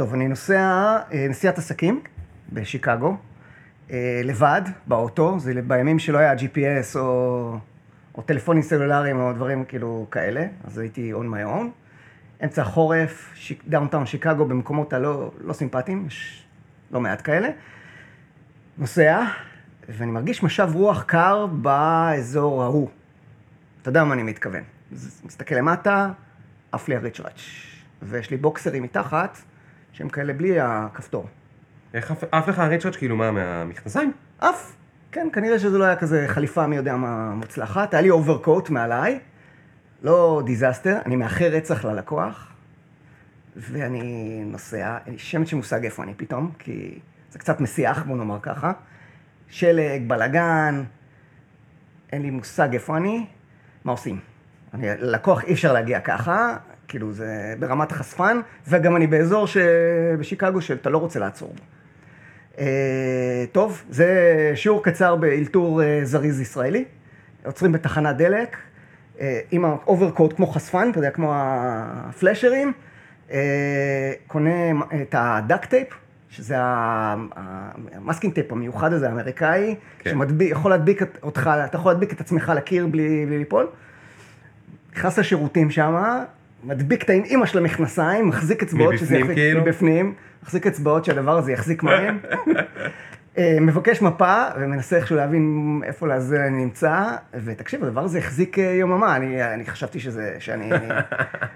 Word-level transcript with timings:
טוב, 0.00 0.14
אני 0.14 0.28
נוסע, 0.28 0.96
אה, 1.12 1.26
נסיעת 1.28 1.58
עסקים 1.58 2.00
בשיקגו, 2.52 3.16
אה, 3.90 4.20
לבד, 4.24 4.62
באוטו, 4.86 5.38
זה 5.38 5.52
בימים 5.66 5.98
שלא 5.98 6.18
היה 6.18 6.34
GPS 6.34 6.98
או, 6.98 7.56
או 8.14 8.22
טלפונים 8.22 8.62
סלולריים 8.62 9.20
או 9.20 9.32
דברים 9.32 9.64
כאילו 9.64 10.06
כאלה, 10.10 10.46
אז 10.64 10.78
הייתי 10.78 11.12
on 11.12 11.24
my 11.34 11.46
own. 11.46 11.64
אמצע 12.44 12.62
החורף, 12.62 13.34
downtown 13.68 14.06
שיקגו, 14.06 14.44
במקומות 14.44 14.92
הלא 14.92 15.30
לא 15.40 15.52
סימפטיים, 15.52 16.06
יש 16.06 16.44
לא 16.90 17.00
מעט 17.00 17.20
כאלה. 17.24 17.48
נוסע, 18.78 19.24
ואני 19.88 20.10
מרגיש 20.10 20.42
משב 20.42 20.70
רוח 20.74 21.02
קר 21.02 21.46
באזור 21.46 22.62
ההוא. 22.62 22.88
אתה 23.82 23.88
יודע 23.88 24.04
מה 24.04 24.14
אני 24.14 24.22
מתכוון. 24.22 24.62
מסתכל 25.24 25.54
למטה, 25.54 26.10
עף 26.72 26.88
לי 26.88 26.96
הריצ'ראץ', 26.96 27.40
ויש 28.02 28.30
לי 28.30 28.36
בוקסרים 28.36 28.82
מתחת, 28.82 29.38
שהם 29.92 30.08
כאלה 30.08 30.32
בלי 30.32 30.60
הכפתור. 30.60 31.26
איך 31.94 32.14
עף 32.32 32.48
לך 32.48 32.58
הריצ'ראץ' 32.58 32.96
כאילו 32.96 33.16
מה, 33.16 33.30
מהמכנסיים? 33.30 34.12
עף, 34.38 34.76
כן, 35.12 35.28
כנראה 35.32 35.58
שזה 35.58 35.78
לא 35.78 35.84
היה 35.84 35.96
כזה 35.96 36.24
חליפה 36.28 36.66
מי 36.66 36.76
יודע 36.76 36.96
מה 36.96 37.34
מוצלחת. 37.34 37.94
היה 37.94 38.00
לי 38.02 38.10
overcoat 38.10 38.70
מעליי, 38.70 39.18
לא 40.02 40.42
disaster, 40.46 40.98
אני 41.06 41.16
מאחר 41.16 41.44
רצח 41.44 41.84
ללקוח, 41.84 42.52
ואני 43.56 44.42
נוסע, 44.46 44.98
אין 45.06 45.12
לי 45.12 45.18
שמץ 45.18 45.48
של 45.48 45.56
מושג 45.56 45.84
איפה 45.84 46.02
אני 46.02 46.14
פתאום, 46.16 46.52
כי 46.58 46.98
זה 47.30 47.38
קצת 47.38 47.60
מסיח, 47.60 48.02
בוא 48.02 48.16
נאמר 48.16 48.38
ככה. 48.42 48.72
שלג, 49.48 50.02
בלאגן, 50.06 50.84
אין 52.12 52.22
לי 52.22 52.30
מושג 52.30 52.72
איפה 52.72 52.96
אני, 52.96 53.26
מה 53.84 53.92
עושים? 53.92 54.20
אני, 54.74 54.86
ללקוח 54.98 55.44
אי 55.44 55.52
אפשר 55.52 55.72
להגיע 55.72 56.00
ככה, 56.00 56.56
כאילו 56.90 57.12
זה 57.12 57.54
ברמת 57.58 57.92
חשפן, 57.92 58.40
וגם 58.68 58.96
אני 58.96 59.06
באזור 59.06 59.46
ש... 59.46 59.56
בשיקגו 60.18 60.62
שאתה 60.62 60.90
לא 60.90 60.98
רוצה 60.98 61.18
לעצור 61.18 61.48
בו. 61.48 61.62
אה, 62.58 63.44
טוב, 63.52 63.82
זה 63.90 64.08
שיעור 64.54 64.84
קצר 64.84 65.16
באלתור 65.16 65.82
אה, 65.82 66.00
זריז 66.02 66.40
ישראלי. 66.40 66.84
עוצרים 67.44 67.72
בתחנת 67.72 68.16
דלק, 68.16 68.56
אה, 69.20 69.40
עם 69.50 69.64
ה 69.64 69.72
overcoat 69.72 70.36
כמו 70.36 70.46
חשפן, 70.46 70.88
אתה 70.90 70.98
יודע, 70.98 71.10
כמו 71.10 71.32
הפלאשרים, 71.34 72.72
אה, 73.30 74.12
קונה 74.26 74.70
את 75.02 75.14
ה 75.18 75.27
duct 75.27 75.64
tape, 75.64 75.88
שזה 76.30 76.54
ה 76.58 76.80
masking 76.80 78.34
tape 78.34 78.52
המיוחד 78.52 78.92
הזה, 78.92 79.08
האמריקאי, 79.08 79.74
כן. 79.98 80.18
שיכול 80.38 80.70
להדביק 80.70 81.02
אותך, 81.22 81.50
אתה 81.64 81.76
יכול 81.76 81.92
להדביק 81.92 82.12
את 82.12 82.20
עצמך 82.20 82.52
לקיר 82.56 82.86
בלי, 82.86 83.26
בלי 83.26 83.38
ליפול. 83.38 83.66
נכנס 84.96 85.18
לשירותים 85.18 85.70
שם, 85.70 86.22
מדביק 86.64 87.02
את 87.02 87.10
האמא 87.10 87.46
של 87.46 87.58
המכנסיים, 87.58 88.28
מחזיק 88.28 88.62
אצבעות 88.62 88.98
שזה 88.98 89.18
יחזיק, 89.18 89.36
כאילו? 89.36 89.60
מבפנים, 89.60 90.14
מחזיק 90.42 90.66
אצבעות 90.66 91.04
שהדבר 91.04 91.38
הזה 91.38 91.52
יחזיק 91.52 91.82
מים. 91.82 92.18
אה, 93.38 93.58
מבקש 93.60 94.02
מפה 94.02 94.44
ומנסה 94.60 94.96
איכשהו 94.96 95.16
להבין 95.16 95.80
איפה 95.84 96.08
לזה 96.08 96.46
אני 96.46 96.64
נמצא, 96.64 97.04
ותקשיב, 97.44 97.84
הדבר 97.84 98.00
הזה 98.00 98.18
החזיק 98.18 98.58
אה, 98.58 98.64
יוממה, 98.64 99.16
אני, 99.16 99.44
אני 99.44 99.66
חשבתי 99.66 100.00
שזה, 100.00 100.36
שאני... 100.38 100.72
אני, 100.72 100.88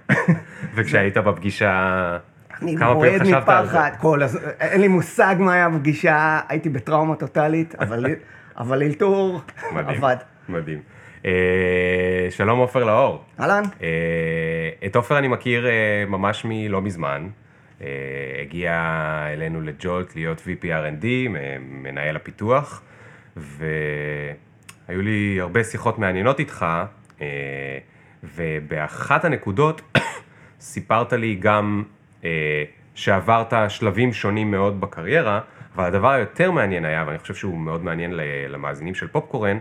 וכשהיית 0.74 1.16
בפגישה, 1.16 2.18
אני 2.62 2.76
זה? 3.24 3.36
מפחד, 3.36 3.90
כל 4.00 4.22
הז... 4.22 4.38
אין 4.60 4.80
לי 4.80 4.88
מושג 4.88 5.36
מה 5.38 5.54
היה 5.54 5.68
בפגישה, 5.68 6.40
הייתי 6.48 6.68
בטראומה 6.68 7.16
טוטאלית, 7.16 7.74
אבל, 7.74 8.06
אבל 8.58 8.82
אלתור. 8.82 9.40
עבד. 9.74 10.16
מדהים. 10.48 10.93
אה, 11.24 12.30
שלום 12.30 12.58
עופר 12.58 12.84
לאור. 12.84 13.24
אהלן? 13.40 13.62
אה, 13.82 14.86
את 14.86 14.96
עופר 14.96 15.18
אני 15.18 15.28
מכיר 15.28 15.66
אה, 15.66 16.04
ממש 16.06 16.44
מלא 16.48 16.80
מזמן. 16.80 17.28
הגיע 18.42 18.72
אלינו 19.32 19.60
לג'ולט 19.60 20.16
להיות 20.16 20.38
VP 20.38 20.64
R&D, 20.64 21.06
מנהל 21.60 22.16
הפיתוח, 22.16 22.82
והיו 23.36 25.02
לי 25.02 25.36
הרבה 25.40 25.64
שיחות 25.64 25.98
מעניינות 25.98 26.38
איתך, 26.40 26.66
ובאחת 28.36 29.24
הנקודות 29.24 29.98
סיפרת 30.60 31.12
לי 31.12 31.34
גם 31.34 31.82
שעברת 32.94 33.52
שלבים 33.68 34.12
שונים 34.12 34.50
מאוד 34.50 34.80
בקריירה, 34.80 35.40
אבל 35.76 35.84
הדבר 35.84 36.10
היותר 36.10 36.50
מעניין 36.50 36.84
היה, 36.84 37.04
ואני 37.06 37.18
חושב 37.18 37.34
שהוא 37.34 37.58
מאוד 37.58 37.84
מעניין 37.84 38.12
למאזינים 38.48 38.94
של 38.94 39.08
פופקורן, 39.08 39.58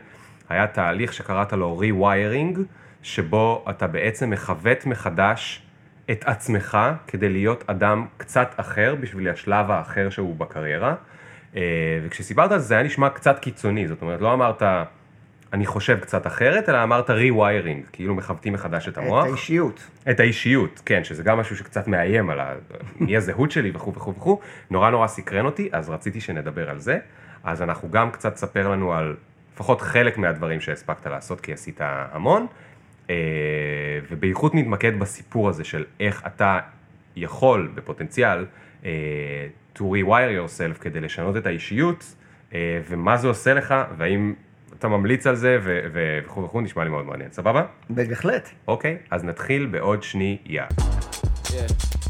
היה 0.49 0.67
תהליך 0.67 1.13
שקראת 1.13 1.53
לו 1.53 1.81
re-wiring, 1.81 2.59
שבו 3.03 3.65
אתה 3.69 3.87
בעצם 3.87 4.29
מכוות 4.29 4.85
מחדש 4.85 5.61
את 6.11 6.23
עצמך 6.27 6.77
כדי 7.07 7.29
להיות 7.29 7.63
אדם 7.67 8.05
קצת 8.17 8.53
אחר 8.57 8.95
בשביל 8.99 9.29
השלב 9.29 9.71
האחר 9.71 10.09
שהוא 10.09 10.35
בקריירה. 10.35 10.95
אה, 11.55 11.61
וכשסיפרת 12.03 12.51
על 12.51 12.59
זה, 12.59 12.65
זה 12.65 12.73
היה 12.73 12.83
נשמע 12.83 13.09
קצת 13.09 13.39
קיצוני, 13.39 13.87
זאת 13.87 14.01
אומרת, 14.01 14.21
לא 14.21 14.33
אמרת, 14.33 14.63
אני 15.53 15.65
חושב 15.65 15.99
קצת 15.99 16.27
אחרת, 16.27 16.69
אלא 16.69 16.83
אמרת 16.83 17.09
re-wiring, 17.09 17.91
כאילו 17.91 18.15
מכוותים 18.15 18.53
מחדש 18.53 18.87
את 18.87 18.97
המוח. 18.97 19.25
את 19.25 19.29
האישיות. 19.29 19.87
את 20.09 20.19
האישיות, 20.19 20.81
כן, 20.85 21.03
שזה 21.03 21.23
גם 21.23 21.39
משהו 21.39 21.57
שקצת 21.57 21.87
מאיים 21.87 22.29
על 22.29 22.39
ה... 22.39 22.53
מי 22.99 23.17
הזהות 23.17 23.51
שלי 23.51 23.71
וכו' 23.73 23.93
וכו' 23.93 24.13
וכו', 24.15 24.39
נורא 24.69 24.89
נורא 24.89 25.07
סקרן 25.07 25.45
אותי, 25.45 25.69
אז 25.71 25.89
רציתי 25.89 26.21
שנדבר 26.21 26.69
על 26.69 26.79
זה. 26.79 26.99
אז 27.43 27.61
אנחנו 27.61 27.91
גם 27.91 28.11
קצת 28.11 28.35
ספר 28.35 28.69
לנו 28.69 28.93
על 28.93 29.15
לפחות 29.53 29.81
חלק 29.81 30.17
מהדברים 30.17 30.61
שהספקת 30.61 31.05
לעשות, 31.05 31.41
כי 31.41 31.53
עשית 31.53 31.79
המון, 31.83 32.47
אה, 33.09 33.15
ובייחוד 34.11 34.51
נתמקד 34.55 34.99
בסיפור 34.99 35.49
הזה 35.49 35.63
של 35.63 35.85
איך 35.99 36.23
אתה 36.27 36.59
יכול, 37.15 37.71
בפוטנציאל, 37.75 38.45
אה, 38.85 38.89
to 39.75 39.79
rewire 39.79 40.31
yourself 40.37 40.79
כדי 40.81 40.99
לשנות 40.99 41.37
את 41.37 41.45
האישיות, 41.45 42.15
אה, 42.53 42.81
ומה 42.89 43.17
זה 43.17 43.27
עושה 43.27 43.53
לך, 43.53 43.73
והאם 43.97 44.33
אתה 44.79 44.87
ממליץ 44.87 45.27
על 45.27 45.35
זה, 45.35 45.59
וכו' 45.63 46.43
וכו', 46.43 46.61
נשמע 46.61 46.83
לי 46.83 46.89
מאוד 46.89 47.05
מעניין, 47.05 47.31
סבבה? 47.31 47.65
בהחלט. 47.89 48.49
אוקיי, 48.67 48.97
אז 49.11 49.23
נתחיל 49.23 49.65
בעוד 49.65 50.03
שנייה. 50.03 50.65
Yeah. 51.47 52.02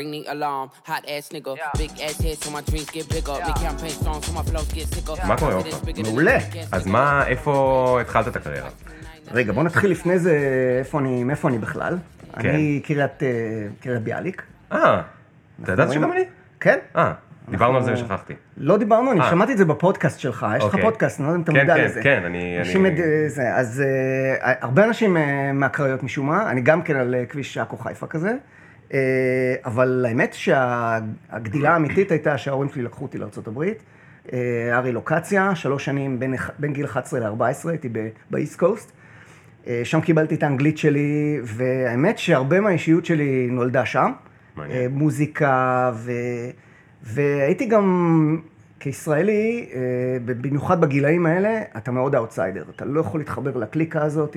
Ring 0.00 0.10
the 0.16 0.22
alarm, 0.34 0.66
hot 0.90 1.04
ass 1.14 1.26
nigga. 1.34 1.52
Big 1.82 1.90
ass 2.06 2.16
head 2.24 2.36
so 2.42 2.48
my 2.56 2.62
dreams 2.70 2.90
get 2.96 3.06
bigger. 3.14 3.36
Big 3.48 3.58
campaign 3.66 3.94
songs 4.04 4.22
so 4.26 4.32
my 4.38 4.42
flows 4.50 4.70
get 4.76 4.88
sicker. 4.94 5.26
מה 5.28 5.36
קורה, 5.36 5.54
עופר? 5.54 5.70
bigger 5.70 5.96
than 6.04 6.08
מעולה. 6.08 6.38
אז. 6.72 6.86
מה, 6.86 7.26
איפה 7.26 7.98
התחלת 8.00 8.28
את 8.28 8.36
הקריירה? 8.36 8.68
רגע, 9.32 9.52
בוא 9.52 9.62
נתחיל 9.62 9.90
לפני 9.90 10.18
זה, 10.18 10.38
איפה 10.78 10.98
אני, 10.98 11.24
מאיפה 11.24 11.48
אני 11.48 11.58
בכלל. 11.58 11.98
כן. 12.32 12.48
אני 12.48 12.80
קריית, 12.84 13.22
אה, 13.22 13.28
קריית 13.80 14.02
ביאליק. 14.02 14.42
אה, 14.72 15.00
אתה 15.64 15.72
ידעת 15.72 15.92
שגם 15.92 16.12
אני? 16.12 16.24
כן? 16.60 16.78
אה, 16.96 17.12
דיברנו 17.50 17.76
על 17.76 17.84
זה 17.84 17.92
ושכחתי. 17.92 18.34
לא 18.56 18.76
דיברנו, 18.78 19.12
אני 19.12 19.20
אה. 19.20 19.30
שמעתי 19.30 19.52
את 19.52 19.58
זה 19.58 19.64
בפודקאסט 19.64 20.20
שלך, 20.20 20.46
יש 20.56 20.64
לך 20.64 20.68
אוקיי. 20.68 20.82
פודקאסט, 20.82 21.20
אני 21.20 21.26
לא 21.26 21.32
יודע 21.32 21.38
אם 21.38 21.42
אתה 21.42 21.52
כן, 21.52 21.60
מודע 21.60 21.74
כן, 21.76 21.84
לזה. 21.84 22.00
כן, 22.02 22.22
אני- 22.24 22.58
אנשים 22.58 22.86
אני- 22.86 23.28
זה, 23.28 23.54
אז 23.56 23.80
אה, 24.44 24.54
הרבה 24.60 24.84
אנשים 24.84 25.16
אה, 25.16 25.52
מהקריות 25.52 26.02
משום 26.02 26.26
מה, 26.26 26.50
אני 26.50 26.60
גם 26.60 26.82
כן 26.82 26.96
על 26.96 27.14
אה, 27.14 27.26
כביש 27.26 27.58
עכו 27.58 27.76
חיפה 27.76 28.06
כזה, 28.06 28.28
אה, 28.28 28.34
אבל 29.64 30.04
האמת 30.08 30.34
שהגדילה 30.34 31.72
האמיתית 31.72 32.10
הייתה 32.10 32.38
שההורים 32.38 32.68
שלי 32.68 32.82
לקחו 32.82 33.04
אותי 33.04 33.18
לארה"ב, 33.18 33.64
הרילוקציה, 34.72 35.54
שלוש 35.54 35.84
שנים 35.84 36.18
בין, 36.18 36.34
בין 36.58 36.72
גיל 36.72 36.84
11 36.84 37.20
ל-14, 37.20 37.68
הייתי 37.68 37.88
באיסט 38.30 38.58
קוסט. 38.58 38.92
אה, 39.66 39.80
שם 39.84 40.00
קיבלתי 40.00 40.34
את 40.34 40.42
האנגלית 40.42 40.78
שלי, 40.78 41.40
והאמת 41.44 42.18
שהרבה 42.18 42.60
מהאישיות 42.60 43.04
שלי 43.04 43.48
נולדה 43.50 43.86
שם. 43.86 44.12
מעניין. 44.56 44.78
אה, 44.78 44.86
מוזיקה, 44.90 45.90
ו... 45.94 46.12
והייתי 47.02 47.66
גם, 47.66 48.40
כישראלי, 48.80 49.68
אה, 49.74 49.80
במיוחד 50.24 50.80
בגילאים 50.80 51.26
האלה, 51.26 51.62
אתה 51.76 51.90
מאוד 51.90 52.14
אאוטסיידר. 52.14 52.64
אתה 52.76 52.84
לא 52.84 53.00
יכול 53.00 53.20
להתחבר 53.20 53.56
לקליקה 53.56 54.02
הזאת, 54.02 54.36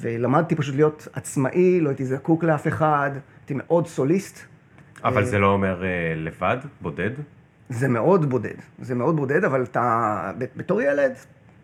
ולמדתי 0.00 0.54
פשוט 0.54 0.74
להיות 0.74 1.08
עצמאי, 1.12 1.80
לא 1.80 1.88
הייתי 1.88 2.04
זקוק 2.04 2.44
לאף 2.44 2.66
אחד, 2.66 3.10
הייתי 3.50 3.62
מאוד 3.66 3.86
סוליסט. 3.86 4.38
אבל 5.04 5.24
זה 5.24 5.38
לא 5.38 5.46
אומר 5.46 5.84
אה, 5.84 5.88
לבד, 6.16 6.56
בודד? 6.80 7.10
זה 7.68 7.88
מאוד 7.88 8.30
בודד, 8.30 8.54
זה 8.78 8.94
מאוד 8.94 9.16
בודד, 9.16 9.44
אבל 9.44 9.62
אתה, 9.62 10.32
בתור 10.56 10.82
ילד, 10.82 11.12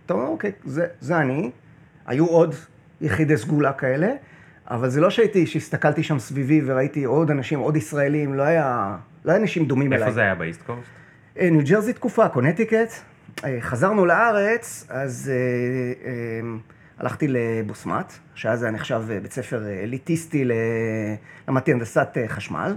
אתה 0.07 0.15
אומר, 0.15 0.27
אוקיי, 0.27 0.53
זה, 0.65 0.87
זה 1.01 1.19
אני. 1.19 1.51
היו 2.07 2.27
עוד 2.27 2.55
יחידי 3.01 3.37
סגולה 3.37 3.73
כאלה, 3.73 4.09
אבל 4.71 4.89
זה 4.89 5.01
לא 5.01 5.11
שהייתי, 5.11 5.47
שהסתכלתי 5.47 6.03
שם 6.03 6.19
סביבי 6.19 6.61
וראיתי 6.67 7.05
עוד 7.05 7.31
אנשים, 7.31 7.59
עוד 7.59 7.77
ישראלים, 7.77 8.35
לא 8.35 8.43
היה, 8.43 8.97
לא 9.25 9.33
היה 9.33 9.41
אנשים 9.41 9.67
דומים 9.67 9.93
אליי. 9.93 10.03
איפה 10.03 10.15
זה 10.15 10.21
היה 10.21 10.35
ב 10.35 10.40
East 10.40 10.63
Coast? 10.63 10.81
אה, 11.39 11.51
ניו 11.51 11.61
ג'רזי 11.65 11.93
תקופה, 11.93 12.29
קונטיקט. 12.29 12.93
אה, 13.45 13.59
חזרנו 13.61 14.07
לארץ, 14.07 14.87
אז 14.89 15.33
אה, 15.35 16.09
אה, 16.09 16.41
הלכתי 16.99 17.27
לבוסמת, 17.29 18.13
שאז 18.35 18.63
היה 18.63 18.73
נחשב 18.73 19.03
אה, 19.11 19.21
בית 19.21 19.33
ספר 19.33 19.67
אליטיסטי, 19.83 20.45
ל- 20.45 20.53
למדתי 21.49 21.73
הנדסת 21.73 22.09
אה, 22.17 22.29
חשמל, 22.29 22.77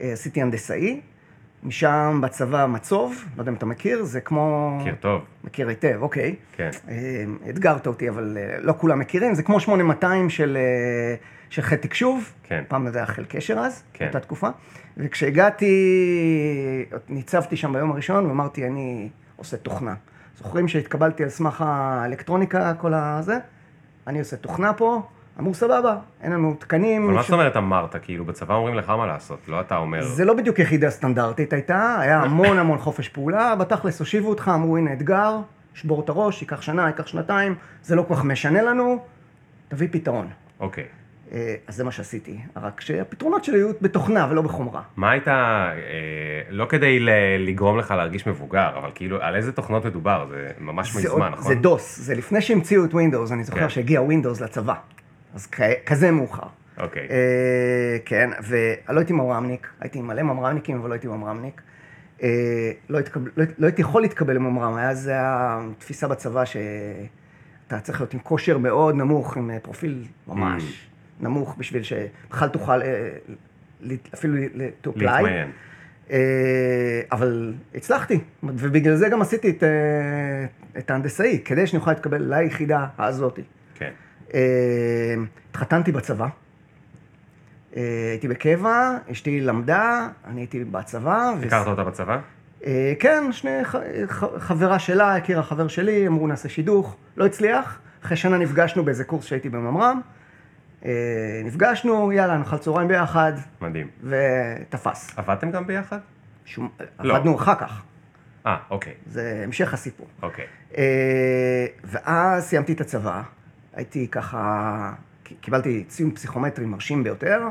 אה, 0.00 0.12
עשיתי 0.12 0.42
הנדסאי, 0.42 1.00
משם 1.62 2.20
בצבא 2.22 2.66
מצוב, 2.66 3.24
לא 3.36 3.42
יודע 3.42 3.50
אם 3.50 3.56
אתה 3.56 3.66
מכיר, 3.66 4.04
זה 4.04 4.20
כמו... 4.20 4.76
מכיר 4.80 4.94
טוב, 5.00 5.22
מכיר 5.44 5.68
היטב, 5.68 5.98
אוקיי. 6.00 6.34
כן. 6.52 6.70
אה, 6.88 7.24
אתגרת 7.50 7.86
אותי, 7.86 8.08
אבל 8.08 8.38
אה, 8.40 8.56
לא 8.60 8.74
כולם 8.78 8.98
מכירים, 8.98 9.34
זה 9.34 9.42
כמו 9.42 9.60
8200 9.60 10.30
של, 10.30 10.56
אה, 10.60 11.14
של 11.50 11.62
חטא 11.62 11.80
תקשוב, 11.82 12.32
כן. 12.42 12.64
פעם 12.68 12.90
זה 12.90 12.98
היה 12.98 13.06
חיל 13.06 13.24
קשר 13.28 13.58
אז, 13.58 13.82
כן. 13.92 14.04
באותה 14.04 14.20
תקופה, 14.20 14.48
וכשהגעתי, 14.96 15.66
ניצבתי 17.08 17.56
שם 17.56 17.72
ביום 17.72 17.90
הראשון 17.90 18.26
ואמרתי, 18.26 18.66
אני 18.66 19.08
עושה 19.36 19.56
תוכנה. 19.56 19.94
זוכרים 20.38 20.68
שהתקבלתי 20.68 21.22
על 21.22 21.28
סמך 21.28 21.64
האלקטרוניקה, 21.66 22.74
כל 22.74 22.94
הזה? 22.94 23.38
אני 24.06 24.18
עושה 24.18 24.36
תוכנה 24.36 24.72
פה, 24.72 25.02
אמרו 25.38 25.54
סבבה, 25.54 25.96
אין 26.22 26.32
לנו 26.32 26.54
תקנים. 26.58 27.04
אבל 27.04 27.14
מה 27.14 27.22
זאת 27.22 27.30
אומרת 27.30 27.56
אמרת? 27.56 27.96
כאילו, 28.02 28.24
בצבא 28.24 28.54
אומרים 28.54 28.74
לך 28.74 28.90
מה 28.90 29.06
לעשות, 29.06 29.38
לא 29.48 29.60
אתה 29.60 29.76
אומר... 29.76 30.02
זה 30.02 30.24
לא 30.24 30.34
בדיוק 30.34 30.58
יחידה 30.58 30.90
סטנדרטית 30.90 31.52
הייתה, 31.52 31.96
היה 32.00 32.20
המון 32.20 32.58
המון 32.58 32.78
חופש 32.78 33.08
פעולה, 33.08 33.56
בתכלס 33.56 34.00
הושיבו 34.00 34.28
אותך, 34.28 34.50
אמרו 34.54 34.76
הנה 34.76 34.92
אתגר, 34.92 35.38
שבור 35.74 36.00
את 36.00 36.08
הראש, 36.08 36.42
ייקח 36.42 36.62
שנה, 36.62 36.86
ייקח 36.86 37.06
שנתיים, 37.06 37.54
זה 37.82 37.96
לא 37.96 38.04
כל 38.08 38.14
כך 38.14 38.24
משנה 38.24 38.62
לנו, 38.62 38.98
תביא 39.68 39.88
פתרון. 39.90 40.28
אוקיי. 40.60 40.84
אה, 40.84 41.03
אז 41.66 41.76
זה 41.76 41.84
מה 41.84 41.90
שעשיתי, 41.92 42.38
רק 42.56 42.80
שהפתרונות 42.80 43.44
שלי 43.44 43.58
היו 43.58 43.70
בתוכנה 43.80 44.26
ולא 44.30 44.42
בחומרה. 44.42 44.82
מה 44.96 45.10
היית, 45.10 45.28
אה, 45.28 45.34
לא 46.50 46.66
כדי 46.68 47.00
ל- 47.00 47.08
לגרום 47.38 47.78
לך 47.78 47.90
להרגיש 47.90 48.26
מבוגר, 48.26 48.70
אבל 48.78 48.90
כאילו, 48.94 49.22
על 49.22 49.36
איזה 49.36 49.52
תוכנות 49.52 49.84
מדובר? 49.86 50.26
זה 50.30 50.50
ממש 50.58 50.92
זה 50.92 50.98
מזמן, 50.98 51.20
עוד- 51.22 51.32
נכון? 51.32 51.54
זה 51.54 51.60
דוס, 51.60 51.98
זה 52.00 52.14
לפני 52.14 52.40
שהמציאו 52.40 52.84
את 52.84 52.92
Windows, 52.92 53.32
אני 53.32 53.44
זוכר 53.44 53.60
כן. 53.60 53.68
שהגיע 53.68 54.00
Windows 54.00 54.42
לצבא, 54.44 54.74
אז 55.34 55.46
כ- 55.52 55.60
כזה 55.86 56.10
מאוחר. 56.10 56.46
אוקיי. 56.78 57.08
אה, 57.10 57.16
כן, 58.04 58.30
ולא 58.48 58.98
הייתי 59.00 59.12
ממר"מניק, 59.12 59.68
הייתי 59.80 60.00
מלא 60.02 60.22
ממר"מניקים, 60.22 60.78
אבל 60.78 60.88
לא 60.88 60.94
הייתי 60.94 61.06
ממר"מניק. 61.08 61.60
אה, 62.22 62.28
לא, 62.88 62.98
התקבל, 62.98 63.30
לא, 63.36 63.44
לא 63.58 63.66
הייתי 63.66 63.80
יכול 63.82 64.02
להתקבל 64.02 64.34
לממר"ם, 64.34 64.74
היה 64.76 64.94
זה 64.94 65.12
התפיסה 65.18 66.08
בצבא 66.08 66.44
שאתה 66.44 67.80
צריך 67.80 68.00
להיות 68.00 68.14
עם 68.14 68.20
כושר 68.20 68.58
מאוד 68.58 68.94
נמוך, 68.94 69.36
עם 69.36 69.50
אה, 69.50 69.58
פרופיל 69.62 70.04
ממש 70.28 70.62
Mm. 70.62 70.93
נמוך, 71.20 71.54
בשביל 71.58 71.82
שבכלל 71.82 72.48
תוכל 72.48 72.82
אה, 72.82 73.08
אפילו 74.14 74.36
to 74.84 74.88
apply. 74.88 75.04
להתמיין. 75.04 75.50
אה, 76.10 76.18
אבל 77.12 77.54
הצלחתי, 77.74 78.20
ובגלל 78.42 78.96
זה 78.96 79.08
גם 79.08 79.22
עשיתי 79.22 79.50
את, 79.50 79.62
אה, 79.62 79.68
את 80.78 80.90
ההנדסאי, 80.90 81.40
כדי 81.44 81.66
שאני 81.66 81.80
אוכל 81.80 81.90
להתקבל 81.90 82.34
ליחידה 82.34 82.86
הזאתי. 82.98 83.42
כן. 83.74 83.90
התחתנתי 85.50 85.92
בצבא, 85.92 86.26
הייתי 87.72 88.28
בקבע, 88.28 88.96
אשתי 89.12 89.40
למדה, 89.40 90.08
אני 90.26 90.40
הייתי 90.40 90.64
בצבא. 90.64 91.32
ו- 91.40 91.46
הכרת 91.46 91.66
אותה 91.66 91.84
בצבא? 91.84 92.18
כן, 92.98 93.24
שני, 93.30 93.64
ח- 93.64 94.38
חברה 94.38 94.78
שלה, 94.78 95.16
הכירה 95.16 95.42
חבר 95.42 95.68
שלי, 95.68 96.06
אמרו 96.06 96.26
נעשה 96.26 96.48
שידוך, 96.48 96.96
לא 97.16 97.26
הצליח. 97.26 97.78
אחרי 98.04 98.16
שנה 98.16 98.38
נפגשנו 98.38 98.84
באיזה 98.84 99.04
קורס 99.04 99.24
שהייתי 99.24 99.48
בממר"ם. 99.48 100.00
אה, 100.84 100.90
נפגשנו, 101.44 102.12
יאללה, 102.12 102.38
נאכל 102.38 102.58
צהריים 102.58 102.88
ביחד, 102.88 103.32
מדהים. 103.60 103.88
ותפס. 104.02 105.18
עבדתם 105.18 105.50
גם 105.50 105.66
ביחד? 105.66 105.98
שום, 106.44 106.68
לא. 107.00 107.16
עבדנו 107.16 107.36
אחר 107.36 107.54
כך, 107.54 107.82
אה, 108.46 108.56
אוקיי. 108.70 108.94
זה 109.06 109.40
המשך 109.44 109.74
הסיפור. 109.74 110.06
אוקיי. 110.22 110.44
אה, 110.78 111.66
ואז 111.84 112.44
סיימתי 112.44 112.72
את 112.72 112.80
הצבא, 112.80 113.22
הייתי 113.74 114.08
ככה, 114.08 114.92
קיבלתי 115.40 115.84
ציון 115.88 116.14
פסיכומטרי 116.14 116.66
מרשים 116.66 117.04
ביותר, 117.04 117.48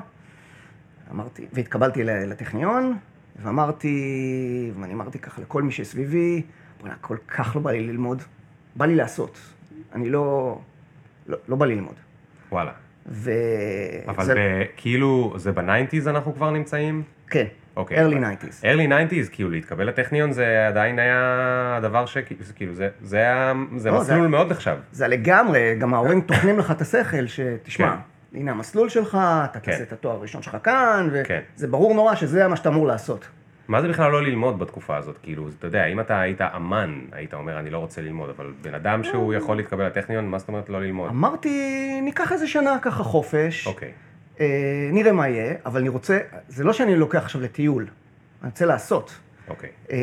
אמרתי, 1.11 1.45
והתקבלתי 1.53 2.03
לטכניון, 2.03 2.97
ואמרתי, 3.41 4.71
ואני 4.79 4.93
אמרתי 4.93 5.19
ככה 5.19 5.41
לכל 5.41 5.63
מי 5.63 5.71
שסביבי, 5.71 6.41
בוא'נה, 6.81 6.95
כל 7.01 7.17
כך 7.27 7.55
לא 7.55 7.61
בא 7.61 7.71
לי 7.71 7.87
ללמוד, 7.87 8.21
בא 8.75 8.85
לי 8.85 8.95
לעשות, 8.95 9.39
אני 9.93 10.09
לא, 10.09 10.59
לא, 11.27 11.37
לא 11.47 11.55
בא 11.55 11.65
לי 11.65 11.75
ללמוד. 11.75 11.95
וואלה. 12.51 12.82
ו... 13.07 13.31
אבל 14.07 14.23
זה- 14.25 14.33
ב- 14.35 14.63
כאילו, 14.77 15.33
זה 15.37 15.51
בניינטיז 15.51 16.07
אנחנו 16.07 16.33
כבר 16.35 16.51
נמצאים? 16.51 17.03
כן, 17.29 17.45
אוקיי. 17.75 17.97
early 17.97 18.17
אבל- 18.17 18.23
90's. 18.23 18.63
early 18.63 18.89
90's, 19.11 19.29
כאילו 19.31 19.49
להתקבל 19.49 19.87
לטכניון 19.87 20.31
זה 20.31 20.67
עדיין 20.67 20.99
היה 20.99 21.19
הדבר 21.77 22.05
שכאילו, 22.05 22.73
זה, 22.73 22.89
זה 23.01 23.17
היה, 23.17 23.53
זה 23.77 23.91
לא, 23.91 24.03
זה- 24.03 24.13
מסלול 24.13 24.27
מאוד 24.27 24.51
נחשב. 24.51 24.75
זה 24.91 25.07
לגמרי, 25.07 25.75
גם 25.79 25.93
ההורים 25.93 26.21
טוחנים 26.21 26.59
לך 26.59 26.71
את 26.71 26.81
השכל, 26.81 27.27
שתשמע, 27.27 27.91
כן. 27.91 28.37
הנה 28.39 28.51
המסלול 28.51 28.89
שלך, 28.89 29.17
אתה 29.51 29.59
כן. 29.59 29.71
תעשה 29.71 29.83
את 29.83 29.93
התואר 29.93 30.15
הראשון 30.15 30.41
שלך 30.41 30.57
כאן, 30.63 31.09
כן. 31.23 31.39
וזה 31.57 31.67
ברור 31.67 31.93
נורא 31.95 32.15
שזה 32.15 32.47
מה 32.47 32.55
שאתה 32.55 32.69
אמור 32.69 32.87
לעשות. 32.87 33.27
מה 33.67 33.81
זה 33.81 33.87
בכלל 33.87 34.11
לא 34.11 34.23
ללמוד 34.23 34.59
בתקופה 34.59 34.97
הזאת? 34.97 35.17
כאילו, 35.23 35.49
אתה 35.59 35.67
יודע, 35.67 35.85
אם 35.85 35.99
אתה 35.99 36.19
היית 36.19 36.41
אמן, 36.41 36.99
היית 37.11 37.33
אומר, 37.33 37.59
אני 37.59 37.69
לא 37.69 37.77
רוצה 37.77 38.01
ללמוד, 38.01 38.29
אבל 38.29 38.53
בן 38.61 38.73
אדם 38.73 39.03
שהוא 39.03 39.33
יכול 39.33 39.57
להתקבל 39.57 39.87
לטכניון, 39.87 40.29
מה 40.29 40.39
זאת 40.39 40.47
אומרת 40.47 40.69
לא 40.69 40.81
ללמוד? 40.81 41.09
אמרתי, 41.09 41.99
ניקח 42.01 42.31
איזה 42.31 42.47
שנה 42.47 42.77
ככה 42.81 43.03
חופש, 43.03 43.67
אוקיי. 43.67 43.91
אה, 44.39 44.89
נראה 44.91 45.11
מה 45.11 45.27
יהיה, 45.27 45.53
אבל 45.65 45.79
אני 45.79 45.89
רוצה, 45.89 46.19
זה 46.47 46.63
לא 46.63 46.73
שאני 46.73 46.95
לוקח 46.95 47.23
עכשיו 47.23 47.41
לטיול, 47.41 47.87
אני 48.41 48.49
רוצה 48.49 48.65
לעשות. 48.65 49.19
אוקיי. 49.47 49.69
אה, 49.91 49.97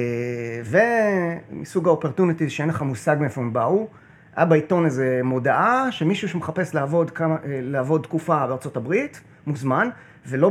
ומסוג 1.50 1.88
ה 1.88 1.93
opportunities 1.93 2.50
שאין 2.50 2.68
לך 2.68 2.82
מושג 2.82 3.16
מאיפה 3.20 3.40
הם 3.40 3.52
באו, 3.52 3.88
היה 4.36 4.46
בעיתון 4.46 4.84
איזה 4.84 5.20
מודעה 5.24 5.92
שמישהו 5.92 6.28
שמחפש 6.28 6.74
לעבוד, 6.74 7.10
כמה, 7.10 7.34
אה, 7.34 7.60
לעבוד 7.62 8.02
תקופה 8.02 8.46
בארצות 8.46 8.76
הברית, 8.76 9.20
מוזמן, 9.46 9.88
ולא 10.26 10.50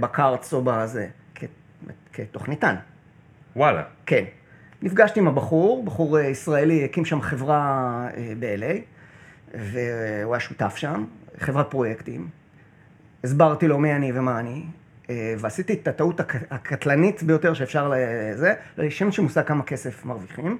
בקארץ 0.00 0.52
או 0.52 0.62
בזה, 0.64 1.06
כתוכניתן. 2.16 2.74
וואלה. 3.56 3.82
כן. 4.06 4.24
נפגשתי 4.82 5.20
עם 5.20 5.28
הבחור, 5.28 5.84
בחור 5.84 6.18
אה, 6.18 6.24
ישראלי, 6.24 6.84
הקים 6.84 7.04
שם 7.04 7.20
חברה 7.20 7.60
אה, 8.16 8.32
ב-LA, 8.38 8.74
והוא 9.54 10.34
היה 10.34 10.40
שותף 10.40 10.76
שם, 10.76 11.04
חברת 11.38 11.70
פרויקטים. 11.70 12.28
הסברתי 13.24 13.68
לו 13.68 13.78
מי 13.78 13.92
אני 13.94 14.12
ומה 14.14 14.40
אני, 14.40 14.62
אה, 15.10 15.34
ועשיתי 15.38 15.72
את 15.72 15.88
הטעות 15.88 16.20
הק- 16.20 16.52
הקטלנית 16.52 17.22
ביותר 17.22 17.54
שאפשר 17.54 17.92
לזה, 17.96 18.54
לשם 18.78 19.12
שמושג 19.12 19.42
כמה 19.46 19.62
כסף 19.62 20.04
מרוויחים. 20.04 20.58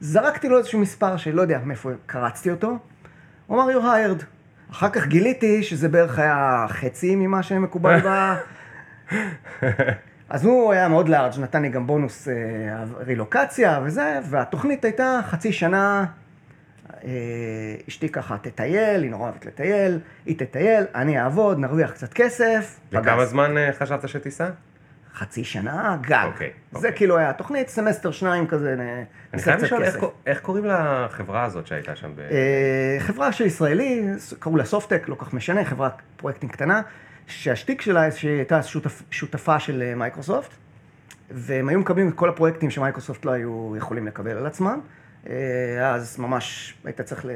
זרקתי 0.00 0.48
לו 0.48 0.58
איזשהו 0.58 0.78
מספר 0.80 1.16
שלא 1.16 1.42
יודע 1.42 1.58
מאיפה 1.64 1.90
קרצתי 2.06 2.50
אותו, 2.50 2.78
הוא 3.46 3.62
אמר, 3.62 3.72
you're 3.72 3.82
hired. 4.20 4.24
אחר 4.70 4.88
כך 4.90 5.06
גיליתי 5.06 5.62
שזה 5.62 5.88
בערך 5.88 6.18
היה 6.18 6.66
חצי 6.68 7.16
ממה 7.16 7.42
שמקובל 7.42 8.00
ב... 8.06 8.34
אז 10.28 10.44
הוא 10.44 10.72
היה 10.72 10.88
מאוד 10.88 11.08
לארג', 11.08 11.32
נתן 11.38 11.62
לי 11.62 11.68
גם 11.68 11.86
בונוס 11.86 12.28
אה, 12.28 12.34
רילוקציה 13.06 13.80
וזה, 13.84 14.18
והתוכנית 14.30 14.84
הייתה 14.84 15.20
חצי 15.30 15.52
שנה, 15.52 16.04
אה, 17.04 17.10
אשתי 17.88 18.08
ככה 18.08 18.36
תטייל, 18.38 19.02
היא 19.02 19.10
נורא 19.10 19.22
אוהבת 19.22 19.46
לטייל, 19.46 19.98
היא 20.26 20.38
תטייל, 20.38 20.84
אני 20.94 21.20
אעבוד, 21.20 21.58
נרוויח 21.58 21.90
קצת 21.90 22.12
כסף. 22.12 22.78
וכמה 22.92 23.16
פגז. 23.16 23.28
זמן 23.28 23.58
אה, 23.58 23.72
חשבת 23.72 24.08
שתיסע? 24.08 24.48
חצי 25.14 25.44
שנה, 25.44 25.96
גג. 26.00 26.24
אוקיי, 26.26 26.50
זה 26.72 26.76
אוקיי. 26.76 26.92
כאילו 26.96 27.18
היה 27.18 27.32
תוכנית, 27.32 27.68
סמסטר 27.68 28.10
שניים 28.10 28.46
כזה, 28.46 28.76
אני 29.34 29.42
חייב 29.42 29.60
לשאול, 29.60 29.82
איך 29.82 29.96
איך 30.26 30.40
קוראים 30.40 30.64
לחברה 30.64 31.44
הזאת 31.44 31.66
שהייתה 31.66 31.96
שם? 31.96 32.10
ב- 32.16 32.20
אה, 32.20 32.96
חברה 32.98 33.32
של 33.32 33.46
ישראלי, 33.46 34.08
קראו 34.38 34.56
לה 34.56 34.64
סופטק, 34.64 35.08
לא 35.08 35.11
כל 35.11 35.16
כך 35.18 35.34
משנה, 35.34 35.64
חברת 35.64 35.92
פרויקטים 36.16 36.48
קטנה, 36.48 36.82
שהשטיק 37.26 37.80
שלה 37.80 38.10
שהיא 38.10 38.30
הייתה 38.30 38.62
שותפ, 38.62 39.02
שותפה 39.10 39.60
של 39.60 39.82
אה, 39.82 39.94
מייקרוסופט, 39.94 40.50
והם 41.30 41.68
היו 41.68 41.80
מקבלים 41.80 42.08
את 42.08 42.14
כל 42.14 42.28
הפרויקטים 42.28 42.70
שמייקרוסופט 42.70 43.24
לא 43.24 43.30
היו 43.30 43.74
יכולים 43.76 44.06
לקבל 44.06 44.36
על 44.36 44.46
עצמם. 44.46 44.80
אה, 45.28 45.94
אז 45.94 46.18
ממש 46.18 46.74
היית 46.84 47.00
צריך 47.00 47.26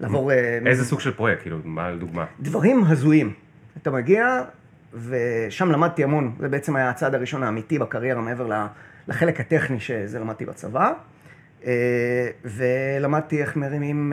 לעבור... 0.00 0.32
אה, 0.32 0.58
איזה 0.66 0.84
סוג 0.84 1.00
של 1.00 1.12
פרויקט? 1.12 1.42
כאילו, 1.42 1.58
מה 1.64 1.90
לדוגמה? 1.90 2.24
דברים 2.40 2.84
הזויים. 2.84 3.32
אתה 3.82 3.90
מגיע, 3.90 4.42
ושם 4.94 5.70
למדתי 5.70 6.04
המון, 6.04 6.34
זה 6.38 6.48
בעצם 6.48 6.76
היה 6.76 6.90
הצעד 6.90 7.14
הראשון 7.14 7.42
האמיתי 7.42 7.78
בקריירה 7.78 8.20
מעבר 8.20 8.66
לחלק 9.08 9.40
הטכני 9.40 9.80
שזה 9.80 10.18
למדתי 10.18 10.44
בצבא. 10.44 10.92
ולמדתי 12.44 13.40
איך 13.40 13.56
מרימים, 13.56 14.12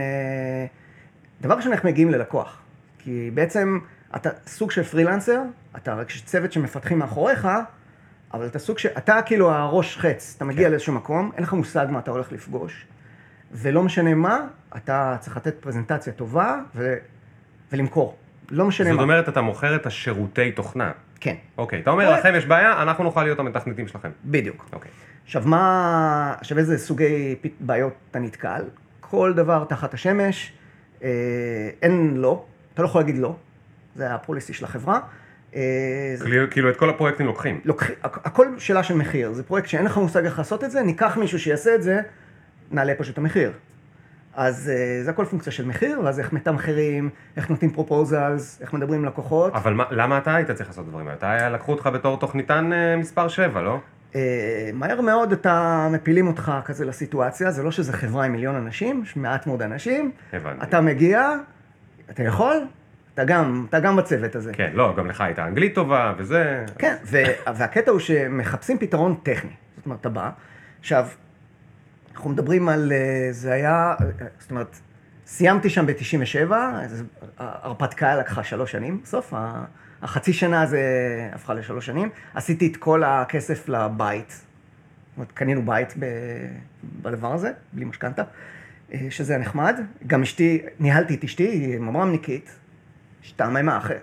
דבר 1.41 1.55
ראשון, 1.55 1.71
איך 1.71 1.83
מגיעים 1.83 2.12
ללקוח. 2.12 2.62
כי 3.00 3.31
בעצם 3.33 3.79
אתה 4.15 4.29
סוג 4.48 4.72
של 4.72 4.84
פרילנסר, 4.84 5.41
אתה 5.75 5.93
רק 5.93 6.12
צוות 6.25 6.51
שמפתחים 6.51 7.00
מאחוריך, 7.00 7.48
אבל 8.34 8.45
אתה 8.45 8.60
סוג 8.60 8.77
של, 8.77 8.89
אתה 8.98 9.22
כאילו 9.25 9.51
הראש 9.51 9.98
חץ, 9.98 10.34
אתה 10.38 10.45
מגיע 10.45 10.65
כן. 10.65 10.72
לאיזשהו 10.72 10.93
מקום, 10.93 11.31
אין 11.36 11.43
לך 11.43 11.53
מושג 11.53 11.88
מה 11.89 12.00
אתה 12.00 12.12
הולך 12.12 12.31
לפגוש, 12.31 12.86
ולא 13.51 13.84
משנה 13.84 14.13
מה, 14.13 14.39
אתה 14.75 15.17
צריך 15.19 15.38
לתת 15.38 15.55
פרזנטציה 15.60 16.13
טובה 16.13 16.60
ו... 16.75 16.95
ולמכור. 17.72 18.15
לא 18.51 18.65
משנה 18.65 18.89
זאת 18.89 18.95
מה. 18.95 19.03
אומרת, 19.03 19.29
אתה 19.29 19.41
מוכר 19.41 19.75
את 19.75 19.86
השירותי 19.86 20.51
תוכנה. 20.51 20.91
כן, 21.19 21.36
אוקיי, 21.57 21.79
אתה 21.79 21.89
אומר, 21.89 22.05
פרויקט. 22.05 22.25
לכם 22.25 22.36
יש 22.36 22.45
בעיה, 22.45 22.81
אנחנו 22.81 23.03
נוכל 23.03 23.24
להיות 23.24 23.39
המתכנתים 23.39 23.88
שלכם. 23.88 24.10
בדיוק. 24.25 24.65
אוקיי. 24.74 24.91
עכשיו, 25.25 25.43
מה... 25.45 26.36
עכשיו, 26.39 26.57
איזה 26.57 26.77
סוגי 26.77 27.36
בעיות 27.60 27.93
אתה 28.12 28.19
נתקל? 28.19 28.62
כל 29.00 29.34
דבר 29.34 29.65
תחת 29.65 29.93
השמש, 29.93 30.53
אה, 31.03 31.10
אין 31.81 32.13
לא, 32.17 32.45
אתה 32.74 32.81
לא 32.81 32.88
יכול 32.88 33.01
להגיד 33.01 33.17
לא, 33.17 33.36
זה 33.95 34.13
הפוליסי 34.13 34.53
של 34.53 34.65
החברה. 34.65 34.99
אה, 35.55 35.61
זה- 36.15 36.25
כאילו- 36.25 36.49
כאילו 36.51 36.69
את 36.69 36.75
כל 36.77 36.89
הפרויקטים 36.89 37.25
לוקחים. 37.25 37.59
לוקח, 37.65 37.89
הכ- 38.03 38.19
הכל 38.25 38.47
שאלה 38.57 38.83
של 38.83 38.95
מחיר, 38.95 39.33
זה 39.33 39.43
פרויקט 39.43 39.67
שאין 39.67 39.85
לך 39.85 39.97
מושג 39.97 40.25
איך 40.25 40.37
לעשות 40.37 40.63
את 40.63 40.71
זה, 40.71 40.81
ניקח 40.81 41.17
מישהו 41.17 41.39
שיעשה 41.39 41.75
את 41.75 41.83
זה, 41.83 41.99
נעלה 42.71 42.93
פשוט 42.97 43.13
את 43.13 43.17
המחיר. 43.17 43.51
אז 44.35 44.71
אה, 44.73 45.03
זה 45.03 45.09
הכל 45.11 45.25
פונקציה 45.25 45.51
של 45.51 45.65
מחיר, 45.65 46.01
ואז 46.03 46.19
איך 46.19 46.33
מתמחרים, 46.33 47.09
איך 47.37 47.49
נותנים 47.49 47.71
פרופוזלס, 47.71 48.61
איך 48.61 48.73
מדברים 48.73 48.99
עם 48.99 49.05
לקוחות. 49.05 49.53
אבל 49.55 49.73
מה, 49.73 49.83
למה 49.91 50.17
אתה 50.17 50.35
היית 50.35 50.51
צריך 50.51 50.69
לעשות 50.69 50.85
דברים 50.87 51.07
האלה? 51.07 51.17
אתה 51.17 51.31
היה, 51.31 51.49
לקחו 51.49 51.71
אותך 51.71 51.89
בתור 51.93 52.19
תוכניתן 52.19 52.73
אה, 52.73 52.95
מספר 52.95 53.27
7, 53.27 53.61
לא? 53.61 53.79
אה, 54.15 54.21
מהר 54.73 55.01
מאוד 55.01 55.31
אתה 55.31 55.87
מפילים 55.91 56.27
אותך 56.27 56.51
כזה 56.65 56.85
לסיטואציה, 56.85 57.51
זה 57.51 57.63
לא 57.63 57.71
שזה 57.71 57.93
חברה 57.93 58.25
עם 58.25 58.31
מיליון 58.31 58.55
אנשים, 58.55 59.01
יש 59.05 59.15
מעט 59.15 59.47
מאוד 59.47 59.61
אנשים. 59.61 60.11
הבנתי. 60.33 60.63
אתה 60.63 60.81
מגיע, 60.81 61.31
אתה 62.09 62.23
יכול, 62.23 62.55
אתה 63.15 63.24
גם, 63.24 63.65
אתה 63.69 63.79
גם 63.79 63.95
בצוות 63.95 64.36
הזה. 64.36 64.53
כן, 64.53 64.72
לא, 64.74 64.93
גם 64.98 65.07
לך 65.07 65.22
הייתה 65.22 65.45
אנגלית 65.48 65.75
טובה 65.75 66.13
וזה. 66.17 66.65
כן, 66.77 66.95
ו- 67.05 67.24
והקטע 67.55 67.91
הוא 67.91 68.00
שמחפשים 68.00 68.77
פתרון 68.79 69.15
טכני. 69.24 69.51
זאת 69.77 69.86
אומרת, 69.86 70.01
אתה 70.01 70.10
בא, 70.10 70.29
עכשיו, 70.79 71.07
אנחנו 72.13 72.29
מדברים 72.29 72.69
על, 72.69 72.91
אה, 72.91 73.27
זה 73.31 73.53
היה, 73.53 73.95
אה, 74.01 74.27
זאת 74.39 74.51
אומרת, 74.51 74.79
סיימתי 75.25 75.69
שם 75.69 75.86
ב-97, 75.86 76.51
ההרפתקה 77.38 78.15
לקחה 78.15 78.43
שלוש 78.43 78.72
שנים, 78.72 79.00
בסוף 79.03 79.34
החצי 80.01 80.34
שנה 80.34 80.65
זה 80.65 80.81
הפכה 81.34 81.53
לשלוש 81.53 81.86
שנים, 81.86 82.10
עשיתי 82.34 82.67
את 82.67 82.77
כל 82.77 83.03
הכסף 83.03 83.69
לבית, 83.69 84.29
זאת 84.29 85.17
אומרת, 85.17 85.31
קנינו 85.31 85.65
בית 85.65 85.93
ב- 86.00 86.05
בדבר 87.01 87.34
הזה, 87.34 87.51
בלי 87.74 87.86
משכנתה, 87.86 88.24
אה, 88.93 89.00
שזה 89.10 89.34
היה 89.34 89.41
נחמד. 89.41 89.79
גם 90.07 90.22
אשתי, 90.22 90.62
ניהלתי 90.79 91.15
את 91.15 91.24
אשתי, 91.24 91.43
היא 91.43 91.79
ממרמניקית, 91.79 92.55
השתעממה 93.25 93.77
אחרי, 93.77 93.96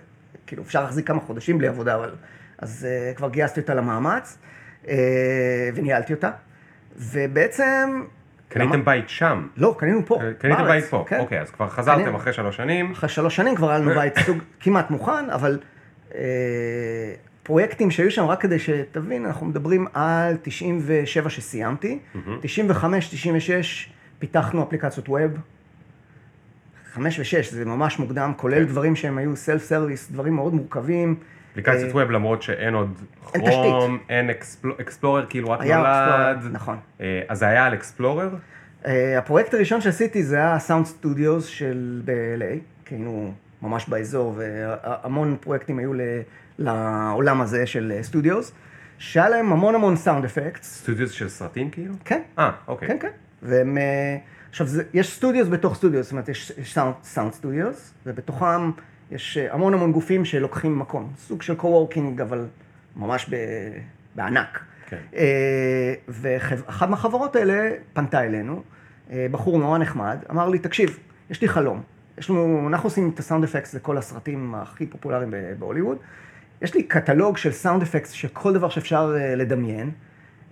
כאילו 0.47 0.63
אפשר 0.63 0.81
להחזיק 0.83 1.07
כמה 1.07 1.19
חודשים 1.19 1.57
בלי 1.57 1.67
עבודה, 1.67 1.95
אבל... 1.95 2.11
אז 2.57 2.87
uh, 3.13 3.17
כבר 3.17 3.29
גייסתי 3.29 3.59
אותה 3.59 3.73
למאמץ, 3.73 4.37
uh, 4.83 4.87
וניהלתי 5.75 6.13
אותה, 6.13 6.31
ובעצם... 6.95 8.03
קניתם 8.49 8.73
למה- 8.73 8.83
בית 8.83 9.09
שם. 9.09 9.47
לא, 9.57 9.75
קנינו 9.79 10.05
פה, 10.05 10.19
קניתם 10.37 10.63
בארץ, 10.63 10.81
בית 10.83 10.85
פה. 10.85 11.05
כן. 11.07 11.19
אוקיי, 11.19 11.41
אז 11.41 11.51
כבר 11.51 11.69
חזרתם 11.69 12.01
קנינו. 12.01 12.17
אחרי 12.17 12.33
שלוש 12.33 12.57
שנים. 12.57 12.91
אחרי 12.91 13.09
שלוש 13.09 13.35
שנים 13.35 13.55
כבר 13.55 13.69
היה 13.69 13.79
לנו 13.79 13.91
בית 13.95 14.13
סוג 14.19 14.37
כמעט 14.61 14.89
מוכן, 14.91 15.29
אבל 15.29 15.59
אה, 16.15 16.21
פרויקטים 17.43 17.91
שהיו 17.91 18.11
שם, 18.11 18.25
רק 18.25 18.41
כדי 18.41 18.59
שתבין, 18.59 19.25
אנחנו 19.25 19.45
מדברים 19.45 19.87
על 19.93 20.37
97 20.41 21.29
שסיימתי, 21.29 21.99
95, 22.41 23.09
96 23.09 23.89
פיתחנו 24.19 24.63
אפליקציות 24.63 25.09
web. 25.09 25.31
5 26.93 27.19
ו-6 27.19 27.51
זה 27.51 27.65
ממש 27.65 27.99
מוקדם, 27.99 28.33
כולל 28.37 28.59
כן. 28.59 28.65
דברים 28.65 28.95
שהם 28.95 29.17
היו 29.17 29.35
self 29.35 29.63
service, 29.63 30.11
דברים 30.11 30.35
מאוד 30.35 30.53
מורכבים. 30.53 31.15
אפליקציית 31.51 31.95
אה, 31.95 32.01
web 32.01 32.11
למרות 32.11 32.41
שאין 32.41 32.73
עוד 32.73 32.89
Chrome, 33.33 33.97
אין 34.09 34.29
Explor- 34.29 34.75
Explorer, 34.81 35.25
כאילו 35.29 35.49
רק 35.49 35.61
נולד. 35.61 36.47
נכון. 36.51 36.77
אה, 37.01 37.21
אז 37.29 37.39
זה 37.39 37.47
היה 37.47 37.65
על 37.65 37.73
Explorer? 37.73 38.29
אה, 38.85 39.17
הפרויקט 39.17 39.53
הראשון 39.53 39.81
שעשיתי 39.81 40.23
זה 40.23 40.35
היה 40.37 40.59
sound 40.59 40.85
studios 40.85 41.45
של 41.45 42.01
ב-LA, 42.05 42.59
כי 42.85 42.95
היינו 42.95 43.33
ממש 43.61 43.89
באזור, 43.89 44.35
והמון 44.37 45.37
פרויקטים 45.39 45.79
היו 45.79 45.91
לעולם 46.59 47.41
הזה 47.41 47.65
של 47.65 47.93
studios, 48.01 48.51
שהיה 48.97 49.29
להם 49.29 49.51
המון 49.51 49.75
המון 49.75 49.95
sound 49.95 50.25
effects. 50.25 50.81
studios 50.81 51.11
של 51.11 51.29
סרטים 51.29 51.69
כאילו? 51.69 51.93
כן, 52.05 52.21
אה, 52.39 52.51
אוקיי. 52.67 52.87
כן, 52.87 52.97
כן. 52.99 53.09
והם... 53.41 53.77
עכשיו, 54.53 54.67
זה, 54.67 54.83
יש 54.93 55.15
studios 55.15 55.47
בתוך 55.47 55.75
studios, 55.75 56.05
זאת 56.05 56.11
אומרת, 56.11 56.29
יש, 56.29 56.51
sound, 57.03 57.33
studios, 57.33 57.93
ובתוכם 58.05 58.71
יש 59.11 59.37
אה, 59.37 59.53
המון 59.53 59.73
המון 59.73 59.91
גופים 59.91 60.25
שלוקחים 60.25 60.79
מקום. 60.79 61.11
סוג 61.17 61.41
של 61.41 61.55
co-working, 61.55 62.21
אבל 62.21 62.45
ממש 62.95 63.29
ב, 63.29 63.35
בענק. 64.15 64.59
כן. 64.87 64.97
אה, 65.15 65.93
ואחת 66.07 66.89
מהחברות 66.89 67.35
האלה 67.35 67.71
פנתה 67.93 68.23
אלינו, 68.23 68.63
אה, 69.11 69.27
בחור 69.31 69.59
נורא 69.59 69.77
נחמד, 69.77 70.17
אמר 70.31 70.49
לי, 70.49 70.59
תקשיב, 70.59 70.99
יש 71.29 71.41
לי 71.41 71.47
חלום. 71.47 71.81
יש 72.17 72.29
לנו, 72.29 72.67
אנחנו 72.67 72.87
עושים 72.87 73.11
את 73.13 73.19
ה 73.19 73.23
sound 73.23 73.43
effects 73.43 73.73
לכל 73.73 73.97
הסרטים 73.97 74.55
הכי 74.55 74.85
פופולריים 74.85 75.33
בהוליווד. 75.59 75.97
יש 76.61 76.73
לי 76.73 76.83
קטלוג 76.83 77.37
של 77.37 77.51
sound 77.51 77.81
effects 77.81 78.11
של 78.11 78.27
כל 78.27 78.53
דבר 78.53 78.69
שאפשר 78.69 79.15
לדמיין, 79.37 79.91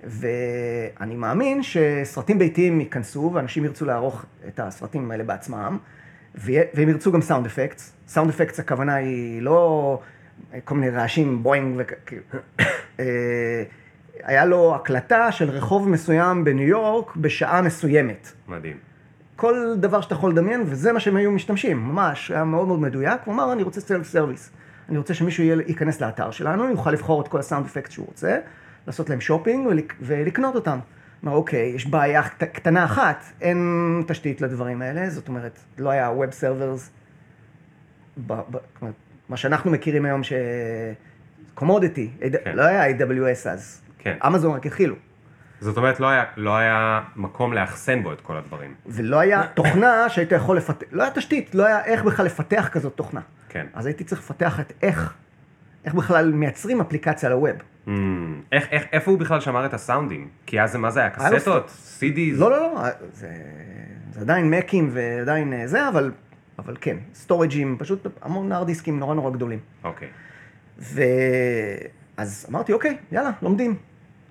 ואני 0.04 1.16
מאמין 1.16 1.64
שסרטים 1.64 2.40
ביתיים 2.40 2.80
ייכנסו, 2.80 3.32
ואנשים 3.34 3.66
ירצו 3.66 3.86
לערוך 3.86 4.26
את 4.48 4.60
הסרטים 4.60 5.12
האלה 5.12 5.24
בעצמם, 5.24 5.78
והם 6.36 6.90
ירצו 6.90 7.12
גם 7.12 7.22
sound 7.22 7.46
effects. 7.46 7.94
sound 8.08 8.30
effects 8.30 8.60
הכוונה 8.60 8.96
היא 8.96 9.42
לא 9.42 10.00
כל 10.64 10.76
מיני 10.76 10.90
רעשים, 10.90 11.44
boing 11.44 11.76
וכאילו. 11.78 12.22
אה, 13.00 13.64
היה 14.24 14.46
לו 14.46 14.76
הקלטה 14.76 15.32
של 15.32 15.50
רחוב 15.50 15.90
מסוים 15.90 16.44
בניו 16.44 16.68
יורק 16.68 17.16
בשעה 17.16 17.62
מסוימת. 17.62 18.32
מדהים. 18.48 18.78
כל 19.36 19.76
דבר 19.78 20.02
שאתה 20.02 20.14
יכול 20.14 20.32
לדמיין, 20.32 20.64
וזה 20.66 20.94
מה 20.94 21.00
שהם 21.00 21.16
היו 21.16 21.32
משתמשים, 21.32 21.78
ממש, 21.78 22.32
היה 22.32 22.44
מאוד 22.44 22.68
מאוד 22.68 22.80
מדויק. 22.80 23.22
הוא 23.26 23.34
אמר, 23.34 23.54
אני 23.54 23.64
רוצה 23.64 23.82
self 23.82 24.08
service. 24.08 24.52
אני 24.90 24.98
רוצה 24.98 25.14
שמישהו 25.14 25.44
ייכנס 25.44 26.02
לאתר 26.02 26.32
שלנו, 26.32 26.70
יוכל 26.70 26.92
לבחור 26.92 27.22
את 27.22 27.28
כל 27.28 27.40
ה 27.40 27.44
sound 27.44 27.66
effect 27.66 27.92
שהוא 27.92 28.06
רוצה, 28.08 28.38
לעשות 28.88 29.10
להם 29.10 29.22
שופינג 29.22 29.68
ולק- 29.68 29.94
ולקנות 30.02 30.56
אותם. 30.56 30.80
אמר, 31.24 31.32
אוקיי, 31.34 31.72
יש 31.76 31.86
בעיה 31.88 32.24
קט- 32.24 32.44
קטנה 32.44 32.86
אחת, 32.86 33.24
אין 33.42 33.58
תשתית 34.08 34.42
לדברים 34.42 34.82
האלה, 34.82 35.10
זאת 35.10 35.28
אומרת, 35.28 35.60
לא 35.78 35.90
היה 35.90 36.10
web 36.10 36.32
servers, 36.32 36.92
מה 39.30 39.38
שאנחנו 39.38 39.72
מכירים 39.72 40.06
היום 40.06 40.24
ש... 40.24 40.34
commodity, 41.54 42.10
כן. 42.44 42.56
לא 42.56 42.62
היה 42.62 42.98
AWS 42.98 43.50
אז. 43.50 43.82
כן. 44.00 44.18
אמזון 44.28 44.56
רק 44.56 44.66
התחילו. 44.66 44.96
זאת 45.60 45.78
אומרת, 45.78 46.00
לא 46.00 46.08
היה, 46.10 46.24
לא 46.38 46.58
היה 46.58 47.02
מקום 47.16 47.54
לאחסן 47.54 48.04
בו 48.04 48.14
את 48.14 48.22
כל 48.22 48.38
הדברים. 48.38 48.74
ולא 48.86 49.20
היה 49.20 49.48
תוכנה 49.48 50.10
שהיית 50.10 50.32
יכול 50.32 50.58
לפתח, 50.58 50.86
לא 50.92 51.04
היה 51.04 51.12
תשתית, 51.12 51.56
לא 51.56 51.66
היה 51.66 51.86
איך 51.86 52.04
בכלל 52.04 52.26
לפתח 52.26 52.70
כזאת 52.72 52.96
תוכנה. 52.96 53.22
כן. 53.50 53.66
אז 53.74 53.86
הייתי 53.86 54.04
צריך 54.04 54.22
לפתח 54.22 54.60
את 54.60 54.74
איך, 54.84 55.14
איך 55.86 55.94
בכלל 55.94 56.32
מייצרים 56.32 56.82
אפליקציה 56.82 57.30
לווב. 57.30 57.50
Mm, 57.88 57.90
איך, 58.52 58.68
איך, 58.72 58.84
איפה 58.92 59.12
הוא 59.12 59.20
בכלל 59.20 59.40
שמר 59.40 59.66
את 59.66 59.74
הסאונדים? 59.74 60.28
כי 60.46 60.62
אז 60.62 60.72
זה, 60.72 60.78
מה 60.78 60.92
זה 60.92 61.00
היה? 61.00 61.10
היה 61.18 61.30
לו 61.30 61.36
קסטות? 61.38 61.72
CDs? 62.00 62.38
לא, 62.38 62.52
לא, 62.52 62.58
לא, 62.58 62.82
זה, 63.14 63.30
זה 64.12 64.22
עדיין 64.22 64.50
מקים 64.50 64.90
ועדיין 64.94 65.54
אה, 65.54 65.68
זה, 65.68 65.90
אבל, 65.90 66.12
אבל 66.60 66.78
כן, 66.82 66.98
סטורג'ים, 67.14 67.76
פשוט 67.80 68.08
המון 68.22 68.52
הארד 68.52 68.68
דיסקים 68.68 69.00
נורא 69.00 69.16
נורא 69.16 69.32
גדולים. 69.32 69.60
אוקיי. 69.84 70.08
ואז 70.80 72.46
אמרתי, 72.50 72.74
אוקיי, 72.74 72.98
יאללה, 73.12 73.32
לומדים. 73.42 73.76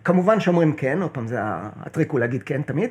כמובן 0.04 0.40
שאומרים 0.40 0.73
כן, 0.73 1.02
עוד 1.02 1.11
פעם, 1.11 1.26
זה 1.26 1.37
הטריק 1.42 2.11
הוא 2.11 2.21
להגיד 2.21 2.42
כן 2.42 2.62
תמיד. 2.62 2.90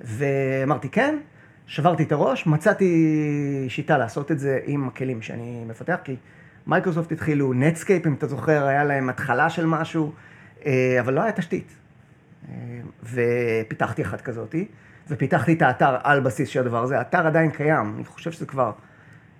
ואמרתי 0.00 0.88
כן, 0.88 1.18
שברתי 1.66 2.02
את 2.02 2.12
הראש, 2.12 2.46
מצאתי 2.46 3.66
שיטה 3.68 3.98
לעשות 3.98 4.32
את 4.32 4.38
זה 4.38 4.58
עם 4.64 4.88
הכלים 4.88 5.22
שאני 5.22 5.64
מפתח, 5.66 5.98
כי 6.04 6.16
מייקרוסופט 6.66 7.12
התחילו, 7.12 7.52
Netscape, 7.52 8.06
אם 8.06 8.14
אתה 8.14 8.26
זוכר, 8.26 8.66
היה 8.66 8.84
להם 8.84 9.08
התחלה 9.08 9.50
של 9.50 9.66
משהו, 9.66 10.12
אה, 10.66 10.96
אבל 11.00 11.14
לא 11.14 11.22
היה 11.22 11.32
תשתית. 11.32 11.72
אה, 12.48 12.54
ופיתחתי 13.02 14.02
אחת 14.02 14.20
כזאתי, 14.20 14.68
ופיתחתי 15.08 15.52
את 15.52 15.62
האתר 15.62 15.96
על 16.02 16.20
בסיס 16.20 16.48
של 16.48 16.60
הדבר 16.60 16.82
הזה. 16.82 16.98
האתר 16.98 17.26
עדיין 17.26 17.50
קיים, 17.50 17.92
אני 17.94 18.04
חושב 18.04 18.32
שזה 18.32 18.46
כבר, 18.46 18.72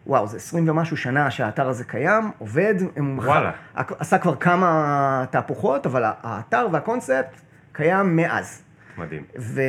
וואו, 0.07 0.26
זה 0.26 0.37
20 0.37 0.69
ומשהו 0.69 0.97
שנה 0.97 1.31
שהאתר 1.31 1.69
הזה 1.69 1.85
קיים, 1.85 2.31
עובד. 2.38 2.75
וואלה. 3.17 3.50
עשה 3.75 4.19
כבר 4.19 4.37
כמה 4.37 5.25
תהפוכות, 5.31 5.87
אבל 5.87 6.02
האתר 6.23 6.67
והקונספט 6.73 7.41
קיים 7.73 8.17
מאז. 8.17 8.62
מדהים. 8.99 9.23
ו... 9.39 9.61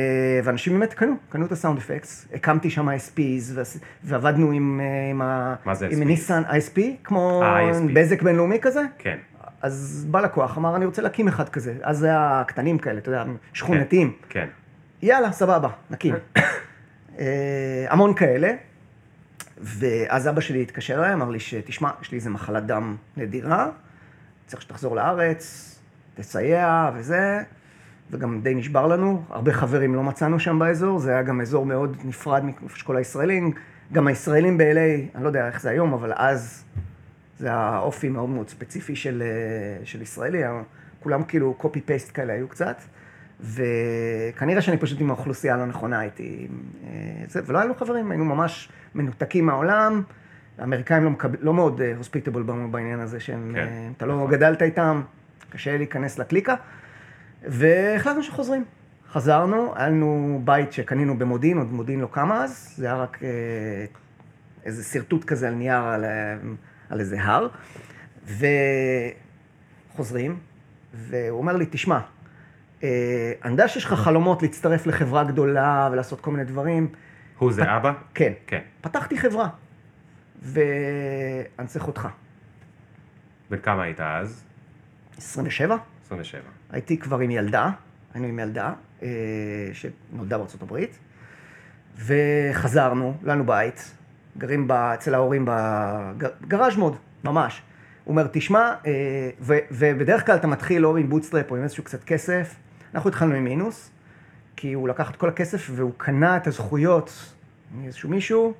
ואנשים 0.44 0.72
באמת 0.72 0.94
קנו, 0.94 1.14
קנו 1.28 1.46
את 1.46 1.52
הסאונד 1.52 1.78
אפקטס, 1.78 2.28
הקמתי 2.34 2.70
שם 2.70 2.88
ISPs, 2.88 3.52
ועש... 3.54 3.76
ועבדנו 4.04 4.50
עם, 4.50 4.80
אה, 4.80 5.10
עם, 5.10 5.22
ה... 5.22 5.54
מה 5.64 5.74
זה 5.74 5.86
עם 5.86 6.02
ISP? 6.02 6.04
ניסן 6.04 6.42
ISP, 6.48 6.80
כמו 7.04 7.42
אה, 7.42 7.70
ISP. 7.70 7.92
בזק 7.94 8.22
בינלאומי 8.22 8.58
כזה. 8.62 8.82
כן. 8.98 9.18
אז 9.62 10.06
בא 10.10 10.20
לקוח, 10.20 10.58
אמר, 10.58 10.76
אני 10.76 10.84
רוצה 10.84 11.02
להקים 11.02 11.28
אחד 11.28 11.48
כזה. 11.48 11.74
אז 11.82 11.98
זה 11.98 12.06
היה 12.06 12.42
קטנים 12.46 12.78
כאלה, 12.78 12.98
אתה 12.98 13.08
יודע, 13.08 13.24
שכונתיים. 13.52 14.12
כן. 14.28 14.48
יאללה, 15.02 15.32
סבבה, 15.32 15.68
נקים. 15.90 16.14
אה, 17.18 17.86
המון 17.88 18.14
כאלה. 18.14 18.52
ואז 19.58 20.28
אבא 20.28 20.40
שלי 20.40 20.62
התקשר 20.62 20.98
אליי, 20.98 21.12
אמר 21.12 21.30
לי 21.30 21.40
שתשמע, 21.40 21.90
יש 22.02 22.12
לי 22.12 22.18
איזה 22.18 22.30
מחלת 22.30 22.66
דם 22.66 22.96
נדירה, 23.16 23.68
צריך 24.46 24.62
שתחזור 24.62 24.96
לארץ, 24.96 25.74
תסייע 26.14 26.90
וזה, 26.94 27.42
וגם 28.10 28.40
די 28.40 28.54
נשבר 28.54 28.86
לנו, 28.86 29.22
הרבה 29.30 29.52
חברים 29.52 29.94
לא 29.94 30.02
מצאנו 30.02 30.40
שם 30.40 30.58
באזור, 30.58 30.98
זה 30.98 31.10
היה 31.10 31.22
גם 31.22 31.40
אזור 31.40 31.66
מאוד 31.66 31.96
נפרד 32.04 32.42
מאשכול 32.62 32.96
הישראלים, 32.96 33.52
גם 33.92 34.06
הישראלים 34.06 34.58
ב-LA, 34.58 35.14
אני 35.14 35.22
לא 35.22 35.28
יודע 35.28 35.46
איך 35.46 35.60
זה 35.60 35.70
היום, 35.70 35.92
אבל 35.92 36.12
אז 36.16 36.64
זה 37.38 37.46
היה 37.46 37.78
אופי 37.78 38.08
מאוד 38.08 38.28
מאוד 38.28 38.48
ספציפי 38.48 38.96
של, 38.96 39.22
אה, 39.22 39.86
של 39.86 40.02
ישראלי, 40.02 40.42
כולם 41.00 41.22
כאילו 41.22 41.56
copy-paste 41.60 42.12
כאלה 42.12 42.32
היו 42.32 42.48
קצת. 42.48 42.82
וכנראה 43.40 44.62
שאני 44.62 44.76
פשוט 44.76 45.00
עם 45.00 45.10
האוכלוסייה 45.10 45.54
הלא 45.54 45.66
נכונה 45.66 45.98
הייתי, 45.98 46.48
אה, 46.84 47.24
זה, 47.28 47.40
ולא 47.46 47.58
היינו 47.58 47.74
חברים, 47.74 48.10
היינו 48.10 48.24
ממש 48.24 48.68
מנותקים 48.94 49.46
מהעולם, 49.46 50.02
האמריקאים 50.58 51.04
לא, 51.04 51.10
מקב... 51.10 51.28
לא 51.40 51.54
מאוד 51.54 51.80
הוספיטבל 51.96 52.42
בעניין 52.42 53.00
הזה, 53.00 53.20
שהם, 53.20 53.50
כן, 53.54 53.58
אה, 53.58 53.88
אתה 53.96 54.06
לא 54.06 54.16
נכון. 54.16 54.30
גדלת 54.30 54.62
איתם, 54.62 55.02
קשה 55.50 55.76
להיכנס 55.76 56.18
לקליקה, 56.18 56.54
והחלטנו 57.46 58.22
שחוזרים. 58.22 58.64
חזרנו, 59.12 59.72
היה 59.76 59.88
לנו 59.88 60.40
בית 60.44 60.72
שקנינו 60.72 61.18
במודיעין, 61.18 61.58
עוד 61.58 61.72
מודיעין 61.72 62.00
לא 62.00 62.06
קמה 62.06 62.44
אז, 62.44 62.74
זה 62.76 62.86
היה 62.86 62.96
רק 62.96 63.18
אה, 63.22 63.28
איזה 64.64 64.84
שרטוט 64.84 65.24
כזה 65.24 65.48
על 65.48 65.54
נייר, 65.54 65.82
על, 65.82 66.04
אה, 66.04 66.36
על 66.90 67.00
איזה 67.00 67.22
הר, 67.22 67.48
וחוזרים, 69.92 70.38
והוא 70.94 71.38
אומר 71.38 71.56
לי, 71.56 71.66
תשמע, 71.70 72.00
אה, 72.82 73.32
אני 73.44 73.52
יודע 73.52 73.68
שיש 73.68 73.84
לך 73.84 73.92
חלומות 73.92 74.42
להצטרף 74.42 74.86
לחברה 74.86 75.24
גדולה 75.24 75.88
ולעשות 75.92 76.20
כל 76.20 76.30
מיני 76.30 76.44
דברים. 76.44 76.88
הוא 77.38 77.52
זה 77.52 77.76
אבא? 77.76 77.92
כן. 78.14 78.32
כן. 78.46 78.60
פתחתי 78.80 79.18
חברה, 79.18 79.48
ואני 80.42 81.66
צריך 81.66 81.86
אותך. 81.86 82.08
בן 83.50 83.58
כמה 83.58 83.82
היית 83.82 84.00
אז? 84.00 84.44
27, 85.18 85.76
27. 86.04 86.42
הייתי 86.74 86.98
כבר 86.98 87.18
עם 87.18 87.30
ילדה, 87.30 87.70
היינו 88.14 88.28
עם 88.28 88.38
ילדה, 88.38 88.72
אה, 89.02 89.08
שנולדה 89.72 90.38
בארצות 90.38 90.62
הברית, 90.62 90.98
וחזרנו, 91.98 93.14
לנו 93.22 93.46
בית, 93.46 93.94
גרים 94.38 94.68
ב, 94.68 94.72
אצל 94.72 95.14
ההורים 95.14 95.44
ב 95.48 95.66
garage 95.66 96.76
mode, 96.76 96.96
ממש. 97.24 97.62
הוא 98.04 98.12
אומר, 98.12 98.26
תשמע, 98.32 98.74
אה, 98.86 99.30
ו, 99.40 99.54
ובדרך 99.70 100.26
כלל 100.26 100.36
אתה 100.36 100.46
מתחיל 100.46 100.86
או 100.86 100.96
עם 100.96 101.08
bootstrap 101.08 101.50
או 101.50 101.56
עם 101.56 101.62
איזשהו 101.62 101.84
קצת 101.84 102.04
כסף, 102.04 102.54
אנחנו 102.94 103.10
התחלנו 103.10 103.34
עם 103.34 103.44
מינוס, 103.44 103.90
כי 104.56 104.72
הוא 104.72 104.88
לקח 104.88 105.10
את 105.10 105.16
כל 105.16 105.28
הכסף 105.28 105.70
והוא 105.72 105.92
קנה 105.96 106.36
את 106.36 106.46
הזכויות 106.46 107.34
מאיזשהו 107.74 108.10
מישהו 108.10 108.54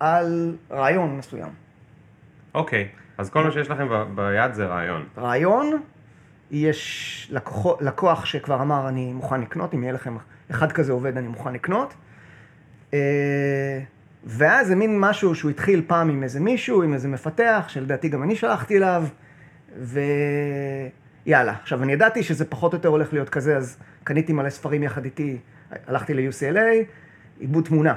על 0.00 0.56
רעיון 0.70 1.16
מסוים. 1.16 1.48
אוקיי, 2.54 2.88
אז 3.18 3.30
כל 3.30 3.44
מה 3.44 3.50
שיש 3.50 3.70
לכם 3.70 3.88
ב- 3.88 4.14
ביד 4.14 4.54
זה 4.54 4.66
רעיון. 4.66 5.06
רעיון, 5.18 5.82
יש 6.50 7.28
לקוח, 7.32 7.82
לקוח 7.82 8.24
שכבר 8.24 8.62
אמר, 8.62 8.88
אני 8.88 9.12
מוכן 9.12 9.40
לקנות, 9.40 9.74
אם 9.74 9.82
יהיה 9.82 9.92
לכם 9.92 10.16
אחד 10.50 10.72
כזה 10.72 10.92
עובד, 10.92 11.16
אני 11.16 11.28
מוכן 11.28 11.52
לקנות. 11.52 11.94
אה, 12.94 13.80
ואז 14.24 14.66
זה 14.66 14.74
מין 14.74 15.00
משהו 15.00 15.34
שהוא 15.34 15.50
התחיל 15.50 15.82
פעם 15.86 16.08
עם 16.08 16.22
איזה 16.22 16.40
מישהו, 16.40 16.82
עם 16.82 16.94
איזה 16.94 17.08
מפתח, 17.08 17.64
שלדעתי 17.68 18.08
גם 18.08 18.22
אני 18.22 18.36
שלחתי 18.36 18.76
אליו, 18.76 19.04
ויאללה. 21.26 21.54
עכשיו, 21.62 21.82
אני 21.82 21.92
ידעתי 21.92 22.22
שזה 22.22 22.44
פחות 22.44 22.72
או 22.72 22.78
יותר 22.78 22.88
הולך 22.88 23.12
להיות 23.12 23.28
כזה, 23.28 23.56
אז 23.56 23.78
קניתי 24.04 24.32
מלא 24.32 24.50
ספרים 24.50 24.82
יחד 24.82 25.04
איתי, 25.04 25.38
הלכתי 25.86 26.14
ל-UCLA, 26.14 26.84
עיבוד 27.38 27.64
תמונה, 27.64 27.94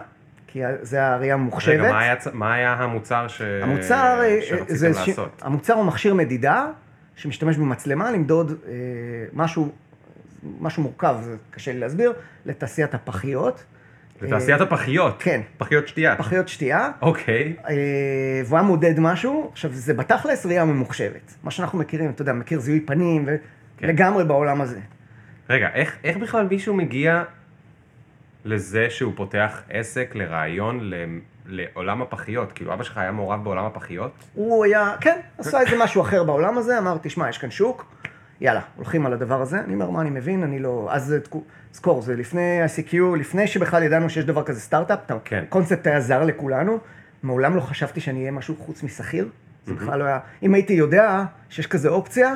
כי 0.48 0.62
זה 0.82 1.08
הראייה 1.08 1.34
הממוחשבת. 1.34 1.80
רגע, 1.80 1.92
מה 1.92 2.00
היה, 2.00 2.16
מה 2.34 2.54
היה 2.54 2.74
המוצר 2.74 3.28
ש... 3.28 3.42
המוצר, 3.42 4.20
אה, 4.22 4.40
שרציתם 4.42 4.76
זה. 4.76 4.90
לעשות? 4.90 5.42
המוצר 5.42 5.74
הוא 5.74 5.86
מכשיר 5.86 6.14
מדידה 6.14 6.68
שמשתמש 7.20 7.58
במצלמה 7.58 8.12
למדוד 8.12 8.52
אה, 8.68 8.74
משהו, 9.34 9.72
משהו 10.60 10.84
מורכב, 10.84 11.18
זה 11.22 11.36
קשה 11.52 11.74
לי 11.74 11.80
להסביר, 11.80 12.14
לתעשיית 12.46 12.94
הפחיות. 12.94 13.64
לתעשיית 14.22 14.62
אה, 14.62 14.66
הפחיות. 14.66 15.16
כן. 15.20 15.42
פחיות 15.58 15.88
שתייה. 15.88 16.16
פחיות 16.16 16.48
שתייה, 16.48 16.92
אוקיי. 17.02 17.56
אה, 17.70 18.42
והוא 18.46 18.58
היה 18.58 18.68
מודד 18.68 19.00
משהו, 19.00 19.50
עכשיו 19.52 19.72
זה 19.74 19.94
בתכלס 19.94 20.46
ראייה 20.46 20.66
ממוחשבת. 20.66 21.36
מה 21.44 21.52
שאנחנו 21.52 21.80
מכירים, 21.80 22.10
אתה 22.10 22.22
יודע, 22.22 22.34
מכיר 22.34 22.60
זיהוי 22.60 22.80
פנים, 22.80 23.26
כן. 23.26 23.36
ולגמרי 23.88 24.24
בעולם 24.24 24.62
הזה. 24.62 24.80
רגע, 25.50 25.70
איך, 25.74 25.98
איך 26.04 26.18
בכלל 26.18 26.48
מישהו 26.50 26.74
מגיע 26.74 27.24
לזה 28.46 28.90
שהוא 28.90 29.14
פותח 29.16 29.62
עסק 29.70 30.16
לרעיון 30.16 30.92
לעולם 31.50 32.02
הפחיות? 32.02 32.52
כאילו, 32.52 32.74
אבא 32.74 32.84
שלך 32.84 32.98
היה 32.98 33.12
מעורב 33.12 33.44
בעולם 33.44 33.66
הפחיות? 33.66 34.12
הוא 34.34 34.66
היה, 34.66 34.94
כן, 35.02 35.20
עשה 35.38 35.62
איזה 35.62 35.76
משהו 35.84 36.02
אחר 36.02 36.24
בעולם 36.24 36.58
הזה, 36.58 36.78
אמר, 36.78 36.98
תשמע, 37.02 37.30
יש 37.30 37.38
כאן 37.38 37.52
שוק, 37.52 37.86
יאללה, 38.42 38.62
הולכים 38.76 39.06
על 39.06 39.14
הדבר 39.14 39.42
הזה. 39.42 39.60
אני 39.60 39.74
אומר, 39.74 39.90
מה 39.90 40.02
אני 40.02 40.10
מבין, 40.10 40.44
אני 40.44 40.60
לא... 40.60 40.88
אז 40.92 41.06
זה 41.06 41.20
תקו- 41.22 41.44
זכור, 41.74 42.02
זה 42.02 42.16
לפני 42.16 42.62
ה-CQ, 42.62 42.96
לפני 43.20 43.48
שבכלל 43.48 43.84
ידענו 43.84 44.10
שיש 44.10 44.26
דבר 44.26 44.44
כזה 44.44 44.60
סטארט-אפ, 44.62 45.00
כן. 45.26 45.44
הקונספט 45.48 45.88
היה 45.88 46.02
זר 46.02 46.24
לכולנו, 46.24 46.78
מעולם 47.24 47.56
לא 47.56 47.62
חשבתי 47.62 48.00
שאני 48.02 48.20
אהיה 48.20 48.32
משהו 48.32 48.56
חוץ 48.60 48.84
משכיר, 48.84 49.30
זה 49.66 49.74
בכלל 49.74 50.00
לא 50.00 50.04
היה... 50.04 50.20
אם 50.44 50.54
הייתי 50.54 50.74
יודע 50.74 51.24
שיש 51.50 51.68
כזה 51.68 51.90
אופציה, 51.90 52.34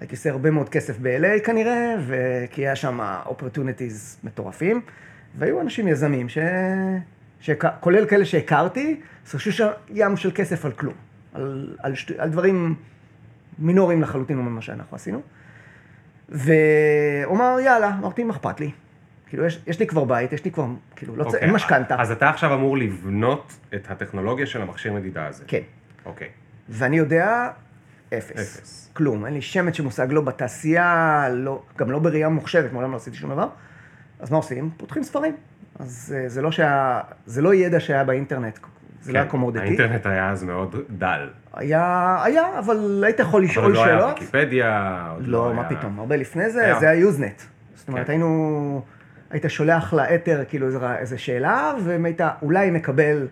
הייתי 0.00 0.14
עושה 0.14 0.30
הרבה 0.30 0.50
מאוד 0.50 0.68
כסף 0.68 0.98
ב-LA 1.02 1.44
כנראה, 1.44 1.94
וכי 2.06 2.60
היה 2.60 2.76
שם 2.76 3.00
opportunities 3.26 4.24
מטורפים, 4.24 4.80
והיו 5.38 5.60
אנשים 5.60 5.88
יזמים, 5.88 6.28
ש... 6.28 6.38
כולל 7.80 8.06
כאלה 8.06 8.24
שהכרתי, 8.24 9.00
שחשבו 9.26 9.52
שם 9.52 9.68
ים 9.88 10.16
של 10.16 10.30
כסף 10.34 10.64
על 10.64 10.72
כלום, 10.72 10.94
על, 11.34 11.76
על, 11.78 11.94
שט... 11.94 12.10
על 12.18 12.30
דברים 12.30 12.74
מינוריים 13.58 14.02
לחלוטין 14.02 14.36
ממה 14.36 14.62
שאנחנו 14.62 14.96
עשינו. 14.96 15.22
והוא 16.28 17.36
אמר, 17.36 17.56
יאללה, 17.60 17.94
אמרתי, 17.98 18.24
מה 18.24 18.32
אכפת 18.32 18.60
לי? 18.60 18.70
כאילו, 19.26 19.44
יש, 19.44 19.60
יש 19.66 19.78
לי 19.78 19.86
כבר 19.86 20.04
בית, 20.04 20.32
יש 20.32 20.44
לי 20.44 20.50
כבר, 20.50 20.66
כאילו, 20.96 21.16
לא 21.16 21.22
צריך, 21.24 21.34
אוקיי, 21.34 21.46
אין 21.46 21.54
משכנתה. 21.54 22.00
אז 22.00 22.10
אתה 22.10 22.28
עכשיו 22.28 22.54
אמור 22.54 22.78
לבנות 22.78 23.52
את 23.74 23.90
הטכנולוגיה 23.90 24.46
של 24.46 24.62
המכשיר 24.62 24.92
מדידה 24.92 25.26
הזה. 25.26 25.44
כן. 25.46 25.60
אוקיי. 26.04 26.28
ואני 26.68 26.98
יודע, 26.98 27.50
אפס. 28.08 28.30
אפס. 28.30 28.90
כלום, 28.92 29.26
אין 29.26 29.34
לי 29.34 29.42
שמץ 29.42 29.74
של 29.74 29.82
מושג, 29.82 30.06
לא 30.10 30.20
בתעשייה, 30.20 31.28
לא, 31.30 31.62
גם 31.76 31.90
לא 31.90 31.98
בראייה 31.98 32.28
ממוחשבת, 32.28 32.72
מעולם 32.72 32.90
לא 32.90 32.96
עשיתי 32.96 33.16
שום 33.16 33.30
דבר. 33.30 33.48
אז 34.20 34.30
מה 34.30 34.36
עושים? 34.36 34.70
פותחים 34.76 35.02
ספרים. 35.02 35.36
אז 35.78 36.14
אה, 36.18 36.28
זה 36.28 36.42
לא, 36.42 36.52
שה... 36.52 37.00
זה 37.26 37.42
לא 37.42 37.54
ידע 37.54 37.80
שהיה 37.80 38.04
באינטרנט, 38.04 38.58
זה 39.00 39.12
לא 39.12 39.18
היה 39.18 39.28
קומודיטי. 39.28 39.64
כן, 39.64 39.82
האינטרנט 39.82 40.06
היה 40.06 40.30
אז 40.30 40.44
מאוד 40.44 40.76
דל. 40.90 41.28
היה, 41.54 42.16
היה, 42.24 42.58
אבל 42.58 43.02
היית 43.06 43.20
יכול 43.20 43.40
אבל 43.42 43.50
לשאול 43.50 43.72
לא 43.72 43.84
היה 43.84 43.98
שאלות. 43.98 44.14
ויקיפדיה. 44.18 45.06
עוד 45.14 45.26
לא, 45.26 45.52
מה 45.54 45.66
היה- 45.68 45.78
פתאום, 45.78 45.98
הרבה 45.98 46.16
לפני 46.16 46.50
זה, 46.50 46.64
היה. 46.64 46.80
זה 46.80 46.90
היה 46.90 47.00
יוזנט. 47.00 47.42
זאת 47.74 47.88
אומרת, 47.88 48.06
כן. 48.06 48.12
היינו, 48.12 48.82
היית 49.30 49.44
שולח 49.48 49.94
לאתר 49.94 50.42
כאילו 50.48 50.66
איזה 50.98 51.18
שאלה, 51.18 51.72
והיית 51.84 52.20
אולי 52.42 52.70
מקבל 52.70 53.26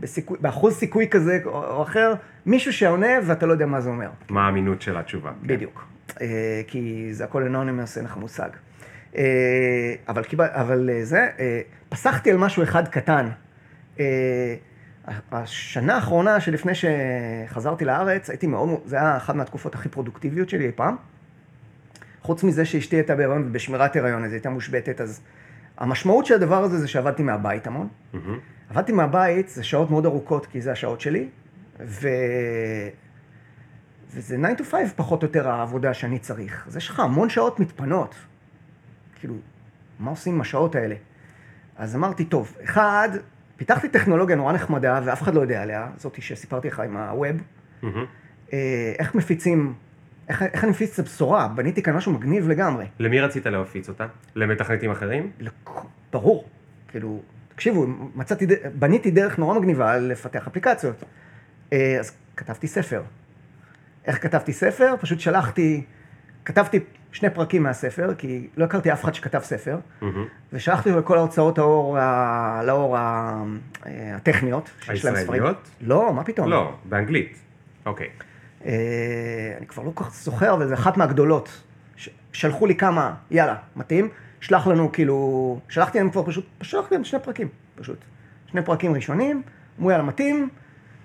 בסיכוי, 0.00 0.38
באחוז 0.40 0.74
סיכוי 0.74 1.08
כזה 1.10 1.38
או, 1.44 1.82
אחר, 1.82 2.14
מישהו 2.46 2.72
שעונה 2.72 3.06
ואתה 3.26 3.46
לא 3.46 3.52
יודע 3.52 3.66
מה 3.66 3.80
זה 3.80 3.88
אומר. 3.90 4.08
מה 4.30 4.46
האמינות 4.46 4.82
של 4.82 4.96
התשובה. 4.96 5.30
בדיוק. 5.42 5.84
אה, 6.20 6.26
כי 6.66 7.08
זה 7.12 7.24
הכל 7.24 7.42
אנונימוס, 7.42 7.96
אין 7.98 8.04
לך 8.04 8.16
מושג. 8.16 8.48
אה, 9.16 9.94
אבל, 10.08 10.22
אבל 10.40 10.90
אה, 10.90 11.04
זה, 11.04 11.28
אה, 11.38 11.60
פסחתי 11.88 12.30
על 12.30 12.36
משהו 12.36 12.62
אחד 12.62 12.88
קטן. 12.88 13.28
השנה 15.32 15.94
האחרונה 15.94 16.40
שלפני 16.40 16.72
שחזרתי 16.74 17.84
לארץ, 17.84 18.30
הייתי 18.30 18.46
מאוד, 18.46 18.68
זה 18.84 18.96
היה 18.96 19.16
אחת 19.16 19.34
מהתקופות 19.34 19.74
הכי 19.74 19.88
פרודוקטיביות 19.88 20.48
שלי 20.48 20.66
אי 20.66 20.72
פעם. 20.72 20.96
חוץ 22.22 22.44
מזה 22.44 22.64
שאשתי 22.64 22.96
הייתה 22.96 23.14
בהיריון 23.14 23.44
ובשמירת 23.46 23.96
הריון, 23.96 24.24
אז 24.24 24.30
היא 24.30 24.36
הייתה 24.36 24.50
מושבתת, 24.50 25.00
אז 25.00 25.20
המשמעות 25.78 26.26
של 26.26 26.34
הדבר 26.34 26.64
הזה 26.64 26.78
זה 26.78 26.88
שעבדתי 26.88 27.22
מהבית 27.22 27.66
המון. 27.66 27.88
מהמם. 28.12 28.38
עבדתי 28.70 28.92
מהבית, 28.92 29.48
זה 29.48 29.64
שעות 29.64 29.90
מאוד 29.90 30.06
ארוכות, 30.06 30.46
כי 30.46 30.60
זה 30.60 30.72
השעות 30.72 31.00
שלי, 31.00 31.28
ו... 31.80 32.08
וזה 34.14 34.36
9 34.56 34.62
to 34.62 34.66
5 34.70 34.90
פחות 34.96 35.22
או 35.22 35.26
יותר 35.26 35.48
העבודה 35.48 35.94
שאני 35.94 36.18
צריך. 36.18 36.64
אז 36.66 36.76
יש 36.76 36.88
לך 36.88 37.00
המון 37.00 37.28
שעות 37.28 37.60
מתפנות. 37.60 38.14
כאילו, 39.24 39.36
מה 39.98 40.10
עושים 40.10 40.34
עם 40.34 40.40
השעות 40.40 40.74
האלה? 40.74 40.94
אז 41.76 41.96
אמרתי, 41.96 42.24
טוב, 42.24 42.56
אחד, 42.64 43.08
פיתחתי 43.56 43.88
טכנולוגיה 43.88 44.36
נורא 44.36 44.52
נחמדה, 44.52 45.00
ואף 45.04 45.22
אחד 45.22 45.34
לא 45.34 45.40
יודע 45.40 45.62
עליה, 45.62 45.88
זאתי 45.96 46.22
שסיפרתי 46.22 46.68
לך 46.68 46.80
עם 46.80 46.96
הווב. 46.96 47.36
מהמם. 47.82 48.04
אה, 48.52 48.92
איך 48.98 49.14
מפיצים, 49.14 49.74
איך, 50.28 50.42
איך 50.42 50.64
אני 50.64 50.70
מפיץ 50.70 50.92
את 50.92 51.06
הבשורה? 51.06 51.48
בניתי 51.48 51.82
כאן 51.82 51.94
משהו 51.94 52.12
מגניב 52.12 52.48
לגמרי. 52.48 52.86
למי 52.98 53.20
רצית 53.20 53.46
להפיץ 53.46 53.88
אותה? 53.88 54.06
למתכנתים 54.34 54.90
אחרים? 54.90 55.30
לכ- 55.40 55.84
ברור. 56.12 56.48
כאילו, 56.88 57.22
תקשיבו, 57.48 57.86
מצאתי, 58.14 58.46
בניתי 58.74 59.10
דרך 59.10 59.38
נורא 59.38 59.58
מגניבה 59.58 59.96
לפתח 59.98 60.46
אפליקציות. 60.46 61.04
אה, 61.72 61.96
אז 62.00 62.12
כתבתי 62.36 62.66
ספר. 62.66 63.02
איך 64.06 64.22
כתבתי 64.22 64.52
ספר? 64.52 64.94
פשוט 65.00 65.20
שלחתי, 65.20 65.84
כתבתי 66.44 66.80
שני 67.14 67.30
פרקים 67.30 67.62
מהספר, 67.62 68.14
כי 68.18 68.48
לא 68.56 68.64
הכרתי 68.64 68.92
אף 68.92 69.04
אחד 69.04 69.14
שכתב 69.14 69.38
ספר, 69.38 69.78
מהמם. 70.00 70.24
ושלחתי 70.52 70.90
לו 70.90 70.98
לכל 70.98 71.18
ההוצאות 71.18 71.58
האור, 71.58 71.98
ה- 71.98 72.62
לאור 72.66 72.96
ה- 72.96 73.44
אה, 73.86 74.16
הטכניות. 74.16 74.70
הישראליות? 74.88 75.70
לא, 75.80 76.12
מה 76.14 76.24
פתאום. 76.24 76.48
לא, 76.50 76.74
באנגלית. 76.84 77.38
אוקיי. 77.86 78.08
אה, 78.66 78.72
אני 79.58 79.66
כבר 79.66 79.82
לא 79.82 79.90
כל 79.94 80.04
כך 80.04 80.14
זוכר, 80.14 80.54
אבל 80.54 80.68
זו 80.68 80.74
אחת 80.74 80.96
מהגדולות. 80.96 81.62
ש- 81.96 82.08
שלחו 82.32 82.66
לי 82.66 82.74
כמה, 82.76 83.14
יאללה, 83.30 83.56
מתאים, 83.76 84.08
שלח 84.40 84.66
לנו 84.66 84.92
כאילו, 84.92 85.60
שלחתי 85.68 85.98
להם 85.98 86.10
כבר 86.10 86.22
פשוט, 86.26 86.46
שלחתי 86.62 86.94
להם 86.94 87.04
שני 87.04 87.20
פרקים, 87.20 87.48
פשוט. 87.74 87.98
שני 88.46 88.62
פרקים 88.62 88.94
ראשונים, 88.94 89.42
אמרו 89.78 89.90
יאללה, 89.90 90.04
מתאים, 90.04 90.48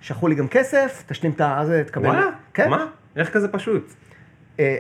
שלחו 0.02 0.28
לי 0.28 0.36
גם 0.36 0.48
כסף, 0.48 1.04
תשלים 1.08 1.32
את 1.32 1.42
הזה, 1.44 1.84
תקבל. 1.88 2.06
וואלה? 2.06 2.26
כן. 2.54 2.70
מה? 2.70 2.86
איך 3.16 3.34
כזה 3.34 3.48
פשוט? 3.48 3.94
אה, 4.60 4.78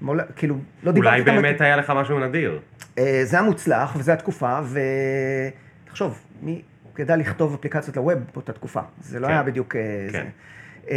מעולה- 0.00 0.22
כאילו, 0.36 0.54
לא 0.82 0.92
דיברתי 0.92 1.08
אולי 1.20 1.30
איתם- 1.30 1.42
באמת 1.42 1.60
היה 1.60 1.76
לך 1.76 1.90
משהו 1.96 2.18
נדיר. 2.20 2.60
אה, 2.98 3.20
זה 3.24 3.36
היה 3.36 3.46
מוצלח, 3.46 3.94
וזו 3.96 4.12
התקופה, 4.12 4.58
ותחשוב, 5.84 6.18
מי... 6.42 6.62
ידע 6.98 7.16
לכתוב 7.16 7.54
אפליקציות 7.54 7.96
ל 7.96 8.00
web 8.00 8.12
באותה 8.34 8.52
תקופה. 8.52 8.80
זה 9.00 9.20
לא 9.20 9.26
כן. 9.26 9.32
היה 9.32 9.42
בדיוק... 9.42 9.76
אה, 9.76 9.80
כן. 10.12 10.18
זה. 10.18 10.24
אה, 10.90 10.96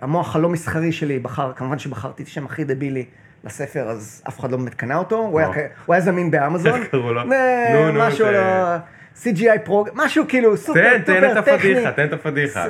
המוח 0.00 0.36
הלא 0.36 0.48
מסחרי 0.48 0.92
שלי 0.92 1.18
בחר, 1.18 1.52
כמובן 1.56 1.78
שבחרתי 1.78 2.22
את 2.22 2.28
השם 2.28 2.44
הכי 2.46 2.64
דבילי 2.64 3.04
לספר, 3.44 3.88
אז 3.88 4.22
אף 4.28 4.40
אחד 4.40 4.50
לא 4.50 4.56
באמת 4.56 4.74
קנה 4.74 4.96
אותו, 4.96 5.16
הוא 5.16 5.40
היה, 5.40 5.48
הוא 5.86 5.94
היה 5.94 6.00
זמין 6.00 6.30
באמזון. 6.30 6.74
איך 6.80 6.90
קראו 6.90 7.12
לו? 7.12 7.22
נו, 7.24 7.92
נו, 7.92 7.98
משהו 8.00 8.26
לא... 8.32 8.76
CGI 9.22 9.58
פרוג... 9.64 9.88
משהו 9.94 10.24
כאילו 10.28 10.56
סופר 10.56 10.98
תן, 10.98 11.02
תן 11.02 11.14
טופר 11.20 11.38
את 11.38 11.44
טכני. 11.44 11.54
הפדיחה, 11.72 11.92
תן 11.92 12.04
את 12.06 12.12
הפדיחה. 12.12 12.66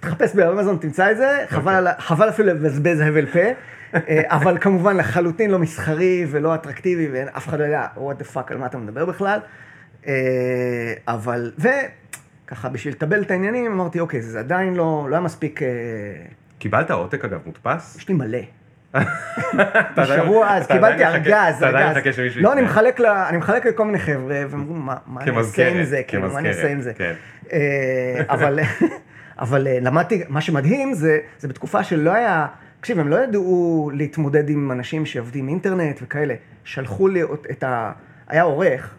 תחפש 0.00 0.34
באמזון, 0.34 0.76
תמצא 0.80 1.10
את 1.10 1.16
זה, 1.16 1.44
חבל 1.48 1.86
ה- 1.86 1.92
חבל 1.98 2.28
אפילו 2.28 2.48
לבזבז 2.48 3.00
הבל 3.00 3.26
פה, 3.26 3.40
אבל 4.26 4.58
כמובן 4.60 4.96
לחלוטין 4.96 5.50
לא 5.50 5.58
מסחרי 5.58 6.26
ולא 6.30 6.54
אטרקטיבי, 6.54 7.08
ואף 7.12 7.48
אחד 7.48 7.58
לא 7.58 7.64
יודע 7.64 7.86
what 7.96 8.22
the 8.22 8.36
fuck 8.36 8.50
על 8.52 8.58
מה 8.58 8.66
אתה 8.66 8.78
מדבר 8.78 9.04
בכלל. 9.04 9.38
אה, 10.06 10.12
אבל, 11.08 11.52
וככה 11.58 12.68
בשביל 12.68 12.94
לטבל 12.94 13.22
את 13.22 13.30
העניינים, 13.30 13.72
אמרתי, 13.72 14.00
אוקיי, 14.00 14.22
זה 14.22 14.38
עדיין 14.38 14.74
לא, 14.74 15.06
לא 15.10 15.14
היה 15.16 15.20
מספיק, 15.24 15.62
אה, 15.62 15.68
קיבלת 16.58 16.90
עותק 16.90 17.24
אגב 17.24 17.40
מודפס? 17.46 17.96
יש 17.98 18.08
לי 18.08 18.14
מלא. 18.14 18.38
אתה 18.90 19.02
עדיין- 20.02 20.22
שבוע 20.22 20.48
אז 20.56 20.66
קיבלתי 20.66 21.04
ארגז, 21.04 21.62
ארגז. 21.62 21.96
לא, 22.36 22.52
אני. 22.52 22.62
מחלק 22.62 23.00
ל- 23.00 23.06
אני 23.06 23.36
מחלק 23.36 23.66
לכל 23.66 23.84
מיני 23.84 23.98
חבר'ה, 23.98 24.16
והם 24.48 24.60
אמרו, 24.60 24.74
מה 24.74 24.96
אני 25.20 25.36
אעשה 25.38 25.68
עם 25.68 25.84
זה, 25.84 26.02
כאילו, 26.08 26.22
מה 26.32 26.38
אני 26.38 26.48
אעשה 26.48 26.68
עם 26.68 26.80
זה. 26.80 26.92
כן. 26.94 27.12
אה, 27.52 28.22
אבל, 28.28 28.58
אבל 29.38 29.66
אה, 29.66 29.78
למדתי, 29.80 30.22
מה 30.28 30.40
שמדהים 30.40 30.94
זה, 30.94 31.18
זה 31.38 31.48
בתקופה 31.48 31.84
שלא 31.84 32.10
היה, 32.14 32.46
תקשיב, 32.80 32.98
הם 32.98 33.08
לא 33.08 33.16
ידעו 33.16 33.90
להתמודד 33.94 34.48
עם 34.50 34.72
אנשים 34.72 35.06
שעובדים 35.06 35.48
אינטרנט 35.48 35.98
וכאלה. 36.02 36.34
שלחו 36.64 37.08
לי 37.08 37.22
את 37.50 37.62
ה... 37.62 37.92
היה 38.28 38.42
עורך, 38.42 38.94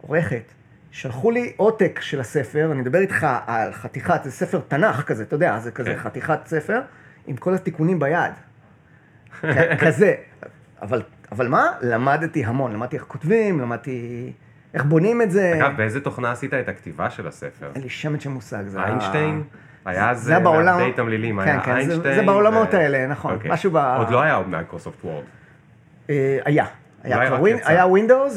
עורכת, 0.00 0.42
שלחו 0.90 1.30
לי 1.30 1.52
עותק 1.56 1.98
של 2.02 2.20
הספר, 2.20 2.72
אני 2.72 2.80
מדבר 2.80 2.98
איתך 2.98 3.26
על 3.46 3.72
חתיכת, 3.72 4.20
זה 4.24 4.30
ספר 4.30 4.60
תנ"ך 4.68 5.02
כזה, 5.02 5.22
אתה 5.22 5.34
יודע, 5.34 5.58
זה 5.58 5.70
כזה 5.70 5.90
כן. 5.94 5.98
חתיכת 5.98 6.38
ספר, 6.46 6.80
עם 7.26 7.36
כל 7.36 7.54
התיקונים 7.54 7.98
ביד. 7.98 8.32
כזה. 9.84 10.14
אבל, 10.82 11.02
אבל 11.32 11.48
מה? 11.48 11.66
למדתי 11.80 12.44
המון, 12.44 12.72
למדתי 12.72 12.96
איך 12.96 13.04
כותבים, 13.08 13.60
למדתי 13.60 14.32
איך 14.74 14.84
בונים 14.84 15.22
את 15.22 15.30
זה. 15.30 15.52
אגב, 15.56 15.76
באיזה 15.76 16.00
תוכנה 16.00 16.32
עשית 16.32 16.54
את 16.54 16.68
הכתיבה 16.68 17.10
של 17.10 17.26
הספר? 17.28 17.70
אין 17.74 17.82
לי 17.82 17.88
שמץ 17.88 18.22
של 18.22 18.30
מושג. 18.30 18.62
זה 18.68 18.78
היה- 18.78 18.88
איינשטיין? 18.88 19.42
היה 19.84 20.10
אז 20.10 20.20
זה 20.22 20.30
היה 20.32 20.40
בעולם... 20.40 20.90
תמלילים, 20.96 21.40
כן, 21.42 21.48
היה 21.48 21.60
כן, 21.60 21.72
זה- 21.72 21.78
איינשטיין. 21.78 22.14
זה 22.14 22.22
בעולמות 22.22 22.74
ו- 22.74 22.76
האלה, 22.76 23.06
נכון. 23.06 23.34
אוקיי. 23.34 23.50
משהו 23.50 23.70
ב... 23.70 23.76
עוד 23.76 24.10
לא 24.10 24.22
היה 24.22 24.34
עוד 24.34 24.48
Microsoft 24.48 25.04
Word. 25.04 25.24
אה, 26.10 26.38
היה. 26.44 26.64
היה 27.04 27.16
Win- 27.38 27.56
יצא. 27.56 27.68
היה 27.68 27.84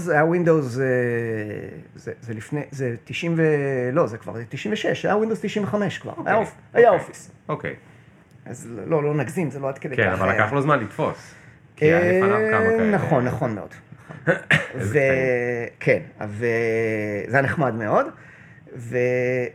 היה 0.09 0.25
Windows, 0.25 0.79
אה, 0.79 0.83
זה 1.95 2.11
זה 2.21 2.33
לפני, 2.33 2.61
זה 2.71 2.95
90 3.05 3.33
ו... 3.37 3.41
לא, 3.93 4.07
זה 4.07 4.17
כבר 4.17 4.33
זה 4.33 4.43
96, 4.49 5.05
היה 5.05 5.15
Windows 5.17 5.39
95 5.41 5.97
כבר, 5.97 6.13
היה 6.25 6.35
Off- 6.35 6.55
היה 6.73 6.89
אוקיי. 6.89 6.99
Office. 7.01 7.31
אוקיי. 7.49 7.73
אז 8.45 8.69
לא, 8.87 9.03
לא 9.03 9.13
נגזים, 9.13 9.51
זה 9.51 9.59
לא 9.59 9.69
עד 9.69 9.77
כדי 9.77 9.95
כך. 9.95 10.03
כן, 10.03 10.09
אבל 10.09 10.29
אה, 10.29 10.33
לקח 10.35 10.53
לו 10.53 10.61
זמן 10.61 10.79
לתפוס. 10.79 11.33
כי 11.75 11.85
היה 11.85 11.99
לפניו 11.99 12.37
כמה 12.51 12.65
אה, 12.65 12.77
כאלה. 12.77 12.91
נכון, 12.91 13.25
נכון 13.25 13.55
מאוד. 13.55 13.69
וכן, 14.75 15.99
וזה 16.27 16.47
היה 17.37 17.41
נחמד 17.41 17.73
מאוד. 17.75 18.05
ו... 18.75 18.97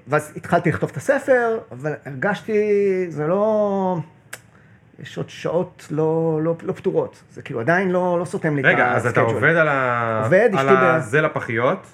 ואז 0.09 0.33
התחלתי 0.37 0.69
לכתוב 0.69 0.91
את 0.91 0.97
הספר, 0.97 1.59
אבל 1.73 1.93
הרגשתי, 2.07 2.63
זה 3.09 3.27
לא... 3.27 3.99
יש 5.03 5.17
עוד 5.17 5.31
שעות 5.31 5.87
לא, 5.91 6.41
לא, 6.43 6.55
לא 6.63 6.73
פתורות. 6.73 7.23
זה 7.33 7.43
כאילו 7.43 7.61
עדיין 7.61 7.91
לא, 7.91 8.17
לא 8.21 8.25
סותם 8.25 8.57
לי 8.57 8.61
את 8.61 8.67
רגע, 8.67 8.93
אז 8.93 9.07
אתה 9.07 9.09
הסקייג'ול. 9.21 9.35
עובד 9.35 9.57
על 9.57 9.69
ה... 9.69 10.21
עובד, 10.25 10.49
על 10.53 10.69
אשתי 10.69 10.81
ב- 10.81 10.85
ה- 10.85 11.01
זה 11.01 11.21
לפחיות, 11.21 11.87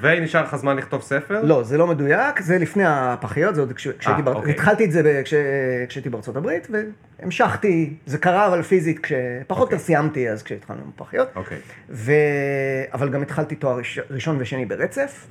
ונשאר 0.00 0.42
לך 0.42 0.56
זמן 0.56 0.76
לכתוב 0.76 1.02
ספר? 1.02 1.42
לא, 1.42 1.62
זה 1.62 1.78
לא 1.78 1.86
מדויק, 1.86 2.40
זה 2.40 2.58
לפני 2.58 2.82
הפחיות, 2.86 3.54
זה 3.54 3.60
עוד 3.60 3.72
כש, 3.72 3.88
כשהייתי, 3.88 4.22
בר... 4.22 4.34
אוקיי. 4.34 4.50
התחלתי 4.52 4.84
את 4.84 4.92
זה 4.92 5.02
ב- 5.02 5.22
כש... 5.24 5.34
כשהייתי 5.88 6.08
בארצות 6.08 6.36
הברית, 6.36 6.68
והמשכתי, 7.20 7.94
זה 8.06 8.18
קרה 8.18 8.46
אבל 8.46 8.62
פיזית, 8.62 8.98
כשפחות 8.98 9.18
או 9.50 9.62
אוקיי. 9.62 9.74
יותר 9.74 9.84
סיימתי 9.84 10.30
אז 10.30 10.42
כשהתחלנו 10.42 10.80
עם 10.82 10.90
הפחיות. 10.96 11.28
אוקיי. 11.36 11.58
ו... 11.90 12.12
אבל 12.92 13.08
גם 13.08 13.22
התחלתי 13.22 13.54
תואר 13.54 13.78
ראש... 13.78 13.98
ראשון 14.10 14.36
ושני 14.40 14.66
ברצף, 14.66 15.26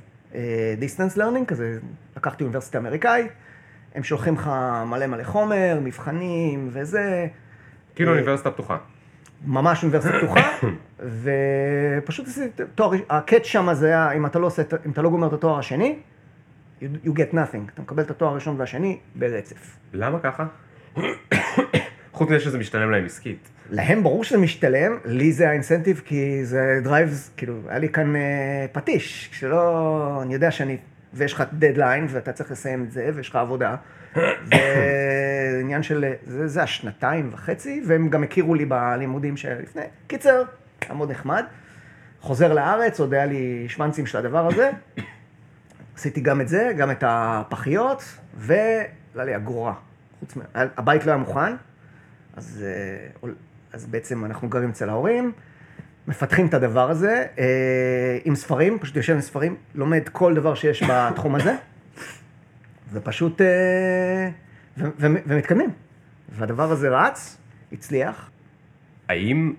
distance 0.78 1.16
learning, 1.16 1.46
כזה, 1.46 1.78
לקחתי 2.16 2.44
אוניברסיטה 2.44 2.78
אמריקאית, 2.78 3.32
הם 3.94 4.04
שולחים 4.04 4.34
לך 4.34 4.50
מלא 4.86 5.06
מלא 5.06 5.24
חומר, 5.24 5.78
מבחנים 5.82 6.68
וזה, 6.72 7.26
כאילו 7.94 8.10
אה, 8.10 8.16
אוניברסיטה 8.16 8.50
פתוחה. 8.50 8.76
ממש 9.46 9.82
אוניברסיטה 9.82 10.18
פתוחה, 10.18 10.40
ופשוט 12.02 12.26
עשיתי 12.26 12.62
תואר, 12.74 12.90
הקאץ' 13.10 13.44
שם 13.44 13.68
זה 13.72 13.86
היה, 13.86 14.12
אם 14.12 14.26
אתה 14.26 14.38
לא 14.38 14.46
עושה, 14.46 14.62
אם 14.86 14.90
אתה 14.90 15.02
לא 15.02 15.10
גומר 15.10 15.28
את 15.28 15.32
התואר 15.32 15.58
השני, 15.58 15.98
you, 16.80 16.84
you 17.04 17.10
get 17.10 17.32
nothing, 17.32 17.72
אתה 17.74 17.82
מקבל 17.82 18.02
את 18.02 18.10
התואר 18.10 18.30
הראשון 18.30 18.54
והשני 18.58 18.98
ברצף. 19.14 19.76
למה 19.92 20.18
ככה? 20.22 20.46
חוץ 22.12 22.28
מזה 22.30 22.40
שזה 22.40 22.58
משתלם 22.58 22.90
להם 22.90 23.04
עסקית. 23.04 23.48
להם 23.72 24.02
ברור 24.02 24.24
שזה 24.24 24.38
משתלם, 24.38 24.98
לי 25.04 25.32
זה 25.32 25.48
ה 25.48 25.53
incentive, 25.53 26.02
כי 26.04 26.44
זה 26.44 26.80
drives, 26.82 27.30
כאילו, 27.36 27.58
היה 27.68 27.78
לי 27.78 27.88
כאן 27.88 28.16
אה, 28.16 28.66
פטיש, 28.72 29.30
שלא, 29.32 30.18
אני 30.22 30.34
יודע 30.34 30.50
שאני, 30.50 30.76
ויש 31.14 31.32
לך 31.32 31.42
דדליין, 31.52 32.06
ואתה 32.10 32.32
צריך 32.32 32.50
לסיים 32.50 32.84
את 32.84 32.90
זה, 32.90 33.10
ויש 33.14 33.28
לך 33.28 33.36
עבודה. 33.36 33.76
זה 34.44 35.58
עניין 35.60 35.82
של, 35.82 36.04
זה, 36.26 36.48
זה 36.48 36.62
השנתיים 36.62 37.30
וחצי, 37.32 37.82
והם 37.86 38.08
גם 38.08 38.22
הכירו 38.22 38.54
לי 38.54 38.64
בלימודים 38.64 39.36
שלפני. 39.36 39.82
קיצר, 40.06 40.42
היה 40.80 40.94
מאוד 40.94 41.10
נחמד. 41.10 41.44
חוזר 42.20 42.54
לארץ, 42.54 43.00
עוד 43.00 43.14
היה 43.14 43.26
לי 43.26 43.64
שוונצים 43.68 44.06
של 44.06 44.18
הדבר 44.18 44.46
הזה. 44.46 44.70
עשיתי 45.96 46.20
גם 46.20 46.40
את 46.40 46.48
זה, 46.48 46.72
גם 46.76 46.90
את 46.90 47.04
הפחיות, 47.06 48.04
ולא 48.36 49.24
לי 49.24 49.36
אגורה. 49.36 49.74
חוץ 50.20 50.36
מה... 50.36 50.44
הבית 50.54 51.06
לא 51.06 51.10
היה 51.10 51.18
מוכן, 51.18 51.54
אז, 52.36 52.64
אה, 52.66 53.28
אז 53.72 53.86
בעצם 53.86 54.24
אנחנו 54.24 54.48
גרים 54.48 54.70
אצל 54.70 54.88
ההורים, 54.88 55.32
מפתחים 56.08 56.46
את 56.46 56.54
הדבר 56.54 56.90
הזה 56.90 57.26
אה, 57.38 58.18
עם 58.24 58.34
ספרים, 58.34 58.78
פשוט 58.78 58.96
יושב 58.96 59.14
עם 59.14 59.20
ספרים, 59.20 59.56
לומד 59.74 60.08
כל 60.12 60.34
דבר 60.34 60.54
שיש 60.54 60.82
בתחום 60.82 61.34
הזה, 61.34 61.56
ופשוט, 62.92 63.40
אה, 63.40 64.28
ו- 64.78 64.90
ו- 64.98 65.22
ומתקדמים. 65.26 65.70
והדבר 66.28 66.72
הזה 66.72 66.88
רץ, 66.88 67.38
הצליח. 67.72 68.30
האם 69.08 69.54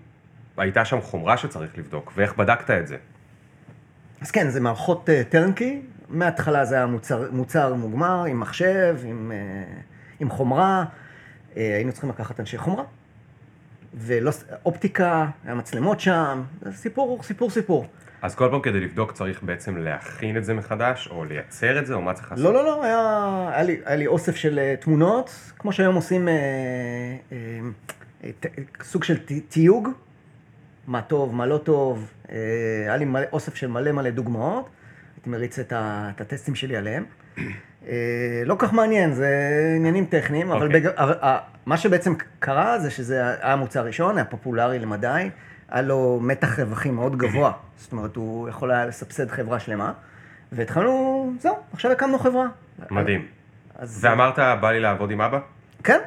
הייתה 0.57 0.85
שם 0.85 1.01
חומרה 1.01 1.37
שצריך 1.37 1.77
לבדוק, 1.77 2.13
ואיך 2.15 2.35
בדקת 2.35 2.71
את 2.71 2.87
זה? 2.87 2.97
אז 4.21 4.31
כן, 4.31 4.49
זה 4.49 4.59
מערכות 4.59 5.09
טרנקי, 5.29 5.81
מההתחלה 6.09 6.65
זה 6.65 6.75
היה 6.75 6.85
מוצר, 6.85 7.31
מוצר 7.31 7.73
מוגמר, 7.73 8.23
עם 8.23 8.39
מחשב, 8.39 8.97
עם, 9.03 9.31
אה, 9.31 9.37
עם 10.19 10.29
חומרה, 10.29 10.85
אה, 11.57 11.75
היינו 11.75 11.91
צריכים 11.91 12.09
לקחת 12.09 12.39
אנשי 12.39 12.57
חומרה, 12.57 12.83
ולא, 13.93 14.31
ס- 14.31 14.43
אופטיקה, 14.65 15.25
היה 15.45 15.55
מצלמות 15.55 15.99
שם, 15.99 16.43
סיפור, 16.71 17.23
סיפור, 17.23 17.49
סיפור. 17.49 17.87
אז 18.21 18.35
כל 18.35 18.47
פעם 18.51 18.61
כדי 18.61 18.79
לבדוק 18.79 19.11
צריך 19.11 19.43
בעצם 19.43 19.77
להכין 19.77 20.37
את 20.37 20.45
זה 20.45 20.53
מחדש, 20.53 21.07
או 21.11 21.25
לייצר 21.25 21.79
את 21.79 21.85
זה, 21.85 21.93
או 21.93 22.01
מה 22.01 22.13
צריך 22.13 22.31
לעשות? 22.31 22.45
לא, 22.45 22.53
לא, 22.53 22.63
לא, 22.63 22.83
היה, 22.83 23.49
היה, 23.53 23.63
לי, 23.63 23.77
היה 23.85 23.95
לי 23.95 24.07
אוסף 24.07 24.35
של 24.35 24.59
אה, 24.59 24.75
תמונות, 24.79 25.29
כמו 25.59 25.73
שהיום 25.73 25.95
עושים 25.95 26.27
אה, 26.27 26.33
אה, 27.31 27.37
אה, 28.23 28.29
ת, 28.39 28.45
סוג 28.83 29.03
של 29.03 29.17
ת, 29.17 29.31
תיוג, 29.49 29.89
מה 30.87 31.01
טוב, 31.01 31.35
מה 31.35 31.45
לא 31.45 31.57
טוב, 31.57 32.11
אה, 32.31 32.35
היה 32.83 32.97
לי 32.97 33.05
מלא, 33.05 33.25
אוסף 33.31 33.55
של 33.55 33.67
מלא 33.67 33.91
מלא 33.91 34.09
דוגמאות, 34.09 34.69
הייתי 35.15 35.29
מריץ 35.29 35.59
את, 35.59 35.73
ה, 35.73 36.09
את 36.15 36.21
הטסטים 36.21 36.55
שלי 36.55 36.77
עליהם. 36.77 37.05
אה, 37.87 38.43
לא 38.45 38.55
כך 38.59 38.73
מעניין, 38.73 39.13
זה 39.13 39.29
עניינים 39.75 40.05
טכניים, 40.05 40.51
אבל, 40.51 40.65
אוקיי. 40.65 40.81
בג... 40.81 40.87
אה, 40.87 41.37
מה 41.65 41.77
שבעצם 41.77 42.13
קרה 42.39 42.79
זה 42.79 42.91
שזה 42.91 43.21
היה 43.41 43.55
מוצר 43.55 43.85
ראשון, 43.85 44.17
היה 44.17 44.25
פופולרי 44.25 44.79
למדי, 44.79 45.29
היה 45.69 45.81
לו 45.81 46.19
מתח 46.21 46.59
רווחים 46.59 46.95
מאוד 46.95 47.17
גבוה, 47.17 47.51
זאת 47.77 47.91
אומרת, 47.91 48.15
הוא 48.15 48.49
יכול 48.49 48.71
היה 48.71 48.85
לסבסד 48.85 49.29
חברה 49.29 49.59
שלמה, 49.59 49.93
והתחלנו, 50.51 51.33
זהו, 51.39 51.55
עכשיו 51.73 51.91
הקמנו 51.91 52.19
חברה. 52.19 52.45
מדהים. 52.91 53.25
אז 53.75 53.99
ואמרת, 54.01 54.39
בא 54.61 54.71
לי 54.71 54.79
לעבוד 54.79 55.11
עם 55.11 55.21
אבא? 55.21 55.39
כן, 55.83 55.99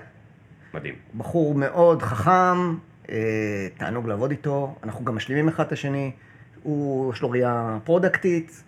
מדהים. 0.75 0.95
בחור 1.17 1.55
מאוד 1.55 2.03
חכם, 2.03 2.75
אה, 3.11 3.69
תענוג 3.77 4.09
לעבוד 4.09 4.31
איתו, 4.31 4.75
אנחנו 4.83 5.05
גם 5.05 5.17
משלימים 5.17 5.49
אחד 5.49 5.65
את 5.67 5.73
השני, 5.73 6.13
הוא, 6.63 7.13
יש 7.13 7.23
לו 7.23 7.31
ראייה 7.31 7.79
פרודקטית, 7.85 8.63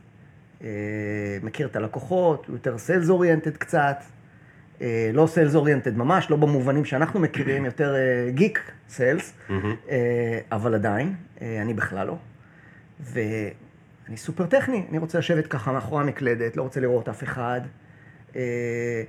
מכיר 1.42 1.66
את 1.66 1.76
הלקוחות, 1.76 2.46
הוא 2.46 2.56
יותר 2.56 2.78
sales 2.78 3.10
oriented 3.10 3.56
קצת, 3.56 3.96
אה, 4.80 5.10
לא 5.12 5.26
sales 5.26 5.54
oriented 5.54 5.96
ממש, 5.96 6.30
לא 6.30 6.36
במובנים 6.36 6.84
שאנחנו 6.84 7.20
מכירים, 7.20 7.64
יותר 7.64 7.94
geek 8.28 8.72
sales, 8.88 9.32
מהמם. 9.48 9.74
אבל 10.52 10.74
עדיין, 10.74 11.14
אה, 11.42 11.62
אני 11.62 11.74
בכלל 11.74 12.06
לא. 12.06 12.16
ואני 13.00 14.16
סופר 14.16 14.46
טכני, 14.46 14.84
אני 14.90 14.98
רוצה 14.98 15.18
לשבת 15.18 15.46
ככה 15.46 15.72
מאחורי 15.72 16.02
המקלדת, 16.02 16.56
לא 16.56 16.62
רוצה 16.62 16.80
לראות 16.80 17.08
אף 17.08 17.22
אחד. 17.22 17.60
אה, 18.36 19.02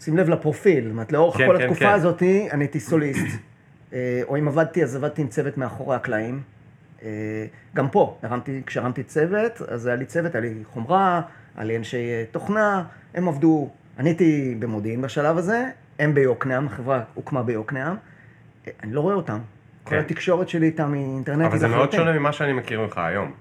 שים 0.00 0.16
לב 0.16 0.28
לפרופיל, 0.28 0.84
זאת 0.84 0.90
אומרת, 0.90 1.12
לאורך 1.12 1.36
כן, 1.36 1.46
כל 1.46 1.58
כן, 1.58 1.62
התקופה 1.62 1.80
כן. 1.80 1.92
הזאת 1.92 2.22
אני 2.22 2.64
הייתי 2.64 2.80
סוליסט. 2.80 3.26
אה, 3.92 4.20
או 4.28 4.36
אם 4.36 4.48
עבדתי, 4.48 4.82
אז 4.82 4.96
עבדתי 4.96 5.22
עם 5.22 5.28
צוות 5.28 5.58
מאחורי 5.58 5.96
הקלעים. 5.96 6.42
אה, 7.02 7.08
גם 7.74 7.88
פה, 7.88 8.18
הרמתי, 8.22 8.62
כשהרמתי 8.66 9.02
צוות, 9.02 9.62
אז 9.68 9.86
היה 9.86 9.96
לי 9.96 10.04
צוות, 10.04 10.34
היה 10.34 10.42
לי 10.42 10.54
חומרה, 10.72 11.20
היה 11.56 11.64
לי 11.64 11.76
אנשי 11.76 11.96
אה, 11.96 12.24
תוכנה, 12.30 12.84
הם 13.14 13.28
עבדו, 13.28 13.70
אני 13.98 14.08
הייתי 14.08 14.56
במודיעין 14.58 15.02
בשלב 15.02 15.38
הזה, 15.38 15.64
הם 15.98 16.14
ביוקנעם, 16.14 16.66
החברה 16.66 17.02
הוקמה 17.14 17.42
ביוקנעם, 17.42 17.96
אה, 18.66 18.72
אני 18.82 18.92
לא 18.92 19.00
רואה 19.00 19.14
אותם. 19.14 19.38
כל 19.84 19.90
כן. 19.90 19.98
התקשורת 19.98 20.48
שלי 20.48 20.66
איתם 20.66 20.92
היא 20.92 21.02
אינטרנטית 21.02 21.46
אבל 21.46 21.58
זה 21.58 21.68
מאוד. 21.68 21.92
שונה 21.92 22.12
ממה 22.12 22.32
שאני 22.32 22.52
מכיר 22.52 22.80
ממך 22.80 22.98
היום. 22.98 23.32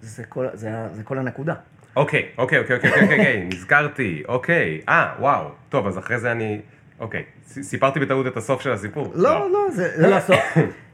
זה 0.00 0.24
כל, 0.24 0.46
זה, 0.52 0.70
זה 0.92 1.02
כל 1.02 1.18
הנקודה. 1.18 1.54
אוקיי, 1.96 2.28
אוקיי, 2.38 2.58
אוקיי, 2.58 2.76
אוקיי, 2.76 2.90
אוקיי, 2.90 3.02
אוקיי, 3.02 3.44
נזכרתי, 3.52 4.22
אוקיי, 4.28 4.80
אה, 4.88 5.14
וואו, 5.18 5.48
טוב, 5.68 5.86
אז 5.86 5.98
אחרי 5.98 6.18
זה 6.18 6.32
אני, 6.32 6.60
אוקיי, 7.00 7.22
סיפרתי 7.46 8.00
בטעות 8.00 8.26
את 8.26 8.36
הסוף 8.36 8.60
של 8.60 8.72
הסיפור. 8.72 9.12
לא, 9.14 9.50
לא, 9.50 9.70
זה 9.70 9.88
זה 10.00 10.08
לא 10.08 10.16
הסוף. 10.16 10.38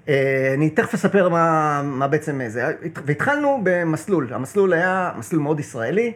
אה, 0.08 0.52
אני 0.54 0.70
תכף 0.70 0.94
אספר 0.94 1.28
מה, 1.28 1.82
מה 1.84 2.08
בעצם 2.08 2.40
זה. 2.48 2.72
והתחלנו 3.06 3.60
במסלול, 3.62 4.34
המסלול 4.34 4.72
היה 4.72 5.12
מסלול 5.18 5.42
מאוד 5.42 5.60
ישראלי. 5.60 6.12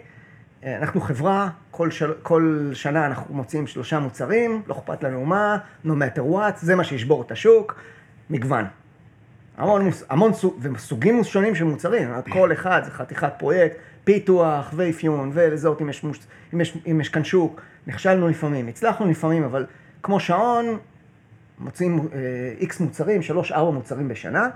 אה, 0.65 0.77
אנחנו 0.79 1.01
חברה, 1.01 1.49
כל, 1.71 1.91
של, 1.91 2.13
כל 2.23 2.71
שנה 2.73 3.07
אנחנו 3.07 3.35
מוציאים 3.35 3.67
שלושה 3.67 3.99
מוצרים, 3.99 4.63
לא 4.67 4.75
אכפת 4.75 5.05
לנו 5.05 5.25
מה, 5.25 5.59
no 5.87 5.89
matter 5.89 6.21
what, 6.35 6.57
זה 6.57 6.75
מה 6.75 6.85
שישבור 6.85 7.23
את 7.23 7.31
השוק, 7.33 7.75
מגוון. 8.31 8.65
המון, 9.57 9.83
מוס- 9.83 10.05
המון 10.11 10.33
סוג, 10.35 10.59
וסוגים 10.75 11.25
שונים 11.25 11.55
של 11.55 11.65
מוצרים, 11.65 12.09
כל 12.29 12.53
אחד 12.53 12.81
זה 12.85 12.91
חתיכת 12.91 13.33
פרויקט, 13.39 13.77
פיתוח 14.05 14.73
ואפיון, 14.77 15.31
ולזהות 15.35 15.83
אם 15.83 15.89
יש, 15.89 16.05
אם, 16.55 16.61
יש, 16.61 16.79
אם 16.91 17.01
יש 17.01 17.09
כאן 17.09 17.25
שוק, 17.25 17.61
נכשלנו 17.87 18.29
לפעמים, 18.29 18.69
הצלחנו 18.69 19.07
לפעמים, 19.07 19.45
אבל 19.45 19.67
כמו 20.03 20.21
שעון, 20.21 20.79
מוצאים 21.59 22.09
איקס 22.61 22.81
מוצרים, 22.81 23.23
שלוש, 23.23 23.53
ארבע 23.53 23.71
מוצרים 23.71 24.09
בשנה, 24.09 24.49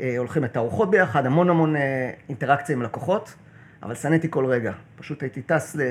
אה, 0.00 0.14
הולכים 0.18 0.44
לתערוכות 0.44 0.90
ביחד, 0.90 1.26
המון 1.26 1.50
המון 1.50 1.76
אה, 1.76 2.10
אינטראקציה 2.28 2.76
עם 2.76 2.82
לקוחות, 2.82 3.34
אבל 3.82 3.94
שנאתי 3.94 4.26
כל 4.30 4.46
רגע. 4.46 4.72
פשוט 4.98 5.22
הייתי 5.22 5.42
טס, 5.42 5.76
ל... 5.76 5.82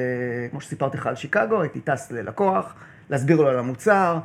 כמו 0.51 0.61
שסיפרתי 0.61 0.97
לך 0.97 1.07
על 1.07 1.15
שיקגו, 1.15 1.61
הייתי 1.61 1.79
טס 1.81 2.11
ללקוח, 2.11 2.73
להסביר 3.09 3.41
לו 3.41 3.47
על 3.47 3.59
המוצר, 3.59 4.19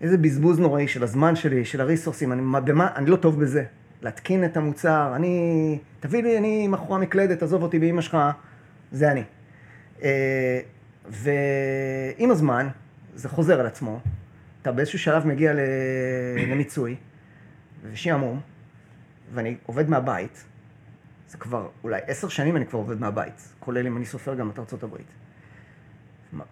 איזה 0.00 0.18
בזבוז 0.18 0.58
נוראי 0.58 0.88
של 0.88 1.02
הזמן 1.02 1.36
שלי, 1.36 1.64
של 1.64 1.80
הריסורסים, 1.80 2.32
אני, 2.32 2.40
מה- 2.40 2.60
במה, 2.60 2.88
אני 2.96 3.10
לא 3.10 3.16
טוב 3.16 3.40
בזה. 3.40 3.64
להתקין 4.02 4.44
את 4.44 4.56
המוצר, 4.56 5.12
אני, 5.16 5.78
תביא 6.00 6.22
לי, 6.22 6.38
אני 6.38 6.68
מכורה 6.68 6.98
מקלדת, 6.98 7.42
עזוב 7.42 7.62
אותי 7.62 7.78
באמא 7.78 8.00
שלך, 8.00 8.16
זה 8.92 9.10
אני. 9.10 9.22
אה, 10.02 10.60
ועם 11.08 12.30
הזמן, 12.30 12.68
זה 13.14 13.28
חוזר 13.28 13.60
על 13.60 13.66
עצמו, 13.66 14.00
אתה 14.66 14.74
באיזשהו 14.74 14.98
שלב 14.98 15.26
מגיע. 15.26 15.52
למיצוי, 16.48 16.96
ושעמום, 17.82 18.40
ואני 19.34 19.56
עובד 19.66 19.90
מהבית, 19.90 20.44
זה 21.28 21.38
כבר, 21.38 21.68
אולי 21.84 22.00
עשר 22.06 22.28
שנים 22.28 22.56
אני 22.56 22.66
כבר 22.66 22.78
עובד 22.78 23.00
מהבית, 23.00 23.54
כולל 23.58 23.86
אם 23.86 23.96
אני 23.96 24.06
סופר 24.06 24.34
גם 24.34 24.50
את 24.50 24.58
ארצות 24.58 24.82
הברית. 24.82 25.06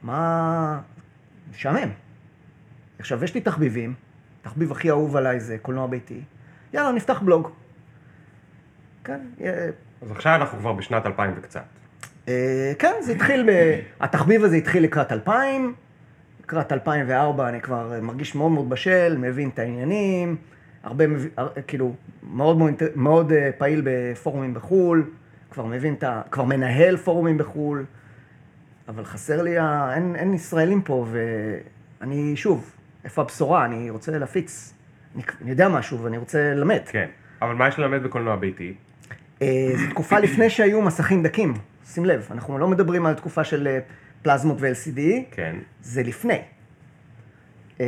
מה-. 0.03 0.81
משעמם. 1.51 1.91
עכשיו, 2.99 3.25
יש 3.25 3.35
לי 3.35 3.41
תחביבים, 3.41 3.95
תחביב 4.43 4.73
הכי 4.73 4.91
אהוב 4.91 5.17
עליי 5.17 5.41
זה 5.41 5.59
קולנוע 5.63 5.87
ביתי, 5.87 6.21
יאללה, 6.73 6.93
נפתח 6.93 7.21
בלוג. 7.23 7.51
כן, 9.05 9.21
אז 10.03 10.11
עכשיו 10.11 10.35
אנחנו 10.35 10.59
כבר 10.59 10.73
בשנת 10.73 11.07
2000 11.07 11.35
וקצת. 11.37 11.65
אה, 12.29 12.73
כן, 12.79 12.95
זה 13.01 13.13
התחיל, 13.13 13.51
ב... 13.51 13.81
התחביב 14.01 14.45
הזה 14.45 14.57
התחיל 14.57 14.83
לקראת 14.83 15.13
2000, 15.13 15.75
לקראת 16.45 16.73
2004 16.73 17.49
אני 17.49 17.61
כבר 17.61 17.93
מרגיש 18.03 18.35
מאוד 18.35 18.53
מאוד 18.53 18.69
בשל, 18.69 19.17
מבין 19.19 19.49
את 19.49 19.59
העניינים, 19.59 20.37
הרבה, 20.83 21.05
כאילו, 21.67 21.95
מאוד 22.23 22.57
מאוד, 22.59 22.73
מאוד 22.95 23.33
אה, 23.33 23.51
פעיל 23.59 23.83
בפורומים 23.85 24.55
בחו"ל, 24.55 25.05
כבר 25.51 25.65
מבין 25.65 25.95
את 25.95 26.03
ה... 26.03 26.23
כבר 26.31 26.45
מנהל 26.45 26.97
פורומים 26.97 27.39
בחו"ל, 27.39 27.85
אבל 28.89 29.05
חסר 29.05 29.43
לי, 29.43 29.59
ה... 29.59 29.95
אין, 29.95 30.17
אין 30.17 30.35
ישראלים 30.35 30.83
פה, 30.83 31.07
ואני, 32.01 32.37
שוב, 32.37 32.73
איפה 33.05 33.23
הבשורה? 33.23 33.65
אני 33.65 33.91
רוצה 33.91 34.19
להפיץ, 34.19 34.75
אני, 35.15 35.23
אני 35.43 35.51
יודע 35.51 35.69
משהו 35.69 36.03
ואני 36.03 36.19
רוצה 36.19 36.55
ללמד. 36.55 36.81
כן, 36.87 37.09
אבל 37.43 37.55
מה 37.55 37.69
יש 37.69 37.79
ללמד 37.79 38.03
בקולנוע 38.03 38.37
ביתי? 38.37 38.75
אה, 39.43 39.71
זו 39.77 39.91
תקופה 39.91 40.19
לפני 40.19 40.51
שהיו 40.51 40.83
מסכים 40.83 41.23
דקים, 41.23 41.55
שים 41.87 42.05
לב, 42.05 42.29
אנחנו 42.31 42.59
לא 42.59 42.69
מדברים 42.69 43.07
על 43.07 43.15
תקופה 43.15 43.45
של 43.45 43.67
אה, 43.67 43.79
פלזמות 44.25 44.57
ו-LCD, 44.61 45.01
כן, 45.31 45.57
זה 45.83 46.03
לפני. 46.03 46.39
אה, 47.81 47.87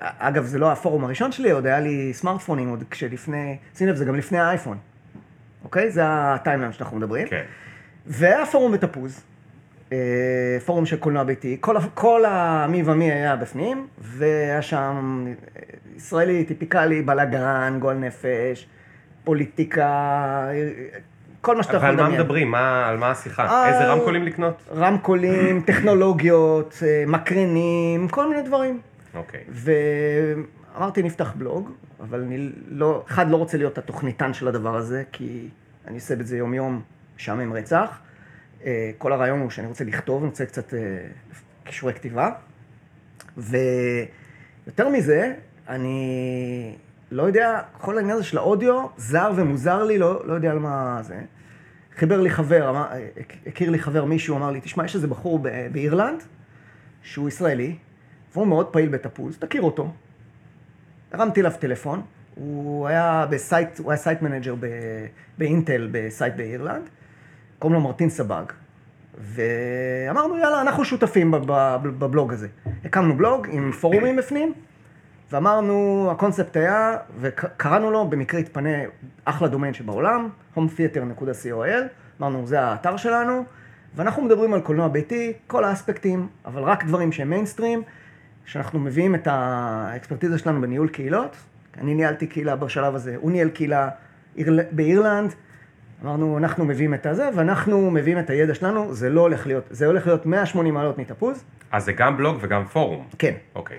אגב, 0.00 0.44
זה 0.44 0.58
לא 0.58 0.72
הפורום 0.72 1.04
הראשון 1.04 1.32
שלי, 1.32 1.50
עוד 1.50 1.66
היה 1.66 1.80
לי 1.80 2.10
סמארטפונים 2.14 2.68
עוד 2.68 2.84
כשלפני, 2.90 3.56
שים 3.74 3.88
לב, 3.88 3.96
זה 3.96 4.04
גם 4.04 4.14
לפני 4.14 4.38
האייפון, 4.38 4.78
אוקיי? 5.64 5.90
זה 5.90 6.00
ה 6.06 6.13
timeline 6.13 6.72
שאנחנו 6.72 6.96
מדברים. 6.96 7.28
כן. 7.28 7.44
והיה 8.06 8.46
פורום 8.46 8.72
בתפוז, 8.72 9.22
אה, 9.92 10.58
פורום 10.66 10.86
של 10.86 10.96
קולנוע 10.96 11.24
ביתי, 11.24 11.56
כל, 11.60 11.76
כל 11.94 12.24
המי 12.26 12.82
ומי 12.84 13.12
היה 13.12 13.36
בפנים, 13.36 13.86
והיה 13.98 14.62
שם 14.62 15.24
אה, 15.26 15.62
ישראלי 15.96 16.44
טיפיקלי, 16.44 17.02
בלאגן, 17.02 17.76
גועל 17.80 17.96
נפש, 17.96 18.66
פוליטיקה, 19.24 20.48
כל 21.40 21.56
מה 21.56 21.62
שאתה 21.62 21.76
יכול 21.76 21.88
לדמיין. 21.88 22.10
מה 22.12 22.18
מדברים? 22.18 22.50
מה- 22.50 22.88
על 22.88 22.96
מה 22.96 23.10
השיחה? 23.10 23.46
אה, 23.46 23.68
איזה 23.68 23.92
רמקולים 23.92 24.22
לקנות? 24.22 24.54
רמקולים, 24.76 25.60
טכנולוגיות, 25.66 26.74
אה, 26.86 27.04
מקרנים, 27.06 28.08
כל 28.08 28.28
מיני 28.30 28.42
דברים. 28.42 28.80
אוקיי. 29.14 29.44
ואמרתי, 29.48 31.02
נפתח 31.02 31.32
בלוג, 31.36 31.70
אבל 32.00 32.20
אני 32.20 32.50
לא, 32.68 33.04
אחד, 33.08 33.30
לא 33.30 33.36
רוצה 33.36 33.56
להיות 33.58 33.78
התוכניתן 33.78 34.34
של 34.34 34.48
הדבר 34.48 34.76
הזה, 34.76 35.02
כי 35.12 35.48
אני 35.86 35.94
עושה 35.94 36.14
את 36.14 36.26
זה 36.26 36.36
יום-יום, 36.36 36.82
משעמם 37.16 37.52
רצח. 37.52 37.98
אה, 38.64 38.90
כל 38.98 39.12
הרעיון 39.12 39.40
הוא 39.40 39.50
שאני 39.50 39.66
רוצה 39.66 39.84
לכתוב, 39.84 40.22
אני 40.22 40.30
רוצה 40.30 40.46
קצת 40.46 40.74
כישורי 41.64 41.94
כתיבה. 41.94 42.30
ויותר 43.36 44.88
מזה, 44.88 45.32
אני 45.68 46.76
לא 47.10 47.22
יודע, 47.22 47.60
כל 47.80 47.98
העניין 47.98 48.16
הזה 48.16 48.24
של 48.26 48.38
האודיו, 48.38 48.86
זר 48.96 49.32
ומוזר 49.36 49.84
לי, 49.84 49.98
לא, 49.98 50.26
לא 50.26 50.32
יודע 50.32 50.50
על 50.50 50.58
מה 50.58 50.98
זה. 51.02 51.20
חיבר 51.96 52.20
לי 52.20 52.30
חבר, 52.30 52.70
אמר, 52.70 52.86
הכיר 53.46 53.70
לי 53.70 53.78
חבר 53.78 54.04
מישהו, 54.04 54.36
אמר 54.36 54.50
לי, 54.50 54.60
תשמע, 54.60 54.84
יש 54.84 54.94
איזה 54.94 55.06
בחור 55.06 55.38
באירלנד, 55.72 56.22
שהוא 57.02 57.28
ישראלי, 57.28 57.76
והוא 58.32 58.46
מאוד 58.46 58.66
פעיל 58.66 58.88
בתפוז, 58.88 59.38
תכיר 59.38 59.62
אותו. 59.62 59.92
הרמתי 61.12 61.40
אליו 61.40 61.52
טלפון, 61.60 62.02
הוא 62.34 62.86
היה 62.88 63.26
ב 63.30 63.38
site, 63.38 63.78
הוא 63.78 63.90
היה 63.90 63.96
site 63.98 64.22
manager 64.22 64.54
באינטל 65.38 65.88
ב 65.92 66.00
site 66.00 66.34
באירלנד, 66.34 66.88
קוראים 67.58 67.74
לו 67.74 67.80
מרטין 67.84 68.10
סבג. 68.10 68.44
ואמרנו, 69.20 70.38
יאללה, 70.38 70.60
אנחנו 70.60 70.84
שותפים 70.84 71.30
בב- 71.30 71.46
בב- 71.46 71.98
בבלוג 71.98 72.32
הזה. 72.32 72.48
הקמנו 72.84 73.16
בלוג 73.16 73.46
עם 73.50 73.72
פורומים 73.72 74.16
בפנים, 74.16 74.52
ואמרנו, 75.32 76.08
הקונספט 76.12 76.56
היה, 76.56 76.96
וקראנו 77.20 77.90
לו, 77.90 78.08
במקרה 78.08 78.40
התפנה 78.40 78.68
אחלה 79.24 79.48
דומיין 79.48 79.74
שבעולם, 79.74 80.28
hometheater.co.il, 80.56 81.82
אמרנו, 82.20 82.46
זה 82.46 82.60
האתר 82.60 82.96
שלנו, 82.96 83.44
ואנחנו 83.96 84.22
מדברים 84.22 84.54
על 84.54 84.60
קולנוע 84.60 84.88
ביתי, 84.88 85.32
כל 85.46 85.64
האספקטים, 85.64 86.28
אבל 86.44 86.62
רק 86.62 86.84
דברים 86.84 87.12
שהם 87.12 87.30
מיינסטרים, 87.30 87.82
שאנחנו 88.44 88.78
מביאים 88.78 89.14
את 89.14 89.28
האקספרטיזה 89.30 90.38
שלנו 90.38 90.60
בניהול 90.60 90.88
קהילות. 90.88 91.36
אני 91.80 91.94
ניהלתי 91.94 92.26
קהילה 92.26 92.56
בשלב 92.56 92.94
הזה, 92.94 93.16
הוא 93.16 93.30
ניהל 93.30 93.48
קהילה 93.48 93.88
אירל... 94.36 94.60
באירלנד. 94.70 95.34
אמרנו, 96.04 96.38
אנחנו 96.38 96.64
מביאים 96.64 96.94
את 96.94 97.06
הזה, 97.06 97.28
ואנחנו 97.34 97.90
מביאים 97.90 98.18
את 98.18 98.30
הידע 98.30 98.54
שלנו, 98.54 98.94
זה 98.94 99.10
לא 99.10 99.20
הולך 99.20 99.46
להיות, 99.46 99.64
זה 99.70 99.86
הולך 99.86 100.06
להיות 100.06 100.26
180 100.26 100.74
מעלות 100.74 100.98
מתפוז. 100.98 101.44
אז 101.72 101.84
זה 101.84 101.92
גם 101.92 102.16
בלוג 102.16 102.36
וגם 102.40 102.64
פורום. 102.64 103.06
כן. 103.18 103.34
אוקיי. 103.54 103.78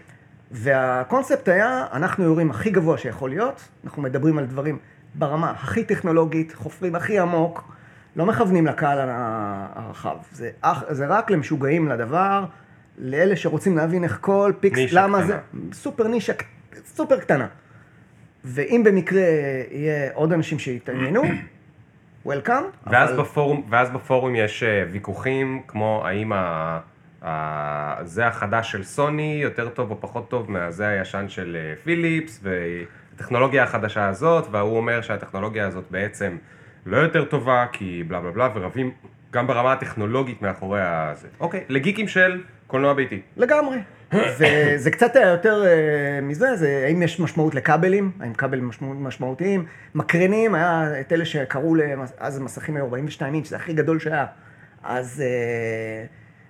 והקונספט 0.52 1.48
היה, 1.50 1.86
אנחנו 1.94 2.24
יורים 2.24 2.50
הכי 2.50 2.70
גבוה 2.70 2.98
שיכול 2.98 3.30
להיות, 3.30 3.70
אנחנו 3.84 4.02
מדברים 4.02 4.38
על 4.38 4.46
דברים 4.46 4.78
ברמה 5.16 5.52
הכי 5.52 5.84
טכנולוגית, 5.84 6.54
חופרים 6.54 6.96
הכי 6.96 7.20
עמוק, 7.20 7.72
לא 8.16 8.26
מכוונים 8.26 8.68
לקהל 8.68 9.10
הרחב. 9.76 10.16
זה, 10.32 10.50
זה 10.90 11.08
רק 11.08 11.32
למשוגעים 11.32 11.88
לדבר, 11.88 12.46
לאלה 12.98 13.36
שרוצים 13.36 13.78
להבין 13.78 14.04
איך 14.04 14.18
כל 14.22 14.54
פיקסל, 14.60 14.80
למה 14.92 15.18
קטנה. 15.18 15.28
זה, 15.28 15.38
סופר 15.74 16.08
נישה, 16.08 16.34
סופר 16.86 17.20
קטנה. 17.20 17.48
ואם 18.46 18.82
במקרה 18.86 19.22
יהיה 19.72 20.12
עוד 20.14 20.34
אנשים 20.34 20.60
שיתעניינו, 20.60 21.22
welcome. 22.26 22.64
ואז 22.88 23.12
בפורום, 23.12 23.68
ואז 23.70 23.90
בפורום 23.90 24.36
יש 24.36 24.64
אה, 24.64 24.84
ויכוחים 24.92 25.62
כמו 25.68 26.02
האם 26.06 26.34
ה... 26.34 26.80
זה 28.04 28.28
החדש 28.28 28.72
של 28.72 28.84
סוני 28.84 29.40
יותר 29.44 29.70
טוב 29.70 29.92
או 29.92 30.02
פחות 30.02 30.30
טוב 30.30 30.52
מהזה 30.52 30.88
הישן 30.88 31.26
של 31.28 31.58
אה, 31.60 31.76
פיליפס 31.84 32.44
והטכנולוגיה 32.44 33.64
החדשה 33.64 34.08
הזאת 34.08 34.48
וההוא 34.52 34.78
אומר 34.78 35.02
שהטכנולוגיה 35.02 35.68
הזאת 35.68 35.84
בעצם 35.92 36.38
לא 36.86 36.98
יותר 36.98 37.26
טובה 37.26 37.66
כי 37.72 38.04
בלה 38.08 38.20
בלה 38.20 38.32
בלה 38.32 38.50
ורבים 38.56 38.92
גם 39.32 39.48
ברמה 39.48 39.74
הטכנולוגית 39.74 40.42
מאחורי 40.42 40.82
הזה. 40.82 41.28
אוקיי, 41.40 41.64
לגיקים 41.70 42.08
של 42.08 42.44
קולנוע 42.68 42.94
ביתי. 42.94 43.22
לגמרי. 43.38 43.78
וזה 44.40 44.92
קצת 44.92 45.16
היה 45.16 45.28
יותר 45.28 45.66
אה, 45.66 46.22
מזה, 46.22 46.56
זה 46.56 46.84
האם 46.88 47.02
יש 47.02 47.20
משמעות 47.20 47.56
לכבלים, 47.56 48.12
האם 48.20 48.34
כבלים 48.34 48.68
משמעות, 48.68 48.98
משמעותיים, 49.00 49.66
מקרנים, 49.96 50.56
היה 50.56 51.00
את 51.00 51.14
אלה 51.14 51.26
שקראו, 51.26 51.76
אז 52.18 52.38
המסכים 52.38 52.76
היו 52.76 52.86
42 52.86 53.34
אינץ', 53.34 53.48
זה 53.48 53.56
הכי 53.56 53.74
גדול 53.74 54.00
שהיה. 54.00 54.26
אז 54.84 55.24
אה, 55.26 56.06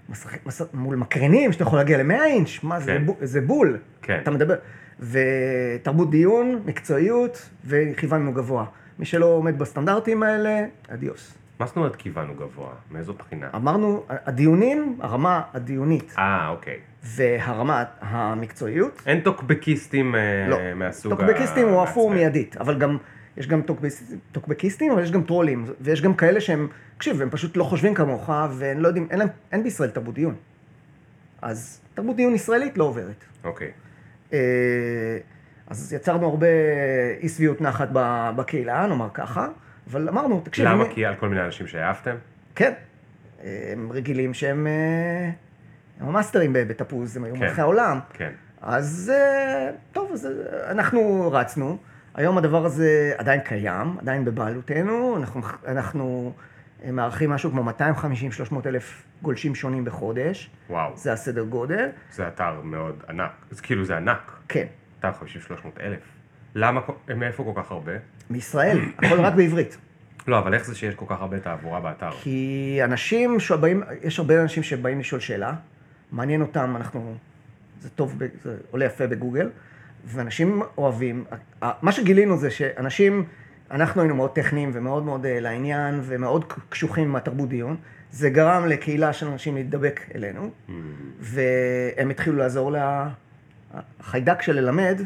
משחק, 0.09 0.45
מס, 0.45 0.61
מול 0.73 0.95
מקרנים, 0.95 1.51
שאתה 1.51 1.63
יכול 1.63 1.79
להגיע 1.79 2.03
ל-100 2.03 2.23
אינץ', 2.25 2.49
מה, 2.63 2.79
זה, 2.79 2.91
כן. 2.97 3.05
בול- 3.05 3.15
זה 3.21 3.41
בול. 3.41 3.77
כן. 4.01 4.19
אתה 4.23 4.31
מדבר. 4.31 4.55
ותרבות 4.99 6.09
דיון, 6.11 6.61
מקצועיות, 6.65 7.49
וכיוונו 7.65 8.33
גבוה. 8.33 8.65
מי 8.99 9.05
שלא 9.05 9.25
עומד 9.25 9.59
בסטנדרטים 9.59 10.23
האלה, 10.23 10.65
adiós. 10.89 11.35
מה 11.59 11.65
זאת 11.65 11.75
אומרת 11.75 11.95
כיוונו 11.95 12.33
גבוה? 12.35 12.69
מאיזו 12.91 13.13
בחינה? 13.13 13.47
אמרנו, 13.55 14.03
הדיונים, 14.09 14.97
הרמה 15.01 15.41
הדיונית 15.53 16.13
אה, 16.17 16.49
אוקיי. 16.49 16.77
והרמה 17.03 17.83
המקצועיות, 18.01 19.01
אין 19.05 19.19
טוקבקיסטים 19.21 20.15
אה, 20.15 20.19
לא. 20.49 20.57
מהסוג 20.75 21.13
טוקבקיסטים 21.13 21.67
הוא 21.67 21.81
עפו 21.81 21.99
המעצבן. 22.01 22.15
מיידית, 22.15 22.57
אבל 22.57 22.77
גם, 22.79 22.97
יש 23.39 23.47
גם 23.47 23.61
טוקבקיס- 23.61 24.03
טוקבקיסטים, 24.31 24.91
אבל 24.91 25.03
יש 25.03 25.11
גם 25.11 25.23
טרולים, 25.23 25.65
ויש 25.81 26.01
גם 26.01 26.13
כאלה 26.13 26.41
שהם, 26.41 26.67
תקשיב, 26.97 27.21
הם 27.21 27.29
פשוט 27.29 27.57
לא 27.57 27.63
חושבים 27.63 27.93
כמוך, 27.93 28.29
והם 28.51 28.79
לא 28.79 28.87
יודעים, 28.87 29.07
אין, 29.11 29.19
להם, 29.19 29.27
אין 29.51 29.63
בישראל 29.63 29.89
תרבות 29.89 30.15
דיון. 30.15 30.35
אז 31.41 31.81
תרבות 31.93 32.15
דיון 32.15 32.35
ישראלית 32.35 32.77
לא 32.77 32.83
עוברת. 32.83 33.23
אוקיי. 33.43 33.71
אה, 34.33 35.17
אז 35.67 35.93
יצרנו 35.93 36.25
הרבה 36.29 36.47
אי 37.21 37.29
שביעות 37.29 37.61
נחת 37.61 37.89
בקהילה, 38.35 38.87
נאמר 38.87 39.07
ככה, 39.13 39.47
אבל 39.91 40.09
אמרנו, 40.09 40.41
תקשיב, 40.43 40.65
למה? 40.67 40.85
אני- 40.85 40.93
כי 40.93 41.05
על 41.05 41.15
כל 41.15 41.29
מיני 41.29 41.41
אנשים 41.45 41.67
שהעפתם? 41.67 42.15
כן. 42.55 42.73
הם 43.43 43.91
רגילים 43.91 44.33
שהם 44.33 44.67
אה, 44.67 45.29
הם 46.01 46.07
המאסטרים 46.07 46.53
בתפוז, 46.53 47.17
הם 47.17 47.23
היו 47.23 47.35
כן. 47.35 47.39
מלכי 47.41 47.61
העולם. 47.61 47.99
כן. 48.13 48.31
אז 48.61 49.11
אה, 49.15 49.69
טוב, 49.91 50.11
אז 50.13 50.27
אנחנו 50.69 51.29
רצנו. 51.33 51.77
היום 52.19 52.37
הדבר 52.37 52.65
הזה 52.65 53.13
עדיין 53.17 53.41
קיים, 53.41 53.97
עדיין 53.99 54.25
בבעלותנו. 54.25 55.17
אנחנו, 55.17 55.41
אנחנו 55.67 56.33
אה, 56.83 56.91
מארחים 56.91 57.29
משהו 57.29 57.51
כמו 57.51 57.71
250-300 58.51 58.53
אלף 58.65 59.03
גולשים 59.21 59.55
שונים 59.55 59.85
בחודש. 59.85 60.49
וואו. 60.69 60.97
זה 60.97 61.13
הסדר 61.13 61.43
גודל. 61.43 61.89
זה 62.11 62.27
אתר 62.27 62.61
מאוד 62.63 63.03
ענק. 63.09 63.31
אז 63.51 63.61
כאילו 63.61 63.85
זה 63.85 63.97
ענק. 63.97 64.31
כן. 64.47 64.65
250-300 65.01 65.05
אלף. 65.79 65.99
למה, 66.55 66.81
מאיפה 67.15 67.43
כל 67.43 67.61
כך 67.61 67.71
הרבה? 67.71 67.91
מישראל, 68.29 68.79
הכל 68.97 69.19
רק 69.19 69.33
בעברית. 69.33 69.77
לא, 70.27 70.39
אבל 70.39 70.53
איך 70.53 70.65
זה 70.65 70.75
שיש 70.75 70.95
כל 70.95 71.05
כך 71.07 71.21
הרבה 71.21 71.39
תעבורה 71.39 71.79
באתר? 71.79 72.11
כי 72.11 72.79
אנשים 72.83 73.39
שבאים, 73.39 73.83
יש 74.03 74.19
הרבה 74.19 74.41
אנשים 74.41 74.63
שבאים 74.63 74.99
לשאול 74.99 75.21
שאלה, 75.21 75.53
מעניין 76.11 76.41
אותם, 76.41 76.73
אנחנו, 76.75 77.15
זה 77.79 77.89
טוב, 77.89 78.15
זה 78.41 78.57
עולה 78.71 78.85
יפה 78.85 79.07
בגוגל, 79.07 79.49
ואנשים 80.05 80.61
אוהבים, 80.77 81.25
מה 81.81 81.91
שגילינו 81.91 82.37
זה 82.37 82.51
שאנשים, 82.51 83.25
אנחנו 83.71 84.01
היינו 84.01 84.15
מאוד 84.15 84.29
טכניים 84.29 84.71
ומאוד 84.73 85.03
מאוד 85.03 85.25
אה, 85.25 85.39
לעניין 85.39 85.99
ומאוד 86.03 86.53
קשוחים 86.69 87.03
עם 87.03 87.15
התרבות 87.15 87.49
דיון, 87.49 87.77
זה 88.11 88.29
גרם 88.29 88.65
לקהילה 88.65 89.13
של 89.13 89.27
אנשים 89.27 89.55
להידבק 89.55 90.01
אלינו, 90.15 90.49
Mm, 90.67 90.71
והם 91.19 92.09
התחילו 92.09 92.37
לעזור 92.37 92.71
לה, 92.71 93.09
החיידק 93.99 94.41
של 94.41 94.55
ללמד, 94.55 95.01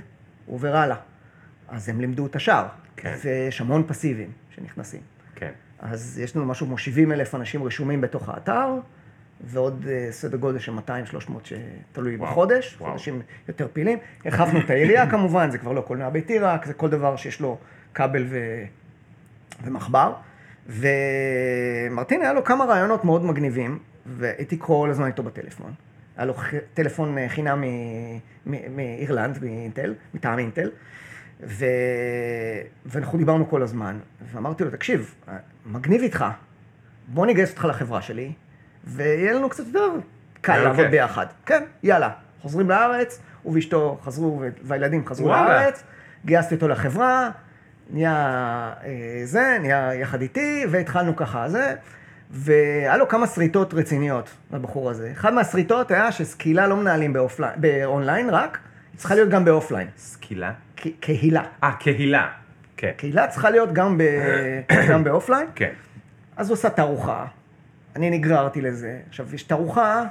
עובר 0.46 0.76
הלאה. 0.76 0.98
אז 1.68 1.90
הם 1.90 2.02
לימדו 2.02 2.26
את 2.26 2.36
השאר, 2.36 2.66
כן. 2.98 3.16
ויש 3.24 3.62
המון 3.62 3.84
פסיביים 3.88 4.32
שנכנסים. 4.56 5.02
כן. 5.36 5.52
אז 5.80 6.20
יש 6.20 6.36
לנו 6.36 6.46
משהו 6.46 6.68
כמו 6.68 6.78
70 6.78 7.12
אלף 7.12 7.36
אנשים 7.36 7.64
רשומים 7.64 8.02
בתוך 8.02 8.30
האתר, 8.30 8.70
ועוד 9.42 9.86
אה, 9.90 10.08
סדר 10.12 10.38
גודל 10.38 10.60
של 10.60 10.72
200-300 10.72 11.32
שתלוי 11.44 12.16
וואו, 12.16 12.32
בחודש, 12.32 12.78
וואו. 12.80 12.92
חודשים 12.92 13.22
יותר 13.48 13.68
פעילים. 13.74 13.98
הרחבנו 14.26 14.60
את 14.60 14.70
העירייה 14.70 15.10
כמובן, 15.12 15.52
זה 15.52 15.58
כבר 15.58 15.72
לא 15.72 15.82
קולנוע 15.82 16.10
ביתי 16.10 16.40
רק, 16.40 16.66
זה 16.66 16.74
כל 16.74 16.90
דבר 16.90 17.16
שיש 17.16 17.42
לו 17.42 17.58
כבל 17.94 18.26
ו... 18.30 18.64
ומחבר. 19.64 20.14
ומרטין 20.68 22.22
היה 22.22 22.34
לו 22.34 22.44
כמה 22.44 22.66
רעיונות 22.66 23.06
מאוד 23.06 23.26
מגניבים, 23.26 23.80
והייתי 24.06 24.56
כל 24.60 24.88
הזמן 24.92 25.08
איתו 25.08 25.24
בטלפון. 25.24 25.74
היה 26.18 26.26
לו 26.26 26.34
טלפון 26.74 27.18
אה, 27.18 27.30
חינם 27.30 27.64
מאירלנד, 28.46 29.44
מאינטל, 29.44 29.94
מטעם 30.14 30.40
אינטל. 30.40 30.70
ו... 31.44 31.66
ואנחנו 32.86 33.18
דיברנו 33.18 33.50
כל 33.50 33.62
הזמן, 33.62 34.00
ואמרתי 34.32 34.64
לו, 34.64 34.72
תקשיב, 34.72 35.16
מגניב 35.66 36.02
איתך, 36.02 36.26
בוא 37.08 37.26
נגייס 37.26 37.52
אותך 37.52 37.66
לחברה 37.66 38.02
שלי, 38.02 38.32
ויהיה 38.84 39.34
לנו 39.34 39.50
קצת 39.50 39.64
יותר 39.68 39.90
קל 40.42 40.52
יהיה 40.52 40.64
לעבוד 40.64 40.86
כיף. 40.86 40.92
ביחד. 40.92 41.26
כן, 41.46 41.64
יאללה. 41.84 42.10
חוזרים 42.42 42.70
לארץ, 42.70 43.20
הוא 43.44 43.56
ואשתו 43.56 44.00
חזרו, 44.04 44.44
והילדים 44.64 45.06
חזרו 45.08 45.28
וואלה. 45.28 45.62
לארץ, 45.62 45.84
גייסתי 46.26 46.56
אותו 46.56 46.68
לחברה, 46.68 47.30
נהיה 47.90 48.14
אה, 48.84 49.22
זה, 49.24 49.58
נהיה 49.62 49.94
יחד 49.94 50.22
איתי, 50.22 50.66
והתחלנו 50.70 51.16
ככה 51.16 51.50
זה, 51.50 51.76
והיה 52.32 52.98
לו 52.98 53.08
כמה 53.08 53.28
שריטות 53.28 53.74
רציניות 53.74 54.30
לבחור 54.54 54.90
הזה. 54.90 55.10
אחד 55.12 55.34
מהשריטות 55.34 55.92
היה 55.92 56.12
שסקילה 56.12 56.68
לא 56.68 56.76
מנהלים 56.76 57.14
ב 57.14 57.18
offline, 57.18 57.54
ב 57.58 57.68
online 57.68 58.30
רק, 58.30 58.58
היא 58.92 59.00
צריכה 59.00 59.16
להיות 59.16 59.30
גם 59.30 59.46
ב 59.46 59.51
offline, 59.51 59.88
סקילה? 59.98 60.52
קהילה. 61.00 61.44
אה, 61.64 61.72
קהילה. 61.80 62.30
כן. 62.78 62.92
קהילה 62.98 63.28
צריכה 63.28 63.50
להיות 63.50 63.74
גם, 63.74 63.98
ב... 63.98 64.04
גם 64.92 65.04
ב 65.04 65.09
offline, 65.09 65.48
כן. 65.56 65.72
אז 66.38 66.50
הוא 66.50 66.54
עשה 66.54 66.70
תערוכה, 66.70 67.26
אני 67.96 68.10
נגררתי 68.10 68.62
לזה. 68.62 69.00
עכשיו, 69.10 69.36
יש 69.36 69.44
תערוכה, 69.44 70.04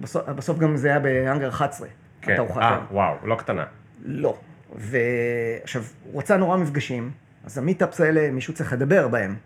בסוף, 0.00 0.28
בסוף 0.28 0.58
גם 0.58 0.76
זה 0.76 0.88
היה 0.88 1.00
בהאנגר 1.00 1.48
11, 1.48 1.88
כן. 2.20 2.32
התערוכה 2.32 2.60
אה. 2.60 2.80
וואו, 2.90 3.14
לא 3.24 3.34
קטנה. 3.34 3.64
לא. 4.04 4.38
ועכשיו, 4.74 5.82
הוא 6.04 6.20
רצה 6.20 6.36
נורא 6.36 6.56
מפגשים, 6.56 7.10
אז 7.44 7.58
המיטאפס 7.58 8.00
האלה, 8.00 8.30
מישהו 8.30 8.54
צריך 8.54 8.72
לדבר 8.72 9.08
בהם. 9.08 9.36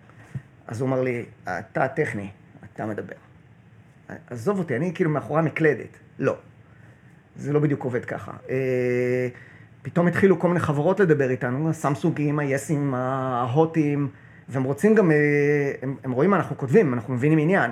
אז 0.66 0.80
הוא 0.80 0.88
אמר 0.88 1.02
לי, 1.02 1.24
אתה 1.44 1.88
טכני, 1.88 2.30
אתה 2.74 2.86
מדבר. 2.86 3.14
עזוב 4.30 4.58
אותי, 4.58 4.76
אני 4.76 4.94
כאילו 4.94 5.10
מאחורי 5.10 5.40
המקלדת. 5.40 5.98
לא. 6.18 6.36
זה 7.36 7.52
לא 7.52 7.60
בדיוק 7.60 7.84
עובד 7.84 8.04
ככה. 8.04 8.32
אה, 8.50 9.28
פתאום 9.82 10.06
התחילו 10.06 10.38
כל 10.38 10.48
מיני 10.48 10.60
חברות 10.60 11.00
לדבר 11.00 11.30
איתנו, 11.30 11.70
הסמסונגים, 11.70 12.38
היסים, 12.38 12.94
ההוטים, 12.94 14.08
והם 14.50 14.62
רוצים 14.62 14.94
גם, 14.94 15.10
אה, 15.10 15.16
הם, 15.82 15.96
הם 16.04 16.12
רואים 16.12 16.30
מה 16.30 16.36
אנחנו 16.36 16.58
כותבים, 16.58 16.94
אנחנו 16.94 17.14
מבינים 17.14 17.38
עניין. 17.38 17.70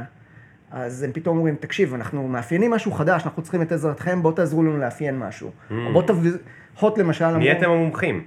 אז 0.70 1.02
הם 1.02 1.12
פתאום 1.12 1.36
אומרים, 1.36 1.56
תקשיב, 1.60 1.94
אנחנו 1.94 2.28
מאפיינים 2.28 2.70
משהו 2.70 2.92
חדש, 2.92 3.24
אנחנו 3.24 3.42
צריכים 3.42 3.62
את 3.62 3.72
עזרתכם, 3.72 4.22
בואו 4.22 4.32
תעזרו 4.32 4.62
לנו 4.62 4.78
לאפיין 4.78 5.18
משהו. 5.18 5.48
Mm. 5.48 5.72
או 5.86 5.92
בואו 5.92 6.06
תביא, 6.06 6.32
הוט 6.80 6.98
למשל, 6.98 7.36
נהייתם 7.36 7.70
המומחים. 7.70 8.24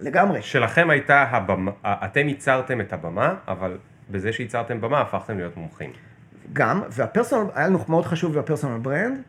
לגמרי. 0.00 0.42
שלכם 0.42 0.90
הייתה 0.90 1.22
הבמה, 1.22 1.70
אתם 1.84 2.28
ייצרתם 2.28 2.80
את 2.80 2.92
הבמה, 2.92 3.34
אבל 3.48 3.78
בזה 4.10 4.32
שייצרתם 4.32 4.80
במה 4.80 5.00
הפכתם 5.00 5.38
להיות 5.38 5.56
מומחים. 5.56 5.90
גם, 6.52 6.82
והפרסונל, 6.90 7.50
היה 7.54 7.66
לנו 7.66 7.78
מאוד 7.88 8.06
חשוב 8.06 8.38
בפרסונל 8.38 8.78
ברנד, 8.78 9.22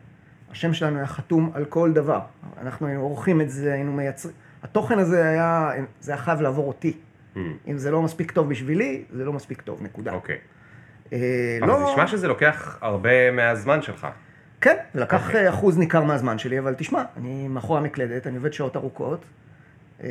השם 0.50 0.74
שלנו 0.74 0.96
היה 0.96 1.06
חתום 1.06 1.50
על 1.54 1.64
כל 1.64 1.92
דבר. 1.92 2.20
אנחנו 2.62 2.86
היינו 2.86 3.02
עורכים 3.02 3.40
את 3.40 3.50
זה, 3.50 3.72
היינו 3.72 3.92
מייצרים, 3.92 4.34
התוכן 4.62 4.98
הזה 4.98 5.28
היה, 5.28 5.70
זה 6.00 6.12
היה 6.12 6.20
חייב 6.20 6.40
לעבור 6.40 6.68
אותי. 6.68 6.96
אם 7.36 7.78
זה 7.78 7.90
לא 7.90 8.02
מספיק 8.02 8.30
טוב 8.30 8.48
בשבילי, 8.48 9.04
זה 9.12 9.24
לא 9.24 9.32
מספיק 9.32 9.62
טוב, 9.62 9.82
נקודה. 9.82 10.12
אוקיי. 10.12 10.38
אה, 11.12 11.58
אבל 11.60 11.68
לא, 11.68 11.78
זה 11.78 11.92
נשמע 11.92 12.06
שזה 12.06 12.28
לוקח 12.28 12.78
הרבה 12.80 13.30
מהזמן 13.30 13.82
שלך. 13.82 14.06
כן, 14.60 14.76
זה 14.94 15.00
לקח 15.00 15.26
אוקיי. 15.26 15.44
אה, 15.44 15.50
אחוז 15.50 15.78
ניכר 15.78 16.04
מהזמן 16.04 16.38
שלי, 16.38 16.58
אבל 16.58 16.74
תשמע, 16.74 17.02
אני 17.16 17.48
מאחורי 17.48 17.78
המקלדת, 17.78 18.26
אני 18.26 18.36
עובד 18.36 18.52
שעות 18.52 18.76
ארוכות, 18.76 19.24
אה, 20.02 20.08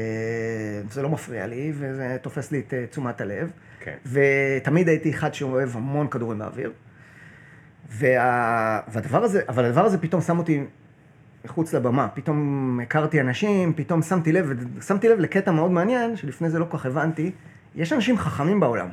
זה 0.90 1.02
לא 1.02 1.10
מפריע 1.10 1.48
לי, 1.48 1.72
וזה 1.76 2.18
תופס 2.22 2.52
לי 2.52 2.60
את 2.60 2.74
תשומת 2.90 3.22
הלב. 3.22 3.52
כן. 3.80 3.96
ותמיד 4.06 4.90
הייתי 4.90 5.12
אחד 5.12 5.34
שאוהב 5.34 5.70
המון 5.76 6.08
כדורים 6.08 6.40
באוויר. 6.40 6.72
וה... 7.90 8.80
והדבר 8.88 9.24
הזה, 9.24 9.42
אבל 9.50 9.66
הדבר 9.66 9.86
הזה 9.86 9.98
פתאום 9.98 10.22
שם 10.22 10.38
אותי 10.38 10.64
מחוץ 11.46 11.74
לבמה. 11.74 12.08
פתאום 12.14 12.80
הכרתי 12.84 13.22
אנשים, 13.22 13.74
פתאום 13.74 14.02
שמתי 14.02 14.32
לב, 14.32 14.54
ושמתי 14.76 15.10
לב 15.10 15.20
לקטע 15.20 15.52
מאוד 15.52 15.72
מעניין, 15.72 16.18
שלפני 16.18 16.50
זה 16.50 16.60
לא 16.60 16.66
כל 16.70 16.78
כך 16.78 16.86
הבנתי, 16.86 17.32
יש 17.76 17.94
אנשים 17.94 18.18
חכמים 18.18 18.60
בעולם. 18.60 18.90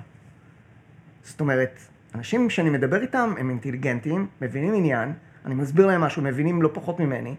זאת 1.23 1.41
אומרת, 1.41 1.79
אנשים 2.15 2.51
שאני 2.51 2.71
מדבר 2.71 3.03
איתם 3.03 3.35
הם 3.39 3.51
אינטליגנטים, 3.51 4.27
מבינים 4.41 4.75
עניין, 4.75 5.13
אני 5.45 5.55
מסביר 5.55 5.87
להם 5.87 6.01
משהו, 6.01 6.23
מבינים 6.23 6.63
לא 6.63 6.71
פחות 6.73 7.01
ממני. 7.01 7.35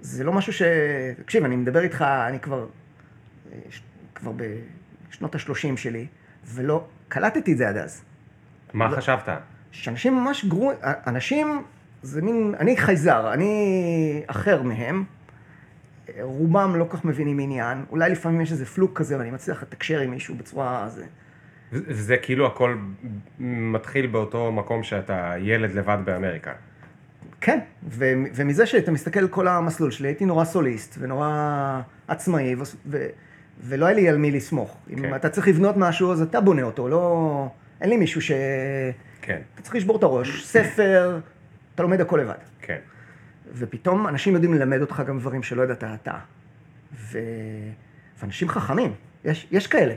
זה 0.00 0.24
לא 0.24 0.32
משהו 0.32 0.52
ש... 0.52 0.62
תקשיב, 1.22 1.44
אני 1.44 1.56
מדבר 1.56 1.80
איתך, 1.80 2.02
אני 2.02 2.40
כבר, 2.40 2.66
אה, 3.52 3.58
כבר 4.14 4.32
בשנות 5.08 5.34
ה-30 5.34 5.76
שלי, 5.76 6.06
ולא 6.44 6.86
קלטתי 7.08 7.52
את 7.52 7.58
זה 7.58 7.68
עד 7.68 7.76
אז. 7.76 8.02
מה 8.72 8.88
לא. 8.88 8.96
חשבת? 8.96 9.28
שאנשים 9.70 10.14
ממש 10.14 10.44
גרועים, 10.44 10.78
אנשים, 10.82 11.62
זה 12.02 12.22
מין, 12.22 12.54
אני 12.58 12.76
חייזר, 12.76 13.32
אני 13.32 14.22
אחר 14.26 14.62
מהם. 14.62 15.04
רובם 16.20 16.76
לא 16.76 16.86
כך 16.90 17.04
מבינים 17.04 17.38
עניין, 17.38 17.84
אולי 17.90 18.10
לפעמים 18.10 18.40
יש 18.40 18.52
איזה 18.52 18.66
פלוק 18.66 18.98
כזה 18.98 19.18
ואני 19.18 19.30
מצליח 19.30 19.62
לתקשר 19.62 20.00
עם 20.00 20.10
מישהו 20.10 20.34
בצורה... 20.34 20.88
זה. 20.88 21.04
וזה 21.72 22.16
כאילו 22.16 22.46
הכל 22.46 22.76
מתחיל 23.38 24.06
באותו 24.06 24.52
מקום 24.52 24.82
שאתה 24.82 25.34
ילד 25.38 25.74
לבד 25.74 25.98
באמריקה. 26.04 26.52
כן, 27.40 27.58
ו- 27.88 28.12
ומזה 28.34 28.66
שאתה 28.66 28.90
מסתכל 28.90 29.20
על 29.20 29.28
כל 29.28 29.48
המסלול 29.48 29.90
שלי, 29.90 30.08
הייתי 30.08 30.24
נורא 30.24 30.44
סוליסט 30.44 30.96
ונורא 30.98 31.80
עצמאי, 32.08 32.54
ו- 32.54 32.62
ו- 32.86 33.06
ולא 33.60 33.86
היה 33.86 33.94
לי 33.94 34.08
על 34.08 34.16
מי 34.16 34.30
לסמוך. 34.30 34.76
כן. 34.88 35.04
אם 35.04 35.14
אתה 35.14 35.28
צריך 35.28 35.48
לבנות 35.48 35.76
משהו, 35.76 36.12
אז 36.12 36.22
אתה 36.22 36.40
בונה 36.40 36.62
אותו, 36.62 36.88
לא... 36.88 37.48
אין 37.80 37.90
לי 37.90 37.96
מישהו 37.96 38.20
ש... 38.20 38.32
כן, 39.22 39.40
אתה 39.54 39.62
צריך 39.62 39.74
לשבור 39.74 39.96
את 39.96 40.02
הראש, 40.02 40.44
ספר, 40.44 41.18
אתה 41.78 41.82
לומד 41.82 42.00
הכל 42.00 42.20
לבד. 42.22 42.34
כן. 42.60 42.78
ופתאום 43.54 44.08
אנשים 44.08 44.34
יודעים 44.34 44.54
ללמד 44.54 44.80
אותך 44.80 45.02
גם 45.06 45.18
דברים 45.18 45.42
שלא 45.42 45.62
ידעת 45.62 45.84
אתה. 45.84 46.18
ו... 46.94 47.18
ואנשים 48.20 48.48
חכמים, 48.48 48.94
יש, 49.24 49.48
יש 49.50 49.66
כאלה. 49.66 49.94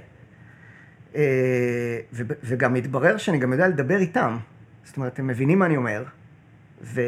אה, 1.16 2.00
ו... 2.14 2.24
וגם 2.44 2.74
מתברר 2.74 3.18
שאני 3.18 3.38
גם 3.38 3.52
יודע 3.52 3.68
לדבר 3.68 3.98
איתם. 3.98 4.38
זאת 4.84 4.98
אומרת, 4.98 5.20
הם 5.20 5.28
מבינים 5.28 5.60
מה 5.60 5.66
אני 5.66 5.78
אומר, 5.78 6.04
ו... 6.82 7.02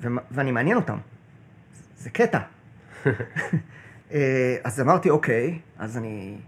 ו... 0.00 0.08
ואני 0.30 0.50
מעניין 0.50 0.76
אותם. 0.76 0.98
זה 1.96 2.10
קטע. 2.10 2.38
אה, 4.12 4.56
אז 4.64 4.80
אמרתי, 4.80 5.10
אוקיי, 5.10 5.58
אז 5.78 5.96
אני... 5.98 6.38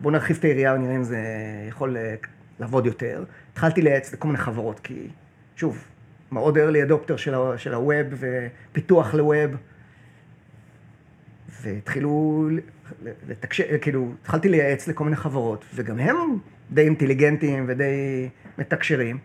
בואו 0.00 0.12
נרחיב 0.12 0.36
את 0.36 0.44
היריעה 0.44 0.74
ונראה 0.74 0.96
אם 0.96 1.04
זה 1.04 1.18
יכול 1.68 1.96
אה, 1.96 2.14
לעבוד 2.58 2.86
יותר. 2.86 3.24
התחלתי 3.52 3.82
לייעץ 3.82 4.12
לכל 4.12 4.28
מיני 4.28 4.38
חברות, 4.38 4.80
כי 4.80 5.08
שוב, 5.56 5.84
מאוד 6.34 6.58
early 6.58 6.90
adopter 6.90 7.16
של, 7.16 7.34
ה- 7.34 7.58
של 7.58 7.74
הווב 7.74 8.06
ופיתוח 8.70 9.14
לווב. 9.14 9.56
והתחילו 11.62 12.48
לתקשר, 13.02 13.64
כאילו, 13.80 14.12
התחלתי 14.22 14.48
לייעץ 14.48 14.88
לכל 14.88 15.04
מיני 15.04 15.16
חברות, 15.16 15.64
וגם 15.74 15.98
הם 15.98 16.16
די 16.70 16.80
אינטליגנטים 16.80 17.64
ודי 17.68 18.28
מתקשרים. 18.58 19.18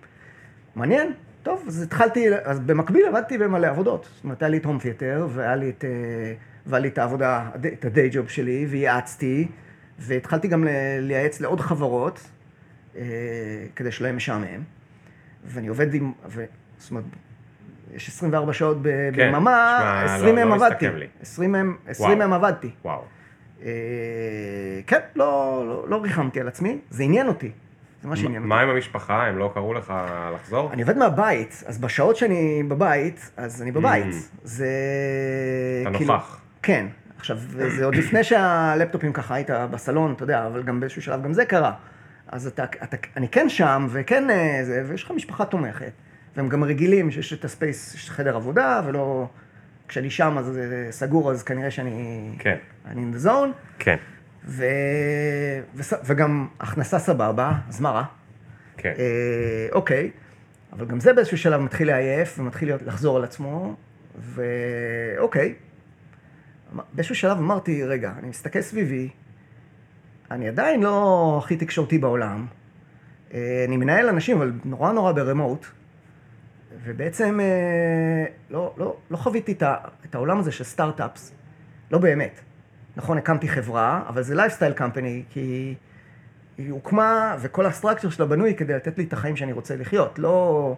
מעניין, 0.75 1.13
טוב, 1.43 1.63
אז 1.67 1.81
התחלתי, 1.81 2.25
אז 2.43 2.59
במקביל 2.59 3.05
עבדתי 3.05 3.37
במלא 3.37 3.67
עבודות. 3.67 4.09
זאת 4.15 4.23
אומרת, 4.23 4.41
היה 4.41 4.49
לי 4.49 4.57
את 4.57 4.65
הום 4.65 4.79
תיאטר, 4.79 5.27
והיה 5.29 5.55
לי 5.55 5.69
את, 5.69 5.85
אה, 5.85 6.33
והיה 6.65 6.81
לי 6.81 6.87
את 6.87 6.97
העבודה, 6.97 7.49
את 7.73 7.85
הדיי 7.85 8.09
ג'וב 8.13 8.29
שלי, 8.29 8.65
וייעצתי, 8.69 9.47
והתחלתי 9.99 10.47
גם 10.47 10.67
לייעץ 10.99 11.41
לעוד 11.41 11.59
חברות, 11.61 12.29
אה, 12.95 13.01
כדי 13.75 13.91
שלא 13.91 14.05
יהיה 14.07 14.15
משעמם. 14.15 14.63
ואני 15.45 15.67
עובד 15.67 15.93
עם, 15.93 16.11
זאת 16.79 16.91
אומרת, 16.91 17.03
יש 17.93 18.07
24 18.09 18.53
שעות 18.53 18.77
ב- 18.81 18.87
כן, 18.87 19.31
ביממה, 19.31 19.77
שמע, 19.81 20.15
20 20.15 20.35
לא- 20.35 20.41
מהם 20.41 20.49
לא 20.49 20.55
עבדתי. 20.65 20.73
מסתכם 20.87 20.99
לי. 20.99 21.07
20 21.21 21.51
מהם, 21.51 21.77
20 21.87 22.07
וואו. 22.09 22.19
מהם 22.29 22.33
עבדתי. 22.33 22.69
וואו. 22.85 23.01
אה, 23.65 23.69
כן, 24.87 24.99
לא, 25.15 25.63
לא, 25.67 25.89
לא 25.89 26.01
ריחמתי 26.01 26.39
על 26.41 26.47
עצמי, 26.47 26.77
זה 26.89 27.03
עניין 27.03 27.27
אותי. 27.27 27.51
זה 28.01 28.07
מה 28.07 28.15
שעניין 28.15 28.35
אותי. 28.41 28.49
מה 28.49 28.61
עם 28.61 28.69
המשפחה? 28.69 29.25
הם 29.27 29.37
לא 29.37 29.51
קראו 29.53 29.73
לך 29.73 29.93
לחזור? 30.35 30.73
אני 30.73 30.81
עובד 30.81 30.97
מהבית, 30.97 31.63
אז 31.65 31.77
בשעות 31.77 32.15
שאני 32.15 32.63
בבית, 32.67 33.31
אז 33.37 33.61
אני 33.61 33.71
בבית. 33.71 34.05
Mm. 34.05 34.15
זה... 34.43 34.67
אתה 35.89 35.97
כאילו- 35.97 36.13
נוכח. 36.13 36.41
כן. 36.63 36.85
עכשיו, 37.17 37.37
זה 37.77 37.85
עוד 37.85 37.95
לפני 37.95 38.23
שהלפטופים 38.23 39.13
ככה 39.13 39.35
היית 39.35 39.49
בסלון, 39.71 40.11
אתה 40.13 40.23
יודע, 40.23 40.47
אבל 40.47 40.63
גם 40.63 40.79
באיזשהו 40.79 41.01
שלב 41.01 41.23
גם 41.23 41.33
זה 41.33 41.45
קרה. 41.45 41.73
אז 42.27 42.47
אתה, 42.47 42.63
אתה, 42.63 42.97
אני 43.17 43.27
כן 43.27 43.49
שם, 43.49 43.87
וכן 43.89 44.29
אה, 44.29 44.59
זה, 44.63 44.83
ויש 44.87 45.03
לך 45.03 45.11
משפחה 45.11 45.45
תומכת. 45.45 45.91
והם 46.39 46.49
גם 46.49 46.63
רגילים 46.63 47.11
שיש 47.11 47.33
את 47.33 47.45
הספייס, 47.45 47.95
יש 47.95 48.09
חדר 48.09 48.35
עבודה, 48.35 48.81
ולא... 48.85 49.27
כשאני 49.87 50.09
שם 50.09 50.37
אז 50.37 50.45
זה 50.45 50.87
סגור, 50.91 51.31
אז 51.31 51.43
כנראה 51.43 51.71
שאני... 51.71 52.29
כן, 52.39 52.57
אני 52.85 53.01
in 53.01 53.15
the 53.15 53.27
zone. 53.27 53.49
כן, 53.79 53.95
ו... 54.45 54.65
וס... 55.75 55.93
וגם 56.05 56.47
הכנסה 56.59 56.99
סבבה, 56.99 57.51
אז 57.69 57.81
מה 57.81 57.89
רע? 57.91 58.03
כן. 58.77 58.93
אה, 58.97 59.67
אוקיי, 59.71 60.11
אבל 60.73 60.85
גם 60.85 60.99
זה 60.99 61.13
באיזשהו 61.13 61.37
שלב 61.37 61.61
מתחיל 61.61 61.87
לעייף 61.87 62.39
ומתחיל 62.39 62.67
להיות- 62.67 62.81
לחזור 62.81 63.17
על 63.17 63.23
עצמו, 63.23 63.75
ואוקיי. 64.19 65.53
אמ- 66.73 66.79
באיזשהו 66.93 67.15
שלב 67.15 67.37
אמרתי, 67.37 67.83
רגע, 67.83 68.11
אני 68.19 68.29
מסתכל 68.29 68.61
סביבי, 68.61 69.09
אני 70.31 70.47
עדיין 70.47 70.83
לא 70.83 71.39
הכי 71.43 71.57
תקשורתי 71.57 71.97
בעולם, 71.97 72.45
אה, 73.33 73.65
אני 73.67 73.77
מנהל 73.77 74.09
אנשים, 74.09 74.37
אבל 74.37 74.51
נורא 74.65 74.91
נורא 74.91 75.11
ב 75.11 75.18
remote, 75.18 75.65
ובעצם 76.83 77.39
אה, 77.39 78.25
לא, 78.49 78.73
לא, 78.77 78.95
לא 79.11 79.17
חוויתי 79.17 79.51
את, 80.05 80.15
העולם 80.15 80.39
הזה 80.39 80.51
של 80.51 80.63
סטארט-אפס, 80.63 81.33
לא 81.91 81.97
באמת. 81.97 82.39
נכון, 82.95 83.17
הקמתי 83.17 83.47
חברה, 83.47 84.03
אבל 84.07 84.21
זה 84.21 84.35
lifestyle 84.35 84.73
company, 84.73 85.23
כי 85.29 85.75
היא 86.57 86.71
הוקמה, 86.71 87.35
וכל 87.41 87.65
הסטרקצ'ר 87.65 88.09
שלה 88.09 88.25
בנוי 88.25 88.55
כדי 88.55 88.73
לתת 88.73 88.97
לי 88.97 89.03
את 89.03 89.13
החיים 89.13 89.35
שאני 89.35 89.51
רוצה 89.51 89.75
לחיות. 89.75 90.19
לא, 90.19 90.75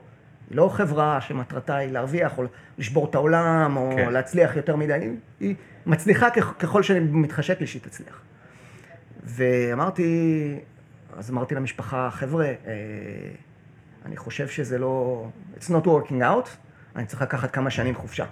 היא 0.50 0.58
לא 0.58 0.70
חברה 0.74 1.22
שמטרתה 1.22 1.76
היא 1.76 1.92
להרוויח, 1.92 2.38
או 2.38 2.44
לשבור 2.78 3.10
את 3.10 3.16
העולם, 3.16 3.78
או 3.78 3.90
כן. 3.96 4.14
להצליח 4.14 4.56
יותר 4.56 4.76
מדי. 4.76 4.94
היא, 4.94 5.16
היא 5.40 5.56
מצליחה 5.86 6.30
ככל 6.60 6.84
שאני 6.84 7.00
מתחשק 7.00 7.60
לי 7.60 7.68
שהיא 7.68 7.82
תצליח. 7.82 8.22
ואמרתי, 9.24 10.60
אז 11.18 11.32
אמרתי 11.32 11.56
למשפחה, 11.56 12.10
חבר'ה, 12.12 12.46
אה, 12.46 12.54
אני 14.06 14.18
חושב 14.18 14.48
שזה 14.48 14.78
לא... 14.80 15.26
It's 15.58 15.70
not 15.70 15.86
working 15.86 16.22
out, 16.22 16.50
אני 16.96 17.06
צריך 17.06 17.22
לקחת 17.22 17.52
כמה 17.52 17.70
שנים 17.70 17.96
חופשה. 17.96 18.26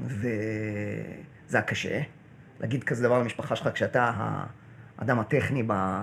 וזה 0.00 0.26
היה 1.52 1.62
קשה, 1.62 2.00
להגיד 2.60 2.84
כזה 2.84 3.02
דבר 3.02 3.18
למשפחה 3.18 3.56
שלך 3.56 3.68
כשאתה 3.74 4.12
האדם 4.98 5.18
הטכני 5.18 5.62
ב- 5.66 6.02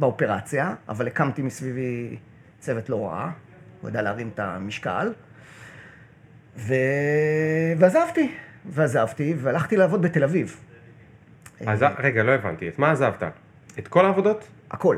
באופרציה, 0.00 0.74
אבל 0.88 1.06
הקמתי 1.06 1.42
מסביבי 1.42 2.16
צוות 2.58 2.88
לא 2.88 3.06
רע, 3.06 3.30
הוא 3.80 3.90
ידע 3.90 4.02
להרים 4.02 4.30
את 4.34 4.38
המשקל. 4.38 5.12
ו... 6.56 6.74
ועזבתי, 7.78 8.34
ועזבתי, 8.66 9.34
והלכתי 9.38 9.76
לעבוד 9.76 10.02
בתל 10.02 10.24
אביב. 10.24 10.60
אז 11.66 11.84
רגע, 11.98 12.22
לא 12.22 12.32
הבנתי. 12.32 12.68
את 12.68 12.78
מה 12.78 12.90
עזבת? 12.90 13.22
את 13.78 13.88
כל 13.88 14.06
העבודות? 14.06 14.48
הכל, 14.70 14.96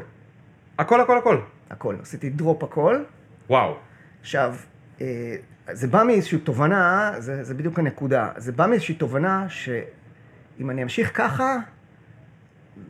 הכל, 0.78 1.00
הכל, 1.00 1.18
הכל. 1.18 1.38
הכל. 1.74 1.96
עשיתי 2.02 2.30
דרופ 2.30 2.62
הכל. 2.62 3.02
וואו. 3.50 3.76
עכשיו, 4.20 4.54
אה, 5.00 5.36
זה 5.72 5.86
בא 5.86 6.02
מאיזושהי 6.06 6.38
תובנה, 6.38 7.12
זה, 7.18 7.44
זה 7.44 7.54
בדיוק 7.54 7.78
הנקודה, 7.78 8.30
זה 8.36 8.52
בא 8.52 8.66
מאיזושהי 8.66 8.94
תובנה 8.94 9.48
שאם 9.48 10.70
אני 10.70 10.82
אמשיך 10.82 11.10
ככה, 11.14 11.56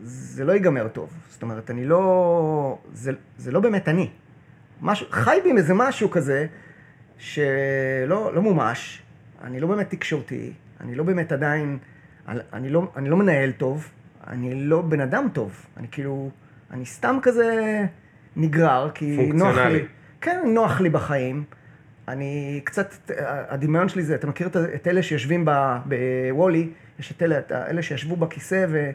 זה 0.02 0.44
לא 0.44 0.52
ייגמר 0.52 0.88
טוב. 0.88 1.10
זאת 1.28 1.42
אומרת, 1.42 1.70
אני 1.70 1.84
לא... 1.84 2.78
זה, 2.92 3.12
זה 3.38 3.52
לא 3.52 3.60
באמת 3.60 3.88
אני. 3.88 4.10
משהו, 4.82 5.06
חי 5.10 5.38
בי 5.44 5.50
עם 5.50 5.58
איזה 5.58 5.74
משהו 5.74 6.10
כזה, 6.10 6.46
שלא 7.18 8.34
לא 8.34 8.42
מומש, 8.42 9.02
אני 9.42 9.60
לא 9.60 9.66
באמת 9.66 9.90
תקשורתי, 9.90 10.52
אני 10.80 10.94
לא 10.94 11.04
באמת 11.04 11.32
עדיין... 11.32 11.78
אני 12.28 12.70
לא, 12.70 12.92
אני 12.96 13.08
לא 13.08 13.16
מנהל 13.16 13.52
טוב, 13.52 13.90
אני 14.26 14.54
לא 14.54 14.82
בן 14.82 15.00
אדם 15.00 15.28
טוב. 15.32 15.66
אני 15.76 15.86
כאילו... 15.90 16.30
אני 16.70 16.86
סתם 16.86 17.18
כזה 17.22 17.80
נגרר, 18.36 18.90
כי 18.94 19.30
נוח. 19.34 19.56
לי. 19.58 19.84
כן, 20.20 20.40
נוח 20.46 20.80
לי 20.80 20.90
בחיים. 20.90 21.44
אני 22.08 22.60
קצת, 22.64 23.10
הדמיון 23.48 23.88
שלי 23.88 24.02
זה, 24.02 24.14
אתה 24.14 24.26
מכיר 24.26 24.48
את, 24.74 24.86
אלה 24.86 25.02
שיושבים 25.02 25.44
בוולי, 25.44 26.70
יש 26.98 27.12
את 27.12 27.22
אלה, 27.22 27.38
את 27.38 27.52
אלה 27.52 27.82
שישבו 27.82 28.16
בכיסא 28.16 28.66
ו, 28.68 28.90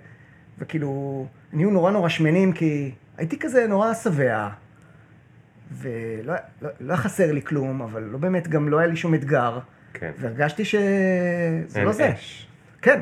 וכאילו 0.60 1.26
נהיו 1.54 1.70
נורא 1.70 1.92
נורא 1.92 2.10
שמנים, 2.10 2.54
כי 2.54 2.92
הייתי 3.18 3.40
כזה 3.40 3.68
נורא 3.68 3.94
שבע, 3.94 4.50
ולא 5.72 6.34
לא, 6.62 6.70
לא 6.80 6.96
חסר 6.96 7.32
לי 7.32 7.42
כלום, 7.42 7.82
אבל 7.82 8.04
לא 8.04 8.18
באמת, 8.18 8.48
גם 8.48 8.70
לא 8.70 8.78
היה 8.80 8.88
לי 8.88 8.96
שום 8.96 9.14
אתגר, 9.14 9.60
כן. 9.94 10.12
והרגשתי 10.20 10.66
שזה 10.66 11.84
לא 11.84 11.92
זה. 11.92 12.14
אש. 12.14 12.48
כן, 12.82 13.00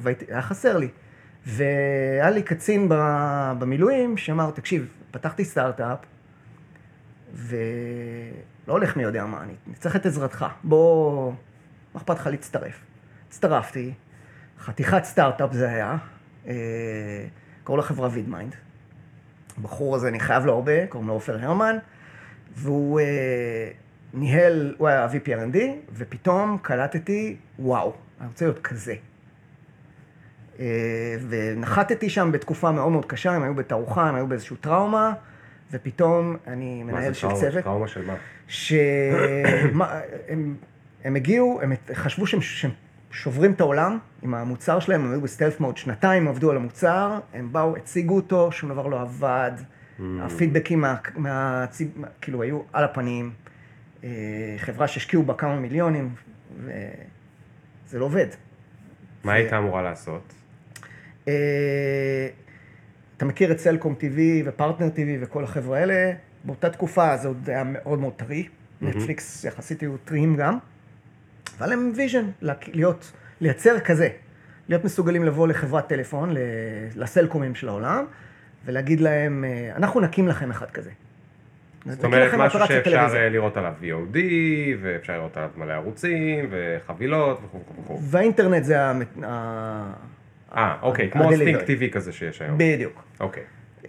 והייתי, 0.00 0.24
היה 0.28 0.42
חסר 0.42 0.76
לי. 0.76 0.88
והיה 1.46 2.30
לי 2.30 2.42
קצין 2.42 2.86
במילואים 3.58 4.16
שאמר, 4.16 4.50
תקשיב, 4.50 4.88
פתחתי 5.14 5.44
סטארט-אפ, 5.44 5.98
ולא 7.34 7.52
הולך 8.66 8.96
מי 8.96 9.02
יודע 9.02 9.24
מה, 9.24 9.42
אני 9.42 9.54
צריך 9.74 9.96
את 9.96 10.06
עזרתך. 10.06 10.46
בוא, 10.64 11.32
מה 11.94 12.00
אכפת 12.00 12.18
לך 12.18 12.26
להצטרף? 12.26 12.80
הצטרפתי, 13.28 13.92
חתיכת 14.58 15.04
סטארט-אפ 15.04 15.52
זה 15.52 15.68
היה, 15.68 15.96
אה, 16.46 17.26
קראו 17.64 17.76
לחברה 17.76 18.08
Vidmind. 18.12 18.54
הבחור 19.58 19.96
הזה, 19.96 20.08
אני 20.08 20.20
חייב 20.20 20.44
לו 20.44 20.54
הרבה, 20.54 20.86
קוראים 20.86 21.08
לו 21.08 21.14
עופר 21.14 21.44
הרמן, 21.44 21.76
והוא 22.54 23.00
אה, 23.00 23.70
ניהל, 24.14 24.74
הוא 24.78 24.88
היה 24.88 25.06
VP 25.06 25.26
R&D, 25.26 25.58
ופתאום 25.92 26.58
קלטתי, 26.62 27.36
וואו, 27.58 27.92
אני 28.20 28.28
רוצה 28.28 28.44
להיות 28.44 28.58
כזה. 28.58 28.94
אה, 30.60 30.64
ונחתתי 31.28 32.10
שם 32.10 32.32
בתקופה 32.32 32.72
מאוד 32.72 32.92
מאוד 32.92 33.06
קשה, 33.06 33.32
הם 33.32 33.42
היו 33.42 33.54
בתערוכה, 33.54 34.08
הם 34.08 34.14
היו 34.14 34.26
באיזושהי 34.26 34.56
טראומה, 34.56 35.12
ופתאום 35.72 36.36
אני 36.46 36.82
מה 36.82 36.92
מנהל 36.92 37.12
זה 37.12 37.14
של 37.14 37.28
טראומה? 37.28 37.40
צוות. 37.40 37.64
טראומה 37.64 37.88
של 37.88 38.06
מה? 38.06 38.14
שהם 38.48 39.80
הם 41.04 41.16
הגיעו, 41.16 41.60
הם 41.62 41.72
חשבו 41.94 42.26
שהם, 42.26 42.40
שהם 42.40 42.70
שוברים 43.10 43.52
את 43.52 43.60
העולם 43.60 43.98
עם 44.22 44.34
המוצר 44.34 44.80
שלהם, 44.80 45.04
הם 45.04 45.10
היו 45.10 45.20
בסטלף 45.20 45.60
מוד 45.60 45.76
שנתיים, 45.76 46.28
עבדו 46.28 46.50
על 46.50 46.56
המוצר, 46.56 47.18
הם 47.34 47.52
באו, 47.52 47.76
הציגו 47.76 48.16
אותו, 48.16 48.52
שום 48.52 48.70
דבר 48.70 48.86
לא 48.86 49.00
עבד, 49.00 49.52
Mm. 49.98 50.02
הפידבקים 50.22 50.80
מה, 50.80 50.96
מה, 51.16 51.66
מה, 51.96 52.08
כאילו 52.20 52.42
היו 52.42 52.60
על 52.72 52.84
הפנים, 52.84 53.32
אה, 54.04 54.10
חברה 54.58 54.88
שהשקיעו 54.88 55.22
בה 55.22 55.34
כמה 55.34 55.56
מיליונים, 55.56 56.14
וזה 56.56 57.98
לא 57.98 58.04
עובד. 58.04 58.26
מה 59.24 59.32
היית 59.32 59.52
אמורה 59.52 59.82
לעשות? 59.82 60.34
אה, 61.28 62.28
אתה 63.16 63.24
מכיר 63.24 63.52
את 63.52 63.58
סלקום 63.58 63.94
TV 64.00 64.18
ופרטנר 64.44 64.88
TV 64.88 65.08
וכל 65.20 65.44
החבר'ה 65.44 65.78
האלה, 65.78 66.12
באותה 66.44 66.70
תקופה 66.70 67.16
זה 67.16 67.28
עוד 67.28 67.50
היה 67.50 67.64
מאוד 67.64 67.98
מאוד 67.98 68.12
טרי, 68.16 68.48
נטפליקס 68.82 69.44
יחסית 69.44 69.80
היו 69.80 69.96
טריים 69.96 70.36
גם, 70.36 70.58
אבל 71.58 71.72
ה 71.72 71.92
vision, 71.96 72.24
להיות, 72.72 73.12
לייצר 73.40 73.80
כזה, 73.80 74.08
להיות 74.68 74.84
מסוגלים 74.84 75.24
לבוא 75.24 75.48
לחברת 75.48 75.88
טלפון, 75.88 76.34
לסלקומים 76.96 77.54
של 77.54 77.68
העולם, 77.68 78.04
ולהגיד 78.64 79.00
להם, 79.00 79.44
אה, 79.44 79.76
אנחנו 79.76 80.00
נקים 80.00 80.28
לכם 80.28 80.50
אחד 80.50 80.70
כזה. 80.70 80.90
זאת 81.86 82.04
אומרת, 82.04 82.34
משהו 82.34 82.60
שאפשר 82.68 83.06
אה, 83.14 83.28
לראות 83.28 83.56
עליו 83.56 83.72
VOD, 83.82 84.16
ואפשר 84.82 85.12
לראות 85.12 85.36
עליו 85.36 85.50
מלא 85.56 85.72
ערוצים, 85.72 86.48
וחבילות, 86.50 87.40
וכו' 87.44 87.60
וכו'. 87.82 87.98
והאינטרנט 88.02 88.64
זה 88.64 88.82
המת-. 88.82 89.18
אה, 90.56 90.76
אוקיי, 90.82 91.10
כמו. 91.10 91.32
סטינק 91.34 91.60
TV 91.60 91.92
כזה 91.92 92.12
שיש 92.12 92.42
היום. 92.42 92.54
בדיוק. 92.58 93.02
אוקיי. 93.20 93.42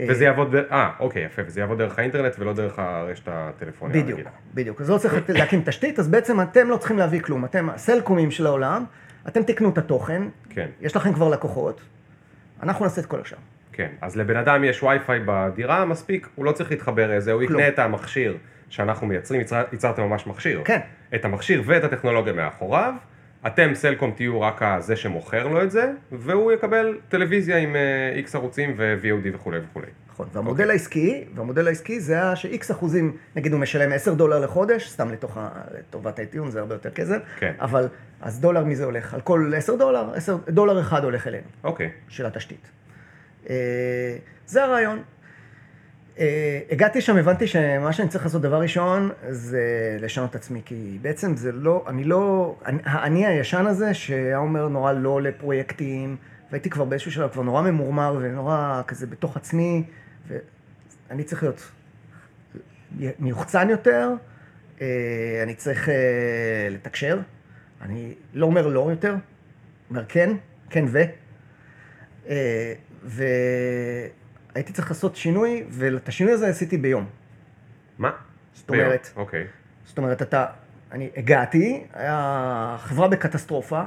וזה 0.09 0.25
יעבוד, 0.25 0.55
אה, 0.71 0.91
אוקיי, 0.99 1.23
יפה, 1.25 1.41
וזה 1.45 1.59
יעבוד 1.59 1.77
דרך 1.77 1.99
האינטרנט 1.99 2.35
ולא 2.39 2.53
דרך 2.53 2.79
הרשת 2.79 3.23
הטלפוניה 3.27 4.03
בדיוק. 4.03 4.19
בדיוק. 4.53 4.81
אז 4.81 4.89
לא 4.89 4.97
צריך 4.97 5.15
להקים 5.29 5.61
תשתית, 5.65 5.99
אז 5.99 6.07
בעצם 6.07 6.41
אתם 6.41 6.69
לא 6.69 6.77
צריכים 6.77 6.97
להביא 6.97 7.21
כלום. 7.21 7.45
אתם 7.45 7.69
הסלקומים 7.69 8.31
של 8.31 8.45
העולם, 8.45 8.85
אתם 9.27 9.43
תקנו 9.43 9.69
את 9.69 9.77
התוכן, 9.77 10.21
כן, 10.49 10.67
יש 10.81 10.95
לכם 10.95 11.13
כבר 11.13 11.29
לקוחות, 11.29 11.81
אנחנו 12.63 12.85
נעשה 12.85 13.01
את 13.01 13.05
כל 13.05 13.21
השאר. 13.21 13.37
כן. 13.71 13.87
אז 14.01 14.15
לבן 14.15 14.35
אדם 14.37 14.63
יש 14.63 14.83
וי-פיי 14.83 15.19
בדירה, 15.25 15.85
מספיק, 15.85 16.27
הוא 16.35 16.45
לא 16.45 16.51
צריך 16.51 16.71
להתחבר 16.71 17.17
לזה, 17.17 17.31
הוא 17.31 17.47
כלום. 17.47 17.59
יקנה 17.59 17.73
את 17.73 17.79
המכשיר 17.79 18.37
שאנחנו 18.69 19.07
מייצרים, 19.07 19.41
יצר- 19.41 19.63
ייצרתם 19.71 20.03
ממש 20.03 20.27
מכשיר. 20.27 20.61
כן. 20.65 20.79
את 21.15 21.25
המכשיר 21.25 21.61
ואת 21.65 21.83
הטכנולוגיה 21.83 22.33
מאחוריו, 22.33 22.93
אתם 23.47 23.71
סלקום 23.75 24.11
תהיו 24.15 24.41
רק 24.41 24.61
זה 24.79 24.95
שמוכר 24.95 25.47
לו 25.47 25.63
את 25.63 25.71
זה, 25.71 25.91
והוא 26.11 26.51
יקבל 26.51 26.97
טלוויזיה 27.09 27.57
עם 27.57 27.75
איקס 28.15 28.35
ערוצים 28.35 28.73
ו-VOD 28.77 29.27
וכולי 29.33 29.59
וכולי. 29.59 29.87
נכון, 30.15 30.27
והמודל 30.33 30.69
העסקי, 30.69 31.23
והמודל 31.35 31.67
העסקי 31.67 31.99
זה 31.99 32.13
היה 32.13 32.35
ש-X 32.35 32.71
אחוזים, 32.71 33.17
נגיד 33.35 33.53
הוא 33.53 33.61
משלם 33.61 33.91
10 33.91 34.13
דולר 34.13 34.39
לחודש, 34.39 34.89
סתם 34.89 35.11
לתוך 35.11 35.37
לטובת 35.77 36.19
הטיעון, 36.19 36.51
זה 36.51 36.59
הרבה 36.59 36.75
יותר 36.75 36.89
כסף, 36.89 37.17
כן. 37.39 37.53
אבל 37.59 37.87
אז 38.21 38.39
דולר 38.39 38.63
מזה 38.63 38.85
הולך, 38.85 39.13
על 39.13 39.21
כל 39.21 39.51
10 39.57 39.75
דולר, 39.75 40.13
10, 40.15 40.37
דולר 40.47 40.81
אחד 40.81 41.03
הולך 41.03 41.27
אלינו, 41.27 41.47
אוקיי. 41.63 41.89
של 42.09 42.25
התשתית. 42.25 42.69
אה, 43.49 43.55
זה 44.45 44.63
הרעיון. 44.63 44.99
אה, 46.19 46.59
הגעתי 46.71 47.01
שם, 47.01 47.17
הבנתי 47.17 47.47
שמה 47.47 47.93
שאני 47.93 48.09
צריך 48.09 48.23
לעשות 48.25 48.41
דבר 48.41 48.61
ראשון, 48.61 49.11
זה 49.29 49.61
לשנות 49.99 50.29
את 50.29 50.35
עצמי, 50.35 50.61
כי 50.65 50.97
בעצם 51.01 51.35
זה 51.37 51.51
לא, 51.51 51.85
אני 51.87 52.03
לא, 52.03 52.55
אני- 52.65 52.81
האני 52.85 53.25
הישן 53.25 53.65
הזה, 53.65 53.93
שהיה 53.93 54.37
אומר 54.37 54.67
נורא 54.67 54.91
לא 54.93 55.21
לפרויקטים, 55.21 56.15
והייתי 56.51 56.69
כבר 56.69 56.85
באיזשהו 56.85 57.11
שלב 57.11 57.29
כבר 57.29 57.41
נורא 57.43 57.61
ממורמר 57.61 58.17
ונורא 58.21 58.81
כזה 58.87 59.07
בתוך 59.07 59.37
עצמי, 59.37 59.83
ואני 60.27 61.23
צריך 61.23 61.43
להיות 61.43 61.71
מיוחצן 63.19 63.69
יותר, 63.69 64.09
אה, 64.81 64.87
אני 65.43 65.55
צריך 65.55 65.89
אה, 65.89 65.93
לתקשר, 66.71 67.19
אני 67.81 68.13
לא 68.33 68.45
אומר 68.45 68.67
לא 68.67 68.87
יותר, 68.89 69.15
אומר 69.89 70.05
כן, 70.07 70.29
כן 70.69 70.85
ו. 70.87 71.01
אה, 72.29 72.73
והייתי 74.55 74.73
צריך 74.73 74.91
לעשות 74.91 75.15
שינוי, 75.15 75.63
ואת 75.69 76.07
השינוי 76.07 76.33
הזה 76.33 76.47
עשיתי 76.47 76.77
ביום. 76.77 77.05
מה? 77.97 78.11
זאת 78.53 78.69
אומרת, 78.69 79.09
ביום, 79.13 79.25
אוקיי. 79.25 79.47
זאת 79.85 79.97
אומרת, 79.97 80.21
אתה, 80.21 80.45
אני 80.91 81.09
הגעתי, 81.17 81.83
היה 81.93 82.75
חברה 82.79 83.07
בקטסטרופה, 83.07 83.81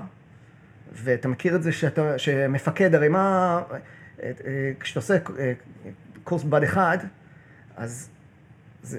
ואתה 0.93 1.29
מכיר 1.29 1.57
את 1.57 1.63
זה 1.63 1.73
שאתה, 1.73 2.19
שמפקד, 2.19 2.95
הרי 2.95 3.09
מה, 3.09 3.63
אה, 4.23 4.31
כשאתה 4.81 4.99
עושה 5.01 5.15
אה, 5.39 5.53
קורס 6.25 6.43
בבה"ד 6.43 6.65
1, 6.65 6.99
אז 7.77 8.11
זה, 8.83 8.99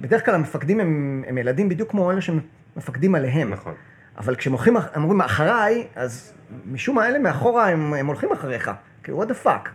בדרך 0.00 0.24
כלל 0.24 0.34
המפקדים 0.34 0.80
הם, 0.80 1.24
הם 1.26 1.38
ילדים 1.38 1.68
בדיוק 1.68 1.90
כמו 1.90 2.10
אלה 2.10 2.20
שמפקדים 2.20 3.14
עליהם. 3.14 3.50
נכון. 3.50 3.74
אבל 4.18 4.36
כשהם 4.36 4.54
אומרים 4.96 5.20
אחריי, 5.20 5.86
אז 5.94 6.32
משום 6.66 6.96
מה 6.96 7.08
אלה 7.08 7.18
מאחורה 7.18 7.68
הם, 7.68 7.94
הם 7.94 8.06
הולכים 8.06 8.32
אחריך. 8.32 8.70
כאילו, 9.02 9.22
what 9.22 9.26
the 9.26 9.46
fuck. 9.46 9.68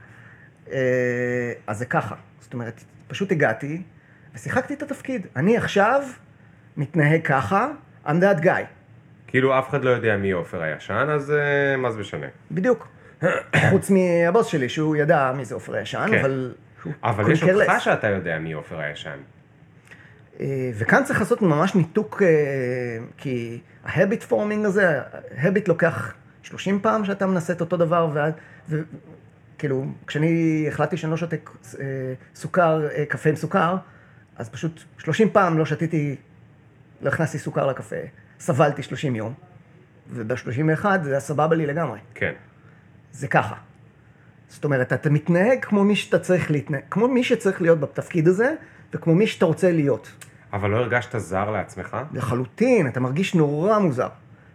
אה, 0.71 1.53
אז 1.67 1.77
זה 1.77 1.85
ככה. 1.85 2.15
זאת 2.39 2.53
אומרת, 2.53 2.83
פשוט 3.07 3.31
הגעתי 3.31 3.81
ושיחקתי 4.35 4.73
את 4.73 4.83
התפקיד. 4.83 5.27
אני 5.35 5.57
עכשיו 5.57 6.03
מתנהג 6.77 7.21
ככה, 7.23 7.67
I'm 8.05 8.09
that 8.09 8.43
guy. 8.43 8.63
כאילו 9.27 9.59
אף 9.59 9.69
אחד 9.69 9.83
לא 9.83 9.89
יודע 9.89 10.17
מי 10.17 10.31
עופר 10.31 10.61
הישן, 10.61 11.07
אז 11.09 11.31
אה, 11.31 11.77
מה 11.77 11.91
זה 11.91 11.99
משנה? 11.99 12.27
בדיוק. 12.51 12.87
חוץ 13.69 13.91
מהבוס 13.91 14.47
שלי, 14.47 14.69
שהוא 14.69 14.95
ידע 14.95 15.31
מי 15.37 15.45
זה 15.45 15.55
עופר 15.55 15.75
הישן, 15.75 16.07
כן. 16.11 16.19
אבל... 16.19 16.53
אבל 17.03 17.31
יש 17.31 17.43
אותך. 17.43 17.73
שאתה 17.79 18.07
יודע 18.07 18.39
מי 18.39 18.53
עופר 18.53 18.79
הישן. 18.79 19.17
אה, 20.39 20.71
וכאן 20.73 21.03
צריך 21.03 21.19
לעשות 21.19 21.41
ממש 21.41 21.75
ניתוק, 21.75 22.21
כי 23.17 23.59
ההביט 23.85 24.23
פורמינג 24.23 24.65
הזה, 24.65 24.99
ההביט 25.37 25.67
לוקח 25.67 26.13
30 26.43 26.79
פעם 26.79 27.05
שאתה 27.05 27.27
מנסה 27.27 27.53
את 27.53 27.61
אותו 27.61 27.77
דבר, 27.77 28.09
ו- 28.69 28.79
כאילו, 29.57 29.85
כשאני 30.07 30.65
החלטתי 30.67 30.97
שאני 30.97 31.11
לא 31.11 31.17
שותה 31.17 31.35
אה, 31.35 31.83
סוכר, 32.35 32.87
אה, 32.95 33.05
קפה 33.05 33.29
עם 33.29 33.35
סוכר, 33.35 33.75
אז 34.35 34.49
פשוט 34.49 34.83
30 34.97 35.29
פעם 35.29 35.57
לא 35.57 35.65
שתיתי, 35.65 36.15
לא 37.01 37.09
הכנסתי 37.09 37.39
סוכר 37.39 37.67
לקפה, 37.67 37.95
סבלתי 38.39 38.83
30 38.83 39.15
יום, 39.15 39.33
וב-31 40.09 40.85
זה 41.03 41.11
היה 41.11 41.19
סבבה 41.19 41.55
לי 41.55 41.65
לגמרי. 41.65 41.99
כן. 42.13 42.33
זה 43.11 43.27
ככה. 43.27 43.55
זאת 44.47 44.63
אומרת, 44.63 44.93
אתה 44.93 45.09
מתנהג 45.09 45.65
כמו 45.65 45.83
מי 45.83 45.95
שאתה 45.95 46.19
צריך 46.19 46.51
להתנהג, 46.51 46.83
כמו 46.89 47.07
מי 47.07 47.23
שצריך 47.23 47.61
להיות 47.61 47.79
בתפקיד 47.79 48.27
הזה, 48.27 48.53
וכמו 48.93 49.15
מי 49.15 49.27
שאתה 49.27 49.45
רוצה 49.45 49.71
להיות. 49.71 50.11
אבל 50.53 50.69
לא 50.69 50.77
הרגשת 50.77 51.17
זר 51.17 51.51
לעצמך? 51.51 51.97
לחלוטין, 52.13 52.87
אתה 52.87 52.99
מרגיש 52.99 53.35
נורא 53.35 53.79
מוזר. 53.79 54.07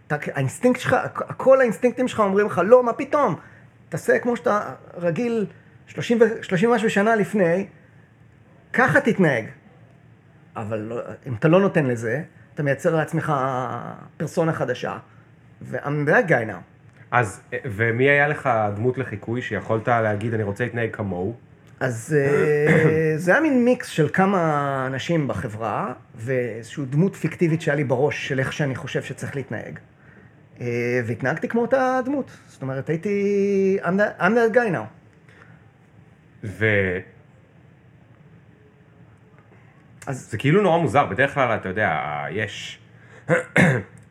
אתה, 0.07 0.15
האינסטינקט 0.33 0.79
שלך, 0.79 0.95
כל 1.37 1.59
האינסטינקטים 1.59 2.07
שלך 2.07 2.19
אומרים 2.19 2.45
לך, 2.45 2.61
לא, 2.65 2.83
מה 2.83 2.93
פתאום? 2.93 3.35
תעשה 3.91 4.19
כמו 4.19 4.35
שאתה 4.35 4.73
רגיל 4.97 5.45
30, 5.87 6.21
ו- 6.21 6.43
30 6.43 6.69
משהו 6.69 6.89
שנה 6.89 7.15
לפני, 7.15 7.67
ככה 8.73 9.01
תתנהג. 9.01 9.45
אבל 10.55 10.77
לא, 10.77 11.01
אם 11.27 11.33
אתה 11.33 11.47
לא 11.47 11.59
נותן 11.59 11.85
לזה, 11.85 12.23
אתה 12.53 12.63
מייצר 12.63 12.95
לעצמך 12.95 13.33
פרסונה 14.17 14.53
חדשה, 14.53 14.97
ו-I'm 15.61 16.07
that 16.09 16.29
guy 16.29 16.49
now. 16.49 16.61
אז, 17.11 17.41
ומי 17.65 18.09
היה 18.09 18.27
לך 18.27 18.49
דמות 18.75 18.97
לחיקוי 18.97 19.41
שיכולת 19.41 19.87
להגיד, 19.87 20.33
אני 20.33 20.43
רוצה 20.43 20.63
להתנהג 20.63 20.89
כמוהו? 20.91 21.35
אז 21.79 22.17
אה, 22.19 23.13
זה 23.17 23.31
היה 23.31 23.41
מין 23.41 23.65
מיקס 23.65 23.87
של 23.87 24.09
כמה 24.13 24.83
אנשים 24.87 25.27
בחברה, 25.27 25.93
ואיזושהי 26.15 26.85
דמות 26.85 27.15
פיקטיבית 27.15 27.61
שהיה 27.61 27.75
לי 27.75 27.83
בראש 27.83 28.27
של 28.27 28.39
איך 28.39 28.53
שאני 28.53 28.75
חושב 28.75 29.03
שצריך 29.03 29.35
להתנהג. 29.35 29.79
אה, 30.61 31.01
והתנהגתי 31.05 31.47
כמו 31.47 31.61
אותה 31.61 31.99
דמות. 32.05 32.31
זאת 32.47 32.61
אומרת, 32.61 32.89
הייתי... 32.89 33.77
I'm 33.81 33.85
that, 33.85 34.21
I'm 34.21 34.23
that 34.23 34.55
guy 34.55 34.73
now. 34.73 34.85
ו... 36.43 36.65
אז 40.07 40.31
זה 40.31 40.37
כאילו 40.37 40.61
נורא 40.61 40.77
מוזר, 40.77 41.05
בדרך 41.05 41.33
כלל, 41.33 41.55
אתה 41.55 41.69
יודע, 41.69 42.23
יש... 42.31 42.79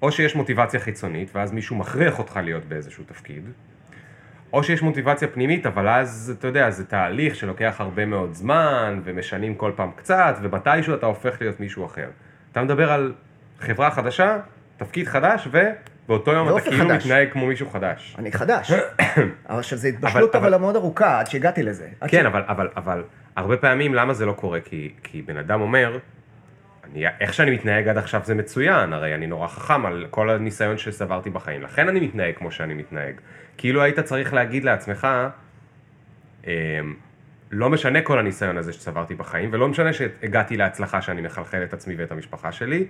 או 0.03 0.13
שיש 0.13 0.37
מוטיבציה 0.37 0.81
חיצונית, 0.81 1.31
ואז 1.35 1.53
מישהו 1.53 1.77
מכריח 1.77 2.19
אותך 2.19 2.41
להיות 2.45 2.65
באיזשהו 2.65 3.05
תפקיד, 3.05 3.45
או 4.53 4.65
שיש 4.65 4.83
מוטיבציה 4.83 5.29
פנימית, 5.29 5.67
אבל 5.67 5.89
אז, 5.89 6.35
אתה 6.39 6.47
יודע, 6.47 6.71
זה 6.71 6.85
תהליך 6.87 7.35
שלוקח 7.35 7.77
הרבה 7.79 8.07
מאוד 8.07 8.35
זמן, 8.35 9.01
ומשנים 9.05 9.55
כל 9.55 9.73
פעם 9.77 9.91
קצת, 9.97 10.37
ומתישהו 10.43 10.95
אתה 10.95 11.07
הופך 11.07 11.41
להיות 11.41 11.61
מישהו 11.61 11.87
אחר. 11.87 12.09
אתה 12.53 12.63
מדבר 12.63 12.93
על 12.93 13.13
חברה 13.61 13.91
חדשה, 13.91 14.39
תפקיד 14.77 15.07
חדש, 15.07 15.49
ובאותו 16.11 16.33
יום 16.33 16.49
אתה 16.49 16.61
כאילו 16.61 16.85
חדש. 16.89 17.07
מתנהג 17.07 17.33
כמו 17.33 17.47
מישהו 17.47 17.71
חדש. 17.71 18.17
אני 18.19 18.33
חדש. 18.33 18.73
אבל 19.49 19.59
עכשיו, 19.59 19.79
זו 19.79 19.89
התבשלות 19.89 20.35
אבל- 20.37 20.57
מאוד 20.57 20.77
ארוכה 20.77 21.21
עד 21.21 21.27
שהגעתי 21.27 21.63
לזה. 21.63 21.89
כן, 22.09 22.27
אבל, 22.27 22.43
אבל, 22.49 22.69
אבל 22.77 23.03
הרבה 23.37 23.57
פעמים 23.57 23.95
למה 23.95 24.15
זה 24.15 24.27
לא 24.27 24.33
קורה? 24.33 24.61
כי, 24.61 24.93
כי 25.03 25.23
בן 25.23 25.37
אדם 25.37 25.61
אומר, 25.61 25.99
אני, 26.85 27.05
איך 27.21 27.35
שאני 27.35 27.51
מתנהג 27.51 27.89
עד 27.89 27.99
עכשיו 27.99 28.21
זה 28.25 28.35
מצוין, 28.35 28.93
הרי 28.93 29.15
אני 29.15 29.27
נורא 29.27 29.47
חכם 29.49 29.87
על 29.87 30.07
כל 30.11 30.31
הניסיון 30.31 30.79
שצברתי 30.79 31.31
בחיים, 31.31 31.63
לכן 31.63 31.89
אני 31.89 32.01
מתנהג 32.01 32.35
כמו 32.37 32.51
שאני 32.51 32.75
מתנהג. 32.75 33.15
כאילו 33.57 33.83
היית 33.83 34.01
צריך 34.01 34.35
להגיד 34.35 34.65
לעצמך, 34.65 35.09
אמ, 36.47 36.51
לא 37.51 37.71
משנה 37.71 38.03
כל 38.03 38.19
הניסיון 38.19 38.59
הזה 38.59 38.73
שצברתי 38.73 39.15
בחיים, 39.15 39.49
ולא 39.53 39.69
משנה 39.69 39.93
שהגעתי 39.93 40.57
להצלחה 40.57 41.03
שאני 41.03 41.21
מחלחל 41.21 41.63
את 41.63 41.73
עצמי 41.73 41.95
ואת 41.99 42.13
המשפחה 42.13 42.53
שלי, 42.53 42.87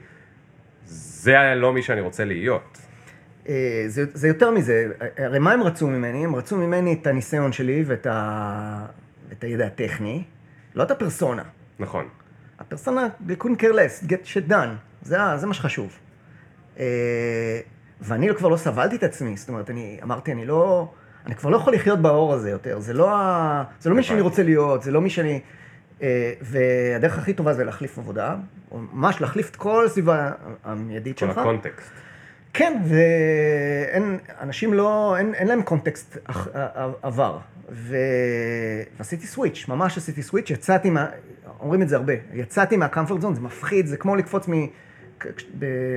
זה 0.85 1.53
לא 1.57 1.73
מי 1.73 1.83
שאני 1.83 2.01
רוצה 2.01 2.25
להיות. 2.25 2.79
אה, 3.51 3.85
זה, 3.87 4.05
זה 4.15 4.29
יותר 4.29 4.51
מזה, 4.51 4.87
הרי 5.19 5.39
מה 5.39 5.53
הם 5.53 5.63
רצו 5.63 5.87
ממני? 5.87 6.25
הם 6.25 6.37
רצו 6.37 6.57
ממני 6.57 6.93
את 6.93 7.07
הניסיון 7.07 7.53
שלי 7.53 7.85
ואת 7.87 8.07
ה... 8.07 8.87
את 9.33 9.45
הידע 9.45 9.67
הטכני, 9.67 10.25
לא 10.75 10.83
את 10.83 10.91
הפרסונה. 10.91 11.43
נכון. 11.79 12.09
הפרסונה, 12.59 13.09
they 13.29 13.43
couldn't 13.43 13.61
care 13.61 13.73
less, 13.75 14.07
get 14.07 14.27
shit 14.35 14.51
done, 14.51 14.69
זה, 15.03 15.19
זה 15.37 15.47
מה 15.47 15.55
שחשוב. 15.55 15.99
אה, 16.79 17.61
ואני 18.01 18.29
כבר 18.37 18.49
לא 18.49 18.57
סבלתי 18.57 18.97
את 18.97 19.03
עצמי, 19.03 19.37
זאת 19.37 19.49
אומרת, 19.49 19.71
אני 19.71 20.01
אמרתי, 20.03 20.33
אני 20.33 20.47
לא, 20.47 20.93
אני 21.27 21.35
כבר 21.35 21.51
לא 21.51 21.57
יכול 21.57 21.75
לחיות 21.75 21.99
באור 21.99 22.35
הזה 22.35 22.51
יותר, 22.51 22.81
זה 22.81 22.93
לא, 22.93 23.11
ה, 23.17 23.65
זה 23.81 23.91
לא 23.91 23.97
מי 23.97 24.03
שאני 24.03 24.21
הבנתי. 24.21 24.31
רוצה 24.31 24.43
להיות, 24.43 24.83
זה 24.83 24.91
לא 24.91 25.01
מי 25.01 25.11
שאני... 25.11 25.41
אה, 26.03 26.33
והדרך 26.41 27.19
הכי 27.19 27.33
טובה 27.33 27.55
זה 27.55 27.65
להחליף 27.65 27.99
עבודה, 27.99 28.37
או 28.71 28.79
ממש 28.93 29.21
להחליף 29.21 29.51
את 29.51 29.57
כל 29.57 29.87
הסביבה 29.87 30.31
המיידית 30.65 31.19
כל 31.19 31.27
שלך. 31.27 31.39
הקונטקסט. 31.39 31.91
כן, 32.53 32.83
ואין, 32.85 34.19
אנשים 34.41 34.75
לא, 34.75 35.17
אין, 35.19 35.35
אין 35.35 35.49
להם 35.49 35.63
קונטקסט 35.63 36.17
אח- 36.25 36.49
עבר. 37.03 37.39
ו... 37.73 37.97
ועשיתי 38.99 39.27
סוויץ', 39.27 39.65
ממש 39.69 39.99
עשיתי 39.99 40.23
סוויץ', 40.23 40.51
יצאתי 40.51 40.91
מה... 40.91 41.07
אומרים 41.61 41.83
את 41.83 41.89
זה 41.89 41.97
הרבה, 41.97 42.13
יצאתי 42.33 42.77
מהקמפורט 42.77 43.21
זון, 43.21 43.35
זה 43.35 43.41
מפחיד, 43.41 43.87
זה 43.87 43.97
כמו 43.97 44.17
לקפוץ 44.17 44.49
מ... 44.49 44.53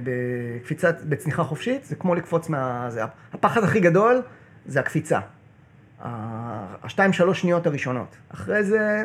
בקפיצת, 0.03 1.01
בצניחה 1.01 1.43
חופשית, 1.43 1.85
זה 1.85 1.95
כמו 1.95 2.15
לקפוץ 2.15 2.49
מה... 2.49 2.85
זה... 2.89 3.01
הפחד 3.33 3.63
הכי 3.63 3.79
גדול 3.79 4.21
זה 4.65 4.79
הקפיצה. 4.79 5.19
השתיים, 6.83 7.13
שלוש 7.13 7.41
שניות 7.41 7.67
הראשונות. 7.67 8.15
אחרי 8.29 8.63
זה, 8.63 9.03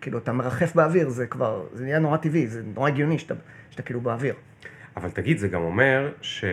כאילו, 0.00 0.18
אתה 0.18 0.32
מרחף 0.32 0.74
באוויר, 0.74 1.08
זה 1.08 1.26
כבר, 1.26 1.66
זה 1.72 1.84
נהיה 1.84 1.98
נורא 1.98 2.16
טבעי, 2.16 2.46
זה 2.46 2.62
נורא 2.74 2.88
הגיוני 2.88 3.18
שאתה, 3.18 3.34
שאתה 3.70 3.82
כאילו 3.82 4.00
באוויר. 4.00 4.34
אבל 4.96 5.10
תגיד, 5.10 5.38
זה 5.38 5.48
גם 5.48 5.62
אומר 5.62 6.12
ש... 6.20 6.44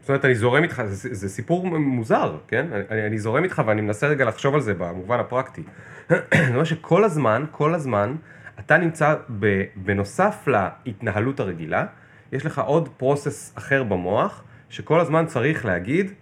זאת 0.00 0.08
אומרת, 0.08 0.24
אני 0.24 0.34
זורם 0.34 0.62
איתך, 0.62 0.82
זה, 0.86 1.14
זה 1.14 1.28
סיפור 1.28 1.66
מוזר, 1.78 2.38
כן? 2.48 2.66
אני, 2.90 3.06
אני 3.06 3.18
זורם 3.18 3.44
איתך 3.44 3.62
ואני 3.66 3.80
מנסה 3.80 4.06
רגע 4.06 4.24
לחשוב 4.24 4.54
על 4.54 4.60
זה 4.60 4.74
במובן 4.74 5.20
הפרקטי. 5.20 5.62
זה 6.08 6.16
אומר 6.50 6.64
שכל 6.64 7.04
הזמן, 7.04 7.44
כל 7.50 7.74
הזמן, 7.74 8.14
אתה 8.60 8.78
נמצא 8.78 9.14
ב, 9.40 9.62
בנוסף 9.76 10.48
להתנהלות 10.86 11.40
הרגילה, 11.40 11.86
יש 12.32 12.46
לך 12.46 12.58
עוד 12.58 12.88
process 12.96 13.52
אחר 13.58 13.82
במוח, 13.82 14.44
שכל 14.68 15.00
הזמן 15.00 15.26
צריך 15.26 15.64
להגיד, 15.64 16.12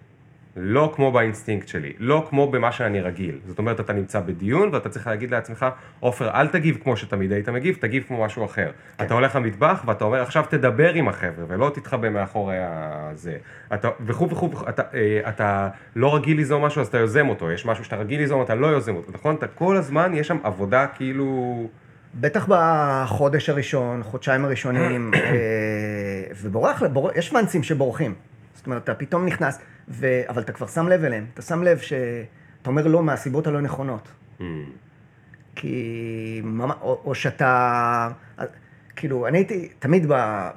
לא 0.56 0.92
כמו 0.96 1.12
באינסטינקט 1.12 1.68
שלי, 1.68 1.92
לא 1.98 2.26
כמו 2.30 2.50
במה 2.50 2.72
שאני 2.72 3.00
רגיל. 3.00 3.38
זאת 3.46 3.58
אומרת, 3.58 3.80
אתה 3.80 3.92
נמצא 3.92 4.20
בדיון 4.20 4.68
ואתה 4.72 4.88
צריך 4.88 5.06
להגיד 5.06 5.30
לעצמך, 5.30 5.66
עופר, 6.00 6.30
אל 6.30 6.48
תגיב 6.48 6.78
כמו 6.82 6.96
שתמיד 6.96 7.32
היית 7.32 7.48
מגיב, 7.48 7.76
תגיב 7.80 8.04
כמו 8.08 8.24
משהו 8.24 8.44
אחר. 8.44 8.70
כן. 8.98 9.04
אתה 9.04 9.14
הולך 9.14 9.36
למטבח 9.36 9.84
ואתה 9.86 10.04
אומר, 10.04 10.22
עכשיו 10.22 10.44
תדבר 10.48 10.94
עם 10.94 11.08
החבר'ה, 11.08 11.44
ולא 11.48 11.70
תתחבא 11.74 12.08
מאחורי 12.08 12.56
הזה. 12.60 13.36
אתה, 13.74 13.88
וכו' 14.06 14.30
וכו', 14.30 14.50
אתה, 14.68 14.82
אה, 14.94 15.20
אתה 15.28 15.68
לא 15.96 16.16
רגיל 16.16 16.36
ליזום 16.36 16.64
משהו, 16.64 16.80
אז 16.80 16.86
אתה 16.86 16.98
יוזם 16.98 17.28
אותו. 17.28 17.50
יש 17.50 17.66
משהו 17.66 17.84
שאתה 17.84 17.96
רגיל 17.96 18.20
ליזום, 18.20 18.42
אתה 18.42 18.54
לא 18.54 18.66
יוזם 18.66 18.96
אותו, 18.96 19.12
נכון? 19.14 19.34
אתה 19.34 19.46
כל 19.46 19.76
הזמן, 19.76 20.12
יש 20.14 20.28
שם 20.28 20.38
עבודה 20.42 20.86
כאילו... 20.86 21.68
בטח 22.14 22.46
בחודש 22.48 23.48
הראשון, 23.48 24.02
חודשיים 24.02 24.44
הראשונים, 24.44 25.10
אה, 25.14 25.20
ובורח, 26.42 26.82
בור... 26.82 27.10
יש 27.14 27.30
פאנסים 27.30 27.62
שבורחים. 27.62 28.14
זאת 28.62 28.66
אומרת, 28.66 28.84
אתה 28.84 28.94
פתאום 28.94 29.26
נכנס, 29.26 29.58
ו... 29.88 30.06
אבל 30.28 30.42
אתה 30.42 30.52
כבר 30.52 30.66
שם 30.66 30.88
לב 30.88 31.04
אליהם. 31.04 31.26
אתה 31.34 31.42
שם 31.42 31.62
לב 31.62 31.78
שאתה 31.78 32.66
אומר 32.66 32.86
לא 32.86 33.02
מהסיבות 33.02 33.46
הלא 33.46 33.60
נכונות. 33.60 34.08
Hmm, 34.38 34.42
כי... 35.54 36.42
או, 36.80 37.00
או 37.04 37.14
שאתה... 37.14 38.08
כאילו, 38.96 39.26
אני 39.26 39.38
הייתי, 39.38 39.68
תמיד 39.78 40.06
ב, 40.08 40.12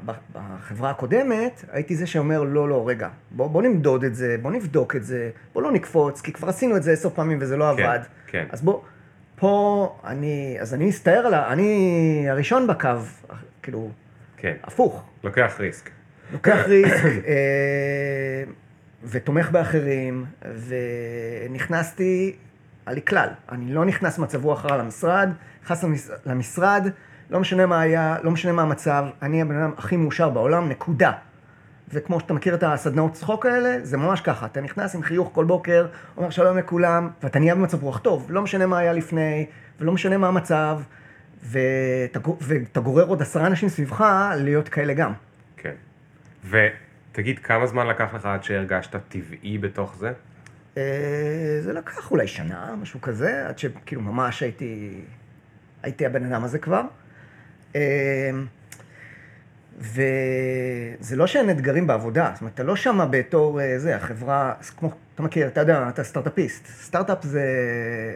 ב, 0.05 0.11
בחברה 0.33 0.89
הקודמת, 0.89 1.65
הייתי 1.71 1.95
זה 1.95 2.07
שאומר, 2.07 2.43
לא, 2.43 2.69
לא, 2.69 2.87
רגע, 2.87 3.09
בוא, 3.31 3.47
בוא 3.47 3.61
נמדוד 3.61 4.03
את 4.03 4.15
זה, 4.15 4.35
בוא 4.41 4.51
נבדוק 4.51 4.95
את 4.95 5.03
זה, 5.03 5.29
בוא 5.53 5.61
לא 5.61 5.71
נקפוץ, 5.71 6.21
כי 6.21 6.33
כבר 6.33 6.49
עשינו 6.49 6.77
את 6.77 6.83
זה 6.83 6.91
עשר 6.91 7.09
פעמים 7.09 7.37
וזה 7.41 7.57
לא 7.57 7.73
כן, 7.77 7.83
עבד. 7.83 7.99
כן. 8.27 8.45
אז 8.49 8.61
בוא, 8.61 8.81
פה 9.35 9.99
אני, 10.03 10.57
אז 10.59 10.73
אני 10.73 10.85
מסתער 10.85 11.25
על 11.27 11.33
ה... 11.33 11.53
אני 11.53 12.25
הראשון 12.29 12.67
בקו, 12.67 12.89
כאילו, 13.63 13.89
כן, 14.37 14.53
הפוך. 14.63 15.03
לוקח 15.23 15.55
ריסק. 15.59 15.89
לוקח 16.35 16.57
ריסק 16.67 17.05
אה, 17.27 18.43
ותומך 19.03 19.51
באחרים, 19.51 20.25
ונכנסתי, 21.49 22.35
היה 22.85 22.95
לי 22.95 23.01
כלל, 23.01 23.29
אני 23.51 23.73
לא 23.73 23.85
נכנס 23.85 24.19
מצב 24.19 24.45
רוח 24.45 24.65
רע 24.65 24.77
למשרד, 24.77 25.29
נכנס 25.63 25.83
למש- 25.83 26.09
למשרד, 26.25 26.87
לא 27.29 27.39
משנה 27.39 27.65
מה 27.65 27.81
היה, 27.81 28.15
לא 28.23 28.31
משנה 28.31 28.51
מה 28.51 28.61
המצב, 28.61 29.05
אני 29.21 29.41
הבן 29.41 29.55
אדם 29.55 29.71
הכי 29.77 29.97
מאושר 29.97 30.29
בעולם, 30.29 30.69
נקודה. 30.69 31.11
וכמו 31.93 32.19
שאתה 32.19 32.33
מכיר 32.33 32.55
את 32.55 32.63
הסדנאות 32.63 33.13
צחוק 33.13 33.45
האלה, 33.45 33.77
זה 33.83 33.97
ממש 33.97 34.21
ככה, 34.21 34.45
אתה 34.45 34.61
נכנס 34.61 34.95
עם 34.95 35.03
חיוך 35.03 35.29
כל 35.33 35.45
בוקר, 35.45 35.87
אומר 36.17 36.29
שלום 36.29 36.57
לכולם, 36.57 37.09
ואתה 37.23 37.39
נהיה 37.39 37.55
במצב 37.55 37.83
רוח 37.83 37.97
טוב, 37.97 38.27
לא 38.29 38.41
משנה 38.41 38.65
מה 38.65 38.77
היה 38.77 38.93
לפני, 38.93 39.45
ולא 39.79 39.91
משנה 39.91 40.17
מה 40.17 40.27
המצב, 40.27 40.79
ואתה 41.43 42.79
גורר 42.79 43.07
עוד 43.07 43.21
עשרה 43.21 43.47
אנשים 43.47 43.69
סביבך 43.69 44.05
להיות 44.35 44.69
כאלה 44.69 44.93
גם. 44.93 45.13
ותגיד, 46.49 47.39
כמה 47.39 47.67
זמן 47.67 47.87
לקח 47.87 48.13
לך 48.13 48.25
עד 48.25 48.43
שהרגשת 48.43 48.95
טבעי 49.09 49.57
בתוך 49.57 49.95
זה? 49.95 50.11
אה, 50.77 51.57
זה 51.61 51.73
לקח 51.73 52.11
אולי 52.11 52.27
שנה, 52.27 52.75
משהו 52.81 53.01
כזה, 53.01 53.47
עד 53.47 53.59
שכאילו 53.59 54.01
ממש 54.01 54.43
הייתי, 54.43 55.01
הייתי 55.83 56.05
הבן 56.05 56.25
אדם 56.25 56.43
הזה 56.43 56.59
כבר. 56.59 56.81
אה, 57.75 58.29
וזה 59.77 61.15
לא 61.15 61.27
שאין 61.27 61.49
אתגרים 61.49 61.87
בעבודה, 61.87 62.31
זאת 62.33 62.41
אומרת, 62.41 62.53
אתה 62.53 62.63
לא 62.63 62.75
שמה 62.75 63.05
בתור 63.05 63.61
אה, 63.61 63.79
זה, 63.79 63.95
החברה, 63.95 64.53
כמו, 64.77 64.91
אתה 65.15 65.23
מכיר, 65.23 65.47
אתה 65.47 65.59
יודע, 65.59 65.89
אתה 65.89 66.03
סטארט-אפיסט. 66.03 66.65
סטארט-אפ 66.67 67.23
זה 67.23 67.43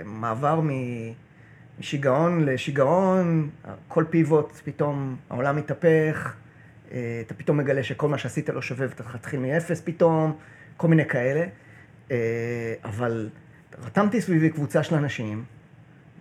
מעבר 0.05 0.61
משיגעון 1.79 2.45
לשיגעון, 2.45 3.49
כל 3.87 4.05
פיבוט, 4.09 4.53
פתאום 4.63 5.15
העולם 5.29 5.55
מתהפך, 5.55 6.33
אתה 7.25 7.33
פתאום 7.37 7.57
מגלה 7.57 7.83
שכל 7.83 8.07
מה 8.07 8.17
שעשית 8.17 8.49
לא 8.49 8.61
שווה 8.61 8.87
ואתה 8.89 9.03
תתחיל 9.03 9.39
מאפס 9.39 9.81
פתאום, 9.81 10.37
כל 10.77 10.87
מיני 10.87 11.05
כאלה. 11.05 11.45
אה, 12.11 12.73
אבל 12.83 13.29
רתמתי 13.85 14.21
סביבי 14.21 14.49
קבוצה 14.49 14.83
של 14.83 14.95
אנשים, 14.95 15.43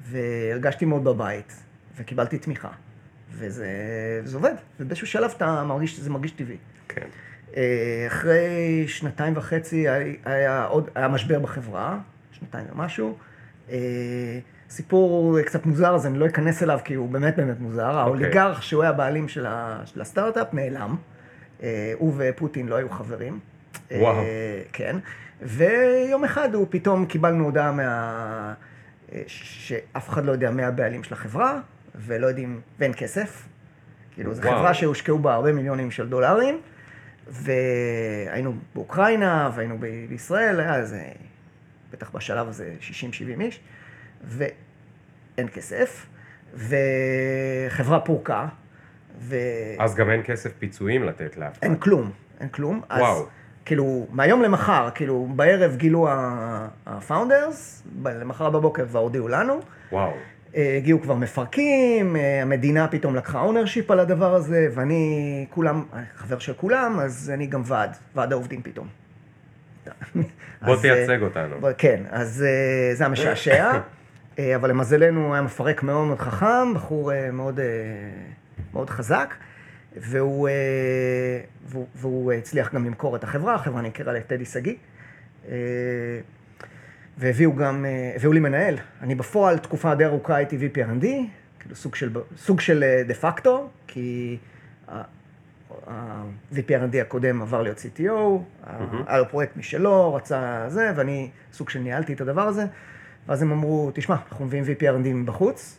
והרגשתי 0.03 0.85
מאוד 0.85 1.05
בבית, 1.05 1.63
וקיבלתי 1.97 2.39
תמיכה. 2.39 2.71
וזה, 3.31 3.69
וזה 4.25 4.37
עובד, 4.37 4.55
ובאיזשהו 4.81 5.07
שלב 5.07 5.33
אתה 5.37 5.65
מרגיש 5.65 5.97
שזה 5.97 6.11
מרגיש 6.11 6.31
טבעי. 6.31 6.57
כן. 6.89 7.09
אה, 7.57 8.05
אחרי 8.07 8.85
שנתיים 8.89 9.37
וחצי 9.37 9.89
היה, 9.89 10.15
היה 10.25 10.65
עוד, 10.65 10.91
היה 10.95 11.09
משבר 11.09 11.39
בחברה, 11.39 11.99
שנתיים 12.33 12.67
ומשהו. 12.73 13.19
סיפור 14.71 15.43
קצת 15.43 15.67
מוזר, 15.67 15.95
אז 15.95 16.07
אני 16.07 16.19
לא 16.19 16.27
אכנס 16.27 16.63
אליו 16.63 16.79
כי 16.85 16.95
הוא 16.95 17.09
באמת 17.09 17.37
באמת 17.37 17.61
מוזר. 17.61 17.99
האוליגרך 17.99 18.63
שהוא 18.63 18.83
היה 18.83 18.91
הבעלים 18.91 19.29
של, 19.29 19.47
ה, 19.47 19.83
של 19.85 20.01
הסטארט-אפ 20.01 20.55
נעלם. 20.55 20.97
אה, 21.63 21.93
הוא 21.99 22.15
ופוטין 22.17 22.69
לא 22.69 22.75
היו 22.75 22.91
חברים. 22.91 23.39
אה, 23.93 23.99
וואו. 24.01 24.23
כן. 24.73 24.97
ויום 25.43 26.25
אחד 26.25 26.55
הוא 26.55 26.67
פתאום 26.71 27.07
קיבלנו 27.07 27.45
הודעה 27.45 27.73
מה... 27.73 28.55
אה, 29.13 29.23
שאף 29.27 30.09
אחד 30.09 30.25
לא 30.25 30.33
יודע 30.33 30.51
מי 30.51 30.65
הבעלים 30.65 31.05
של 31.05 31.15
החברה, 31.15 31.61
ולא 31.95 32.27
יודעים, 32.27 32.61
ואין 32.79 32.93
כסף. 32.97 33.49
כאילו, 34.15 34.35
זו. 34.35 34.43
חברה 34.43 34.75
שהושקעו 34.75 35.19
בה 35.19 35.35
הרבה 35.35 35.53
מיליונים 35.53 35.91
של 35.91 36.09
דולרים, 36.09 36.61
והיינו 37.27 38.55
באוקראינה, 38.75 39.51
והיינו 39.55 39.79
בישראל, 40.09 40.61
היה 40.61 40.77
איזה, 40.77 41.03
בטח 41.93 42.11
בשלב 42.11 42.49
הזה 42.49 42.75
60-70 42.81 43.41
איש, 43.41 43.61
ואין 44.25 45.49
כסף, 45.55 46.07
וחברה 46.55 48.01
פורקה, 48.01 48.47
ואין 49.21 49.81
אז 49.81 49.95
גם 49.95 50.11
אין 50.11 50.21
כסף 50.25 50.53
פיצויים 50.59 51.05
לתת 51.05 51.37
לאף 51.37 51.59
אחד. 51.59 51.67
כלום, 51.81 52.11
אין 52.41 52.49
כלום. 52.49 52.81
אז 52.89 53.01
וואו. 53.01 53.27
כאילו, 53.65 54.07
מהיום 54.11 54.43
למחר, 54.43 54.89
כאילו, 54.95 55.29
בערב 55.37 55.77
גילו 55.77 56.09
ה-founders, 56.09 57.89
למחר 58.05 58.51
בבוקר 58.51 58.87
כבר 58.87 58.99
הודיעו 59.01 59.29
לנו. 59.29 59.61
וואו. 59.93 60.13
אה, 60.57 60.75
הגיעו 60.77 61.01
כבר 61.03 61.15
מפרקים, 61.15 62.17
אה, 62.17 62.43
המדינה 62.43 62.89
פתאום 62.89 63.17
לקחה 63.17 63.41
ownership 63.41 63.91
על 63.91 64.01
הדבר 64.01 64.35
הזה, 64.35 64.69
ואני 64.75 65.47
כולם, 65.51 65.85
חבר 66.17 66.39
של 66.39 66.53
כולם, 66.53 67.01
אז 67.01 67.31
אני 67.35 67.47
גם 67.47 67.63
ועד, 67.67 67.97
ועד 68.15 68.33
העובדים 68.33 68.63
פתאום. 68.63 68.89
בוא 70.15 70.23
אז, 70.75 70.85
אה, 70.85 70.95
תייצג 70.95 71.23
אותנו. 71.23 71.57
בוא- 71.61 71.71
כן, 71.79 72.03
אז 72.11 72.45
אה, 72.47 72.95
זה 72.95 73.05
היה 73.05 73.11
משעשע, 73.11 73.71
אה, 73.73 73.81
אבל 74.57 74.71
למזלנו 74.71 75.27
הוא 75.27 75.35
היה 75.35 75.43
מפרק 75.43 75.83
מאוד 75.83 76.07
מאוד 76.07 76.19
חכם, 76.19 76.75
בחור 76.75 77.13
אה, 77.13 77.31
מאוד, 77.31 77.61
אה, 77.61 77.67
מאוד 78.73 78.91
חזק, 78.91 79.35
והוא, 79.97 80.49
אה, 80.49 80.55
והוא, 81.67 81.87
והוא 81.95 82.33
הצליח 82.33 82.75
גם 82.75 82.85
למכור 82.85 83.17
את 83.17 83.25
החברה, 83.25 83.55
החברה 83.55 83.83
נמכרה 83.83 84.13
לטדי 84.13 84.45
שגיא. 84.45 84.75
אה, 85.49 85.55
והביאו 87.19 87.57
גם, 87.57 87.85
אה, 87.85 88.13
הביאו 88.17 88.33
לי 88.33 88.41
מנהל. 88.41 88.75
אני 89.03 89.15
בפועל 89.15 89.59
תקופה 89.59 89.95
די 89.95 90.05
ארוכה 90.05 90.37
הייתי 90.37 90.57
VP 90.57 90.77
R&D, 90.77 91.07
כאילו 91.61 91.75
סוג 91.75 91.95
של, 91.95 92.11
סוג 92.37 92.61
של 92.61 92.83
אה, 92.83 93.03
דה 93.07 93.15
פקטו, 93.15 93.69
כי 93.87 94.39
ה-VP 94.89 96.69
R&D 96.69 96.97
הקודם 97.01 97.43
עבר 97.43 97.63
להיות 97.63 97.79
CTO, 97.79 98.41
היה 99.07 99.19
לו 99.19 99.29
פרויקט 99.29 99.57
משלו, 99.57 100.15
רצה 100.15 100.65
זה, 100.69 100.93
ואני 100.97 101.31
סוג 101.53 101.71
של 101.71 101.79
ניהלתי 101.79 102.13
את 102.13 102.21
הדבר 102.21 102.43
הזה, 102.43 102.65
ואז 103.27 103.43
הם 103.43 103.53
אמרו, 103.53 103.91
תשמע, 103.95 104.17
אנחנו 104.31 104.45
מביאים 104.45 104.65
VP 104.65 104.81
R&D 104.81 105.09
מבחוץ, 105.09 105.79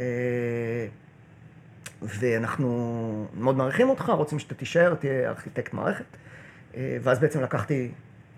אה, 0.00 0.06
ואנחנו 2.02 3.26
מאוד 3.34 3.56
מעריכים 3.56 3.88
אותך, 3.88 4.12
רוצים 4.16 4.38
שאתה 4.38 4.54
תישאר, 4.54 4.94
תהיה 4.94 5.28
ארכיטקט 5.28 5.72
מערכת. 5.72 6.04
אה, 6.76 6.96
ואז 7.02 7.18
בעצם 7.18 7.42
לקחתי 7.42 7.90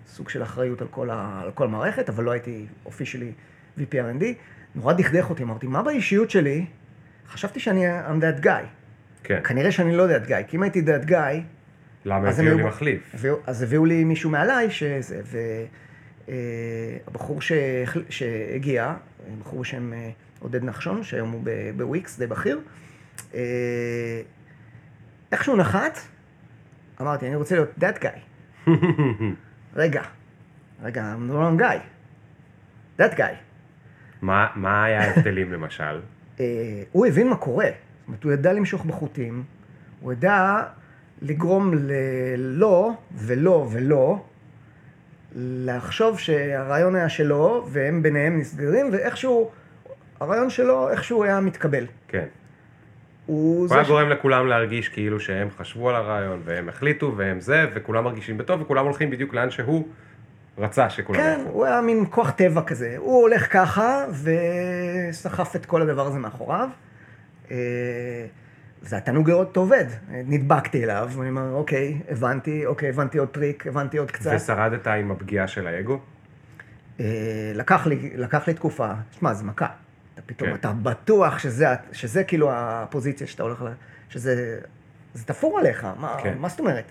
סוג 0.07 0.28
של 0.28 0.42
אחריות 0.42 0.80
על 0.80 0.88
כל, 0.88 1.11
ה, 1.11 1.40
על 1.42 1.51
כל 1.51 1.64
המערכת, 1.64 2.09
אבל 2.09 2.24
לא 2.24 2.30
הייתי 2.30 2.66
אופישלי 2.86 3.32
VP 3.78 3.92
R&D. 3.92 4.24
נורא 4.74 4.92
דכדך 4.92 5.30
אותי, 5.30 5.42
אמרתי, 5.42 5.66
מה 5.66 5.82
באישיות 5.82 6.30
שלי? 6.30 6.66
חשבתי 7.28 7.61
שאני 7.61 8.01
I'm 8.07 8.20
that 8.20 8.44
guy. 8.44 8.64
כן. 9.22 9.40
כנראה 9.44 9.72
שאני 9.72 9.96
לא 9.96 10.07
that 10.09 10.28
guy, 10.28 10.44
כי 10.48 10.57
אם 10.57 10.62
הייתי 10.62 10.82
that 10.82 11.09
guy, 11.09 11.34
למה 12.05 12.28
הביאו 12.28 12.57
לי 12.57 12.62
מחליף? 12.62 13.14
אז 13.46 13.62
הביאו 13.62 13.84
לי 13.84 14.05
מישהו 14.05 14.30
מעליי, 14.30 14.70
שזה, 14.70 15.64
והבחור 16.31 17.41
שהגיע, 18.09 18.95
בחור 19.41 19.61
בשם 19.61 19.93
אה, 19.93 20.11
עודד 20.39 20.64
נחשון, 20.64 21.03
שהיום 21.03 21.31
הוא 21.31 21.43
בוויקס, 21.76 22.18
די 22.18 22.26
בכיר, 22.26 22.61
אה, 23.35 24.20
איך 25.33 25.45
שהוא 25.45 25.57
נחת, 25.57 25.99
אמרתי, 27.01 27.26
אני 27.26 27.37
רוצה 27.37 27.55
להיות 27.55 27.70
that 27.78 28.03
guy. 28.03 28.18
רגע, 29.76 30.03
רגע, 30.83 31.14
I'm 31.14 31.33
the 31.33 31.35
wrong 31.35 31.62
guy. 31.62 31.78
that 33.01 33.16
guy. 33.18 33.35
מה 34.22 34.47
מה 34.55 34.85
היה 34.85 35.03
ההבדלים 35.03 35.53
למשל? 35.53 36.01
אה, 36.41 36.83
הוא 36.93 37.07
הבין 37.07 37.28
מה 37.28 37.37
קורה. 37.37 37.66
זאת 37.66 38.07
אומרת, 38.07 38.24
הוא 38.24 38.33
ידע 38.33 38.53
למשוך 38.53 38.85
בחוטים, 38.85 39.43
הוא 40.01 40.12
ידע 40.12 40.62
לגרום 41.22 41.74
ללא 41.74 42.93
ולא 43.14 43.68
ולא, 43.72 44.24
לחשוב 45.37 46.18
שהרעיון 46.18 46.95
היה 46.97 47.09
שלו, 47.09 47.66
והם 47.72 48.03
ביניהם 48.03 48.39
נסגרים, 48.41 48.89
ואיכשהו, 48.93 49.51
הרעיון 50.20 50.51
שלו, 50.51 50.91
איכשהו 50.91 51.24
היה 51.24 51.41
מתקבל. 51.41 51.87
כן. 52.09 52.24
הוא 53.26 53.66
היה 53.70 53.85
ש- 53.85 53.89
גורם 53.89 54.09
לכולם 54.11 54.47
להרגיש 54.47 54.89
כאילו 54.89 55.20
שהם 55.20 55.49
חשבו 55.59 55.89
על 55.91 55.97
הרעיון, 55.97 56.41
והם 56.45 56.68
החליטו, 56.68 57.14
והם 57.16 57.41
זה, 57.41 57.66
וכולם 57.74 58.05
מרגישים 58.05 58.39
בטוב, 58.39 58.61
וכולם 58.61 58.85
הולכים 58.85 59.11
בדיוק 59.11 59.35
לאן 59.35 59.51
שהוא 59.51 59.89
רצה 60.59 60.91
שכולם 60.91 61.18
כן, 61.18 61.37
ילכו. 61.41 61.51
הוא 61.53 61.64
היה 61.64 61.81
מין 61.81 62.05
כוח 62.11 62.31
טבע 62.31 62.62
כזה. 62.62 62.95
הוא 62.99 63.20
הולך 63.22 63.53
ככה, 63.53 64.05
וסחף 65.11 65.57
את 65.57 65.66
כל 65.66 65.83
הדבר 65.83 66.07
הזה 66.07 66.18
מאחוריו. 66.18 66.68
אה, 68.83 68.89
זה 68.89 68.97
התענוג 68.97 69.31
לראות 69.31 69.49
אותו 69.49 69.61
עובד. 69.61 69.85
נדבקתי 70.09 70.85
אליו, 70.85 71.11
ואני 71.16 71.31
אומר, 71.31 71.53
אוקיי, 71.53 72.01
הבנתי, 72.09 72.66
אוקיי, 72.66 72.89
הבנתי 72.89 73.18
עוד 73.18 73.28
טריק, 73.28 73.66
הבנתי 73.66 73.99
עוד 73.99 74.11
קצת. 74.11 74.33
ושרדת 74.37 74.87
עם 74.87 75.11
הפגיעה 75.11 75.49
של 75.49 75.66
האגו? 75.66 76.01
אה, 77.01 77.53
לקח 77.55 77.87
לי, 77.87 78.11
לקח 78.14 78.49
לי 78.49 78.55
תקופה, 78.55 78.93
תשמע, 79.11 79.35
זה 79.35 79.45
מכה. 79.45 79.68
אתה 80.14 80.22
פתאום, 80.26 80.51
כן. 80.51 80.55
אתה 80.55 80.72
בטוח 80.72 81.39
שזה, 81.39 81.66
שזה 81.93 82.24
כאילו 82.24 82.51
הפוזיציה 82.53 83.26
שאתה 83.26 83.43
הולך 83.43 83.62
ל... 83.62 83.68
שזה... 84.09 84.59
זה 85.14 85.24
תפור 85.24 85.59
עליך, 85.59 85.87
מה, 85.99 86.16
כן. 86.22 86.35
מה 86.39 86.49
זאת 86.49 86.61
אומרת? 86.61 86.85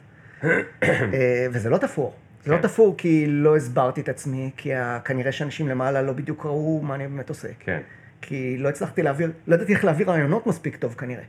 אה, 0.83 1.47
וזה 1.51 1.69
לא 1.69 1.77
תפור. 1.77 2.13
זה 2.45 2.51
לא 2.51 2.57
כן. 2.57 2.63
תפור 2.63 2.95
כי 2.97 3.25
לא 3.27 3.57
הסברתי 3.57 4.01
את 4.01 4.09
עצמי, 4.09 4.51
כי 4.57 4.71
כנראה 5.05 5.31
שאנשים 5.31 5.67
למעלה 5.67 6.01
לא 6.01 6.13
בדיוק 6.13 6.45
ראו 6.45 6.81
מה 6.83 6.95
אני 6.95 7.07
באמת 7.07 7.29
עושה. 7.29 7.47
כן. 7.59 7.81
כי 8.21 8.57
לא 8.57 8.69
הצלחתי 8.69 9.03
להעביר, 9.03 9.31
לא 9.47 9.55
ידעתי 9.55 9.73
איך 9.73 9.85
להעביר 9.85 10.09
רעיונות 10.09 10.47
מספיק 10.47 10.75
טוב 10.75 10.93
כנראה. 10.93 11.23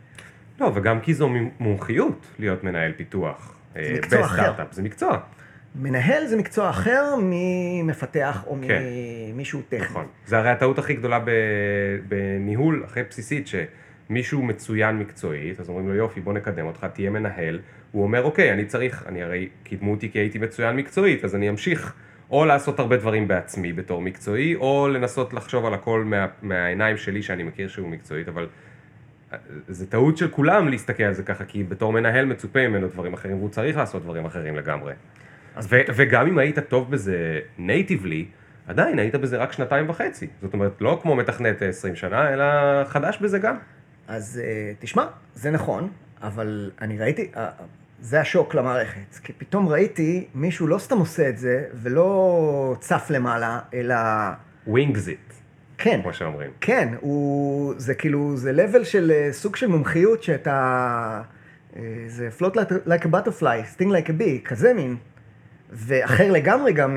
לא, 0.61 0.70
וגם 0.74 1.00
כי 1.00 1.14
זו 1.14 1.28
מומחיות 1.61 2.26
להיות 2.38 2.64
מנהל 2.64 2.92
פיתוח. 2.92 3.54
אה, 3.76 3.92
מקצוע 3.96 4.24
אחר. 4.24 4.52
זה 4.70 4.82
מקצוע. 4.82 5.18
מנהל 5.74 6.26
זה 6.26 6.36
מקצוע 6.36 6.70
אחר 6.70 7.14
ממפתח 7.22 8.44
או 8.46 8.56
כן. 8.66 8.82
ממישהו 9.32 9.62
טכני. 9.68 9.86
נכון. 9.86 10.06
זה 10.26 10.38
הרי 10.38 10.50
הטעות 10.50 10.78
הכי 10.78 10.94
גדולה 10.94 11.18
בניהול 12.08 12.82
הכי 12.86 13.00
בסיסית, 13.11 13.48
שמישהו 13.48 14.42
מצוין 14.42 14.98
מקצועית, 14.98 15.61
אז 15.61 15.68
אומרים 15.68 15.88
לו 15.88 15.94
יופי 15.94 16.20
בוא 16.20 16.32
נקדם 16.32 16.66
אותך, 16.66 16.86
תהיה 16.92 17.11
מנהל, 17.11 17.61
הוא 17.92 18.02
אומר 18.02 18.22
אוקיי, 18.22 18.52
אני 18.52 18.64
צריך, 18.64 19.04
אני 19.06 19.22
הרי 19.22 19.48
קידמו 19.62 19.90
אותי 19.90 20.11
כי 20.11 20.18
הייתי 20.18 20.38
מצוין 20.38 20.76
מקצועית, 20.76 21.24
אז 21.24 21.34
אני 21.34 21.48
אמשיך 21.48 21.94
או 22.30 22.44
לעשות 22.44 22.78
הרבה 22.78 22.96
דברים 22.96 23.28
בעצמי 23.28 23.72
בתור 23.72 24.02
מקצועי, 24.02 24.54
או 24.54 24.88
לנסות 24.88 25.34
לחשוב 25.34 25.66
על 25.66 25.74
הכל 25.74 26.04
מה, 26.04 26.26
מהעיניים 26.42 26.96
שלי 26.96 27.22
שאני 27.22 27.42
מכיר 27.42 27.68
שהוא 27.68 27.88
מקצועית, 27.88 28.28
אבל 28.28 28.46
זה 29.68 29.86
טעות 29.86 30.16
של 30.16 30.28
כולם 30.28 30.68
להסתכל 30.68 31.02
על 31.02 31.14
זה 31.14 31.22
ככה, 31.22 31.44
כי 31.44 31.64
בתור 31.64 31.92
מנהל 31.92 32.24
מצופה 32.24 32.68
ממנו 32.68 32.88
דברים 32.88 33.14
אחרים, 33.14 33.36
והוא 33.36 33.50
צריך 33.50 33.76
לעשות 33.76 34.02
דברים 34.02 34.24
אחרים 34.24 34.56
לגמרי. 34.56 34.92
ו- 35.62 35.80
וגם 35.94 36.26
אם 36.26 36.38
היית 36.38 36.58
טוב 36.58 36.90
בזה 36.90 37.40
נייטיבלי, 37.58 38.26
עדיין 38.66 38.98
היית 38.98 39.14
בזה 39.14 39.36
רק 39.36 39.52
שנתיים 39.52 39.90
וחצי. 39.90 40.26
זאת 40.42 40.52
אומרת, 40.52 40.72
לא 40.80 40.98
כמו 41.02 41.16
מתכנת 41.16 41.62
20 41.62 41.96
שנה, 41.96 42.32
אלא 42.32 42.44
חדש 42.84 43.18
בזה 43.18 43.38
גם. 43.38 43.56
אז 44.08 44.40
אה, 44.44 44.72
תשמע, 44.78 45.06
זה 45.34 45.50
נכון, 45.50 45.88
אבל 46.22 46.70
אני 46.80 46.98
ראיתי, 46.98 47.30
אה, 47.36 47.48
זה 48.00 48.20
השוק 48.20 48.54
למערכת, 48.54 49.14
כי 49.22 49.32
פתאום 49.32 49.68
ראיתי 49.68 50.26
מישהו 50.34 50.66
לא 50.66 50.78
סתם 50.78 50.98
עושה 50.98 51.28
את 51.28 51.38
זה, 51.38 51.64
ולא 51.74 52.76
צף 52.80 53.06
למעלה, 53.10 53.60
אלא 53.74 53.94
ווינגס 54.66 55.08
איט, 55.08 55.29
כן, 55.82 56.00
כמו 56.02 56.12
שאומרים. 56.12 56.50
כן, 56.60 56.88
הוא, 57.00 57.74
זה 57.76 57.94
כאילו, 57.94 58.36
זה 58.36 58.52
level 58.52 58.84
של 58.84 59.12
אה, 59.14 59.28
סוג 59.32 59.56
של 59.56 59.66
מומחיות 59.66 60.22
שאתה, 60.22 61.22
אה, 61.76 61.82
זה 62.06 62.28
float 62.38 62.54
like, 62.54 62.88
like 62.88 63.04
a 63.04 63.08
butterfly, 63.08 63.42
sting 63.76 63.88
like 63.88 64.08
a 64.08 64.20
bee, 64.20 64.44
כזה 64.48 64.74
מין, 64.74 64.96
ואחר 65.72 66.32
לגמרי 66.32 66.72
גם 66.72 66.96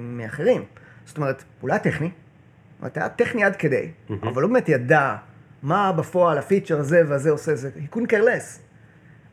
מאחרים. 0.00 0.64
זאת 1.04 1.16
אומרת, 1.16 1.44
הוא 1.60 1.68
לא 1.68 1.74
היה 1.74 1.82
טכני, 1.82 2.10
אומרת, 2.80 2.96
היה 2.96 3.08
טכני 3.08 3.44
עד 3.44 3.56
כדי, 3.56 3.88
אבל 4.22 4.42
הוא 4.42 4.50
באמת 4.52 4.68
ידע 4.68 5.14
מה 5.62 5.92
בפועל 5.92 6.38
הפיצ'ר 6.38 6.78
הזה 6.78 7.02
והזה 7.08 7.30
עושה, 7.30 7.54
זה 7.54 7.70
he 7.76 7.94
couldn't 7.96 8.08
care 8.10 8.24
less. 8.24 8.58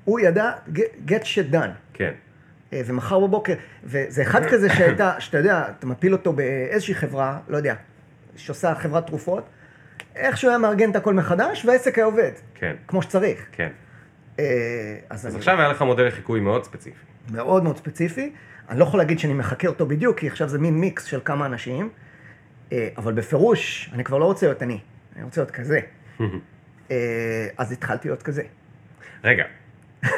הוא 0.05 0.19
ידע 0.19 0.51
get- 0.75 1.09
get 1.09 1.21
shit 1.23 1.53
done. 1.53 1.69
כן, 1.93 2.11
אה, 2.73 2.81
ומחר 2.85 3.19
בבוקר, 3.19 3.53
וזה 3.83 4.21
אחד 4.21 4.45
כזה 4.45 4.69
שהייתה, 4.77 5.13
שאתה 5.19 5.37
יודע, 5.37 5.63
אתה 5.79 5.87
מפיל 5.87 6.13
אותו 6.13 6.33
באיזושהי 6.33 6.95
חברה, 6.95 7.39
לא 7.47 7.57
יודע, 7.57 7.75
שעושה 8.35 8.75
חברת 8.75 9.07
תרופות, 9.07 9.49
איכשהו 10.15 10.49
היה 10.49 10.57
מארגן 10.57 10.91
את 10.91 10.95
הכל 10.95 11.13
מחדש, 11.13 11.65
והעסק 11.65 11.97
היה 11.97 12.05
עובד, 12.05 12.31
כן, 12.55 12.75
כמו 12.87 13.01
שצריך. 13.01 13.45
כן. 13.51 13.69
אה, 14.39 14.45
אז 15.09 15.19
אז 15.19 15.25
אני 15.25 15.39
עכשיו 15.39 15.59
היה 15.59 15.69
לך 15.69 15.81
מודל 15.81 16.07
לחיקוי 16.07 16.39
מאוד 16.39 16.63
ספציפי. 16.63 16.97
מאוד 17.31 17.63
מאוד 17.63 17.77
ספציפי, 17.77 18.33
אני 18.69 18.79
לא 18.79 18.83
יכול 18.83 18.99
להגיד 18.99 19.19
שאני 19.19 19.33
מחקה 19.33 19.67
אותו 19.67 19.85
בדיוק, 19.85 20.19
כי 20.19 20.27
עכשיו 20.27 20.49
זה 20.49 20.59
מין 20.59 20.79
מיקס 20.79 21.03
של 21.03 21.19
כמה 21.25 21.45
אנשים, 21.45 21.89
אה, 22.71 22.89
אבל 22.97 23.13
בפירוש, 23.13 23.89
אני 23.93 24.03
כבר 24.03 24.17
לא 24.17 24.25
רוצה 24.25 24.45
להיות 24.45 24.63
אני, 24.63 24.79
אני 25.15 25.23
רוצה 25.23 25.41
להיות 25.41 25.51
כזה. 25.51 25.79
אה, 26.91 27.47
אז 27.57 27.71
התחלתי 27.71 28.07
להיות 28.07 28.23
כזה. 28.23 28.43
רגע, 29.23 29.43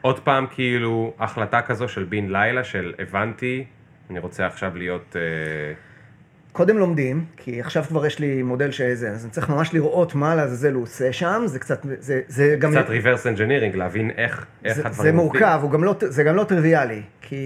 עוד 0.00 0.20
פעם 0.20 0.46
כאילו 0.50 1.14
החלטה 1.18 1.62
כזו 1.62 1.88
של 1.88 2.04
בן 2.04 2.28
לילה, 2.28 2.64
של 2.64 2.94
הבנתי, 2.98 3.64
אני 4.10 4.18
רוצה 4.18 4.46
עכשיו 4.46 4.76
להיות... 4.76 5.16
אה, 5.16 5.87
קודם 6.52 6.78
לומדים, 6.78 7.24
כי 7.36 7.60
עכשיו 7.60 7.84
כבר 7.84 8.06
יש 8.06 8.18
לי 8.18 8.42
מודל 8.42 8.70
שזה, 8.70 9.10
אז 9.10 9.24
אני 9.24 9.30
צריך 9.32 9.48
ממש 9.48 9.74
לראות 9.74 10.14
מה 10.14 10.34
לעזאזל 10.34 10.72
הוא 10.72 10.82
עושה 10.82 11.12
שם, 11.12 11.42
זה 11.46 11.58
קצת, 11.58 11.86
זה, 11.98 12.20
זה 12.28 12.56
גם... 12.58 12.70
קצת 12.70 12.86
reverse 12.88 13.36
engineering, 13.36 13.76
להבין 13.76 14.10
איך, 14.16 14.46
איך 14.64 14.74
זה, 14.74 14.80
הדברים 14.86 14.92
זה 14.92 14.98
עובדים. 14.98 15.14
מורכב, 15.14 15.58
הוא 15.62 15.70
גם 15.70 15.84
לא, 15.84 15.94
זה 16.00 16.22
גם 16.22 16.36
לא 16.36 16.44
טריוויאלי, 16.44 17.02
כי 17.20 17.38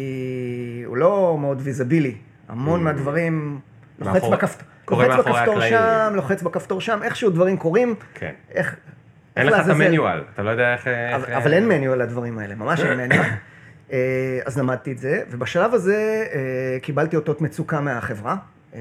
הוא 0.87 0.97
לא 0.97 1.37
מאוד 1.41 1.61
ויזבילי. 1.65 2.15
המון 2.49 2.83
מהדברים, 2.85 3.61
לוחץ 3.99 4.15
מאחורי- 4.15 4.37
בכפתור, 4.37 4.69
קורה 4.85 5.07
לוחץ 5.09 5.19
בכפתור 5.19 5.55
הקלעים. 5.55 5.73
שם, 5.75 6.13
לוחץ 6.15 6.43
בכפתור 6.43 6.81
שם, 6.81 7.01
איכשהו 7.03 7.31
דברים 7.31 7.57
קורים, 7.57 7.95
כן. 8.15 8.33
איך... 8.55 8.77
אין 9.37 9.47
לך 9.47 9.65
את. 9.65 9.69
המניואל, 9.71 10.21
אתה 10.35 10.43
לא 10.43 10.51
יודע 10.51 10.73
איך... 10.73 10.87
אבל, 10.87 11.25
איך- 11.25 11.37
אבל 11.37 11.53
אין 11.55 11.69
מניואל 11.69 12.03
לדברים 12.03 12.39
האלה, 12.39 12.55
ממש 12.55 12.81
אין 12.81 12.97
מניואל. 12.99 13.27
אה, 13.93 13.99
אז 14.47 14.59
למדתי 14.59 14.93
את 14.93 14.99
זה, 14.99 15.23
ובשלב 15.31 15.75
הזה 15.75 16.25
אה, 16.35 16.41
קיבלתי 16.83 17.17
אותות 17.17 17.41
מצוקה 17.41 17.81
מהחברה. 17.81 18.37
אה, 18.75 18.81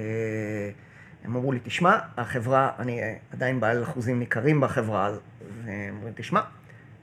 הם 1.23 1.35
אמרו 1.35 1.51
לי, 1.51 1.59
תשמע, 1.63 1.97
החברה, 2.17 2.71
אני 2.79 3.01
אה, 3.01 3.13
עדיין 3.33 3.59
בעל 3.59 3.83
אחוזים 3.83 4.19
ניכרים 4.19 4.61
בחברה, 4.61 5.05
הזו." 5.05 5.19
והם 5.65 5.95
אומרים, 5.95 6.13
תשמע, 6.17 6.41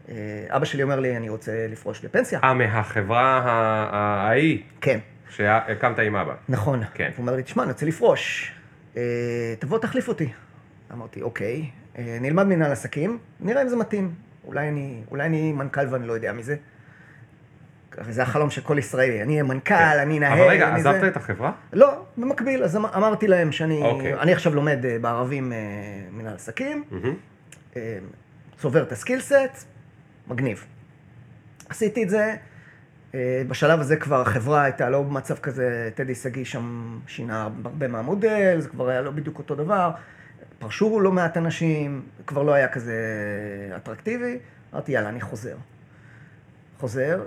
אה, 0.09 0.15
אבא 0.49 0.65
שלי 0.65 0.83
אומר 0.83 1.01
לי, 1.01 1.17
אני 1.17 1.29
רוצה 1.29 1.67
לפרוש 1.69 2.05
לפנסיה. 2.05 2.41
אה, 2.45 2.55
מהחברה 2.55 3.43
ההיא 3.93 4.63
כן, 4.81 4.99
שהקמת 5.31 5.99
עם 5.99 6.17
אבא. 6.17 6.35
נכון. 6.49 6.83
כן. 6.95 7.11
הוא 7.17 7.23
אומר 7.23 7.37
לי, 7.37 7.43
תשמע, 7.43 7.63
אני 7.63 7.73
רוצה 7.73 7.87
לפרוש, 7.87 8.53
תבוא 9.59 9.79
תחליף 9.79 10.09
אותי. 10.09 10.33
אמרתי, 10.93 11.23
אוקיי, 11.23 11.71
נלמד 11.99 12.47
מנהל 12.47 12.73
עסקים, 12.73 13.19
נראה 13.41 13.63
אם 13.63 13.69
זה 13.69 13.77
מתאים. 13.77 14.15
אולי 14.45 14.69
אני, 14.69 15.03
אולי 15.11 15.27
אני 15.27 15.53
מנכ"ל 15.53 15.87
ואני 15.91 16.07
לא 16.07 16.13
יודע 16.13 16.33
מזה. 16.33 16.57
זה 18.11 18.23
החלום 18.23 18.51
של 18.51 18.61
כל 18.61 18.79
ישראלי, 18.79 19.23
אני 19.23 19.33
אהיה 19.33 19.43
מנכ"ל, 19.43 19.75
אני 19.75 20.19
אנהל, 20.19 20.33
כן. 20.33 20.41
אבל 20.41 20.51
רגע, 20.51 20.75
עזבת. 20.75 21.05
את 21.05 21.17
החברה? 21.17 21.53
לא, 21.73 22.05
במקביל, 22.17 22.65
אז 22.65 22.77
אמ- 22.77 22.87
אמרתי 22.87 23.27
להם 23.29 23.53
שאני 23.53 23.83
אוקיי. 23.83 24.15
אני 24.15 24.33
עכשיו 24.33 24.55
לומד 24.55 24.85
אה, 24.85 24.99
בערבים 25.01 25.53
אה, 25.53 25.59
מנהל 26.13 26.35
עסקים. 26.35 26.85
אה, 27.77 27.99
צובר 28.59 28.83
את 28.83 28.93
הסקילסט, 28.93 29.65
מגניב. 30.29 30.67
עשיתי 31.69 32.03
את 32.03 32.11
זה, 32.11 32.35
בשלב 33.49 33.81
הזה 33.81 33.97
כבר 33.97 34.21
החברה 34.21 34.63
הייתה 34.63 34.91
לא 34.91 35.03
במצב 35.03 35.39
כזה, 35.39 35.91
טדי 35.95 36.15
שגיא 36.15 36.45
שם 36.45 36.99
שינה 37.07 37.49
הרבה 37.65 37.89
מהמודל, 37.89 38.57
זה 38.61 38.69
כבר 38.69 38.89
היה 38.89 39.01
לא 39.01 39.11
בדיוק 39.11 39.39
אותו 39.39 39.55
דבר, 39.55 39.91
פרשו 40.59 41.01
לא 41.01 41.13
מעט 41.13 41.37
אנשים, 41.37 42.03
כבר 42.27 42.43
לא 42.43 42.53
היה 42.53 42.69
כזה 42.69 42.97
אטרקטיבי, 43.77 44.39
אמרתי 44.73 44.93
יאללה, 44.93 45.09
אני 45.09 45.21
חוזר. 45.21 45.57
חוזר, 46.79 47.21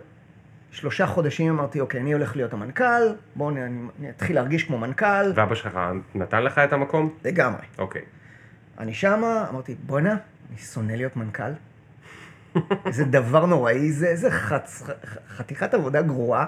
שלושה 0.71 1.05
חודשים 1.05 1.49
אמרתי, 1.49 1.79
אוקיי, 1.79 2.01
אני 2.01 2.13
הולך 2.13 2.35
להיות 2.35 2.53
המנכ"ל, 2.53 3.01
בואו 3.35 3.49
אני, 3.49 3.61
אני 3.99 4.09
אתחיל 4.09 4.35
להרגיש 4.35 4.63
כמו 4.63 4.77
מנכ"ל, 4.77 5.31
ואבא 5.35 5.55
שלך 5.55 5.79
נתן 6.15 6.43
לך 6.43 6.57
את 6.57 6.73
המקום? 6.73 7.15
לגמרי. 7.25 7.61
אוקיי. 7.77 8.01
אני 8.79 8.93
שמה, 8.93 9.45
אמרתי, 9.49 9.75
בואנה, 9.85 10.15
אני 10.49 10.57
שונא 10.57 10.91
להיות 10.91 11.15
מנכ"ל. 11.15 11.51
איזה 12.85 13.05
דבר 13.05 13.45
נוראי 13.45 13.91
זה, 13.91 14.07
איזה 14.07 14.31
חצ... 14.31 14.83
חתיכת 15.27 15.73
עבודה 15.73 16.01
גרועה. 16.01 16.45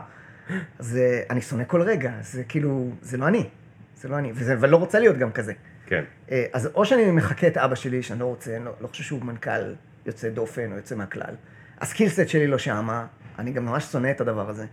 זה, 0.80 1.24
אני 1.30 1.42
שונא 1.42 1.64
כל 1.68 1.82
רגע, 1.82 2.12
זה 2.22 2.44
כאילו, 2.44 2.90
זה 3.02 3.18
לא 3.18 3.28
אני. 3.28 3.50
זה 3.96 4.10
לא 4.10 4.18
אני, 4.18 4.32
וזה, 4.36 4.56
ולא 4.60 4.78
רוצה 4.78 5.00
להיות 5.00 5.18
גם 5.18 5.32
כזה. 5.32 5.54
כן. 5.86 6.04
אה, 6.32 6.46
אז 6.54 6.70
או 6.76 6.86
שאני 6.86 7.12
מחקה 7.12 7.48
את 7.48 7.58
אבא 7.58 7.76
שלי, 7.76 8.04
שאני 8.04 8.20
לא 8.20 8.26
רוצה, 8.26 8.56
אני 8.56 8.66
לא, 8.66 8.72
לא 8.82 8.88
חושב 8.88 9.04
שהוא 9.04 9.26
מנכ"ל 9.26 9.74
יוצא 10.06 10.30
דופן 10.30 10.72
או 10.72 10.78
יוצא 10.78 10.96
מהכלל. 10.96 11.36
הסקילסט 11.82 12.28
שלי 12.28 12.48
לא 12.48 12.58
שמה, 12.58 13.06
אני 13.40 13.52
גם 13.52 13.66
ממש 13.66 13.84
שונא 13.84 14.12
את 14.12 14.22
הדבר 14.22 14.50
הזה. 14.50 14.66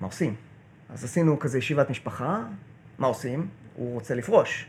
מה 0.00 0.06
עושים? 0.06 0.34
אז 0.88 1.04
עשינו 1.04 1.38
כזה 1.38 1.58
ישיבת 1.58 1.90
משפחה, 1.90 2.42
מה 2.98 3.06
עושים? 3.06 3.48
הוא 3.74 3.94
רוצה 3.94 4.14
לפרוש. 4.14 4.66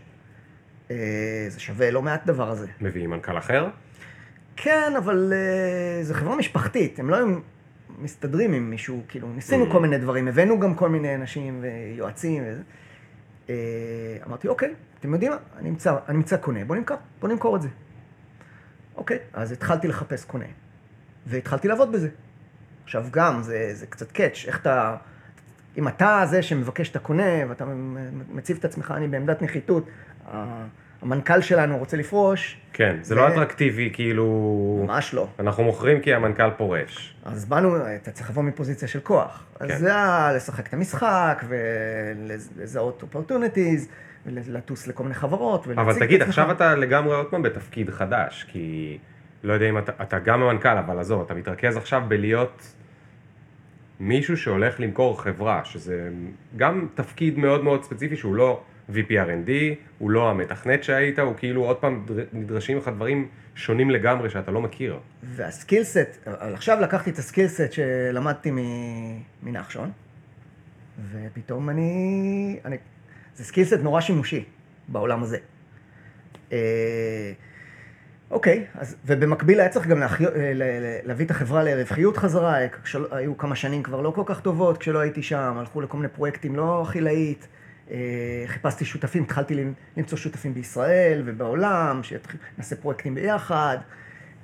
אה, 0.92 1.46
זה 1.50 1.60
שווה 1.60 1.92
לא 1.92 2.02
מעט 2.02 2.26
דבר 2.26 2.50
הזה. 2.50 2.68
מביאים 2.82 3.10
מנכ"ל 3.10 3.38
אחר? 3.38 3.70
כן, 4.56 4.94
אבל 4.98 5.34
uh, 5.34 6.04
זו 6.04 6.14
חברה 6.14 6.36
משפחתית, 6.36 7.00
הם 7.00 7.10
לא 7.10 7.16
היו 7.16 7.28
מסתדרים 8.00 8.54
עם 8.54 8.70
מישהו, 8.70 9.02
כאילו, 9.08 9.28
ניסינו 9.34 9.66
Mm. 9.66 9.72
כל 9.72 9.80
מיני 9.80 9.98
דברים, 9.98 10.28
הבאנו 10.28 10.60
גם 10.60 10.76
כל 10.76 10.90
מיני 10.90 11.16
אנשים 11.16 11.64
ויועצים 11.64 12.44
וזה. 12.48 12.62
Uh, 13.48 13.50
אמרתי, 14.28 14.48
אוקיי, 14.48 14.74
אתם 15.00 15.14
יודעים 15.14 15.32
מה, 15.32 15.38
אני 15.58 15.70
אמצא, 15.70 15.96
אני 16.08 16.18
אמצא 16.18 16.38
קונה, 16.38 16.66
בוא 16.66 16.76
נמכר, 16.76 16.96
בוא 17.20 17.30
נמכור 17.30 17.56
את 17.56 17.62
זה. 17.62 17.68
אוקיי, 18.96 19.20
אז 19.34 19.52
התחלתי 19.52 19.88
לחפש 19.88 20.26
קונה, 20.26 20.46
והתחלתי 21.26 21.68
לעבוד 21.68 21.92
בזה. 21.92 22.10
עכשיו 22.84 23.06
גם, 23.12 23.44
זה, 23.44 23.70
זה 23.74 23.86
קצת 23.88 24.12
קאץ', 24.12 24.44
איך 24.48 24.60
אתה... 24.62 24.96
אם 25.78 25.88
אתה 25.88 26.24
זה 26.30 26.42
שמבקש 26.42 26.90
את 26.90 26.96
הקונה, 26.96 27.50
ואתה 27.50 27.66
מציב 28.30 28.58
את 28.58 28.66
עצמך, 28.66 28.94
אני 28.98 29.08
בעמדת 29.08 29.42
נחיתות, 29.42 29.88
המנכ"ל 31.02 31.42
שלנו 31.42 31.78
רוצה 31.78 31.98
לפרוש, 31.98 32.58
כן, 32.74 32.98
זה 33.02 33.16
ו- 33.16 33.18
לא 33.18 33.28
אטרקטיבי, 33.28 33.90
כאילו... 33.94 34.86
ממש 34.88 35.14
לא. 35.14 35.28
אנחנו 35.40 35.64
מוכרים 35.64 36.02
כי 36.02 36.14
המנכ"ל 36.14 36.50
פורש. 36.58 37.16
אז 37.26 37.46
באנו, 37.46 37.78
אתה 37.96 38.12
צריך 38.12 38.30
לבוא 38.30 38.44
מפוזיציה 38.44 38.88
של 38.88 39.00
כוח. 39.00 39.46
אז 39.60 39.70
כן. 39.70 39.78
זה 39.78 39.88
היה 39.88 40.32
לשחק 40.36 40.68
את 40.68 40.74
המשחק, 40.74 41.44
ולזהות 41.48 43.04
opportunities, 43.04 43.86
ולטוס 44.26 44.88
לכל 44.88 45.04
מיני 45.04 45.16
חברות, 45.16 45.68
ולהציג 45.68 45.80
אבל 45.80 45.92
את 45.92 46.00
תגיד, 46.00 46.22
עצמך. 46.22 46.30
עכשיו 46.30 46.52
אתה 46.52 46.76
לגמרי 46.76 47.16
עוד 47.16 47.26
פעם 47.26 47.42
בתפקיד 47.42 47.90
חדש, 47.90 48.46
כי 48.52 48.98
לא 49.44 49.54
יודע 49.54 49.70
אם 49.70 49.78
אתה, 49.78 49.92
אתה 50.04 50.20
גם 50.20 50.42
המנכ"ל, 50.44 50.78
אבל 50.78 51.00
עזוב, 51.00 51.22
אתה 51.22 51.34
מתרכז 51.34 51.78
עכשיו 51.78 52.02
בלהיות 52.08 52.74
מישהו 54.00 54.38
שהולך 54.38 54.80
למכור 54.80 55.22
חברה, 55.22 55.66
שזה 55.66 56.10
גם 56.58 56.88
תפקיד 56.96 57.38
מאוד 57.38 57.64
מאוד 57.64 57.84
ספציפי 57.84 58.16
שהוא 58.18 58.36
לא 58.36 58.62
VPRND, 58.90 59.50
הוא 59.98 60.12
לא 60.12 60.30
המתכנת 60.30 60.84
שהיית, 60.84 61.20
הוא 61.20 61.36
כאילו 61.38 61.66
עוד 61.66 61.78
פעם 61.78 62.06
דר- 62.08 62.26
נדרשים 62.34 62.78
לך 62.78 62.88
דברים 62.88 63.28
שונים 63.56 63.90
לגמרי 63.90 64.30
שאתה 64.30 64.52
לא 64.52 64.62
מכיר. 64.62 65.00
והסקילסט, 65.24 66.18
עכשיו 66.26 66.80
לקחתי 66.82 67.10
את 67.10 67.18
הסקילסט 67.18 67.72
שלמדתי 67.72 68.52
מנחשון, 69.44 69.92
ופתאום 71.12 71.70
אני, 71.70 72.60
אני... 72.66 72.78
זה 73.36 73.44
סקילסט 73.44 73.74
נורא 73.74 74.02
שימושי 74.02 74.44
בעולם 74.88 75.24
הזה. 75.24 75.38
אה, 78.32 78.36
אוקיי, 78.36 78.66
אז, 78.76 78.96
ובמקביל 79.06 79.60
היה 79.60 79.70
צריך 79.70 79.88
גם 79.88 80.00
להחי... 80.00 80.24
ל- 80.56 80.64
להביא 81.04 81.26
את 81.26 81.32
החברה 81.32 81.64
לרווחיות 81.64 82.18
חזרה, 82.18 82.56
כשל... 82.84 83.06
היו 83.12 83.38
כמה 83.38 83.56
שנים 83.56 83.84
כבר 83.84 84.02
לא 84.02 84.12
כל 84.12 84.22
כך 84.26 84.42
טובות 84.42 84.78
כשלא 84.78 85.00
הייתי 85.00 85.24
שם, 85.24 85.56
הלכו 85.60 85.82
לכל 85.82 85.98
מיני 85.98 86.10
פרויקטים 86.10 86.56
לא 86.56 86.82
הכי 86.82 87.02
להיט, 87.02 87.46
אה, 87.92 87.98
חיפשתי 88.48 88.86
שותפים, 88.86 89.24
התחלתי 89.24 89.56
למ- 89.56 89.74
למצוא 89.98 90.18
שותפים 90.18 90.54
בישראל 90.54 91.24
ובעולם, 91.26 92.02
שנעשה 92.04 92.76
פרויקטים 92.76 93.16
ביחד. 93.16 93.78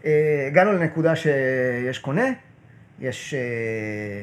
אה, 0.06 0.44
הגענו 0.48 0.74
לנקודה 0.74 1.16
שיש 1.16 2.00
קונה, 2.00 2.26
יש, 3.00 3.34
אה, 3.34 4.22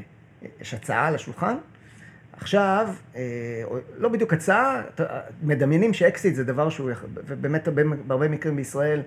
יש 0.60 0.74
הצעה 0.74 1.06
על 1.06 1.14
השולחן. 1.14 1.54
עכשיו, 2.32 2.88
אה, 3.16 3.22
לא 3.98 4.08
בדיוק 4.08 4.32
הצעה, 4.32 4.82
מדמיינים 5.42 5.92
שאקזיט 5.94 6.34
זה 6.34 6.44
דבר 6.44 6.68
שהוא, 6.70 6.90
ובאמת 7.14 7.68
הרבה- 7.68 7.82
בהרבה 8.06 8.28
מקרים 8.28 8.56
בישראל 8.56 9.02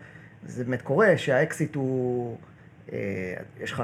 זה 0.45 0.63
באמת 0.63 0.81
קורה, 0.81 1.17
שהאקזיט 1.17 1.75
הוא, 1.75 2.37
אה, 2.93 2.97
יש 3.61 3.71
לך, 3.71 3.83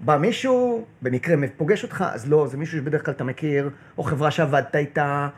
בא 0.00 0.16
מישהו, 0.16 0.84
במקרה 1.02 1.36
פוגש 1.56 1.82
אותך, 1.82 2.04
אז 2.12 2.28
לא, 2.30 2.46
זה 2.46 2.56
מישהו 2.56 2.78
שבדרך 2.78 3.04
כלל 3.04 3.14
אתה 3.14 3.24
מכיר, 3.24 3.70
או 3.98 4.02
חברה 4.02 4.30
שעבדת 4.30 4.76
איתה, 4.76 5.28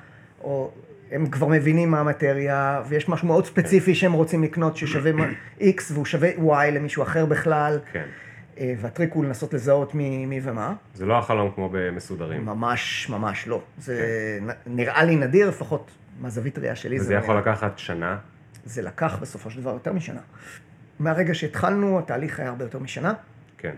או 0.41 0.71
הם 1.13 1.27
כבר 1.27 1.47
מבינים 1.49 1.91
מה 1.91 2.01
המטריה, 2.01 2.83
ויש 2.89 3.09
משהו 3.09 3.27
מאוד 3.29 3.47
ספציפי 3.47 3.95
שהם 3.95 4.13
רוצים 4.13 4.43
לקנות 4.43 4.77
ששווה 4.77 5.11
X 5.61 5.83
והוא 5.93 6.05
שווה 6.05 6.31
Y 6.37 6.71
למישהו 6.71 7.03
אחר 7.03 7.27
בכלל, 7.27 7.79
כן. 7.93 8.05
אה, 8.61 8.75
והטריק 8.81 9.13
הוא 9.13 9.25
לנסות 9.25 9.55
לזהות 9.55 9.95
מי, 9.95 10.27
מי 10.27 10.41
ומה. 10.43 10.75
זה 10.95 11.07
לא 11.07 11.19
החלום 11.19 11.51
כמו 11.55 11.69
במסודרים. 11.73 12.47
ממש 12.47 13.09
ממש 13.11 13.47
לא. 13.49 13.63
זה 13.79 14.09
נ- 14.43 14.77
נראה 14.77 15.05
לי 15.05 15.17
נדיר, 15.17 15.49
לפחות 15.49 15.91
מהזווית 16.21 16.59
ראייה 16.59 16.77
שלי. 16.77 17.01
וזה 17.01 17.15
יכול 17.15 17.29
נראה. 17.35 17.41
לקחת 17.41 17.79
שנה. 17.79 18.19
זה 18.65 18.83
לקח 18.83 19.19
בסופו 19.21 19.51
של 19.51 19.61
דבר 19.61 19.71
יותר 19.71 19.93
משנה. 19.93 20.21
מהרגע 20.99 21.35
שהתחלנו, 21.35 21.99
התהליך 21.99 22.41
היה 22.41 22.49
הרבה 22.49 22.65
יותר 22.65 22.79
משנה, 22.79 23.13
כן. 23.59 23.75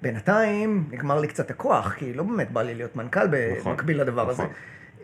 ובינתיים 0.00 0.88
נגמר 0.90 1.20
לי 1.20 1.28
קצת 1.28 1.50
הכוח, 1.50 1.94
כי 1.94 2.12
לא 2.12 2.22
באמת 2.22 2.50
בא 2.50 2.62
לי 2.62 2.74
להיות 2.74 2.96
מנכ"ל 2.96 3.26
נכון, 3.26 3.72
במקביל 3.72 4.00
לדבר 4.00 4.30
הזה. 4.30 4.42
נכון. 4.42 4.54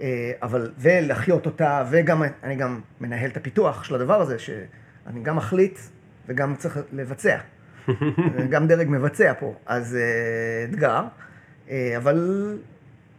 אה, 0.00 0.32
אבל, 0.42 0.72
ולהחיות 0.78 1.46
אותה, 1.46 1.84
וגם 1.90 2.22
אני 2.42 2.56
גם 2.56 2.80
מנהל 3.00 3.30
את 3.30 3.36
הפיתוח 3.36 3.84
של 3.84 3.94
הדבר 3.94 4.20
הזה, 4.20 4.38
שאני 4.38 5.20
גם 5.22 5.36
מחליט 5.36 5.78
וגם 6.26 6.56
צריך 6.56 6.78
לבצע. 6.92 7.38
גם 8.50 8.66
דרג 8.66 8.86
מבצע 8.90 9.32
פה, 9.38 9.54
אז 9.66 9.96
אה, 9.96 10.64
אתגר. 10.64 11.02
אה, 11.70 11.94
אבל 11.96 12.58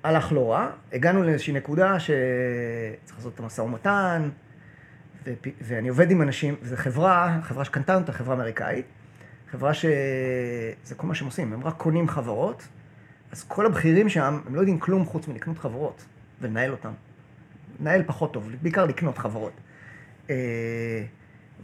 הלך 0.03 0.31
לא 0.31 0.51
רע. 0.51 0.69
הגענו 0.93 1.23
לאיזושהי 1.23 1.53
נקודה 1.53 1.99
שצריך 1.99 3.17
לעשות 3.17 3.33
את 3.33 3.39
המשא 3.39 3.61
ומתן, 3.61 4.29
ואני 5.61 5.87
עובד 5.87 6.11
עם 6.11 6.21
אנשים, 6.21 6.55
וזו 6.61 6.75
חברה, 6.75 7.39
חברה 7.43 7.65
שקנתה 7.65 7.95
אותה, 7.95 8.11
חברה 8.11 8.35
אמריקאית, 8.35 8.85
חברה 9.51 9.73
שזה 9.73 10.95
כל 10.97 11.07
מה 11.07 11.15
שהם 11.15 11.25
עושים, 11.25 11.53
הם 11.53 11.63
רק 11.63 11.73
קונים 11.77 12.07
חברות, 12.09 12.67
אז 13.31 13.43
כל 13.43 13.65
הבכירים 13.65 14.09
שם, 14.09 14.39
הם 14.47 14.55
לא 14.55 14.59
יודעים 14.59 14.79
כלום 14.79 15.05
חוץ 15.05 15.27
מלקנות 15.27 15.57
חברות 15.59 16.05
ולנהל 16.41 16.71
אותן. 16.71 16.91
לנהל 17.81 18.03
פחות 18.05 18.33
טוב, 18.33 18.51
בעיקר 18.61 18.85
לקנות 18.85 19.17
חברות. 19.17 19.53
אה, 20.29 20.35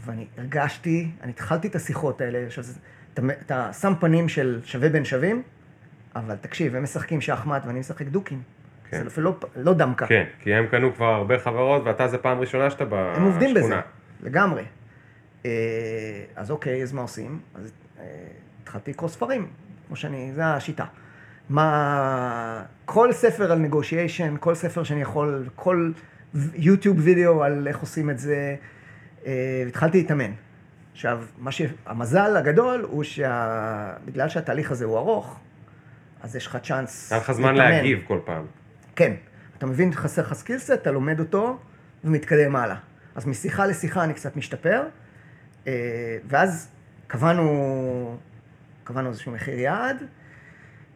ואני 0.05 0.27
הרגשתי, 0.37 1.11
אני 1.21 1.31
התחלתי 1.31 1.67
את 1.67 1.75
השיחות 1.75 2.21
האלה, 2.21 2.45
עכשיו, 2.45 2.63
זה- 2.63 2.79
אתה, 3.13 3.21
אתה 3.45 3.73
שם 3.73 3.93
פנים 3.99 4.29
של 4.29 4.61
שווה 4.65 4.89
בין 4.89 5.05
שווים, 5.05 5.41
אבל 6.15 6.35
תקשיב, 6.35 6.75
הם 6.75 6.83
משחקים 6.83 7.21
שחמט 7.21 7.65
ואני 7.65 7.79
משחק 7.79 8.07
דוקים. 8.07 8.41
כן. 8.93 9.03
זה 9.03 9.07
אפילו 9.07 9.29
לא, 9.41 9.63
לא 9.63 9.73
דמקה. 9.73 10.07
כן, 10.07 10.23
כי 10.39 10.53
הם 10.53 10.67
קנו 10.67 10.93
כבר 10.95 11.05
הרבה 11.05 11.39
חברות, 11.39 11.81
ואתה 11.85 12.07
זה 12.07 12.17
פעם 12.17 12.39
ראשונה 12.39 12.69
שאתה 12.69 12.85
בשכונה. 12.85 13.13
הם 13.15 13.23
עובדים 13.23 13.53
בזה, 13.53 13.79
לגמרי. 14.23 14.63
אה, 15.45 15.51
אז 16.35 16.51
אוקיי, 16.51 16.83
אז 16.83 16.93
מה 16.93 17.01
עושים? 17.01 17.39
אז 17.55 17.71
אה, 17.99 18.05
התחלתי 18.63 18.91
לקרוא 18.91 19.09
ספרים, 19.09 19.47
כמו 19.87 19.95
שאני, 19.95 20.31
זו 20.35 20.41
השיטה. 20.41 20.85
מה... 21.49 22.63
כל 22.85 23.11
ספר 23.11 23.51
על 23.51 23.59
negotiation, 23.59 24.35
כל 24.39 24.55
ספר 24.55 24.83
שאני 24.83 25.01
יכול, 25.01 25.45
כל 25.55 25.91
יוטיוב 26.53 26.97
וידאו 26.99 27.43
על 27.43 27.67
איך 27.67 27.79
עושים 27.79 28.09
את 28.09 28.19
זה, 28.19 28.55
אה, 29.25 29.63
התחלתי 29.67 29.97
להתאמן. 29.97 30.31
עכשיו, 30.93 31.23
מה 31.37 31.51
ש... 31.51 31.61
המזל 31.85 32.37
הגדול 32.37 32.85
הוא 32.89 33.03
שבגלל 33.03 34.29
שהתהליך 34.29 34.71
הזה 34.71 34.85
הוא 34.85 34.97
ארוך, 34.97 35.39
אז 36.21 36.35
יש 36.35 36.47
לך 36.47 36.57
צ'אנס 36.63 37.11
היה 37.11 37.21
לך 37.21 37.31
זמן 37.31 37.53
להתאמן. 37.55 37.71
להגיב 37.71 37.99
כל 38.07 38.19
פעם. 38.25 38.45
כן. 38.95 39.13
אתה 39.57 39.65
מבין, 39.65 39.93
חסר 39.93 40.21
לך 40.21 40.33
skill 40.33 40.55
set, 40.55 40.71
אתה 40.71 40.91
לומד 40.91 41.19
אותו 41.19 41.57
ומתקדם 42.03 42.55
הלאה. 42.55 42.75
אז 43.15 43.27
משיחה 43.27 43.65
לשיחה 43.65 44.03
אני 44.03 44.13
קצת 44.13 44.35
משתפר, 44.35 44.83
אה, 45.67 46.17
ואז 46.27 46.69
קבענו, 47.07 48.17
קבענו 48.83 49.09
איזשהו 49.09 49.31
מחיר 49.31 49.59
יעד. 49.59 50.03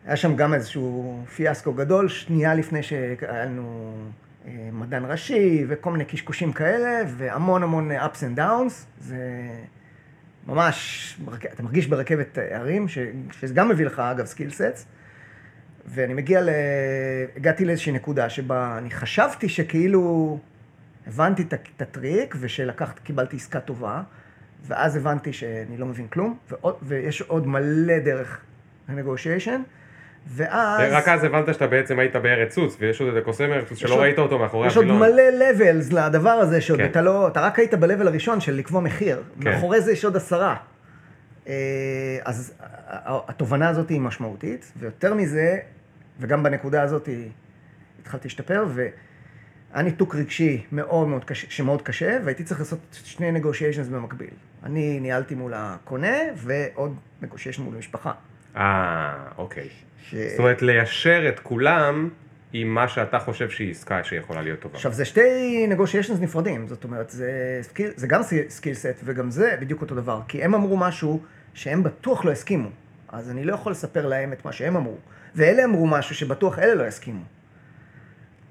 היה 0.06 0.16
שם 0.16 0.36
גם 0.36 0.54
איזשהו 0.54 1.24
פיאסקו 1.36 1.74
גדול, 1.74 2.10
שנייה 2.10 2.56
לפני 2.56 2.84
שהיה 2.84 3.46
לנו 3.46 3.94
אה, 4.48 4.70
מדען 4.72 5.06
ראשי 5.06 5.66
וכל 5.68 5.92
מיני 5.92 6.06
קשקושים 6.06 6.54
כאלה, 6.54 7.02
והמון 7.18 7.64
המון 7.64 7.92
ups 7.92 8.20
and 8.20 8.40
downs. 8.40 8.74
זה 9.00 9.18
ממש, 10.48 11.20
אתה 11.54 11.64
מרגיש 11.64 11.88
ברכבת 11.88 12.38
הרים, 12.52 12.88
שזה 12.88 13.54
גם 13.54 13.70
מביא 13.70 13.86
לך, 13.86 14.00
אגב, 14.00 14.26
skill 14.26 14.56
sets. 14.56 14.86
ואני 15.88 16.14
מגיע 16.14 16.42
ל... 16.42 16.50
הגעתי 17.36 17.66
לאיזושהי 17.66 17.92
נקודה 17.92 18.30
שבה 18.30 18.76
אני 18.78 18.92
חשבתי 18.92 19.50
שכאילו 19.50 20.38
הבנתי 21.08 21.44
את 21.76 21.82
הטריק 21.82 22.36
ושלקחת, 22.40 23.00
קיבלתי 23.00 23.36
עסקה 23.36 23.60
טובה, 23.60 24.02
ואז 24.68 24.96
הבנתי 24.96 25.34
שאני 25.34 25.78
לא 25.78 25.86
מבין 25.86 26.08
כלום, 26.08 26.38
ועוד, 26.50 26.76
ויש 26.82 27.22
עוד 27.22 27.48
מלא 27.48 28.00
דרך 28.00 28.42
ל-negotiation, 28.90 29.60
ואז... 30.28 30.92
רק 30.94 31.08
אז 31.08 31.24
הבנת 31.24 31.54
שאתה 31.54 31.68
בעצם 31.68 32.00
היית 32.00 32.16
בארץ 32.16 32.56
סוס, 32.56 32.78
ויש 32.80 33.02
עוד 33.02 33.10
איזה 33.10 33.22
קוסם 33.22 33.52
ארץ 33.52 33.70
סוס 33.70 33.78
שלא 33.78 33.94
עוד- 33.94 34.02
ראית 34.02 34.20
אותו 34.20 34.40
מאחורי 34.40 34.68
יש 34.68 34.78
עוד. 34.78 34.86
מלא 34.86 35.24
levels 35.40 35.94
לדבר 35.96 36.30
הזה, 36.30 36.62
שעוד 36.62 36.80
כן. 36.80 36.86
אתה 36.86 37.02
לא, 37.02 37.28
אתה 37.28 37.42
רק 37.42 37.60
היית 37.60 37.74
ב-level 37.74 38.08
הראשון 38.08 38.42
של 38.42 38.54
לקבוע 38.54 38.82
מחיר. 38.82 39.24
כן. 39.42 39.50
מאחורי 39.52 39.82
זה 39.82 39.92
יש 39.92 40.06
עוד 40.06 40.16
עשרה. 40.16 40.56
אה, 41.48 41.54
אז 42.26 42.54
התובנה 43.06 43.70
הזאת 43.70 43.90
היא 43.90 44.02
משמעותית, 44.02 44.72
ויותר 44.78 45.14
מזה, 45.14 45.58
וגם 46.20 46.44
בנקודה 46.44 46.82
הזאת 46.82 47.10
התחלתי 48.02 48.28
להשתפר, 48.28 48.66
והיה 48.68 49.84
ניתוק 49.84 50.16
רגשי 50.16 50.66
מאוד 50.72 51.08
מאוד 51.08 51.26
קשה, 51.26 51.48
שמאוד 51.50 51.82
קשה, 51.82 52.18
והייתי 52.24 52.44
צריך 52.44 52.60
לעשות 52.60 52.80
שני 52.92 53.40
negotiations 53.40 53.92
במקביל. 53.92 54.30
אני 54.64 55.00
ניהלתי 55.00 55.36
מול 55.36 55.54
הקונה, 55.56 56.18
ועוד 56.36 56.96
negotiation 57.24 57.62
מול 57.62 57.76
המשפחה. 57.76 58.12
אה, 58.56 59.16
אוקיי. 59.38 59.70
ש... 60.04 60.16
זאת 60.16 60.40
אומרת, 60.40 60.62
ליישר 60.62 61.30
את 61.30 61.40
כולם 61.40 62.10
עם 62.54 62.68
מה 62.68 62.88
שאתה 62.88 63.20
חושב 63.20 63.50
שהיא 63.50 63.72
עסקה 63.72 64.04
שיכולה 64.04 64.42
להיות 64.42 64.60
טובה. 64.60 64.76
עכשיו, 64.76 64.94
זה 64.94 65.06
שתי 65.06 65.68
negotiations 65.70 66.22
נפרדים, 66.22 66.68
זאת 66.68 66.84
אומרת, 66.84 67.10
זה, 67.10 67.60
skill, 67.62 67.92
זה 67.96 68.08
גם 68.08 68.22
skill 68.50 68.74
set 68.74 68.96
וגם 69.04 69.32
זה 69.32 69.56
בדיוק 69.60 69.82
אותו 69.82 69.96
דבר, 69.96 70.22
כי 70.28 70.44
הם 70.44 70.56
אמרו 70.56 70.78
משהו 70.78 71.22
שהם 71.54 71.84
בטוח 71.84 72.26
לא 72.26 72.32
הסכימו, 72.32 72.70
אז 73.10 73.32
אני 73.32 73.44
לא 73.44 73.54
יכול 73.54 73.72
לספר 73.72 74.08
להם 74.08 74.34
את 74.34 74.46
מה 74.46 74.52
שהם 74.52 74.76
אמרו, 74.76 74.98
ואלה 75.38 75.64
אמרו 75.64 75.88
משהו 75.88 76.16
שבטוח 76.16 76.60
אלה 76.60 76.76
לא 76.76 76.84
יסכימו. 76.88 77.24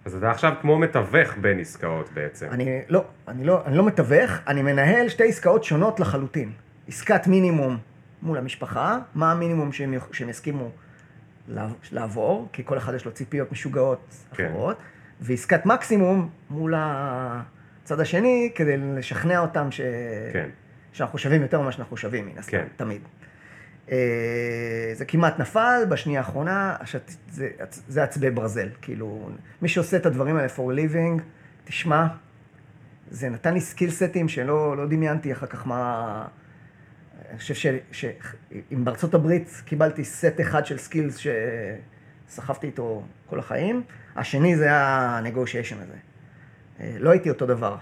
אז 0.05 0.15
אתה 0.15 0.31
עכשיו 0.31 0.53
כמו 0.61 0.79
מתווך 0.79 1.37
בין 1.41 1.61
עסקאות 1.61 2.11
בעצם. 2.15 2.47
אני 2.51 2.81
לא, 2.89 3.05
אני 3.29 3.45
לא, 3.45 3.63
אני 3.67 3.77
לא 3.77 3.87
מתווך, 3.87 4.31
אני 4.47 4.63
מנהל 4.63 5.09
שתי 5.09 5.29
עסקאות 5.29 5.65
שונות 5.65 6.01
לחלוטין. 6.01 6.53
עסקת 6.89 7.27
מינימום 7.27 7.79
מול 8.23 8.39
המשפחה, 8.39 8.99
מה 9.15 9.33
המינימום 9.33 9.73
שהם, 9.73 9.95
שהם 10.13 10.29
יסכימו 10.29 10.71
לעב- 11.49 11.75
לעבור, 11.93 12.49
כי 12.53 12.63
כל 12.65 12.79
אחד 12.79 12.95
יש 12.95 13.05
לו 13.05 13.13
ציפיות 13.13 13.53
משוגעות 13.53 14.15
כן. 14.35 14.45
אחרות, 14.47 14.77
ועסקת 15.21 15.67
מקסימום 15.67 16.29
מול 16.51 16.75
הצד 16.77 18.01
השני, 18.01 18.53
כדי 18.55 18.77
לשכנע 18.77 19.39
אותם 19.39 19.71
ש... 19.71 19.81
כן. 20.33 20.49
שאנחנו 20.93 21.19
שווים 21.19 21.43
יותר 21.43 21.61
ממה 21.61 21.73
שאנחנו 21.73 21.97
שווים, 21.97 22.27
מן 22.27 22.39
הסתם, 22.39 22.51
כן. 22.53 22.67
תמיד. 22.77 23.01
אה, 23.91 23.97
זה 24.95 25.05
כמעט 25.05 25.41
נפל, 25.41 25.83
בשנייה 25.89 26.21
האחרונה, 26.21 26.77
השת... 26.81 27.11
זה, 27.31 27.49
זה 27.89 28.03
עצבי 28.03 28.31
ברזל. 28.31 28.69
כאילו, 28.83 29.31
מי 29.63 29.69
שעושה 29.69 29.97
את 29.97 30.07
הדברים 30.07 30.37
האלה 30.37 30.49
for 30.49 30.79
living, 30.79 31.23
תשמע, 31.65 32.07
זה 33.11 33.29
נתן 33.29 33.55
לי 33.55 33.61
skill 33.61 33.91
set 33.91 34.13
ים 34.13 34.29
שלא 34.29 34.77
לא 34.77 34.87
דמיינתי 34.87 35.33
אחר 35.33 35.47
כך 35.47 35.67
מה... 35.67 36.25
אני 37.31 37.39
חושב 37.39 37.73
שאם 37.93 38.85
בארצות 38.85 39.15
הברית 39.15 39.63
קיבלתי 39.65 40.05
סט 40.05 40.41
אחד 40.41 40.67
של 40.67 40.79
skills 40.79 41.19
שסחבתי 42.29 42.67
איתו 42.67 43.03
כל 43.27 43.39
החיים, 43.39 43.83
השני 44.17 44.57
זה 44.57 44.65
היה 44.65 44.79
ה-negotiation 44.79 45.83
הזה. 45.83 45.97
אה, 46.81 46.97
לא 46.99 47.11
הייתי 47.11 47.31
אותו 47.31 47.47
דבר. 47.47 47.77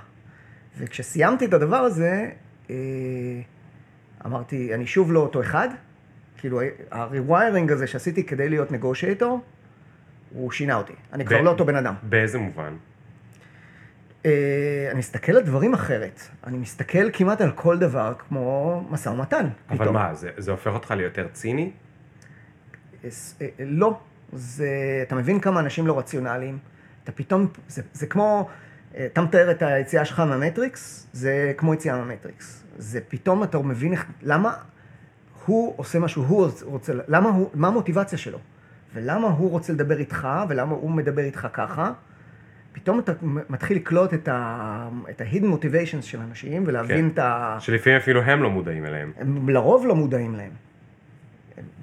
וכשסיימתי 0.79 1.45
את 1.45 1.55
הדבר 1.55 1.77
הזה, 1.77 2.31
אה, 2.71 2.77
אמרתי, 4.27 4.75
אני 4.75 4.87
שוב 4.87 5.13
לא 5.13 5.21
אותו 5.21 5.41
אחד. 5.41 5.69
כאילו, 6.45 6.61
ה-rewiring 6.91 7.73
הזה 7.73 7.87
שעשיתי 7.87 8.25
כדי 8.25 8.49
להיות 8.49 8.73
נגושייטור, 8.73 9.41
הוא 10.33 10.51
שינה 10.51 10.75
אותי. 10.75 10.93
אני 11.13 11.25
כבר 11.25 11.39
ב- 11.41 11.45
לא 11.45 11.51
אותו 11.51 11.65
בן 11.65 11.77
אדם. 11.77 11.95
באיזה 12.03 12.39
מובן? 12.39 12.77
אה, 14.27 14.89
אני 14.91 14.99
מסתכל 14.99 15.33
על 15.33 15.43
דברים 15.43 15.75
אחרת. 15.75 16.21
אני 16.47 16.59
מסתכל 16.59 17.11
כמעט 17.13 17.41
על 17.41 17.51
כל 17.53 17.79
דבר 17.79 18.15
כמו 18.19 18.85
משא 18.91 19.09
ומתן. 19.09 19.49
אבל 19.71 19.79
פתאום. 19.79 19.95
מה, 19.95 20.15
זה, 20.15 20.31
זה 20.37 20.51
הופך 20.51 20.71
אותך 20.75 20.91
ליותר 20.91 21.29
ציני? 21.33 21.71
אה, 23.05 23.09
אה, 23.43 23.49
לא. 23.59 23.99
זה, 24.33 24.69
אתה 25.03 25.15
מבין 25.15 25.41
כמה 25.41 25.61
אנשים 25.61 25.87
לא 25.87 25.99
רציונליים? 25.99 26.59
אתה 27.05 27.13
פתאום, 27.13 27.47
זה, 27.69 27.83
זה 27.93 28.07
כמו, 28.07 28.49
אתה 28.91 29.21
מתאר 29.23 29.51
את 29.51 29.63
היציאה 29.63 30.05
שלך 30.05 30.21
מהמטריקס, 30.21 31.07
זה 31.13 31.53
כמו 31.57 31.75
יציאה 31.75 31.97
מהמטריקס. 31.97 32.65
זה 32.79 33.01
פתאום 33.09 33.43
אתה 33.43 33.59
מבין 33.59 33.93
איך, 33.93 34.07
למה 34.23 34.55
הוא 35.47 35.75
עושה 35.77 35.99
מה 35.99 36.09
שהוא 36.09 36.49
רוצה, 36.65 36.93
למה 37.09 37.29
הוא, 37.31 37.51
מה 37.55 37.69
המוטיבציה 37.69 38.19
שלו? 38.19 38.39
ולמה 38.95 39.29
הוא 39.29 39.51
רוצה 39.51 39.73
לדבר 39.73 39.99
איתך, 39.99 40.29
ולמה 40.49 40.73
הוא 40.75 40.91
מדבר 40.91 41.23
איתך 41.23 41.49
ככה? 41.53 41.93
פתאום 42.73 42.99
אתה 42.99 43.13
מתחיל 43.23 43.77
לקלוט 43.77 44.15
את 44.15 44.29
ה- 44.29 44.89
את 45.11 45.21
ה-hidden 45.21 45.45
motivations 45.45 46.03
של 46.03 46.21
אנשים, 46.21 46.63
ולהבין 46.67 46.99
כן. 47.09 47.09
את 47.15 47.19
ה... 47.19 47.57
שלפעמים 47.61 47.99
אפילו 47.99 48.23
הם 48.23 48.43
לא 48.43 48.51
מודעים 48.51 48.87
אליהם. 48.87 49.13
הם 49.19 49.49
לרוב 49.49 49.87
לא 49.87 49.95
מודעים 49.95 50.35
להם. 50.35 50.51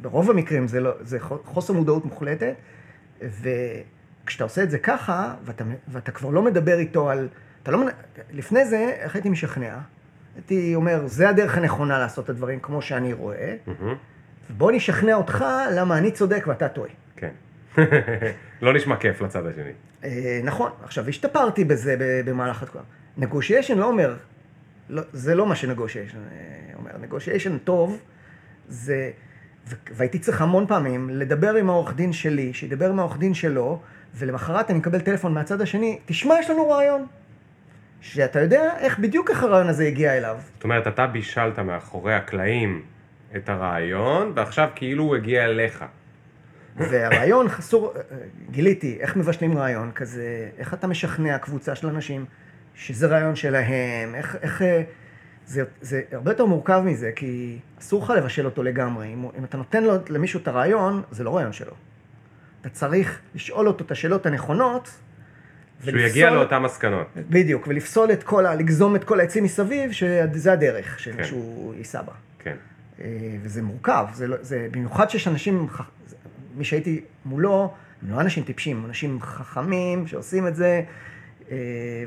ברוב 0.02 0.30
המקרים 0.32 0.68
זה, 0.68 0.80
לא, 0.80 0.92
זה 1.02 1.20
חוסר 1.20 1.74
מודעות 1.74 2.06
מוחלטת, 2.06 2.54
וכשאתה 3.22 4.44
עושה 4.44 4.64
את 4.64 4.72
זה 4.72 4.80
ככה, 4.80 5.34
ואתה, 5.46 5.64
ואתה 5.88 6.12
כבר 6.12 6.30
לא 6.30 6.42
מדבר 6.42 6.80
איתו 6.80 7.10
על... 7.10 7.28
אתה 7.64 7.72
לא, 7.72 7.78
מנ- 7.86 7.92
לפני 8.32 8.66
זה, 8.66 8.78
איך 9.00 9.16
הייתי 9.16 9.30
משכנע? 9.30 9.78
הייתי 10.36 10.76
אומר, 10.76 11.08
זה 11.08 11.30
הדרך 11.30 11.58
הנכונה 11.58 12.00
לעשות 12.00 12.26
את 12.26 12.30
הדברים 12.30 12.60
כמו 12.60 12.82
שאני 12.82 13.14
רואה. 13.14 13.56
ובוא 14.50 14.72
נשכנע 14.72 15.14
אותך 15.14 15.46
למה 15.72 15.98
אני 15.98 16.12
צודק 16.12 16.44
ואתה 16.48 16.70
טועה. 16.70 16.90
כן. 17.16 17.32
לא 18.62 18.74
נשמע 18.74 18.96
כיף 18.96 19.22
לצד 19.22 19.46
השני. 19.46 19.72
אה, 20.04 20.42
נכון, 20.44 20.72
עכשיו 20.84 21.08
השתפרתי 21.08 21.64
בזה 21.64 21.96
במהלך 22.26 22.64
התקופה. 22.64 22.84
נגושיישן 23.18 23.78
לא 23.78 23.86
אומר, 23.86 24.16
לא, 24.90 25.02
זה 25.14 25.36
לא 25.36 25.46
מה 25.46 25.56
שנגושיישן 25.56 26.18
אה, 26.18 26.74
אומר. 26.76 26.92
נגושיישן 27.02 27.58
טוב, 27.58 28.00
זה, 28.68 29.12
והייתי 29.92 30.20
צריך 30.20 30.42
המון 30.42 30.68
פעמים 30.68 31.10
לדבר 31.10 31.56
עם 31.56 31.70
העורך 31.70 31.96
דין 31.96 32.14
שלי, 32.14 32.54
שידבר 32.54 32.90
עם 32.90 33.00
העורך 33.00 33.18
דין 33.18 33.34
שלו, 33.34 33.82
ולמחרת 34.16 34.70
אני 34.70 34.80
מקבל 34.80 35.00
טלפון 35.00 35.34
מהצד 35.34 35.62
השני, 35.62 36.00
תשמע, 36.06 36.36
יש 36.40 36.50
לנו 36.50 36.70
רעיון. 36.70 37.06
שאתה 38.02 38.40
יודע 38.40 38.78
איך, 38.78 39.00
בדיוק 39.00 39.30
איך 39.30 39.44
הרעיון 39.44 39.68
הזה 39.68 39.88
הגיע 39.88 40.18
אליו. 40.18 40.38
זאת 40.54 40.64
אומרת, 40.64 40.88
אתה 40.88 41.08
בישלת 41.08 41.60
מאחורי 41.60 42.14
הקלעים 42.14 42.82
את 43.36 43.50
הרעיון, 43.50 44.32
ועכשיו 44.36 44.70
כאילו 44.76 45.04
הוא 45.04 45.16
הגיע 45.16 45.46
אליך. 45.46 45.86
והרעיון 46.78 47.50
חסור, 47.50 47.94
גיליתי 48.52 48.98
איך 49.00 49.16
מבשלים 49.16 49.58
רעיון 49.58 49.92
כזה, 49.92 50.50
איך 50.58 50.74
אתה 50.74 50.88
משכנע 50.88 51.38
קבוצה 51.38 51.76
של 51.76 51.88
אנשים 51.88 52.26
שזה 52.76 53.08
רעיון 53.08 53.36
שלהם, 53.36 54.16
איך, 54.16 54.36
איך, 54.42 54.62
אה, 54.62 54.84
זה, 55.46 55.64
זה 55.82 56.02
הרבה 56.12 56.32
יותר 56.32 56.46
מורכב 56.46 56.82
מזה, 56.86 57.12
כי 57.16 57.60
אסור 57.80 58.04
לך 58.04 58.10
לבשל 58.10 58.46
אותו 58.46 58.64
לגמרי. 58.64 59.14
אם, 59.14 59.26
אם 59.40 59.44
אתה 59.44 59.58
נותן 59.58 59.84
לו, 59.84 59.94
למישהו 60.10 60.40
את 60.40 60.48
הרעיון, 60.48 61.02
זה 61.12 61.24
לא 61.24 61.36
רעיון 61.36 61.54
שלו. 61.54 61.74
אתה 62.62 62.70
צריך 62.70 63.22
לשאול 63.36 63.68
אותו 63.68 63.86
את 63.86 63.92
השאלות 63.92 64.26
הנכונות, 64.26 64.90
שהוא 65.84 66.00
יגיע 66.00 66.30
לאותן 66.30 66.58
מסקנות. 66.58 67.08
בדיוק, 67.30 67.68
ולפסול 67.68 68.12
את 68.12 68.24
כל 68.24 68.46
ה... 68.46 68.56
לגזום 68.56 68.96
את 68.96 69.04
כל 69.04 69.20
העצים 69.20 69.44
מסביב, 69.44 69.92
שזה 69.92 70.54
הדרך 70.54 70.98
כן. 71.04 71.24
שהוא 71.24 71.74
ייסע 71.76 72.02
בה. 72.02 72.14
כן. 72.40 72.56
אה, 73.02 73.08
וזה 73.42 73.62
מורכב, 73.62 74.06
זה, 74.14 74.28
לא, 74.28 74.38
זה 74.42 74.68
במיוחד 74.72 75.10
שיש 75.10 75.28
אנשים, 75.28 75.68
מי 76.56 76.64
שהייתי 76.64 77.02
מולו, 77.26 77.74
הם 78.02 78.16
לא 78.16 78.22
אנשים 78.22 78.44
טיפשים, 78.44 78.86
אנשים 78.86 79.22
חכמים 79.22 80.08
שעושים 80.08 80.48
את 80.48 80.56
זה, 80.56 80.82
אה, 81.52 81.58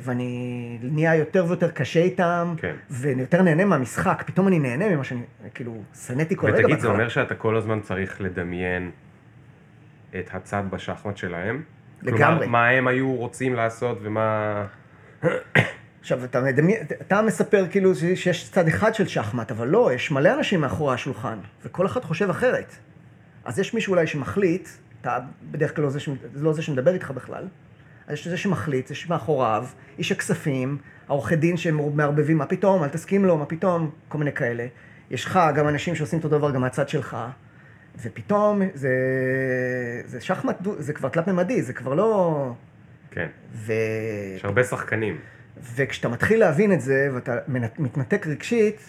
ואני 0.00 0.78
נהיה 0.82 1.14
יותר 1.14 1.44
ויותר 1.48 1.70
קשה 1.70 2.00
איתם, 2.00 2.54
כן. 2.56 2.74
ואני 2.90 3.20
יותר 3.20 3.42
נהנה 3.42 3.64
מהמשחק, 3.64 4.22
פתאום 4.26 4.48
אני 4.48 4.58
נהנה 4.58 4.88
ממה 4.88 5.04
שאני, 5.04 5.22
כאילו, 5.54 5.82
שנאתי 6.06 6.36
כל 6.36 6.46
רגע 6.46 6.58
ותגיד, 6.58 6.78
זה. 6.78 6.88
אומר 6.88 7.08
שאתה 7.08 7.34
כל 7.34 7.56
הזמן 7.56 7.80
צריך 7.80 8.20
לדמיין 8.20 8.90
את 10.18 10.30
הצד 10.32 10.62
בשחמט 10.70 11.16
שלהם? 11.16 11.62
לגמרי. 12.04 12.38
כלומר, 12.38 12.46
מה 12.46 12.68
הם 12.68 12.88
היו 12.88 13.14
רוצים 13.14 13.54
לעשות 13.54 13.98
ומה... 14.02 14.66
עכשיו, 16.00 16.24
אתה, 16.24 16.40
מדמיין, 16.40 16.82
אתה 17.00 17.22
מספר 17.22 17.66
כאילו 17.70 17.94
שיש 17.94 18.50
צד 18.50 18.68
אחד 18.68 18.94
של 18.94 19.06
שחמט, 19.06 19.50
אבל 19.50 19.68
לא, 19.68 19.92
יש 19.92 20.10
מלא 20.10 20.34
אנשים 20.34 20.60
מאחורי 20.60 20.94
השולחן, 20.94 21.38
וכל 21.64 21.86
אחד 21.86 22.04
חושב 22.04 22.30
אחרת. 22.30 22.74
אז 23.44 23.58
יש 23.58 23.74
מישהו 23.74 23.90
אולי 23.92 24.06
שמחליט, 24.06 24.68
אתה 25.00 25.18
בדרך 25.50 25.76
כלל 25.76 25.84
לא 25.84 25.90
זה, 25.90 26.00
ש... 26.00 26.08
לא 26.34 26.52
זה 26.52 26.62
שמדבר 26.62 26.94
איתך 26.94 27.10
בכלל, 27.10 27.44
אז 28.06 28.14
יש 28.14 28.28
זה 28.28 28.36
שמחליט, 28.36 28.90
יש 28.90 29.08
מאחוריו, 29.08 29.66
איש 29.98 30.12
הכספים, 30.12 30.78
העורכי 31.08 31.36
דין 31.36 31.56
שמערבבים, 31.56 32.38
מה 32.38 32.46
פתאום, 32.46 32.82
אל 32.82 32.88
תסכים 32.88 33.24
לו, 33.24 33.38
מה 33.38 33.46
פתאום, 33.46 33.90
כל 34.08 34.18
מיני 34.18 34.32
כאלה. 34.32 34.66
יש 35.10 35.24
לך 35.24 35.40
גם 35.54 35.68
אנשים 35.68 35.94
שעושים 35.94 36.18
אותו 36.18 36.28
דבר 36.28 36.50
גם 36.50 36.60
מהצד 36.60 36.88
שלך, 36.88 37.16
ופתאום 38.02 38.62
זה, 38.74 38.92
זה 40.04 40.20
שחמט, 40.20 40.56
זה 40.78 40.92
כבר 40.92 41.08
תלת-ממדי, 41.08 41.62
זה 41.62 41.72
כבר 41.72 41.94
לא... 41.94 42.52
כן. 43.10 43.28
ו... 43.52 43.72
יש 44.36 44.44
הרבה 44.44 44.64
שחקנים. 44.64 45.18
וכשאתה 45.74 46.08
מתחיל 46.08 46.40
להבין 46.40 46.72
את 46.72 46.80
זה, 46.80 47.08
ואתה 47.14 47.38
מתנתק 47.78 48.26
רגשית, 48.26 48.80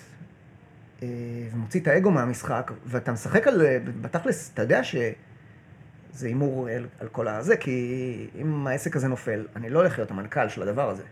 אה, 1.04 1.08
ומוציא 1.54 1.80
את 1.80 1.88
האגו 1.88 2.12
מהמשחק, 2.12 2.72
ואתה 2.86 3.12
משחק 3.12 3.48
על, 3.48 3.62
בתכלס, 4.02 4.52
אתה 4.54 4.62
יודע 4.62 4.84
שזה 4.84 6.28
הימור 6.28 6.68
על 7.00 7.08
כל 7.12 7.28
הזה, 7.28 7.58
כי 7.58 8.28
אם 8.42 8.68
העסק 8.68 8.96
הזה 8.96 9.08
נופל, 9.08 9.48
אני 9.56 9.70
לא 9.70 9.80
הולך 9.80 9.98
להיות 9.98 10.12
המנכ"ל 10.12 10.50
של 10.50 10.62
הדבר 10.62 10.90
הזה. 10.90 11.04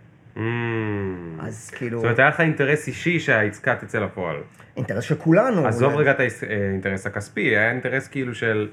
אז 1.39 1.69
כאילו, 1.75 1.97
זאת 1.97 2.03
אומרת, 2.03 2.19
היה 2.19 2.27
לך 2.29 2.39
אינטרס 2.41 2.87
אישי 2.87 3.19
שהעסקה 3.19 3.75
תצא 3.75 3.99
לפועל. 3.99 4.35
אינטרס 4.77 5.03
של 5.03 5.15
כולנו. 5.15 5.67
עזוב. 5.67 5.95
רגע 5.95 6.11
את 6.11 6.19
האינטרס 6.19 7.05
הכספי, 7.07 7.41
היה 7.41 7.71
אינטרס 7.71 8.07
כאילו 8.07 8.35
של 8.35 8.69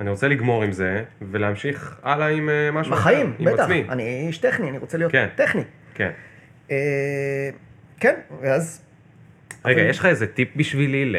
אני 0.00 0.10
רוצה 0.10 0.28
לגמור 0.28 0.62
עם 0.62 0.72
זה, 0.72 1.04
ולהמשיך 1.22 1.96
הלאה 2.02 2.28
עם 2.28 2.48
אה, 2.48 2.70
משהו 2.70 2.92
בחיים, 2.92 3.26
אחר, 3.26 3.48
עם 3.48 3.54
בטח. 3.54 3.66
אני 3.88 4.26
איש 4.26 4.38
טכני, 4.38 4.70
אני 4.70 4.78
רוצה 4.78 4.98
להיות 4.98 5.12
כן. 5.12 5.28
טכני. 5.34 5.62
כן. 5.94 6.10
אה, 6.70 7.50
כן, 8.00 8.14
ואז... 8.40 8.82
רגע, 9.64 9.80
אבל- 9.80 9.90
יש 9.90 9.98
לך 9.98 10.06
איזה 10.06 10.26
טיפ 10.26 10.48
בשבילי 10.56 11.12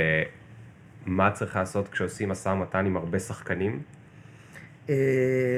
למה 1.08 1.32
צריך 1.32 1.56
לעשות 1.56 1.88
כשעושים 1.88 2.30
משא 2.30 2.50
ומתן 2.50 2.86
עם 2.86 2.98
הרבה 2.98 3.20
שחקנים? 3.20 3.80
אה, 4.90 4.96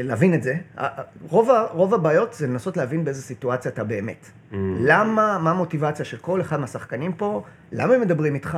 להבין 0.03 0.33
את 0.33 0.43
זה. 0.43 0.55
ה- 0.77 0.85
ה- 0.99 1.03
רוב, 1.29 1.49
ה- 1.51 1.67
רוב 1.71 1.93
הבעיות 1.93 2.33
זה 2.33 2.47
לנסות 2.47 2.77
להבין 2.77 3.03
באיזה 3.05 3.21
סיטואציה 3.21 3.71
אתה 3.71 3.83
באמת. 3.83 4.25
Mm. 4.51 4.55
למה, 4.79 5.37
מה 5.41 5.51
המוטיבציה 5.51 6.05
של 6.05 6.17
כל 6.17 6.41
אחד 6.41 6.59
מהשחקנים 6.59 7.13
פה, 7.13 7.43
למה 7.71 7.93
הם 7.93 8.01
מדברים 8.01 8.35
איתך. 8.35 8.57